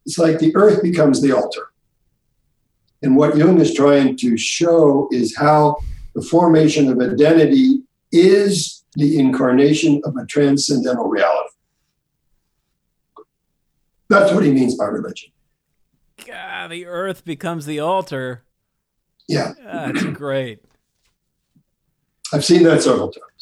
It's 0.06 0.18
like 0.18 0.38
the 0.38 0.54
earth 0.56 0.82
becomes 0.82 1.22
the 1.22 1.32
altar. 1.32 1.68
And 3.02 3.16
what 3.16 3.36
Jung 3.36 3.60
is 3.60 3.74
trying 3.74 4.16
to 4.18 4.36
show 4.36 5.08
is 5.10 5.36
how 5.36 5.76
the 6.14 6.22
formation 6.22 6.88
of 6.90 6.98
identity 7.00 7.80
is 8.12 8.84
the 8.94 9.18
incarnation 9.18 10.00
of 10.04 10.16
a 10.16 10.24
transcendental 10.26 11.08
reality. 11.08 11.50
That's 14.08 14.32
what 14.32 14.44
he 14.44 14.52
means 14.52 14.76
by 14.76 14.86
religion. 14.86 15.30
God, 16.26 16.70
the 16.70 16.86
earth 16.86 17.24
becomes 17.24 17.66
the 17.66 17.80
altar. 17.80 18.44
Yeah. 19.28 19.52
That's 19.62 20.04
great. 20.04 20.64
I've 22.32 22.44
seen 22.44 22.62
that 22.64 22.82
several 22.82 23.10
times. 23.10 23.33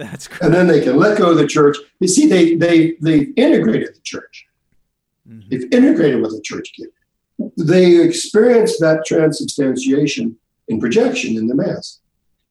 That's 0.00 0.28
great. 0.28 0.40
And 0.40 0.54
then 0.54 0.66
they 0.66 0.80
can 0.80 0.96
let 0.96 1.18
go 1.18 1.30
of 1.30 1.36
the 1.36 1.46
church. 1.46 1.76
You 2.00 2.08
see, 2.08 2.26
they 2.26 2.54
they 2.54 2.96
they 3.02 3.20
integrated 3.36 3.94
the 3.94 4.00
church. 4.02 4.46
Mm-hmm. 5.28 5.48
They've 5.50 5.72
integrated 5.72 6.22
what 6.22 6.30
the 6.30 6.40
church 6.40 6.72
did. 6.76 6.88
They 7.58 8.00
experience 8.00 8.78
that 8.80 9.04
transubstantiation 9.04 10.36
in 10.68 10.80
projection 10.80 11.36
in 11.36 11.48
the 11.48 11.54
mass. 11.54 12.00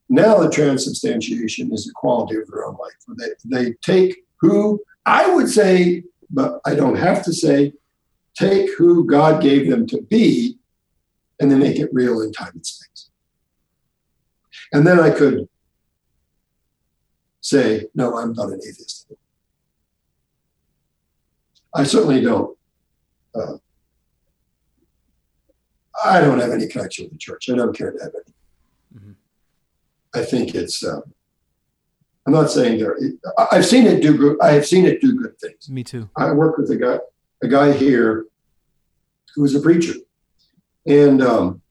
Now 0.09 0.37
the 0.39 0.49
transubstantiation 0.49 1.73
is 1.73 1.85
the 1.85 1.93
quality 1.95 2.35
of 2.37 2.47
their 2.47 2.65
own 2.65 2.77
life. 2.77 3.17
They 3.17 3.63
they 3.63 3.73
take 3.81 4.23
who 4.41 4.79
I 5.07 5.33
would 5.33 5.49
say, 5.49 6.03
but 6.29 6.61
I 6.65 6.75
don't 6.75 6.97
have 6.97 7.23
to 7.23 7.33
say, 7.33 7.73
take 8.35 8.69
who 8.77 9.07
God 9.07 9.41
gave 9.41 9.69
them 9.69 9.87
to 9.87 10.01
be, 10.03 10.59
and 11.39 11.51
then 11.51 11.59
make 11.59 11.79
it 11.79 11.89
real 11.91 12.21
in 12.21 12.31
time 12.31 12.51
and 12.53 12.65
space. 12.65 13.09
And 14.71 14.85
then 14.85 14.99
I 14.99 15.09
could 15.09 15.49
say, 17.41 17.85
no, 17.95 18.17
I'm 18.17 18.33
not 18.33 18.49
an 18.49 18.59
atheist. 18.59 19.11
I 21.73 21.83
certainly 21.83 22.21
don't. 22.21 22.57
Uh, 23.33 23.57
I 26.03 26.21
don't 26.21 26.39
have 26.39 26.51
any 26.51 26.67
connection 26.67 27.05
with 27.05 27.13
the 27.13 27.17
church. 27.17 27.49
I 27.49 27.55
don't 27.55 27.77
care 27.77 27.91
to 27.91 27.99
have 27.99 28.11
any. 28.15 28.99
Mm-hmm. 28.99 29.11
I 30.19 30.23
think 30.23 30.55
it's. 30.55 30.83
Um, 30.83 31.03
I'm 32.25 32.33
not 32.33 32.51
saying 32.51 32.79
there. 32.79 32.97
I've 33.51 33.65
seen 33.65 33.85
it 33.87 34.01
do 34.01 34.17
good. 34.17 34.37
I 34.41 34.51
have 34.51 34.65
seen 34.65 34.85
it 34.85 35.01
do 35.01 35.15
good 35.15 35.39
things. 35.39 35.69
Me 35.69 35.83
too. 35.83 36.09
I 36.15 36.31
work 36.31 36.57
with 36.57 36.69
a 36.71 36.75
guy, 36.75 36.99
a 37.41 37.47
guy 37.47 37.71
here, 37.71 38.25
who 39.35 39.45
is 39.45 39.55
a 39.55 39.59
preacher, 39.59 39.93
and 40.85 41.23
um, 41.23 41.61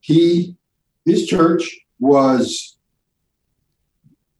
he, 0.00 0.56
his 1.04 1.26
church 1.26 1.80
was 1.98 2.73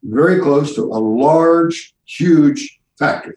very 0.04 0.40
close 0.40 0.74
to 0.74 0.82
a 0.82 1.00
large, 1.00 1.94
huge 2.04 2.78
factory. 2.98 3.36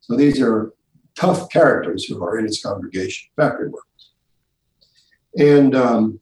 So 0.00 0.16
these 0.16 0.40
are 0.40 0.72
tough 1.14 1.50
characters 1.50 2.04
who 2.04 2.22
are 2.22 2.38
in 2.38 2.44
his 2.44 2.62
congregation, 2.62 3.30
factory 3.36 3.68
workers. 3.68 4.10
And 5.36 5.74
um, 5.74 6.20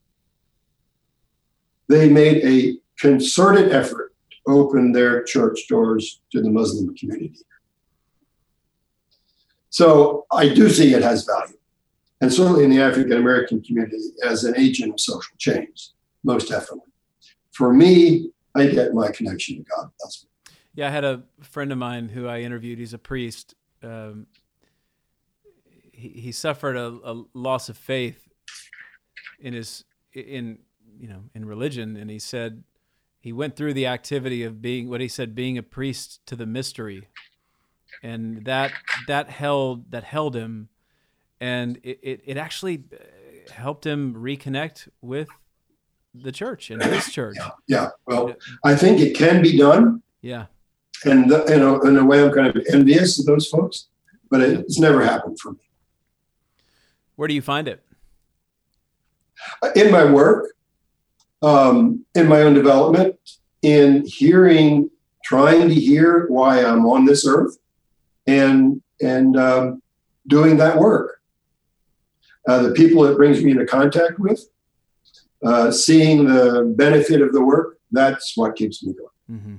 they 1.89 2.09
made 2.09 2.45
a 2.45 2.79
concerted 2.99 3.73
effort 3.73 4.15
to 4.31 4.53
open 4.53 4.93
their 4.93 5.23
church 5.25 5.67
doors 5.69 6.21
to 6.33 6.43
the 6.43 6.51
Muslim 6.51 6.95
community. 6.97 7.35
So 9.71 10.27
I 10.33 10.49
do 10.49 10.69
see 10.69 10.95
it 10.95 11.03
has 11.03 11.25
value. 11.25 11.57
And 12.21 12.33
certainly 12.33 12.65
in 12.65 12.71
the 12.71 12.81
African 12.81 13.13
American 13.13 13.63
community 13.63 13.99
as 14.25 14.45
an 14.45 14.55
agent 14.57 14.93
of 14.93 15.01
social 15.01 15.37
change, 15.39 15.91
most 16.25 16.49
definitely. 16.49 16.93
For 17.53 17.73
me, 17.73 18.31
I 18.55 18.67
get 18.67 18.95
my 18.95 19.11
connection 19.11 19.57
to 19.57 19.63
God. 19.63 19.91
Yeah, 20.75 20.89
I 20.89 20.91
had 20.91 21.05
a 21.05 21.23
friend 21.41 21.73
of 21.73 21.79
mine 21.79 22.09
who 22.09 22.27
I 22.27 22.41
interviewed. 22.41 22.79
He's 22.79 22.95
a 22.95 22.99
priest. 22.99 23.55
Um, 23.83 24.27
he, 25.93 26.09
he 26.09 26.33
suffered 26.33 26.77
a, 26.77 26.99
a 27.05 27.25
loss 27.35 27.69
of 27.69 27.77
faith 27.77 28.29
in 29.41 29.55
his 29.55 29.85
in 30.13 30.59
you 30.99 31.09
know 31.09 31.25
in 31.35 31.45
religion, 31.45 31.97
and 31.97 32.11
he 32.11 32.19
said 32.19 32.63
he 33.21 33.33
went 33.33 33.57
through 33.57 33.75
the 33.75 33.87
activity 33.87 34.45
of 34.45 34.63
being 34.63 34.89
what 34.89 35.01
he 35.01 35.09
said 35.09 35.35
being 35.35 35.59
a 35.59 35.63
priest 35.63 36.25
to 36.27 36.37
the 36.37 36.47
mystery, 36.47 37.09
and 38.03 38.45
that 38.45 38.73
that 39.07 39.31
held 39.31 39.91
that 39.91 40.05
held 40.05 40.37
him, 40.37 40.69
and 41.41 41.79
it, 41.83 41.99
it, 42.03 42.21
it 42.25 42.37
actually 42.37 42.85
uh, 42.93 43.53
helped 43.53 43.85
him 43.85 44.15
reconnect 44.15 44.89
with 45.01 45.29
the 46.23 46.33
church 46.33 46.71
and 46.71 46.83
his 46.83 47.13
church. 47.13 47.37
Yeah, 47.39 47.51
yeah. 47.67 47.89
well, 48.07 48.35
I 48.65 48.75
think 48.75 49.01
it 49.01 49.17
can 49.17 49.43
be 49.43 49.57
done. 49.57 50.03
Yeah, 50.23 50.47
and 51.05 51.31
the, 51.31 51.45
you 51.49 51.59
know, 51.59 51.81
in 51.81 51.97
a 51.97 52.05
way, 52.05 52.23
I'm 52.23 52.33
kind 52.33 52.47
of 52.47 52.57
envious 52.73 53.19
of 53.19 53.27
those 53.27 53.47
folks, 53.49 53.89
but 54.31 54.41
it's 54.41 54.79
never 54.79 55.05
happened 55.05 55.39
for 55.41 55.53
me. 55.53 55.59
Where 57.17 57.29
do 57.29 57.35
you 57.35 57.43
find 57.43 57.69
it? 57.69 57.83
In 59.75 59.91
my 59.91 60.05
work, 60.05 60.55
um, 61.43 62.05
in 62.15 62.29
my 62.29 62.43
own 62.43 62.55
development, 62.55 63.17
in 63.63 64.05
hearing, 64.07 64.91
trying 65.25 65.69
to 65.69 65.75
hear 65.75 66.27
why 66.29 66.65
I'm 66.65 66.87
on 66.87 67.05
this 67.05 67.27
earth, 67.27 67.57
and 68.27 68.83
and 69.01 69.37
um, 69.37 69.83
doing 70.27 70.57
that 70.59 70.79
work. 70.79 71.21
Uh, 72.49 72.63
the 72.63 72.71
people 72.73 73.05
it 73.05 73.17
brings 73.17 73.43
me 73.43 73.51
into 73.51 73.67
contact 73.67 74.19
with, 74.19 74.49
uh, 75.45 75.71
seeing 75.71 76.25
the 76.27 76.73
benefit 76.77 77.21
of 77.21 77.33
the 77.33 77.43
work, 77.43 77.79
that's 77.91 78.37
what 78.37 78.57
keeps 78.57 78.85
me 78.85 78.93
going. 78.93 79.39
Mm-hmm. 79.41 79.57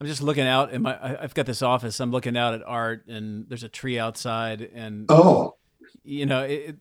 I'm 0.00 0.06
just 0.06 0.22
looking 0.22 0.46
out 0.46 0.72
in 0.72 0.82
my. 0.82 0.98
I've 1.20 1.34
got 1.34 1.46
this 1.46 1.62
office. 1.62 2.00
I'm 2.00 2.10
looking 2.10 2.36
out 2.36 2.54
at 2.54 2.62
art, 2.66 3.06
and 3.06 3.46
there's 3.48 3.62
a 3.62 3.68
tree 3.68 3.98
outside, 3.98 4.60
and 4.74 5.06
oh, 5.08 5.54
you 6.02 6.26
know, 6.26 6.42
it, 6.42 6.76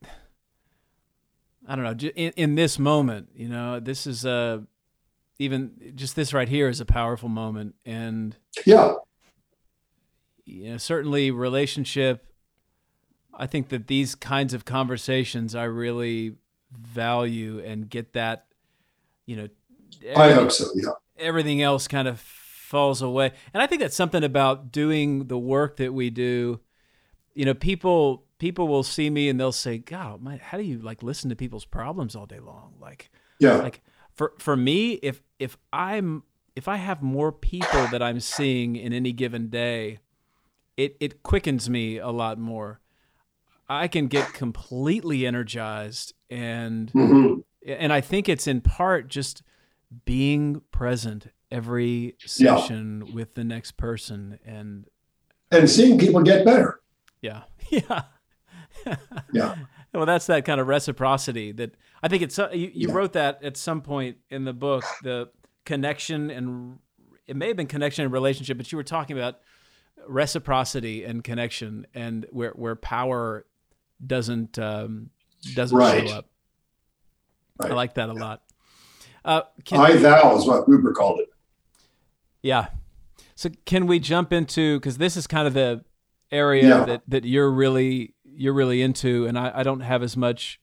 I 1.67 1.75
don't 1.75 1.85
know. 1.85 2.09
In, 2.09 2.33
in 2.35 2.55
this 2.55 2.77
moment, 2.77 3.29
you 3.35 3.47
know, 3.47 3.79
this 3.79 4.05
is 4.07 4.25
a 4.25 4.65
even 5.39 5.93
just 5.95 6.15
this 6.15 6.33
right 6.33 6.49
here 6.49 6.67
is 6.67 6.81
a 6.81 6.85
powerful 6.85 7.29
moment, 7.29 7.75
and 7.85 8.35
yeah, 8.65 8.93
you 10.43 10.71
know, 10.71 10.77
certainly 10.77 11.31
relationship. 11.31 12.25
I 13.33 13.47
think 13.47 13.69
that 13.69 13.87
these 13.87 14.15
kinds 14.15 14.53
of 14.53 14.65
conversations 14.65 15.55
I 15.55 15.63
really 15.63 16.35
value 16.77 17.59
and 17.59 17.89
get 17.89 18.13
that, 18.13 18.45
you 19.25 19.35
know. 19.35 19.47
I 20.15 20.31
hope 20.31 20.51
so. 20.51 20.65
Yeah. 20.75 20.91
Everything 21.17 21.61
else 21.61 21.87
kind 21.87 22.07
of 22.07 22.19
falls 22.19 23.01
away. 23.01 23.31
And 23.53 23.61
I 23.61 23.67
think 23.67 23.81
that's 23.81 23.95
something 23.95 24.23
about 24.23 24.71
doing 24.71 25.27
the 25.27 25.37
work 25.37 25.77
that 25.77 25.93
we 25.93 26.09
do. 26.09 26.59
You 27.35 27.45
know, 27.45 27.53
people 27.53 28.25
people 28.39 28.67
will 28.67 28.83
see 28.83 29.09
me 29.09 29.29
and 29.29 29.39
they'll 29.39 29.51
say, 29.51 29.77
"God, 29.77 30.21
my, 30.21 30.37
how 30.37 30.57
do 30.57 30.63
you 30.63 30.79
like 30.79 31.03
listen 31.03 31.29
to 31.29 31.35
people's 31.35 31.65
problems 31.65 32.15
all 32.15 32.25
day 32.25 32.39
long?" 32.39 32.73
Like, 32.79 33.09
yeah, 33.39 33.55
like 33.55 33.81
for 34.13 34.33
for 34.39 34.55
me, 34.55 34.93
if 34.93 35.21
if 35.39 35.57
I'm 35.71 36.23
if 36.55 36.67
I 36.67 36.77
have 36.77 37.01
more 37.01 37.31
people 37.31 37.87
that 37.87 38.01
I'm 38.01 38.19
seeing 38.19 38.75
in 38.75 38.93
any 38.93 39.11
given 39.11 39.49
day, 39.49 39.99
it 40.77 40.97
it 40.99 41.23
quickens 41.23 41.69
me 41.69 41.97
a 41.97 42.09
lot 42.09 42.37
more. 42.37 42.79
I 43.73 43.87
can 43.87 44.07
get 44.07 44.33
completely 44.33 45.25
energized 45.25 46.13
and 46.29 46.91
mm-hmm. 46.91 47.39
and 47.65 47.93
I 47.93 48.01
think 48.01 48.29
it's 48.29 48.47
in 48.47 48.61
part 48.61 49.07
just 49.07 49.43
being 50.05 50.61
present 50.71 51.27
every 51.51 52.15
session 52.19 53.03
yeah. 53.05 53.13
with 53.13 53.35
the 53.35 53.43
next 53.43 53.77
person 53.77 54.39
and 54.45 54.87
and 55.51 55.69
seeing 55.69 55.99
people 55.99 56.21
get 56.21 56.45
better. 56.45 56.79
Yeah. 57.21 57.43
Yeah. 57.69 58.01
yeah. 59.31 59.55
Well, 59.93 60.05
that's 60.05 60.25
that 60.25 60.43
kind 60.43 60.59
of 60.59 60.67
reciprocity 60.67 61.51
that 61.53 61.75
I 62.01 62.07
think 62.07 62.23
it's, 62.23 62.37
you, 62.37 62.47
you 62.51 62.87
yeah. 62.89 62.93
wrote 62.93 63.13
that 63.13 63.41
at 63.43 63.55
some 63.55 63.81
point 63.81 64.17
in 64.29 64.43
the 64.43 64.51
book, 64.51 64.83
the 65.03 65.29
connection 65.63 66.29
and 66.29 66.79
it 67.25 67.35
may 67.35 67.47
have 67.47 67.55
been 67.55 67.67
connection 67.67 68.03
and 68.03 68.11
relationship, 68.11 68.57
but 68.57 68.71
you 68.71 68.77
were 68.77 68.83
talking 68.83 69.17
about 69.17 69.39
reciprocity 70.07 71.03
and 71.03 71.23
connection 71.23 71.87
and 71.93 72.25
where, 72.31 72.51
where 72.51 72.75
power 72.75 73.45
doesn't, 74.05 74.59
um, 74.59 75.09
doesn't 75.55 75.77
right. 75.77 76.07
show 76.07 76.15
up. 76.15 76.29
Right. 77.61 77.71
I 77.71 77.75
like 77.75 77.93
that 77.95 78.09
a 78.09 78.13
lot. 78.13 78.41
Uh, 79.25 79.41
I 79.71 79.95
thou 79.97 80.35
is 80.35 80.45
what 80.45 80.67
Buber 80.67 80.93
called 80.93 81.19
it. 81.19 81.29
Yeah. 82.41 82.67
So 83.35 83.49
can 83.65 83.87
we 83.87 83.99
jump 83.99 84.33
into 84.33 84.79
because 84.79 84.97
this 84.97 85.15
is 85.15 85.27
kind 85.27 85.47
of 85.47 85.53
the 85.53 85.83
area 86.31 86.67
yeah. 86.67 86.85
that 86.85 87.03
that 87.07 87.25
you're 87.25 87.51
really 87.51 88.13
you're 88.23 88.53
really 88.53 88.81
into, 88.81 89.25
and 89.25 89.37
I, 89.37 89.51
I 89.55 89.63
don't 89.63 89.81
have 89.81 90.03
as 90.03 90.17
much 90.17 90.59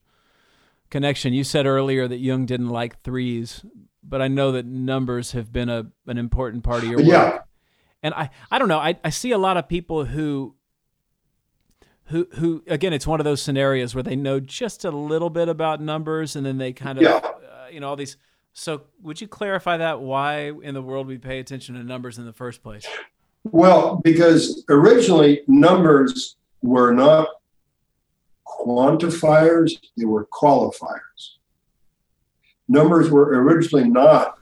connection. 0.90 1.32
You 1.32 1.44
said 1.44 1.66
earlier 1.66 2.06
that 2.08 2.18
Jung 2.18 2.46
didn't 2.46 2.68
like 2.68 3.02
threes, 3.02 3.64
but 4.02 4.20
I 4.20 4.28
know 4.28 4.52
that 4.52 4.66
numbers 4.66 5.32
have 5.32 5.52
been 5.52 5.68
a 5.68 5.86
an 6.06 6.18
important 6.18 6.64
part 6.64 6.82
of 6.82 6.88
your 6.90 6.98
work. 6.98 7.06
Yeah. 7.06 7.38
And 8.02 8.14
I, 8.14 8.30
I 8.50 8.58
don't 8.58 8.68
know. 8.68 8.78
I, 8.78 8.98
I 9.04 9.10
see 9.10 9.30
a 9.30 9.38
lot 9.38 9.58
of 9.58 9.68
people 9.68 10.06
who 10.06 10.54
who 12.10 12.28
who 12.34 12.62
again 12.66 12.92
it's 12.92 13.06
one 13.06 13.20
of 13.20 13.24
those 13.24 13.40
scenarios 13.42 13.94
where 13.94 14.02
they 14.02 14.16
know 14.16 14.40
just 14.40 14.84
a 14.84 14.90
little 14.90 15.30
bit 15.30 15.48
about 15.48 15.80
numbers 15.80 16.36
and 16.36 16.44
then 16.44 16.58
they 16.58 16.72
kind 16.72 16.98
of 16.98 17.04
yeah. 17.04 17.16
uh, 17.16 17.68
you 17.70 17.80
know 17.80 17.88
all 17.88 17.96
these 17.96 18.16
so, 18.52 18.82
would 19.02 19.20
you 19.20 19.28
clarify 19.28 19.76
that? 19.76 20.00
Why 20.00 20.52
in 20.62 20.74
the 20.74 20.82
world 20.82 21.06
we 21.06 21.18
pay 21.18 21.38
attention 21.38 21.76
to 21.76 21.84
numbers 21.84 22.18
in 22.18 22.26
the 22.26 22.32
first 22.32 22.62
place? 22.62 22.86
Well, 23.44 24.00
because 24.02 24.64
originally 24.68 25.42
numbers 25.46 26.36
were 26.62 26.92
not 26.92 27.28
quantifiers, 28.46 29.72
they 29.96 30.04
were 30.04 30.26
qualifiers. 30.26 31.36
Numbers 32.68 33.10
were 33.10 33.40
originally 33.40 33.88
not 33.88 34.38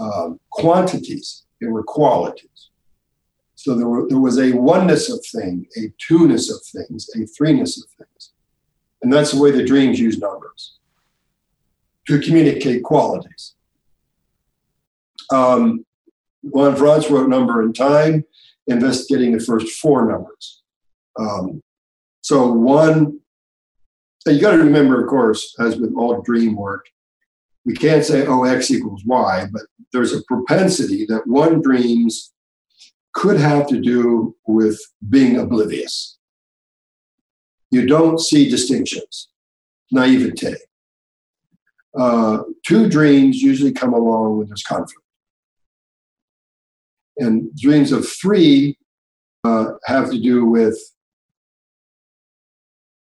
um, 0.00 0.40
quantities, 0.50 1.44
they 1.60 1.68
were 1.68 1.84
qualities. 1.84 2.70
So 3.58 3.74
there, 3.74 3.88
were, 3.88 4.08
there 4.08 4.20
was 4.20 4.38
a 4.38 4.52
oneness 4.52 5.10
of 5.10 5.18
things, 5.26 5.66
a 5.76 5.92
two-ness 5.98 6.48
of 6.48 6.62
things, 6.62 7.10
a 7.16 7.18
threeness 7.18 7.76
of 7.76 7.90
things. 7.98 8.30
And 9.02 9.12
that's 9.12 9.32
the 9.32 9.42
way 9.42 9.50
the 9.50 9.64
dreams 9.64 9.98
use 9.98 10.16
numbers 10.16 10.78
to 12.06 12.20
communicate 12.20 12.84
qualities. 12.84 13.56
Um, 15.32 15.84
Von 16.44 16.76
Franz 16.76 17.10
wrote 17.10 17.28
Number 17.28 17.60
and 17.60 17.74
Time, 17.74 18.24
investigating 18.68 19.32
the 19.32 19.44
first 19.44 19.80
four 19.80 20.08
numbers. 20.08 20.62
Um, 21.18 21.60
so 22.20 22.52
one, 22.52 23.18
you 24.24 24.40
got 24.40 24.52
to 24.52 24.58
remember, 24.58 25.02
of 25.02 25.10
course, 25.10 25.56
as 25.58 25.78
with 25.78 25.92
all 25.96 26.22
dream 26.22 26.54
work, 26.54 26.86
we 27.64 27.74
can't 27.74 28.04
say, 28.04 28.24
oh, 28.24 28.44
X 28.44 28.70
equals 28.70 29.02
Y, 29.04 29.46
but 29.52 29.62
there's 29.92 30.12
a 30.12 30.22
propensity 30.28 31.06
that 31.06 31.26
one 31.26 31.60
dreams 31.60 32.32
could 33.20 33.38
have 33.50 33.66
to 33.72 33.78
do 33.80 34.34
with 34.46 34.78
being 35.08 35.34
oblivious. 35.38 36.18
You 37.70 37.86
don't 37.86 38.18
see 38.20 38.48
distinctions, 38.48 39.28
naivete 39.90 40.56
uh, 41.98 42.42
two 42.66 42.88
dreams 42.88 43.42
usually 43.42 43.72
come 43.72 43.92
along 43.92 44.38
when 44.38 44.46
there's 44.48 44.62
conflict. 44.62 45.02
And 47.16 47.54
dreams 47.56 47.90
of 47.92 48.08
three 48.08 48.78
uh, 49.44 49.72
have 49.86 50.10
to 50.10 50.20
do 50.20 50.44
with 50.44 50.78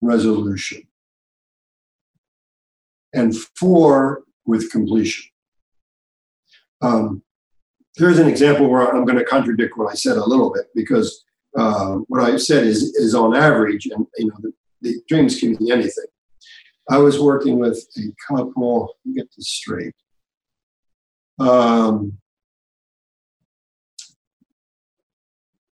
resolution. 0.02 0.84
and 3.14 3.35
four 3.60 4.23
with 4.45 4.72
completion. 4.72 5.26
Um, 6.81 7.23
here's 7.98 8.20
an 8.20 8.28
example 8.28 8.70
where 8.70 8.88
I'm 8.88 9.06
going 9.06 9.18
to 9.18 9.26
contradict 9.26 9.78
what 9.78 9.91
I 9.91 9.95
said 9.95 10.18
a 10.18 10.26
little 10.26 10.52
bit 10.52 10.65
because 10.76 11.24
uh, 11.57 11.98
what 12.07 12.24
I 12.24 12.38
said 12.38 12.65
is 12.65 12.95
is 12.95 13.14
on 13.14 13.36
average, 13.36 13.86
and 13.86 14.07
you 14.18 14.28
know, 14.28 14.36
the, 14.40 14.53
the 14.82 15.02
dreams 15.07 15.40
can 15.40 15.56
be 15.56 15.72
anything. 15.72 16.06
I 16.90 16.98
was 16.98 17.20
working 17.20 17.60
with 17.60 17.86
a 17.98 18.14
couple. 18.28 18.95
Let 19.06 19.06
me 19.06 19.22
get 19.22 19.30
this 19.36 19.49
straight. 19.49 19.94
Um, 21.40 22.18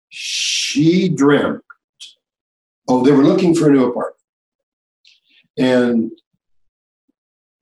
she 0.09 1.09
dreamt. 1.09 1.63
Oh, 2.87 3.03
they 3.03 3.11
were 3.11 3.23
looking 3.23 3.55
for 3.55 3.69
a 3.69 3.71
new 3.71 3.89
apartment, 3.89 4.21
and 5.57 6.11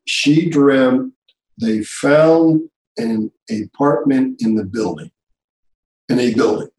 she 0.06 0.50
dreamt 0.50 1.14
they 1.58 1.84
found 1.84 2.70
an 3.00 3.32
apartment 3.50 4.42
in 4.42 4.56
the 4.56 4.66
building, 4.66 5.12
in 6.10 6.20
a 6.20 6.34
building. 6.34 6.70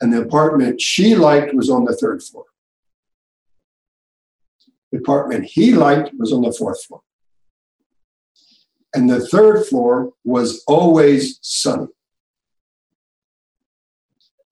And 0.00 0.12
the 0.12 0.20
apartment 0.20 0.80
she 0.80 1.14
liked 1.14 1.54
was 1.54 1.70
on 1.70 1.84
the 1.84 1.96
third 1.96 2.22
floor. 2.22 2.44
The 4.90 4.98
apartment 4.98 5.44
he 5.44 5.72
liked 5.72 6.10
was 6.18 6.32
on 6.32 6.42
the 6.42 6.52
fourth 6.52 6.84
floor. 6.84 7.00
And 8.94 9.08
the 9.08 9.26
third 9.26 9.64
floor 9.66 10.12
was 10.24 10.62
always 10.66 11.38
sunny. 11.40 11.86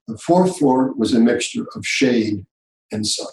The 0.09 0.17
fourth 0.19 0.59
floor 0.59 0.93
was 0.97 1.13
a 1.15 1.21
mixture 1.21 1.67
of 1.75 1.87
shade 1.87 2.47
and 2.91 3.07
sun. 3.07 3.33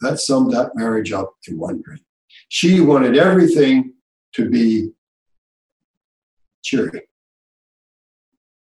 That 0.00 0.18
summed 0.18 0.52
that 0.52 0.74
marriage 0.74 1.12
up 1.12 1.34
in 1.46 1.58
one 1.58 1.82
dream. 1.82 2.00
She 2.48 2.80
wanted 2.80 3.16
everything 3.16 3.94
to 4.34 4.48
be 4.48 4.90
cheery. 6.62 7.02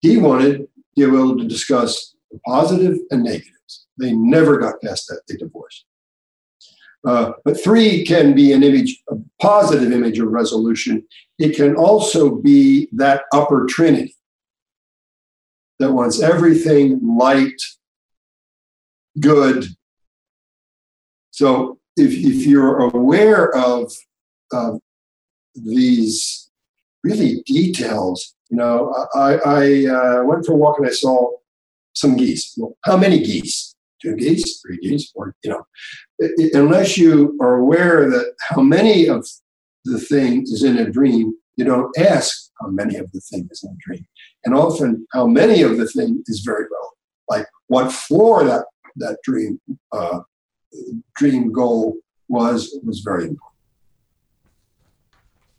He 0.02 0.18
wanted 0.18 0.68
the 0.96 1.04
able 1.04 1.38
to 1.38 1.48
discuss 1.48 2.16
the 2.32 2.40
positive 2.46 2.98
and 3.12 3.24
negatives. 3.24 3.88
They 3.98 4.14
never 4.14 4.58
got 4.58 4.82
past 4.82 5.08
that, 5.08 5.22
they 5.28 5.36
divorced. 5.36 5.86
Uh, 7.08 7.32
but 7.46 7.62
three 7.62 8.04
can 8.06 8.34
be 8.34 8.52
an 8.52 8.64
image, 8.64 9.02
a 9.10 9.16
positive 9.42 9.92
image 9.92 10.20
of 10.20 10.28
resolution. 10.30 11.04
It 11.40 11.56
can 11.56 11.76
also 11.76 12.36
be 12.36 12.90
that 12.94 13.24
upper 13.34 13.66
trinity 13.66 14.16
that 15.80 15.94
wants 15.94 16.22
everything 16.22 17.00
light, 17.04 17.62
good. 19.20 19.66
So 21.32 21.80
if, 21.96 22.12
if 22.14 22.48
you're 22.48 22.80
aware 22.80 23.56
of 23.56 23.94
these 25.66 26.50
really 27.04 27.44
details. 27.46 28.36
You 28.50 28.58
know, 28.58 28.94
I, 29.14 29.38
I 29.46 29.86
uh, 29.88 30.24
went 30.24 30.46
for 30.46 30.54
a 30.54 30.56
walk 30.56 30.78
and 30.80 30.88
I 30.88 30.92
saw 30.92 31.32
some 31.94 32.16
geese. 32.16 32.54
Well, 32.58 32.78
how 32.84 32.98
many 32.98 33.20
geese? 33.20 33.76
Two 34.02 34.16
geese, 34.16 34.62
three 34.62 34.78
geese, 34.78 35.12
or 35.16 35.34
you 35.44 35.50
know, 35.50 35.66
it, 36.20 36.54
unless 36.54 37.00
you 37.00 37.36
are 37.42 37.56
aware 37.56 38.08
that 38.08 38.36
how 38.48 38.62
many 38.62 39.08
of 39.08 39.28
the 39.86 40.00
thing 40.00 40.44
is 40.44 40.64
in 40.64 40.78
a 40.78 40.88
dream, 40.88 41.34
you 41.56 41.66
don't 41.66 41.98
ask 41.98 42.52
how 42.62 42.68
many 42.68 42.98
of 42.98 43.12
the 43.12 43.20
thing 43.22 43.50
is 43.50 43.64
in 43.64 43.72
a 43.72 43.78
dream, 43.88 44.06
and 44.46 44.54
often 44.54 45.08
how 45.14 45.26
many 45.26 45.64
of 45.64 45.78
the 45.78 45.88
thing 45.88 46.24
is 46.28 46.42
very 46.42 46.66
relevant. 46.66 46.98
Like 47.28 47.48
what 47.70 47.92
floor 47.92 48.44
that 48.44 48.66
that 48.98 49.18
dream 49.24 49.60
uh, 49.92 50.20
dream 51.16 51.52
goal 51.52 51.98
was 52.30 52.80
was 52.84 53.00
very 53.00 53.24
important 53.24 53.47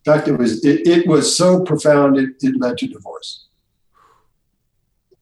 fact, 0.08 0.28
it 0.28 0.36
was 0.36 0.64
it, 0.64 0.86
it 0.86 1.06
was 1.06 1.36
so 1.36 1.62
profound 1.64 2.16
it, 2.16 2.30
it 2.40 2.60
led 2.60 2.78
to 2.78 2.86
divorce. 2.86 3.46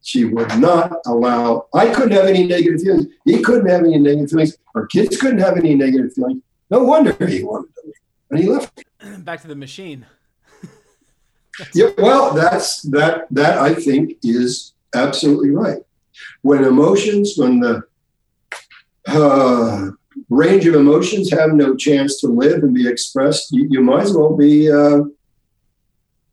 She 0.02 0.24
would 0.24 0.58
not 0.58 0.98
allow. 1.06 1.66
I 1.74 1.92
couldn't 1.92 2.12
have 2.12 2.26
any 2.26 2.46
negative 2.46 2.80
feelings. 2.80 3.06
He 3.24 3.42
couldn't 3.42 3.68
have 3.68 3.80
any 3.80 3.98
negative 3.98 4.30
feelings. 4.30 4.56
Our 4.74 4.86
kids 4.86 5.16
couldn't 5.20 5.40
have 5.40 5.56
any 5.56 5.74
negative 5.74 6.12
feelings. 6.12 6.42
No 6.70 6.84
wonder 6.84 7.12
he 7.26 7.42
wanted 7.42 7.74
to 7.74 7.82
leave, 7.86 7.94
and 8.30 8.38
he 8.38 8.48
left. 8.48 8.84
Back 9.24 9.40
to 9.42 9.48
the 9.48 9.56
machine. 9.56 10.06
yeah, 11.74 11.90
well, 11.98 12.34
that's 12.34 12.82
that. 12.82 13.26
That 13.30 13.58
I 13.58 13.74
think 13.74 14.18
is 14.22 14.74
absolutely 14.94 15.50
right. 15.50 15.82
When 16.42 16.62
emotions, 16.64 17.34
when 17.36 17.60
the 17.60 17.82
uh, 19.08 19.90
range 20.28 20.66
of 20.66 20.74
emotions 20.74 21.30
have 21.30 21.52
no 21.52 21.76
chance 21.76 22.20
to 22.20 22.28
live 22.28 22.62
and 22.62 22.74
be 22.74 22.88
expressed, 22.88 23.52
you, 23.52 23.66
you 23.70 23.80
might 23.80 24.04
as 24.04 24.14
well 24.14 24.36
be 24.36 24.70
uh, 24.70 25.00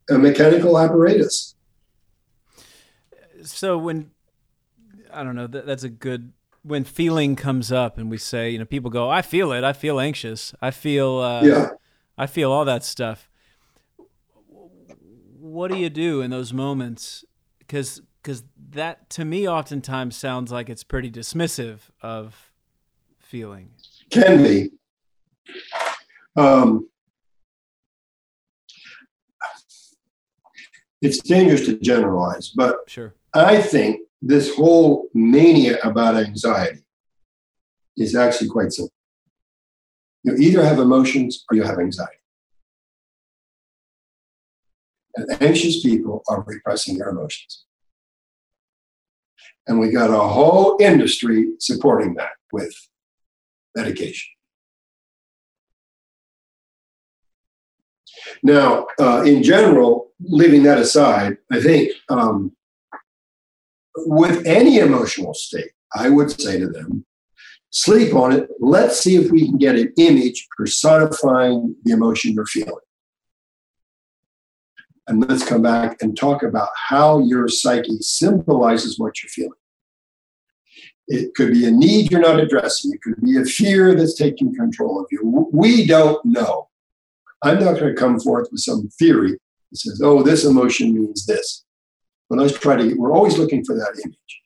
a 0.10 0.18
mechanical 0.18 0.78
apparatus. 0.78 1.56
So 3.44 3.78
when 3.78 4.12
I 5.12 5.24
don't 5.24 5.36
know, 5.36 5.48
that, 5.48 5.66
that's 5.66 5.84
a 5.84 5.90
good 5.90 6.34
when 6.64 6.86
feeling 6.86 7.36
comes 7.36 7.72
up 7.72 7.98
and 7.98 8.10
we 8.10 8.18
say, 8.18 8.50
you 8.50 8.58
know, 8.58 8.66
people 8.66 8.90
go, 8.90 9.10
I 9.10 9.22
feel 9.22 9.52
it, 9.52 9.64
I 9.66 9.74
feel 9.74 10.00
anxious, 10.00 10.56
I 10.62 10.72
feel, 10.72 11.18
uh, 11.18 11.44
yeah, 11.44 11.70
I 12.18 12.26
feel 12.26 12.52
all 12.52 12.66
that 12.66 12.84
stuff. 12.84 13.30
What 15.40 15.72
do 15.72 15.78
you 15.78 15.90
do 15.90 16.22
in 16.22 16.32
those 16.32 16.54
moments? 16.54 17.26
Because 17.60 18.02
because 18.22 18.44
that 18.70 19.10
to 19.12 19.26
me 19.26 19.48
oftentimes 19.48 20.16
sounds 20.16 20.52
like 20.52 20.70
it's 20.70 20.84
pretty 20.84 21.12
dismissive 21.12 21.80
of 22.02 22.53
feeling? 23.34 23.68
Can 24.12 24.44
be. 24.44 24.70
Um, 26.36 26.88
it's 31.02 31.18
dangerous 31.18 31.66
to 31.66 31.80
generalize, 31.80 32.50
but 32.50 32.76
sure. 32.88 33.16
I 33.34 33.60
think 33.60 34.02
this 34.22 34.56
whole 34.56 35.10
mania 35.16 35.80
about 35.84 36.16
anxiety 36.16 36.84
is 37.98 38.16
actually 38.16 38.50
quite 38.50 38.72
simple. 38.72 38.94
You 40.24 40.36
either 40.36 40.64
have 40.64 40.78
emotions 40.78 41.44
or 41.50 41.58
you 41.58 41.64
have 41.64 41.80
anxiety. 41.80 42.22
And 45.16 45.42
anxious 45.42 45.82
people 45.82 46.22
are 46.30 46.44
repressing 46.46 47.00
their 47.00 47.10
emotions. 47.10 47.66
And 49.66 49.80
we 49.80 49.90
got 49.90 50.12
a 50.12 50.28
whole 50.28 50.78
industry 50.80 51.54
supporting 51.60 52.14
that 52.14 52.34
with 52.52 52.76
medication. 53.76 54.30
Now, 58.42 58.88
uh, 59.00 59.24
in 59.26 59.44
general, 59.44 60.12
leaving 60.20 60.64
that 60.64 60.78
aside, 60.78 61.38
I 61.52 61.62
think 61.62 61.92
um, 62.10 62.56
with 63.96 64.46
any 64.46 64.80
emotional 64.80 65.34
state, 65.34 65.72
I 65.96 66.10
would 66.10 66.32
say 66.40 66.60
to 66.60 66.68
them, 66.68 67.06
sleep 67.70 68.14
on 68.14 68.32
it. 68.32 68.50
Let's 68.60 69.00
see 69.00 69.16
if 69.16 69.32
we 69.32 69.46
can 69.46 69.58
get 69.58 69.76
an 69.76 69.94
image 69.98 70.48
personifying 70.58 71.76
the 71.84 71.94
emotion 71.94 72.34
you're 72.34 72.46
feeling. 72.46 72.76
And 75.08 75.28
let's 75.28 75.46
come 75.46 75.62
back 75.62 76.02
and 76.02 76.18
talk 76.18 76.44
about 76.44 76.70
how 76.88 77.20
your 77.20 77.50
psyche 77.50 77.98
symbolizes 78.00 78.98
what 78.98 79.22
you're 79.22 79.30
feeling. 79.30 79.60
It 81.08 81.36
could 81.36 81.52
be 81.52 81.66
a 81.66 81.72
need 81.72 82.12
you're 82.12 82.22
not 82.22 82.40
addressing. 82.40 82.94
It 82.94 83.02
could 83.02 83.22
be 83.22 83.38
a 83.38 83.46
fear 83.46 83.94
that's 83.94 84.16
taking 84.16 84.56
control 84.56 85.00
of 85.00 85.08
you. 85.12 85.50
We 85.52 85.86
don't 85.86 86.24
know. 86.24 86.70
I'm 87.42 87.60
not 87.60 87.78
going 87.80 87.94
to 87.94 88.00
come 88.00 88.20
forth 88.20 88.48
with 88.52 88.62
some 88.62 88.88
theory 89.00 89.32
that 89.32 89.78
says, 89.78 90.02
oh, 90.04 90.24
this 90.24 90.46
emotion 90.46 90.94
means 90.94 91.26
this. 91.26 91.66
But 92.30 92.40
let's 92.40 92.58
try 92.58 92.78
to, 92.78 92.94
we're 92.94 93.14
always 93.14 93.38
looking 93.38 93.66
for 93.66 93.76
that 93.76 94.00
image 94.04 94.42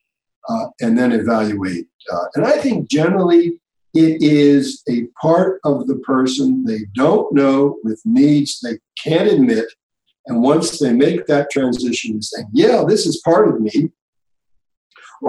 uh, 0.50 0.68
and 0.82 0.98
then 0.98 1.12
evaluate. 1.12 1.88
Uh, 2.12 2.26
and 2.36 2.46
I 2.46 2.58
think 2.58 2.90
generally 2.90 3.60
it 3.94 4.22
is 4.22 4.84
a 4.90 5.06
part 5.22 5.60
of 5.64 5.88
the 5.88 5.98
person 5.98 6.64
they 6.64 6.80
don't 6.96 7.34
know 7.34 7.78
with 7.84 8.02
needs 8.04 8.60
they 8.60 8.80
can't 9.04 9.30
admit. 9.30 9.66
And 10.26 10.42
once 10.42 10.80
they 10.80 10.92
make 10.92 11.26
that 11.28 11.50
transition 11.52 12.14
and 12.14 12.24
saying, 12.24 12.48
yeah, 12.54 12.84
this 12.86 13.06
is 13.06 13.22
part 13.24 13.48
of 13.48 13.62
me, 13.62 13.92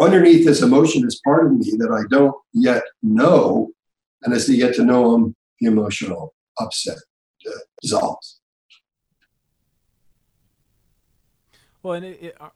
underneath 0.00 0.44
this 0.44 0.62
emotion 0.62 1.06
is 1.06 1.20
part 1.24 1.46
of 1.46 1.52
me 1.52 1.72
that 1.78 1.90
I 1.90 2.02
don't 2.10 2.34
yet 2.52 2.82
know. 3.02 3.70
And 4.22 4.34
as 4.34 4.46
they 4.46 4.56
get 4.56 4.74
to 4.74 4.84
know 4.84 5.12
them, 5.12 5.34
the 5.60 5.68
emotional 5.68 6.34
upset 6.58 6.98
uh, 7.46 7.52
dissolves. 7.80 8.40
Well, 11.82 11.94
and 11.94 12.04
it, 12.04 12.22
it, 12.22 12.36
uh, 12.40 12.48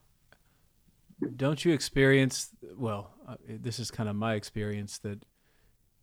don't 1.36 1.64
you 1.64 1.72
experience? 1.72 2.50
Well, 2.76 3.12
uh, 3.26 3.36
this 3.48 3.78
is 3.78 3.90
kind 3.90 4.09
of 4.09 4.16
my 4.16 4.34
experience 4.34 4.98
that 4.98 5.24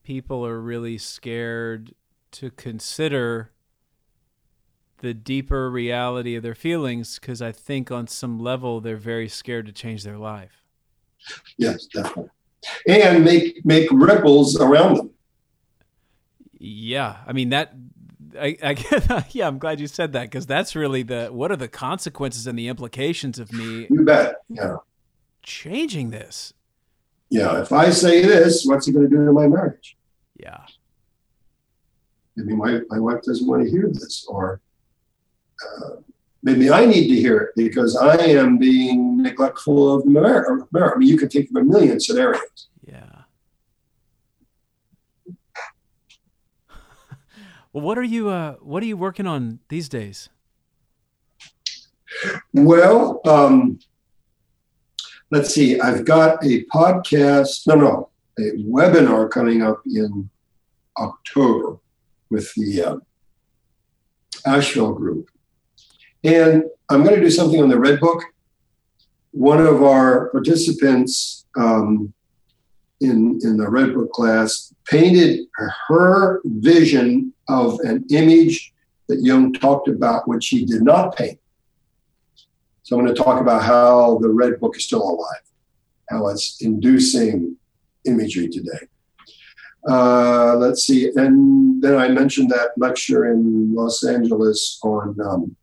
people 0.04 0.46
are 0.46 0.60
really 0.60 0.98
scared 0.98 1.94
to 2.32 2.50
consider 2.52 3.52
the 5.00 5.14
deeper 5.14 5.70
reality 5.70 6.36
of 6.36 6.44
their 6.44 6.56
feelings 6.56 7.20
because 7.20 7.42
I 7.42 7.52
think 7.52 7.92
on 7.92 8.08
some 8.08 8.40
level 8.40 8.82
they're 8.82 8.98
very 8.98 9.30
scared 9.30 9.66
to 9.66 9.72
change 9.72 10.04
their 10.04 10.18
life. 10.18 10.64
Yes, 11.58 11.86
definitely. 11.86 12.30
And 12.88 13.24
make 13.24 13.66
make 13.66 13.90
ripples 13.92 14.60
around 14.60 14.98
them. 14.98 15.10
Yeah, 16.58 17.18
I 17.26 17.34
mean 17.34 17.50
that. 17.50 17.74
I, 18.40 18.58
I 18.62 19.26
yeah, 19.32 19.48
I'm 19.48 19.60
glad 19.60 19.80
you 19.80 19.88
said 19.88 20.14
that 20.14 20.24
because 20.24 20.46
that's 20.46 20.76
really 20.76 21.04
the 21.04 21.28
what 21.28 21.52
are 21.52 21.56
the 21.56 21.68
consequences 21.68 22.48
and 22.48 22.58
the 22.58 22.68
implications 22.68 23.40
of 23.40 23.52
me. 23.54 23.88
You 23.90 24.04
bet. 24.04 24.36
Yeah. 24.50 24.78
Changing 25.42 26.10
this. 26.10 26.54
Yeah. 27.30 27.62
If 27.62 27.72
I 27.72 27.90
say 27.90 28.22
this, 28.22 28.66
what's 28.66 28.88
it 28.88 28.92
going 28.92 29.10
to 29.10 29.16
do 29.16 29.26
to 29.26 29.32
my 29.32 29.48
marriage? 29.48 29.98
Yeah. 30.36 30.60
I 32.40 32.44
mean, 32.44 32.58
my, 32.58 32.80
my 32.90 33.00
wife 33.00 33.22
doesn't 33.24 33.48
want 33.48 33.64
to 33.64 33.70
hear 33.70 33.90
this, 33.92 34.26
or 34.28 34.62
uh, 35.66 35.96
maybe 36.42 36.72
I 36.72 36.86
need 36.86 37.08
to 37.10 37.16
hear 37.16 37.38
it 37.38 37.50
because 37.56 37.98
I 37.98 38.16
am 38.18 38.58
being 38.58 39.09
neglectful 39.24 39.96
of 39.96 40.06
marriage. 40.06 40.46
I 40.76 40.96
mean, 40.98 41.10
you 41.10 41.18
could 41.18 41.32
think 41.32 41.50
of 41.50 41.56
a 41.56 41.64
million 41.64 42.00
scenarios. 42.00 42.68
Yeah. 42.86 43.24
well, 47.74 47.84
what 47.84 47.98
are 47.98 48.04
you 48.04 48.30
uh, 48.30 48.54
What 48.56 48.84
are 48.84 48.86
you 48.86 48.98
working 48.98 49.28
on 49.28 49.60
these 49.70 49.90
days? 49.90 50.30
Well, 52.54 53.22
um, 53.26 53.80
let's 55.32 55.54
see. 55.54 55.80
I've 55.80 56.06
got 56.06 56.44
a 56.44 56.66
podcast. 56.66 57.68
No, 57.68 57.76
no, 57.76 58.10
a 58.40 58.58
webinar 58.64 59.30
coming 59.30 59.62
up 59.62 59.82
in 59.86 60.30
October 60.98 61.78
with 62.30 62.54
the 62.56 62.84
uh, 62.84 62.98
Asheville 64.46 64.94
group. 64.94 65.30
And 66.24 66.64
I'm 66.90 67.04
going 67.04 67.16
to 67.16 67.22
do 67.22 67.30
something 67.30 67.62
on 67.62 67.70
the 67.70 67.80
Red 67.80 68.00
Book. 68.00 68.24
One 69.32 69.60
of 69.66 69.84
our 69.84 70.30
participants 70.30 71.46
um, 71.58 72.14
in, 73.02 73.40
in 73.44 73.58
the 73.58 73.70
Red 73.70 73.94
Book 73.94 74.12
class 74.12 74.74
painted 74.86 75.48
her 75.88 76.42
vision 76.46 77.34
of 77.48 77.80
an 77.82 78.06
image 78.10 78.74
that 79.08 79.22
Jung 79.22 79.54
talked 79.54 79.88
about, 79.88 80.28
which 80.28 80.48
he 80.48 80.66
did 80.66 80.84
not 80.84 81.16
paint. 81.16 81.40
So 82.84 82.98
I'm 82.98 83.06
going 83.06 83.16
to 83.16 83.22
talk 83.22 83.40
about 83.40 83.64
how 83.64 84.18
the 84.20 84.30
Red 84.30 84.60
Book 84.60 84.76
is 84.76 84.86
still 84.86 85.04
alive, 85.04 85.44
how 86.10 86.28
it's 86.30 86.58
inducing 86.62 87.56
imagery 88.06 88.50
today. 88.50 88.88
Uh, 89.88 90.56
let's 90.56 90.84
see. 90.84 91.12
And 91.16 91.82
then 91.82 91.96
I 91.98 92.10
mentioned 92.10 92.50
that 92.50 92.72
lecture 92.78 93.32
in 93.32 93.74
Los 93.74 94.04
Angeles 94.04 94.80
on 94.84 95.16
um, 95.24 95.56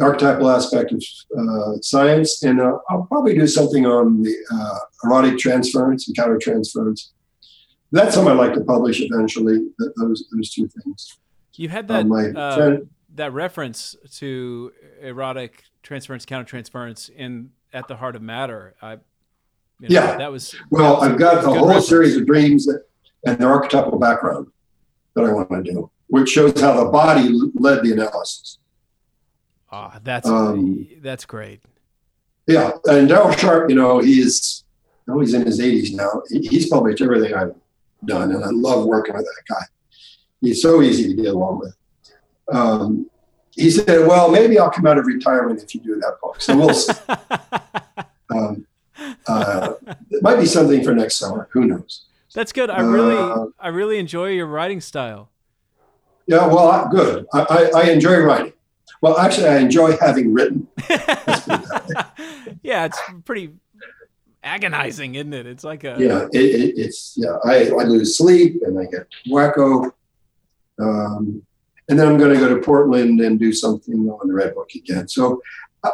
archetypal 0.00 0.50
aspect 0.50 0.92
of 0.92 1.02
uh, 1.38 1.80
science. 1.82 2.42
And 2.42 2.60
uh, 2.60 2.78
I'll 2.88 3.04
probably 3.04 3.34
do 3.34 3.46
something 3.46 3.86
on 3.86 4.22
the 4.22 4.34
uh, 4.52 4.78
erotic 5.04 5.38
transference 5.38 6.08
and 6.08 6.16
countertransference. 6.16 7.08
That's 7.92 8.14
something 8.14 8.32
I'd 8.32 8.38
like 8.38 8.54
to 8.54 8.64
publish 8.64 9.00
eventually, 9.00 9.68
those, 9.96 10.24
those 10.32 10.50
two 10.50 10.68
things. 10.68 11.18
You 11.54 11.68
had 11.68 11.88
that, 11.88 12.06
uh, 12.36 12.84
that 13.16 13.32
reference 13.32 13.96
to 14.16 14.72
erotic 15.02 15.64
transference, 15.82 16.24
countertransference 16.24 17.10
in 17.10 17.50
At 17.72 17.88
the 17.88 17.96
Heart 17.96 18.16
of 18.16 18.22
Matter. 18.22 18.74
I 18.80 18.92
you 19.80 19.88
know, 19.88 19.94
yeah, 19.94 20.16
that 20.18 20.30
was 20.30 20.54
well. 20.68 21.02
I've 21.02 21.18
got 21.18 21.38
a 21.38 21.46
whole 21.46 21.66
reference. 21.66 21.88
series 21.88 22.16
of 22.16 22.26
dreams 22.26 22.66
that, 22.66 22.84
and 23.26 23.38
their 23.38 23.48
archetypal 23.48 23.98
background 23.98 24.48
that 25.14 25.24
I 25.24 25.32
want 25.32 25.50
to 25.50 25.62
do, 25.62 25.90
which 26.08 26.28
shows 26.28 26.60
how 26.60 26.84
the 26.84 26.90
body 26.90 27.30
led 27.54 27.82
the 27.82 27.92
analysis. 27.92 28.58
Ah, 29.72 29.92
oh, 29.94 30.00
that's 30.02 30.28
um, 30.28 30.88
that's 31.00 31.24
great. 31.24 31.60
Yeah, 32.46 32.72
and 32.86 33.08
Daryl 33.08 33.36
Sharp, 33.38 33.70
you 33.70 33.76
know, 33.76 34.00
he's 34.00 34.64
know, 35.10 35.20
he's 35.20 35.34
in 35.34 35.44
his 35.44 35.60
80s 35.60 35.94
now. 35.94 36.22
He's 36.30 36.68
published 36.68 37.02
everything 37.02 37.34
I've 37.34 37.54
done, 38.04 38.32
and 38.32 38.44
I 38.44 38.48
love 38.50 38.86
working 38.86 39.14
with 39.14 39.24
that 39.24 39.54
guy. 39.54 39.64
He's 40.40 40.62
so 40.62 40.82
easy 40.82 41.14
to 41.14 41.22
get 41.22 41.34
along 41.34 41.60
with. 41.60 41.76
Um, 42.52 43.10
he 43.50 43.70
said, 43.70 44.06
"Well, 44.06 44.30
maybe 44.30 44.58
I'll 44.58 44.70
come 44.70 44.86
out 44.86 44.96
of 44.96 45.06
retirement 45.06 45.62
if 45.62 45.74
you 45.74 45.80
do 45.80 45.96
that 45.96 46.16
book." 46.22 46.40
So 46.40 46.56
we'll 46.56 46.74
see. 46.74 46.92
um, 48.30 48.66
uh, 49.26 49.74
it 50.10 50.22
might 50.22 50.36
be 50.36 50.46
something 50.46 50.82
for 50.82 50.94
next 50.94 51.16
summer. 51.16 51.48
Who 51.52 51.66
knows? 51.66 52.06
That's 52.32 52.52
good. 52.52 52.70
I 52.70 52.80
really, 52.80 53.16
uh, 53.16 53.46
I 53.58 53.68
really 53.68 53.98
enjoy 53.98 54.28
your 54.28 54.46
writing 54.46 54.80
style. 54.80 55.30
Yeah, 56.26 56.46
well, 56.46 56.88
good. 56.88 57.26
I, 57.34 57.70
I, 57.74 57.80
I 57.80 57.90
enjoy 57.90 58.18
writing. 58.20 58.52
Well, 59.00 59.18
actually, 59.18 59.48
I 59.48 59.58
enjoy 59.58 59.96
having 59.96 60.32
written. 60.34 60.68
yeah, 62.62 62.84
it's 62.84 63.00
pretty 63.24 63.52
agonizing, 64.42 65.14
isn't 65.14 65.32
it? 65.32 65.46
It's 65.46 65.64
like 65.64 65.84
a 65.84 65.96
yeah. 65.98 66.26
It, 66.32 66.42
it, 66.42 66.78
it's 66.78 67.14
yeah. 67.16 67.36
I, 67.44 67.70
I 67.70 67.84
lose 67.84 68.18
sleep 68.18 68.60
and 68.62 68.78
I 68.78 68.84
get 68.84 69.06
wacko. 69.28 69.92
Um, 70.78 71.42
and 71.88 71.98
then 71.98 72.06
I'm 72.06 72.18
going 72.18 72.32
to 72.32 72.40
go 72.40 72.54
to 72.54 72.62
Portland 72.62 73.20
and 73.20 73.38
do 73.38 73.52
something 73.52 74.08
on 74.08 74.28
the 74.28 74.34
Red 74.34 74.54
Book 74.54 74.70
again. 74.76 75.08
So 75.08 75.42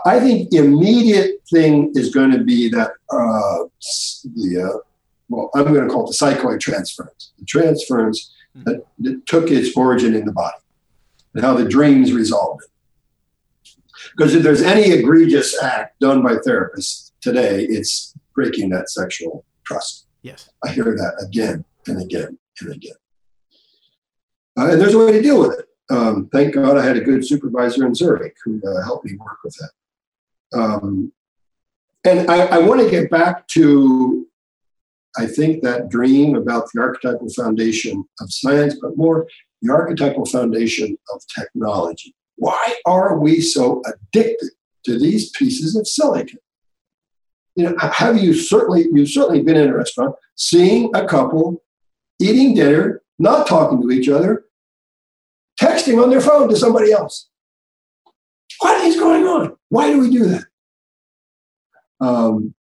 I 0.04 0.20
think 0.20 0.50
the 0.50 0.58
immediate 0.58 1.42
thing 1.50 1.92
is 1.94 2.12
going 2.12 2.32
to 2.32 2.42
be 2.42 2.68
that 2.70 2.90
uh, 3.10 3.64
the 4.34 4.70
uh, 4.74 4.78
well, 5.28 5.50
I'm 5.54 5.72
going 5.72 5.86
to 5.86 5.92
call 5.92 6.08
it 6.08 6.16
the 6.16 6.24
psychoid 6.24 6.60
transference, 6.60 7.32
the 7.38 7.44
transference 7.44 8.32
mm-hmm. 8.56 8.70
that, 8.70 8.86
that, 9.00 9.26
took 9.26 9.50
its 9.50 9.76
origin 9.76 10.14
in 10.14 10.24
the 10.24 10.32
body, 10.32 10.56
and 11.34 11.44
how 11.44 11.54
the 11.54 11.64
dreams 11.64 12.12
resolved 12.12 12.62
it. 12.64 12.70
Because 14.16 14.34
if 14.34 14.42
there's 14.42 14.62
any 14.62 14.90
egregious 14.92 15.60
act 15.62 16.00
done 16.00 16.22
by 16.22 16.36
therapists 16.36 17.12
today, 17.20 17.64
it's 17.64 18.14
breaking 18.34 18.70
that 18.70 18.88
sexual 18.88 19.44
trust. 19.64 20.06
Yes, 20.22 20.48
I 20.64 20.70
hear 20.70 20.84
that 20.84 21.24
again 21.26 21.64
and 21.86 22.00
again 22.02 22.38
and 22.60 22.72
again. 22.72 22.96
Uh, 24.58 24.70
and 24.70 24.80
there's 24.80 24.94
a 24.94 24.98
way 24.98 25.12
to 25.12 25.22
deal 25.22 25.40
with 25.40 25.58
it 25.58 25.66
um, 25.90 26.28
thank 26.32 26.54
God 26.54 26.76
I 26.76 26.84
had 26.84 26.96
a 26.96 27.00
good 27.00 27.26
supervisor 27.26 27.86
in 27.86 27.94
Zurich 27.94 28.36
who 28.44 28.60
uh, 28.66 28.82
helped 28.84 29.04
me 29.04 29.16
work 29.16 29.38
with 29.44 29.56
that. 29.56 30.58
Um, 30.58 31.12
and 32.04 32.30
I, 32.30 32.46
I 32.46 32.58
want 32.58 32.80
to 32.80 32.90
get 32.90 33.10
back 33.10 33.46
to, 33.48 34.26
I 35.16 35.26
think, 35.26 35.62
that 35.62 35.88
dream 35.88 36.34
about 36.34 36.68
the 36.72 36.80
archetypal 36.80 37.28
foundation 37.30 38.04
of 38.20 38.32
science, 38.32 38.76
but 38.80 38.96
more 38.96 39.26
the 39.62 39.72
archetypal 39.72 40.26
foundation 40.26 40.96
of 41.12 41.22
technology. 41.34 42.14
Why 42.36 42.76
are 42.84 43.18
we 43.18 43.40
so 43.40 43.82
addicted 43.86 44.50
to 44.84 44.98
these 44.98 45.30
pieces 45.30 45.74
of 45.74 45.86
silicon? 45.88 46.38
You 47.54 47.70
know, 47.70 47.76
have 47.78 48.22
you 48.22 48.34
certainly 48.34 48.86
you've 48.92 49.08
certainly 49.08 49.42
been 49.42 49.56
in 49.56 49.70
a 49.70 49.76
restaurant, 49.76 50.14
seeing 50.34 50.90
a 50.94 51.06
couple 51.06 51.62
eating 52.18 52.54
dinner, 52.54 53.02
not 53.18 53.46
talking 53.46 53.80
to 53.80 53.90
each 53.90 54.08
other, 54.08 54.44
texting 55.60 56.02
on 56.02 56.10
their 56.10 56.20
phone 56.20 56.48
to 56.48 56.56
somebody 56.56 56.92
else. 56.92 57.28
What 58.60 58.84
is 58.84 58.96
going 58.96 59.24
on? 59.24 59.56
Why 59.68 59.90
do 59.90 60.00
we 60.00 60.10
do 60.10 60.26
that? 60.26 60.44
Um, 62.00 62.54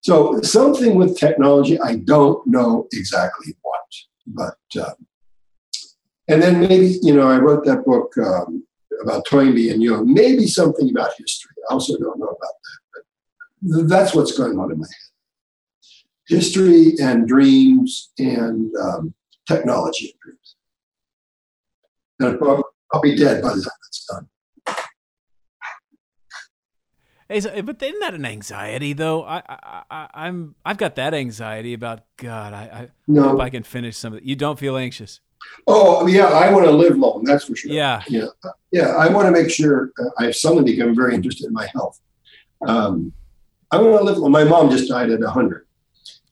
so 0.00 0.40
something 0.42 0.94
with 0.94 1.18
technology, 1.18 1.78
I 1.80 1.96
don't 1.96 2.46
know 2.46 2.86
exactly 2.92 3.54
what, 3.62 3.80
but 4.26 4.80
uh, 4.80 4.94
and 6.28 6.42
then 6.42 6.60
maybe 6.60 6.98
you 7.02 7.14
know 7.14 7.28
I 7.28 7.38
wrote 7.38 7.64
that 7.64 7.84
book 7.84 8.16
um, 8.18 8.64
about 9.02 9.24
Toynbee 9.26 9.70
and 9.70 9.82
Jung. 9.82 10.12
Maybe 10.12 10.46
something 10.46 10.90
about 10.90 11.10
history. 11.18 11.54
I 11.70 11.74
also 11.74 11.98
don't 11.98 12.18
know 12.18 12.26
about 12.26 12.38
that, 12.40 13.02
but 13.62 13.88
that's 13.88 14.14
what's 14.14 14.36
going 14.36 14.58
on 14.58 14.72
in 14.72 14.78
my 14.78 14.86
head. 14.86 15.08
History 16.28 16.92
and 17.00 17.26
dreams 17.26 18.10
and 18.18 18.74
um, 18.76 19.14
technology 19.46 20.10
and 20.12 20.20
dreams. 20.20 20.56
And 22.20 22.38
I'll, 22.42 22.64
I'll 22.92 23.00
be 23.00 23.16
dead 23.16 23.42
by 23.42 23.50
the 23.50 23.62
time 23.62 23.72
it's 23.86 24.06
done. 24.06 24.28
Hey, 27.28 27.60
but 27.60 27.82
isn't 27.82 28.00
that 28.00 28.14
an 28.14 28.24
anxiety 28.24 28.94
though? 28.94 29.22
I, 29.22 29.42
I, 29.46 29.82
I, 30.14 30.28
am 30.28 30.54
I've 30.64 30.78
got 30.78 30.96
that 30.96 31.12
anxiety 31.12 31.74
about 31.74 32.00
God. 32.16 32.54
I, 32.54 32.62
I 32.62 32.88
no. 33.06 33.30
hope 33.30 33.40
I 33.40 33.50
can 33.50 33.62
finish 33.62 33.98
some 33.98 34.14
of 34.14 34.18
it. 34.18 34.24
You 34.24 34.34
don't 34.34 34.58
feel 34.58 34.78
anxious? 34.78 35.20
Oh 35.66 36.06
yeah, 36.06 36.26
I 36.26 36.52
want 36.52 36.64
to 36.64 36.70
live 36.70 36.96
long. 36.96 37.24
That's 37.24 37.44
for 37.44 37.54
sure. 37.54 37.70
Yeah, 37.70 38.02
yeah, 38.08 38.26
yeah. 38.72 38.88
I 38.96 39.08
want 39.08 39.26
to 39.26 39.32
make 39.32 39.50
sure. 39.50 39.92
Uh, 40.00 40.10
I've 40.18 40.36
suddenly 40.36 40.72
become 40.72 40.94
very 40.94 41.14
interested 41.14 41.46
in 41.46 41.52
my 41.52 41.66
health. 41.66 42.00
Um, 42.66 43.12
I 43.70 43.80
want 43.80 43.98
to 43.98 44.04
live. 44.04 44.18
Well, 44.18 44.30
my 44.30 44.44
mom 44.44 44.70
just 44.70 44.88
died 44.88 45.10
at 45.10 45.22
hundred, 45.22 45.66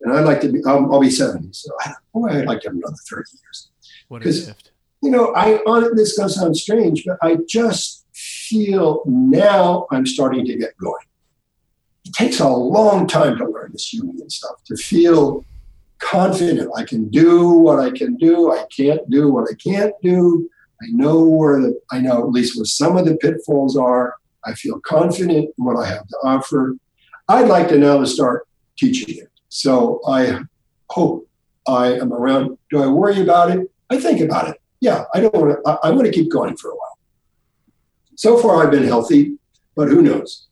and 0.01 0.13
I'd 0.13 0.25
like 0.25 0.41
to 0.41 0.49
be. 0.51 0.63
I'll, 0.65 0.91
I'll 0.93 1.01
be 1.01 1.11
seventy. 1.11 1.49
So, 1.53 1.71
boy, 2.15 2.29
I'd 2.29 2.47
like 2.47 2.61
to 2.63 2.69
have 2.69 2.77
another 2.77 2.97
thirty 3.11 3.33
years. 3.43 3.71
What 4.09 4.23
a 4.23 4.25
gift! 4.25 4.71
you 5.03 5.11
know, 5.11 5.33
I 5.35 5.59
on 5.59 5.95
this 5.97 6.13
is 6.13 6.19
going 6.19 6.29
sound 6.31 6.57
strange, 6.57 7.05
but 7.05 7.19
I 7.23 7.39
just 7.49 8.07
feel 8.13 9.03
now 9.07 9.87
I'm 9.91 10.07
starting 10.07 10.45
to 10.47 10.57
get 10.57 10.77
going. 10.79 11.05
It 12.05 12.13
takes 12.13 12.41
a 12.41 12.49
long 12.49 13.07
time 13.07 13.37
to 13.39 13.49
learn 13.49 13.73
this 13.73 13.95
Jungian 13.95 14.31
stuff, 14.31 14.63
to 14.67 14.77
feel 14.77 15.45
confident. 15.99 16.71
I 16.77 16.85
can 16.85 17.09
do 17.09 17.51
what 17.51 17.79
I 17.79 17.91
can 17.91 18.17
do. 18.17 18.53
I 18.53 18.65
can't 18.75 19.09
do 19.11 19.33
what 19.33 19.49
I 19.51 19.55
can't 19.55 19.95
do. 20.03 20.49
I 20.83 20.87
know 20.91 21.25
where 21.25 21.61
the, 21.61 21.81
I 21.91 22.01
know 22.01 22.19
at 22.19 22.31
least 22.31 22.57
where 22.57 22.65
some 22.65 22.97
of 22.97 23.07
the 23.07 23.17
pitfalls 23.17 23.77
are. 23.77 24.15
I 24.45 24.55
feel 24.55 24.81
confident 24.81 25.51
in 25.59 25.65
what 25.65 25.77
I 25.77 25.87
have 25.87 26.07
to 26.07 26.17
offer. 26.23 26.77
I'd 27.29 27.49
like 27.49 27.69
to 27.69 27.79
now 27.79 28.05
start 28.05 28.47
teaching 28.79 29.17
it. 29.19 29.31
So 29.49 30.01
I 30.07 30.41
hope 30.91 31.29
I 31.67 31.95
am 31.95 32.13
around. 32.13 32.59
Do 32.71 32.83
I 32.83 32.87
worry 32.87 33.21
about 33.21 33.51
it? 33.51 33.71
I 33.91 33.99
think 33.99 34.21
about 34.21 34.49
it. 34.49 34.61
Yeah, 34.81 35.05
I 35.15 35.21
don't 35.21 35.35
want 35.35 35.57
to. 35.65 35.69
I, 35.69 35.89
I 35.89 35.91
want 35.91 36.07
to 36.07 36.13
keep 36.13 36.31
going 36.31 36.57
for 36.57 36.71
a 36.71 36.75
while. 36.75 36.99
So 38.15 38.39
far, 38.39 38.63
I've 38.63 38.71
been 38.71 38.85
healthy, 38.85 39.39
but 39.75 39.89
who 39.89 40.03
knows? 40.03 40.47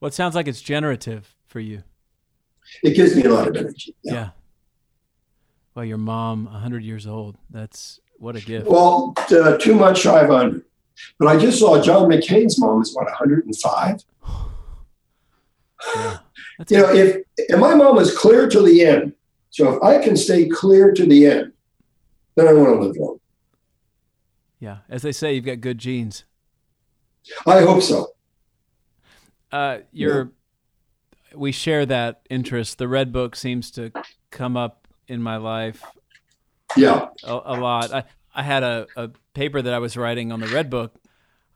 Well, 0.00 0.08
it 0.08 0.14
sounds 0.14 0.34
like 0.34 0.48
it's 0.48 0.60
generative 0.60 1.34
for 1.46 1.60
you. 1.60 1.82
It 2.82 2.94
gives 2.94 3.14
me 3.16 3.24
a 3.24 3.32
lot 3.32 3.48
of 3.48 3.56
energy. 3.56 3.94
Yeah. 4.02 4.12
yeah. 4.12 4.28
Well, 5.74 5.84
your 5.84 5.98
mom, 5.98 6.44
100 6.44 6.84
years 6.84 7.06
old. 7.06 7.36
That's 7.50 8.00
what 8.18 8.36
a 8.36 8.40
gift. 8.40 8.66
Well, 8.66 9.14
uh, 9.16 9.56
too 9.58 9.74
much 9.74 10.00
shy 10.00 10.20
of 10.20 10.28
100. 10.28 10.64
But 11.18 11.28
I 11.28 11.36
just 11.36 11.58
saw 11.58 11.82
John 11.82 12.08
McCain's 12.08 12.60
mom 12.60 12.80
is 12.80 12.94
what, 12.94 13.06
105? 13.06 14.04
Yeah. 15.96 16.18
you 16.68 16.78
know, 16.78 16.94
if, 16.94 17.22
if 17.36 17.58
my 17.58 17.74
mom 17.74 17.96
was 17.96 18.16
clear 18.16 18.48
to 18.48 18.62
the 18.62 18.86
end, 18.86 19.12
so 19.50 19.74
if 19.74 19.82
I 19.82 20.02
can 20.02 20.16
stay 20.16 20.48
clear 20.48 20.92
to 20.92 21.04
the 21.04 21.26
end, 21.26 21.52
then 22.36 22.48
I 22.48 22.52
want 22.52 22.68
to 22.68 22.86
live 22.86 22.96
long. 22.96 23.18
Yeah. 24.60 24.78
As 24.88 25.02
they 25.02 25.12
say, 25.12 25.34
you've 25.34 25.44
got 25.44 25.60
good 25.60 25.78
genes. 25.78 26.24
I 27.46 27.60
hope 27.60 27.82
so. 27.82 28.08
Uh, 29.50 29.78
you're, 29.92 30.32
yeah. 31.32 31.36
we 31.36 31.52
share 31.52 31.84
that 31.86 32.22
interest. 32.30 32.78
The 32.78 32.88
Red 32.88 33.12
Book 33.12 33.34
seems 33.36 33.70
to 33.72 33.92
come 34.30 34.56
up 34.56 34.83
in 35.08 35.22
my 35.22 35.36
life. 35.36 35.82
Yeah. 36.76 37.08
A, 37.24 37.32
a 37.32 37.56
lot. 37.60 37.92
I, 37.92 38.04
I 38.34 38.42
had 38.42 38.62
a, 38.62 38.86
a 38.96 39.10
paper 39.34 39.62
that 39.62 39.72
I 39.72 39.78
was 39.78 39.96
writing 39.96 40.32
on 40.32 40.40
the 40.40 40.48
Red 40.48 40.70
Book. 40.70 40.94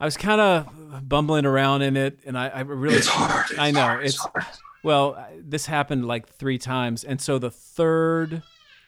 I 0.00 0.04
was 0.04 0.16
kind 0.16 0.40
of 0.40 1.08
bumbling 1.08 1.44
around 1.44 1.82
in 1.82 1.96
it, 1.96 2.20
and 2.24 2.38
I, 2.38 2.48
I 2.48 2.60
really. 2.60 2.96
It's 2.96 3.08
hard. 3.08 3.46
It's 3.50 3.58
I 3.58 3.70
know 3.72 3.80
hard. 3.80 4.04
it's. 4.04 4.14
it's 4.14 4.24
hard. 4.24 4.44
Well, 4.84 5.26
this 5.40 5.66
happened 5.66 6.06
like 6.06 6.28
three 6.28 6.56
times, 6.58 7.02
and 7.02 7.20
so 7.20 7.38
the 7.40 7.50
third, 7.50 8.42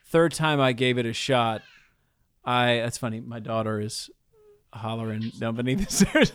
third 0.06 0.32
time 0.32 0.60
I 0.60 0.72
gave 0.72 0.98
it 0.98 1.06
a 1.06 1.12
shot, 1.12 1.62
I. 2.44 2.76
That's 2.76 2.96
funny. 2.96 3.20
My 3.20 3.40
daughter 3.40 3.80
is 3.80 4.08
hollering 4.72 5.32
down 5.36 5.56
beneath 5.56 5.84
the 5.88 5.92
stairs. 5.92 6.32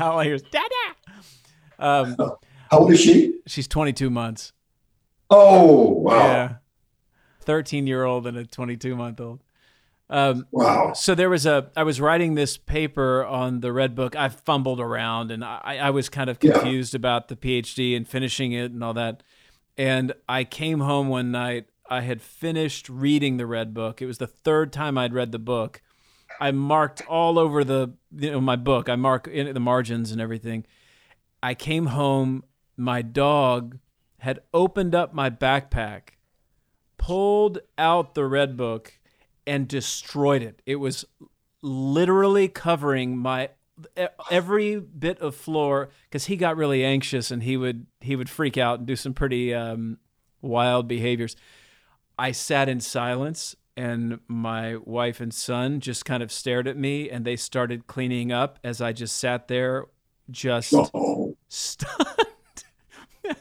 All 0.00 0.18
I 0.18 0.24
hear 0.24 0.34
is 0.34 0.42
"Dada." 0.42 0.66
Um, 1.78 2.16
How 2.70 2.78
old 2.78 2.92
is 2.92 3.00
she? 3.00 3.34
She's 3.46 3.68
22 3.68 4.10
months. 4.10 4.52
Oh 5.30 5.90
wow! 5.90 6.16
Yeah, 6.16 6.54
13 7.42 7.86
year 7.86 8.04
old 8.04 8.26
and 8.26 8.36
a 8.36 8.44
22 8.44 8.96
month 8.96 9.20
old. 9.20 9.40
Um, 10.10 10.46
wow. 10.50 10.92
So 10.92 11.14
there 11.14 11.30
was 11.30 11.46
a, 11.46 11.70
I 11.74 11.84
was 11.84 12.00
writing 12.00 12.34
this 12.34 12.58
paper 12.58 13.24
on 13.24 13.60
the 13.60 13.72
Red 13.72 13.94
Book. 13.94 14.14
I 14.14 14.28
fumbled 14.28 14.78
around 14.78 15.30
and 15.30 15.42
I, 15.42 15.78
I 15.80 15.90
was 15.90 16.08
kind 16.08 16.28
of 16.28 16.38
confused 16.38 16.92
yeah. 16.92 16.98
about 16.98 17.28
the 17.28 17.36
PhD 17.36 17.96
and 17.96 18.06
finishing 18.06 18.52
it 18.52 18.72
and 18.72 18.84
all 18.84 18.94
that. 18.94 19.22
And 19.78 20.12
I 20.28 20.44
came 20.44 20.80
home 20.80 21.08
one 21.08 21.30
night. 21.30 21.66
I 21.88 22.02
had 22.02 22.20
finished 22.20 22.88
reading 22.88 23.38
the 23.38 23.46
Red 23.46 23.72
Book. 23.72 24.02
It 24.02 24.06
was 24.06 24.18
the 24.18 24.26
third 24.26 24.72
time 24.72 24.98
I'd 24.98 25.14
read 25.14 25.32
the 25.32 25.38
book. 25.38 25.80
I 26.40 26.50
marked 26.50 27.02
all 27.08 27.38
over 27.38 27.64
the, 27.64 27.94
you 28.14 28.30
know, 28.30 28.40
my 28.40 28.56
book. 28.56 28.88
I 28.88 28.96
mark 28.96 29.28
in 29.28 29.52
the 29.52 29.60
margins 29.60 30.12
and 30.12 30.20
everything. 30.20 30.66
I 31.42 31.54
came 31.54 31.86
home. 31.86 32.44
My 32.76 33.02
dog 33.02 33.78
had 34.18 34.40
opened 34.54 34.94
up 34.94 35.12
my 35.12 35.30
backpack, 35.30 36.10
pulled 37.02 37.58
out 37.76 38.14
the 38.14 38.24
Red 38.24 38.56
Book 38.56 38.96
and 39.44 39.66
destroyed 39.66 40.40
it. 40.40 40.62
It 40.64 40.76
was 40.76 41.04
literally 41.60 42.46
covering 42.46 43.18
my 43.18 43.50
every 44.30 44.78
bit 44.78 45.18
of 45.18 45.34
floor 45.34 45.88
because 46.04 46.26
he 46.26 46.36
got 46.36 46.56
really 46.56 46.84
anxious 46.84 47.32
and 47.32 47.42
he 47.42 47.56
would 47.56 47.86
he 48.00 48.14
would 48.14 48.30
freak 48.30 48.56
out 48.56 48.78
and 48.78 48.86
do 48.86 48.94
some 48.94 49.14
pretty 49.14 49.52
um, 49.52 49.98
wild 50.40 50.86
behaviors. 50.86 51.34
I 52.16 52.30
sat 52.30 52.68
in 52.68 52.78
silence 52.78 53.56
and 53.76 54.20
my 54.28 54.76
wife 54.76 55.20
and 55.20 55.34
son 55.34 55.80
just 55.80 56.04
kind 56.04 56.22
of 56.22 56.30
stared 56.30 56.68
at 56.68 56.76
me 56.76 57.10
and 57.10 57.24
they 57.24 57.34
started 57.34 57.88
cleaning 57.88 58.30
up 58.30 58.60
as 58.62 58.80
I 58.80 58.92
just 58.92 59.16
sat 59.16 59.48
there 59.48 59.86
just 60.30 60.72
oh. 60.72 61.36
stunned. 61.48 62.06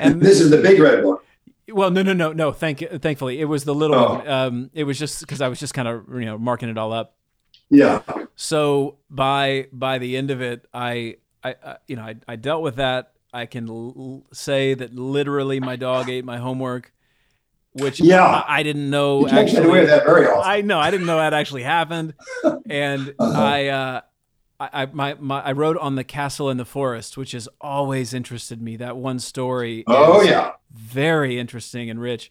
and 0.00 0.20
this 0.20 0.40
is 0.40 0.50
the 0.50 0.58
big 0.58 0.80
red 0.80 1.04
one. 1.04 1.18
Well, 1.74 1.90
no, 1.90 2.02
no, 2.02 2.12
no, 2.12 2.32
no. 2.32 2.52
Thank, 2.52 2.78
thankfully, 3.02 3.40
it 3.40 3.46
was 3.46 3.64
the 3.64 3.74
little 3.74 3.96
oh. 3.96 4.14
one. 4.14 4.28
Um, 4.28 4.70
it 4.74 4.84
was 4.84 4.96
just 4.96 5.18
because 5.18 5.40
I 5.40 5.48
was 5.48 5.58
just 5.58 5.74
kind 5.74 5.88
of 5.88 6.04
you 6.08 6.24
know 6.24 6.38
marking 6.38 6.68
it 6.68 6.78
all 6.78 6.92
up. 6.92 7.16
Yeah. 7.68 8.02
So 8.36 8.98
by 9.10 9.66
by 9.72 9.98
the 9.98 10.16
end 10.16 10.30
of 10.30 10.40
it, 10.40 10.66
I 10.72 11.16
I, 11.42 11.56
I 11.64 11.76
you 11.88 11.96
know 11.96 12.02
I, 12.02 12.14
I 12.28 12.36
dealt 12.36 12.62
with 12.62 12.76
that. 12.76 13.12
I 13.32 13.46
can 13.46 13.68
l- 13.68 14.24
say 14.32 14.74
that 14.74 14.94
literally 14.94 15.58
my 15.58 15.74
dog 15.74 16.08
ate 16.08 16.24
my 16.24 16.36
homework, 16.36 16.92
which 17.72 17.98
yeah 17.98 18.24
I, 18.24 18.60
I 18.60 18.62
didn't 18.62 18.88
know. 18.88 19.26
You 19.26 19.36
actually, 19.36 19.62
get 19.62 19.66
away 19.66 19.80
with 19.80 19.88
that 19.88 20.04
very 20.04 20.26
often. 20.28 20.48
I 20.48 20.60
know 20.60 20.78
I 20.78 20.92
didn't 20.92 21.06
know 21.06 21.16
that 21.16 21.34
actually 21.34 21.64
happened, 21.64 22.14
and 22.70 23.14
uh-huh. 23.18 23.42
I. 23.42 23.66
Uh, 23.66 24.00
I, 24.60 24.86
my, 24.86 25.14
my, 25.18 25.40
I 25.40 25.52
wrote 25.52 25.76
on 25.78 25.96
the 25.96 26.04
castle 26.04 26.48
in 26.48 26.58
the 26.58 26.64
forest, 26.64 27.16
which 27.16 27.32
has 27.32 27.48
always 27.60 28.14
interested 28.14 28.62
me. 28.62 28.76
That 28.76 28.96
one 28.96 29.18
story. 29.18 29.84
Oh 29.86 30.22
yeah, 30.22 30.52
very 30.72 31.38
interesting 31.38 31.90
and 31.90 32.00
rich. 32.00 32.30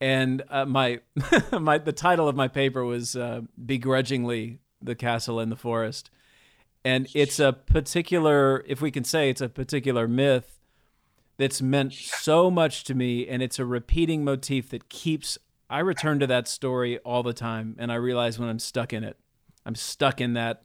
And 0.00 0.42
uh, 0.48 0.64
my 0.64 1.00
my 1.52 1.78
the 1.78 1.92
title 1.92 2.28
of 2.28 2.36
my 2.36 2.48
paper 2.48 2.84
was 2.84 3.16
uh, 3.16 3.42
begrudgingly 3.64 4.60
the 4.80 4.94
castle 4.94 5.40
in 5.40 5.50
the 5.50 5.56
forest, 5.56 6.10
and 6.84 7.08
it's 7.14 7.38
a 7.38 7.52
particular, 7.52 8.64
if 8.66 8.80
we 8.80 8.90
can 8.90 9.04
say, 9.04 9.28
it's 9.28 9.40
a 9.40 9.48
particular 9.48 10.08
myth 10.08 10.60
that's 11.36 11.60
meant 11.60 11.92
so 11.92 12.50
much 12.50 12.84
to 12.84 12.94
me, 12.94 13.28
and 13.28 13.42
it's 13.42 13.58
a 13.58 13.64
repeating 13.64 14.24
motif 14.24 14.70
that 14.70 14.88
keeps. 14.88 15.36
I 15.70 15.80
return 15.80 16.18
to 16.20 16.26
that 16.28 16.48
story 16.48 16.96
all 17.00 17.22
the 17.22 17.34
time, 17.34 17.76
and 17.78 17.92
I 17.92 17.96
realize 17.96 18.38
when 18.38 18.48
I'm 18.48 18.58
stuck 18.58 18.94
in 18.94 19.04
it, 19.04 19.18
I'm 19.66 19.74
stuck 19.74 20.18
in 20.18 20.32
that 20.32 20.62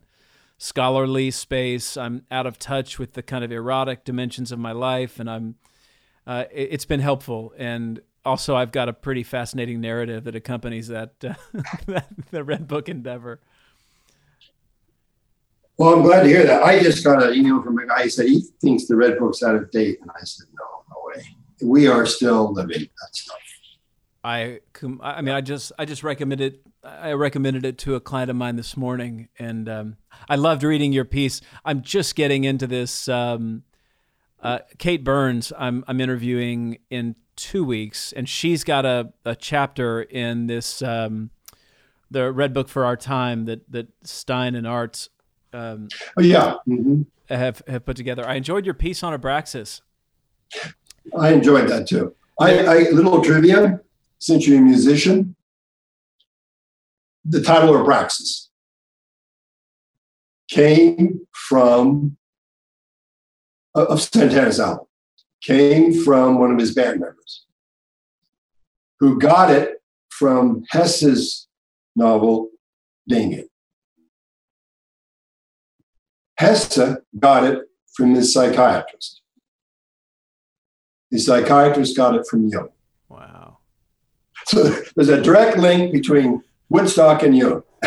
scholarly 0.57 1.31
space. 1.31 1.97
I'm 1.97 2.25
out 2.31 2.45
of 2.45 2.59
touch 2.59 2.99
with 2.99 3.13
the 3.13 3.23
kind 3.23 3.43
of 3.43 3.51
erotic 3.51 4.03
dimensions 4.03 4.51
of 4.51 4.59
my 4.59 4.71
life, 4.71 5.19
and 5.19 5.29
I'm 5.29 5.55
uh, 6.25 6.45
it, 6.51 6.71
has 6.71 6.85
been 6.85 6.99
helpful. 6.99 7.53
And 7.57 8.01
also, 8.25 8.55
I've 8.55 8.71
got 8.71 8.89
a 8.89 8.93
pretty 8.93 9.23
fascinating 9.23 9.81
narrative 9.81 10.23
that 10.23 10.35
accompanies 10.35 10.87
that, 10.87 11.13
uh, 11.23 11.33
that 11.87 12.07
the 12.31 12.43
Red 12.43 12.67
Book 12.67 12.87
endeavor. 12.89 13.41
Well, 15.77 15.93
I'm 15.93 16.03
glad 16.03 16.23
to 16.23 16.29
hear 16.29 16.45
that. 16.45 16.63
I 16.63 16.79
just 16.79 17.03
got 17.03 17.23
an 17.23 17.33
email 17.33 17.61
from 17.61 17.77
a 17.79 17.87
guy. 17.87 18.03
He 18.03 18.09
said 18.09 18.27
he 18.27 18.43
thinks 18.61 18.85
the 18.85 18.95
Red 18.95 19.17
Book's 19.17 19.41
out 19.41 19.55
of 19.55 19.71
date, 19.71 19.99
and 20.01 20.11
I 20.11 20.23
said, 20.23 20.47
no, 20.57 20.63
no 20.89 21.01
way. 21.07 21.25
We 21.61 21.87
are 21.87 22.05
still 22.05 22.53
living 22.53 22.81
that 22.81 23.15
stuff. 23.15 23.37
I, 24.23 24.59
I 25.01 25.21
mean, 25.21 25.35
I 25.35 25.41
just, 25.41 25.71
I 25.77 25.85
just 25.85 26.03
recommended, 26.03 26.59
I 26.83 27.13
recommended 27.13 27.65
it 27.65 27.77
to 27.79 27.95
a 27.95 27.99
client 27.99 28.29
of 28.29 28.35
mine 28.35 28.55
this 28.55 28.77
morning, 28.77 29.27
and 29.37 29.67
um, 29.67 29.97
I 30.29 30.35
loved 30.35 30.63
reading 30.63 30.93
your 30.93 31.05
piece. 31.05 31.41
I'm 31.65 31.81
just 31.81 32.15
getting 32.15 32.43
into 32.43 32.67
this. 32.67 33.07
Um, 33.07 33.63
uh, 34.41 34.59
Kate 34.77 35.03
Burns, 35.03 35.53
I'm 35.57 35.85
I'm 35.87 36.01
interviewing 36.01 36.79
in 36.89 37.15
two 37.35 37.63
weeks, 37.63 38.11
and 38.11 38.27
she's 38.27 38.63
got 38.63 38.85
a, 38.85 39.13
a 39.23 39.35
chapter 39.35 40.01
in 40.01 40.47
this 40.47 40.81
um, 40.81 41.29
the 42.11 42.31
Red 42.31 42.53
Book 42.53 42.67
for 42.67 42.85
Our 42.85 42.97
Time 42.97 43.45
that 43.45 43.71
that 43.71 43.87
Stein 44.03 44.55
and 44.55 44.67
Arzt 44.67 45.09
um, 45.53 45.87
oh, 46.17 46.21
yeah 46.21 46.55
mm-hmm. 46.67 47.03
have 47.29 47.61
have 47.67 47.85
put 47.85 47.95
together. 47.95 48.27
I 48.27 48.35
enjoyed 48.35 48.65
your 48.65 48.73
piece 48.73 49.01
on 49.03 49.17
Abraxas. 49.17 49.81
I 51.17 51.31
enjoyed 51.31 51.69
that 51.69 51.87
too. 51.87 52.15
I, 52.39 52.65
I 52.65 52.77
little 52.89 53.23
trivia 53.23 53.79
since 54.23 54.47
you're 54.47 54.59
a 54.59 54.61
musician. 54.61 55.35
The 57.25 57.41
title 57.41 57.75
of 57.75 57.85
Abraxas 57.85 58.47
came 60.49 61.27
from 61.31 62.15
of 63.75 64.01
Santana's 64.01 64.59
album 64.59 64.85
came 65.41 65.93
from 66.03 66.39
one 66.39 66.51
of 66.51 66.59
his 66.59 66.73
band 66.73 67.01
members 67.01 67.45
who 68.99 69.19
got 69.19 69.49
it 69.51 69.81
from 70.09 70.63
Hesse's 70.69 71.47
novel 71.95 72.49
Ding 73.07 73.43
Hesse 76.37 76.97
got 77.19 77.43
it 77.43 77.63
from 77.93 78.15
his 78.15 78.33
psychiatrist. 78.33 79.21
His 81.11 81.25
psychiatrist 81.25 81.97
got 81.97 82.15
it 82.15 82.25
from 82.27 82.47
Jung. 82.47 82.69
Wow. 83.09 83.52
So 84.45 84.63
there's 84.95 85.09
a 85.09 85.21
direct 85.21 85.57
link 85.57 85.91
between 85.91 86.43
Woodstock 86.69 87.23
and 87.23 87.35
you. 87.35 87.63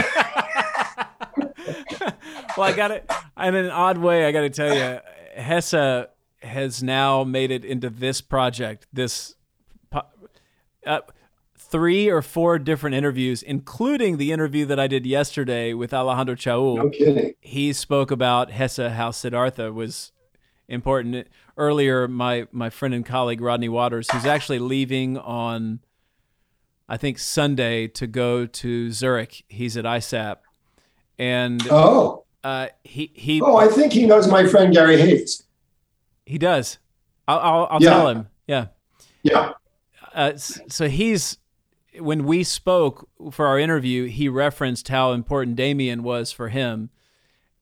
well, 2.57 2.67
I 2.67 2.73
got 2.75 2.91
it 2.91 3.11
in 3.41 3.55
an 3.55 3.71
odd 3.71 3.99
way. 3.99 4.27
I 4.27 4.33
got 4.33 4.43
to 4.43 4.51
tell 4.51 4.75
you, 4.75 5.01
Hesse 5.37 6.07
has 6.43 6.83
now 6.83 7.25
made 7.25 7.51
it 7.51 7.65
into 7.65 7.91
this 7.91 8.21
project. 8.21 8.87
This 8.93 9.35
uh, 10.87 11.01
three 11.59 12.09
or 12.09 12.23
four 12.23 12.59
different 12.59 12.95
interviews, 12.95 13.43
including 13.43 14.17
the 14.17 14.33
interview 14.33 14.65
that 14.67 14.79
I 14.79 14.87
did 14.87 15.05
yesterday 15.05 15.73
with 15.73 15.93
Alejandro 15.93 16.37
Chaul. 16.37 16.77
No 16.77 16.91
kidding. 16.91 17.35
He 17.41 17.73
spoke 17.73 18.11
about 18.11 18.51
Hesse, 18.51 18.77
how 18.77 19.11
Siddhartha 19.11 19.73
was 19.73 20.13
important. 20.69 21.27
Earlier, 21.57 22.07
my 22.07 22.47
my 22.53 22.71
friend 22.71 22.95
and 22.95 23.05
colleague 23.05 23.41
Rodney 23.41 23.69
Waters, 23.69 24.11
who's 24.11 24.27
actually 24.27 24.59
leaving 24.59 25.19
on 25.19 25.81
I 26.89 26.97
think 26.97 27.19
Sunday 27.19 27.89
to 27.89 28.07
go 28.07 28.47
to 28.47 28.91
Zurich. 28.93 29.45
He's 29.49 29.77
at 29.77 29.85
ISAP, 29.85 30.37
and 31.19 31.67
Oh, 31.71 32.25
uh, 32.45 32.69
he 32.85 33.11
he 33.15 33.41
oh, 33.41 33.57
I 33.57 33.69
think 33.69 33.93
he 33.93 34.07
knows 34.07 34.29
my 34.29 34.47
friend 34.47 34.73
Gary 34.73 34.97
Hayes. 35.01 35.43
he 36.25 36.39
does. 36.39 36.79
I'll 37.27 37.39
I'll, 37.39 37.67
I'll 37.73 37.83
Yeah. 37.83 37.91
tell 37.91 38.09
him. 38.09 38.29
Yeah. 38.47 38.67
Yeah. 39.23 39.53
Uh, 40.15 40.37
so 40.37 40.89
he's 40.89 41.39
when 41.99 42.25
we 42.25 42.45
spoke 42.45 43.09
for 43.33 43.47
our 43.47 43.59
interview, 43.59 44.05
he 44.07 44.29
referenced 44.29 44.89
how 44.89 45.13
important 45.13 45.59
Demian 45.59 46.01
was 46.03 46.31
for 46.31 46.51
him, 46.51 46.91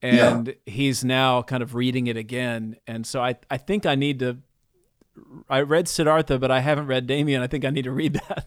and 0.02 0.54
he's 0.66 1.02
now 1.04 1.40
kind 1.42 1.62
of 1.62 1.74
reading 1.74 2.06
it 2.08 2.16
again. 2.18 2.76
And 2.86 3.06
so 3.06 3.22
I 3.22 3.36
I 3.50 3.56
think 3.56 3.86
I 3.86 3.94
need 3.94 4.18
to. 4.18 4.38
I 5.48 5.60
read 5.62 5.86
Siddhartha, 5.88 6.38
but 6.38 6.50
I 6.50 6.60
haven't 6.60 6.86
read 6.88 7.06
Demian. 7.06 7.40
I 7.40 7.46
think 7.46 7.64
I 7.64 7.70
need 7.70 7.84
to 7.84 7.92
read 7.92 8.20
that. 8.28 8.46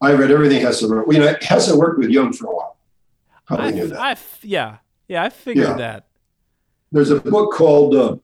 I 0.00 0.12
read 0.12 0.30
everything 0.30 0.60
Hesse 0.60 0.84
wrote. 0.84 1.12
You 1.12 1.18
know, 1.20 1.34
Hesse 1.40 1.72
worked 1.74 1.98
with 1.98 2.10
Jung 2.10 2.32
for 2.32 2.46
a 2.46 2.54
while. 2.54 2.76
Probably 3.46 3.66
I, 3.66 3.70
knew 3.70 3.86
that. 3.88 4.00
I 4.00 4.16
yeah 4.42 4.76
yeah 5.08 5.24
I 5.24 5.30
figured 5.30 5.66
Yeah. 5.66 5.76
that. 5.76 6.04
There's 6.92 7.10
a 7.10 7.20
book 7.20 7.52
called 7.52 7.94
uh, 7.94 8.16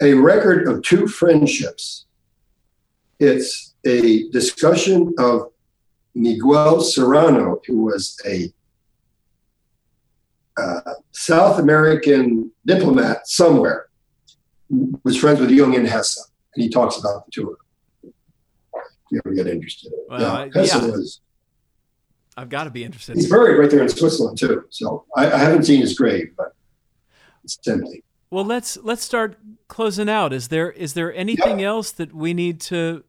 A 0.00 0.14
Record 0.14 0.68
of 0.68 0.82
Two 0.82 1.06
Friendships. 1.06 2.06
It's 3.18 3.74
a 3.84 4.28
discussion 4.30 5.14
of 5.18 5.50
Miguel 6.14 6.80
Serrano, 6.80 7.60
who 7.66 7.82
was 7.84 8.16
a 8.26 8.52
uh, 10.56 10.80
South 11.12 11.58
American 11.58 12.50
diplomat 12.64 13.26
somewhere, 13.28 13.88
was 15.04 15.16
friends 15.16 15.40
with 15.40 15.50
Jung 15.50 15.74
and 15.76 15.86
Hesse, 15.86 16.30
and 16.54 16.62
he 16.62 16.68
talks 16.68 16.96
about 16.98 17.26
the 17.26 17.30
two 17.32 17.42
of 17.42 17.48
them. 17.48 17.66
You 19.10 19.20
ever 19.24 19.34
get 19.34 19.46
interested. 19.46 19.92
Well, 20.08 20.20
yeah, 20.20 20.60
Hesse 20.60 20.74
yeah. 20.74 20.86
was. 20.86 21.20
I've 22.36 22.48
got 22.48 22.64
to 22.64 22.70
be 22.70 22.84
interested. 22.84 23.16
He's 23.16 23.28
buried 23.28 23.58
right 23.58 23.70
there 23.70 23.82
in 23.82 23.88
Switzerland 23.88 24.38
too. 24.38 24.64
So 24.70 25.04
I, 25.16 25.30
I 25.30 25.38
haven't 25.38 25.64
seen 25.64 25.80
his 25.80 25.98
grave, 25.98 26.32
but 26.36 26.54
it's 27.42 27.56
tempting. 27.56 28.02
Well, 28.30 28.44
let's 28.44 28.76
let's 28.78 29.02
start 29.02 29.38
closing 29.68 30.08
out. 30.08 30.32
Is 30.32 30.48
there 30.48 30.70
is 30.70 30.92
there 30.94 31.12
anything 31.14 31.62
else 31.62 31.90
that 31.92 32.14
we 32.14 32.34
need 32.34 32.60
to 32.62 33.04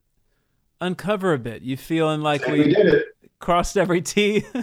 uncover 0.82 1.34
a 1.34 1.40
bit? 1.40 1.62
You 1.62 1.78
feeling 1.78 2.22
like 2.22 2.48
we 2.48 2.60
we 2.60 2.74
did 2.74 2.88
it. 2.88 3.06
crossed 3.40 3.78
every 3.78 4.02
T? 4.02 4.44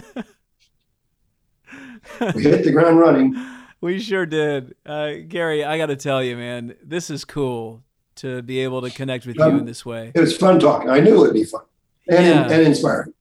We 2.33 2.43
hit 2.43 2.63
the 2.63 2.71
ground 2.71 2.99
running. 2.99 3.35
we 3.81 3.99
sure 3.99 4.25
did. 4.25 4.75
Uh, 4.85 5.13
Gary, 5.27 5.63
I 5.65 5.77
got 5.77 5.87
to 5.87 5.95
tell 5.95 6.23
you, 6.23 6.37
man, 6.37 6.75
this 6.81 7.09
is 7.09 7.25
cool 7.25 7.83
to 8.17 8.41
be 8.41 8.59
able 8.59 8.81
to 8.81 8.89
connect 8.89 9.25
with 9.25 9.35
you 9.37 9.43
Um, 9.43 9.59
in 9.59 9.65
this 9.65 9.85
way. 9.85 10.11
It 10.13 10.19
was 10.19 10.35
fun 10.35 10.59
talking. 10.59 10.89
I 10.89 10.99
knew 10.99 11.23
it'd 11.23 11.33
be 11.33 11.43
fun 11.43 11.61
and, 12.09 12.25
Yeah. 12.25 12.43
and 12.55 12.61
inspiring. 12.67 13.13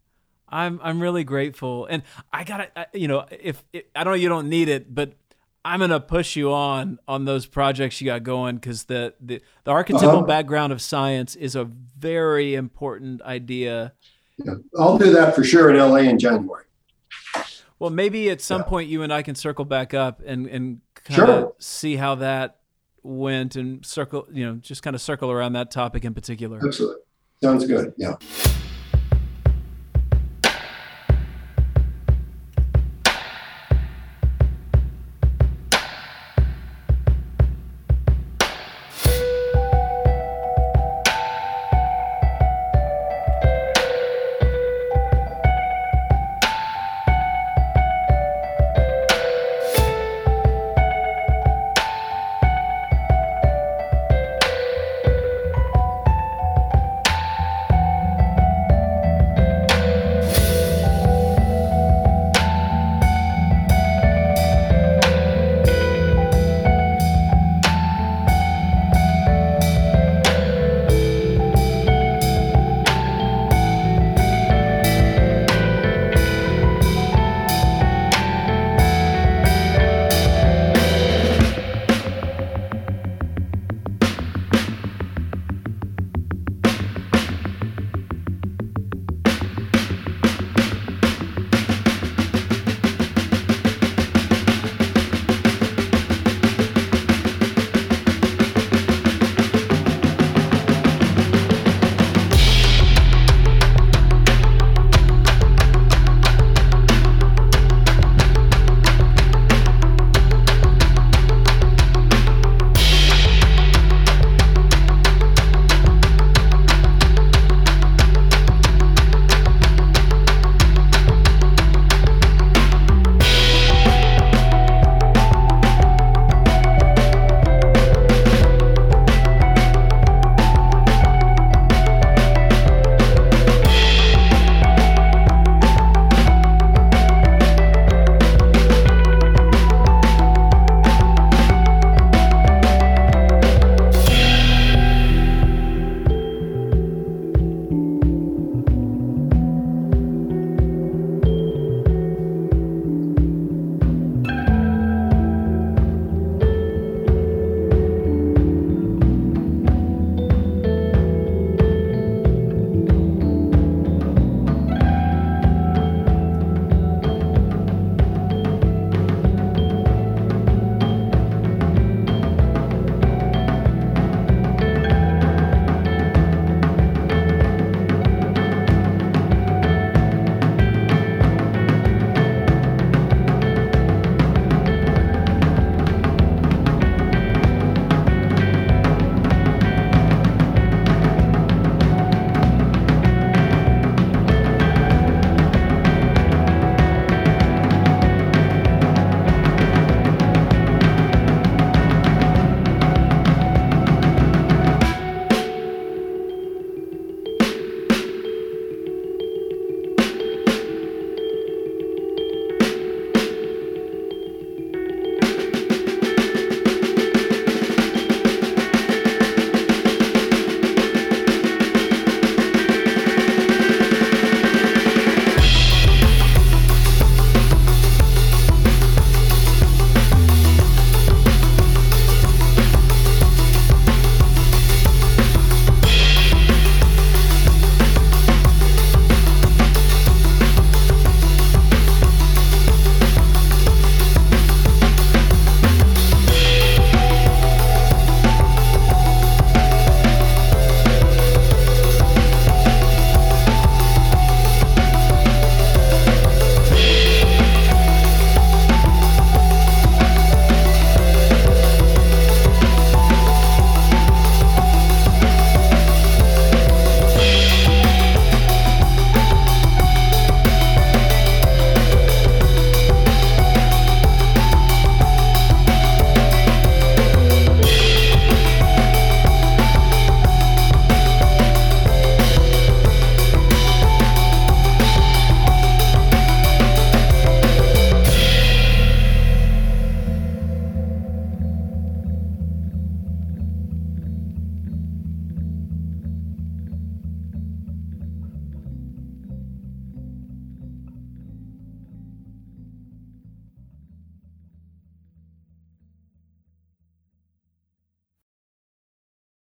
I'm 0.48 0.78
I'm 0.82 1.00
really 1.00 1.24
grateful, 1.24 1.86
and 1.86 2.02
I 2.32 2.44
gotta, 2.44 2.68
I- 2.78 2.86
you 2.94 3.08
know, 3.08 3.26
if 3.30 3.64
I 3.74 4.04
don't 4.04 4.12
know, 4.12 4.14
you 4.14 4.28
don't 4.28 4.48
need 4.48 4.68
it, 4.68 4.94
but 4.94 5.14
I'm 5.64 5.80
gonna 5.80 5.98
push 5.98 6.36
you 6.36 6.52
on 6.52 6.98
on 7.08 7.24
those 7.24 7.46
projects 7.46 8.00
you 8.00 8.06
got 8.06 8.22
going 8.22 8.54
because 8.56 8.84
the, 8.84 9.14
the 9.20 9.40
the 9.64 9.70
archetypal 9.72 10.08
Uh-huh. 10.18 10.22
background 10.22 10.72
of 10.72 10.80
science 10.80 11.34
is 11.34 11.56
a 11.56 11.64
very 11.98 12.54
important 12.54 13.22
idea. 13.22 13.92
Yeah. 14.38 14.54
I'll 14.78 14.98
do 14.98 15.10
that 15.14 15.34
for 15.34 15.42
sure 15.42 15.68
in 15.70 15.76
LA 15.76 16.08
in 16.08 16.18
January. 16.20 16.64
Well, 17.78 17.90
maybe 17.90 18.30
at 18.30 18.40
some 18.40 18.60
Yeah. 18.62 18.68
point 18.68 18.88
you 18.88 19.02
and 19.02 19.12
I 19.12 19.22
can 19.22 19.34
circle 19.34 19.64
back 19.64 19.94
up 19.94 20.22
and 20.24 20.46
and 20.46 20.80
kind 20.94 21.20
of 21.22 21.26
Sure. 21.26 21.54
see 21.58 21.96
how 21.96 22.14
that 22.16 22.58
went 23.06 23.56
and 23.56 23.84
circle, 23.84 24.26
you 24.32 24.44
know, 24.44 24.56
just 24.56 24.82
kind 24.82 24.94
of 24.94 25.00
circle 25.00 25.30
around 25.30 25.54
that 25.54 25.70
topic 25.70 26.04
in 26.04 26.14
particular. 26.14 26.60
Absolutely. 26.64 27.02
Sounds 27.42 27.66
good. 27.66 27.94
Yeah. 27.96 28.14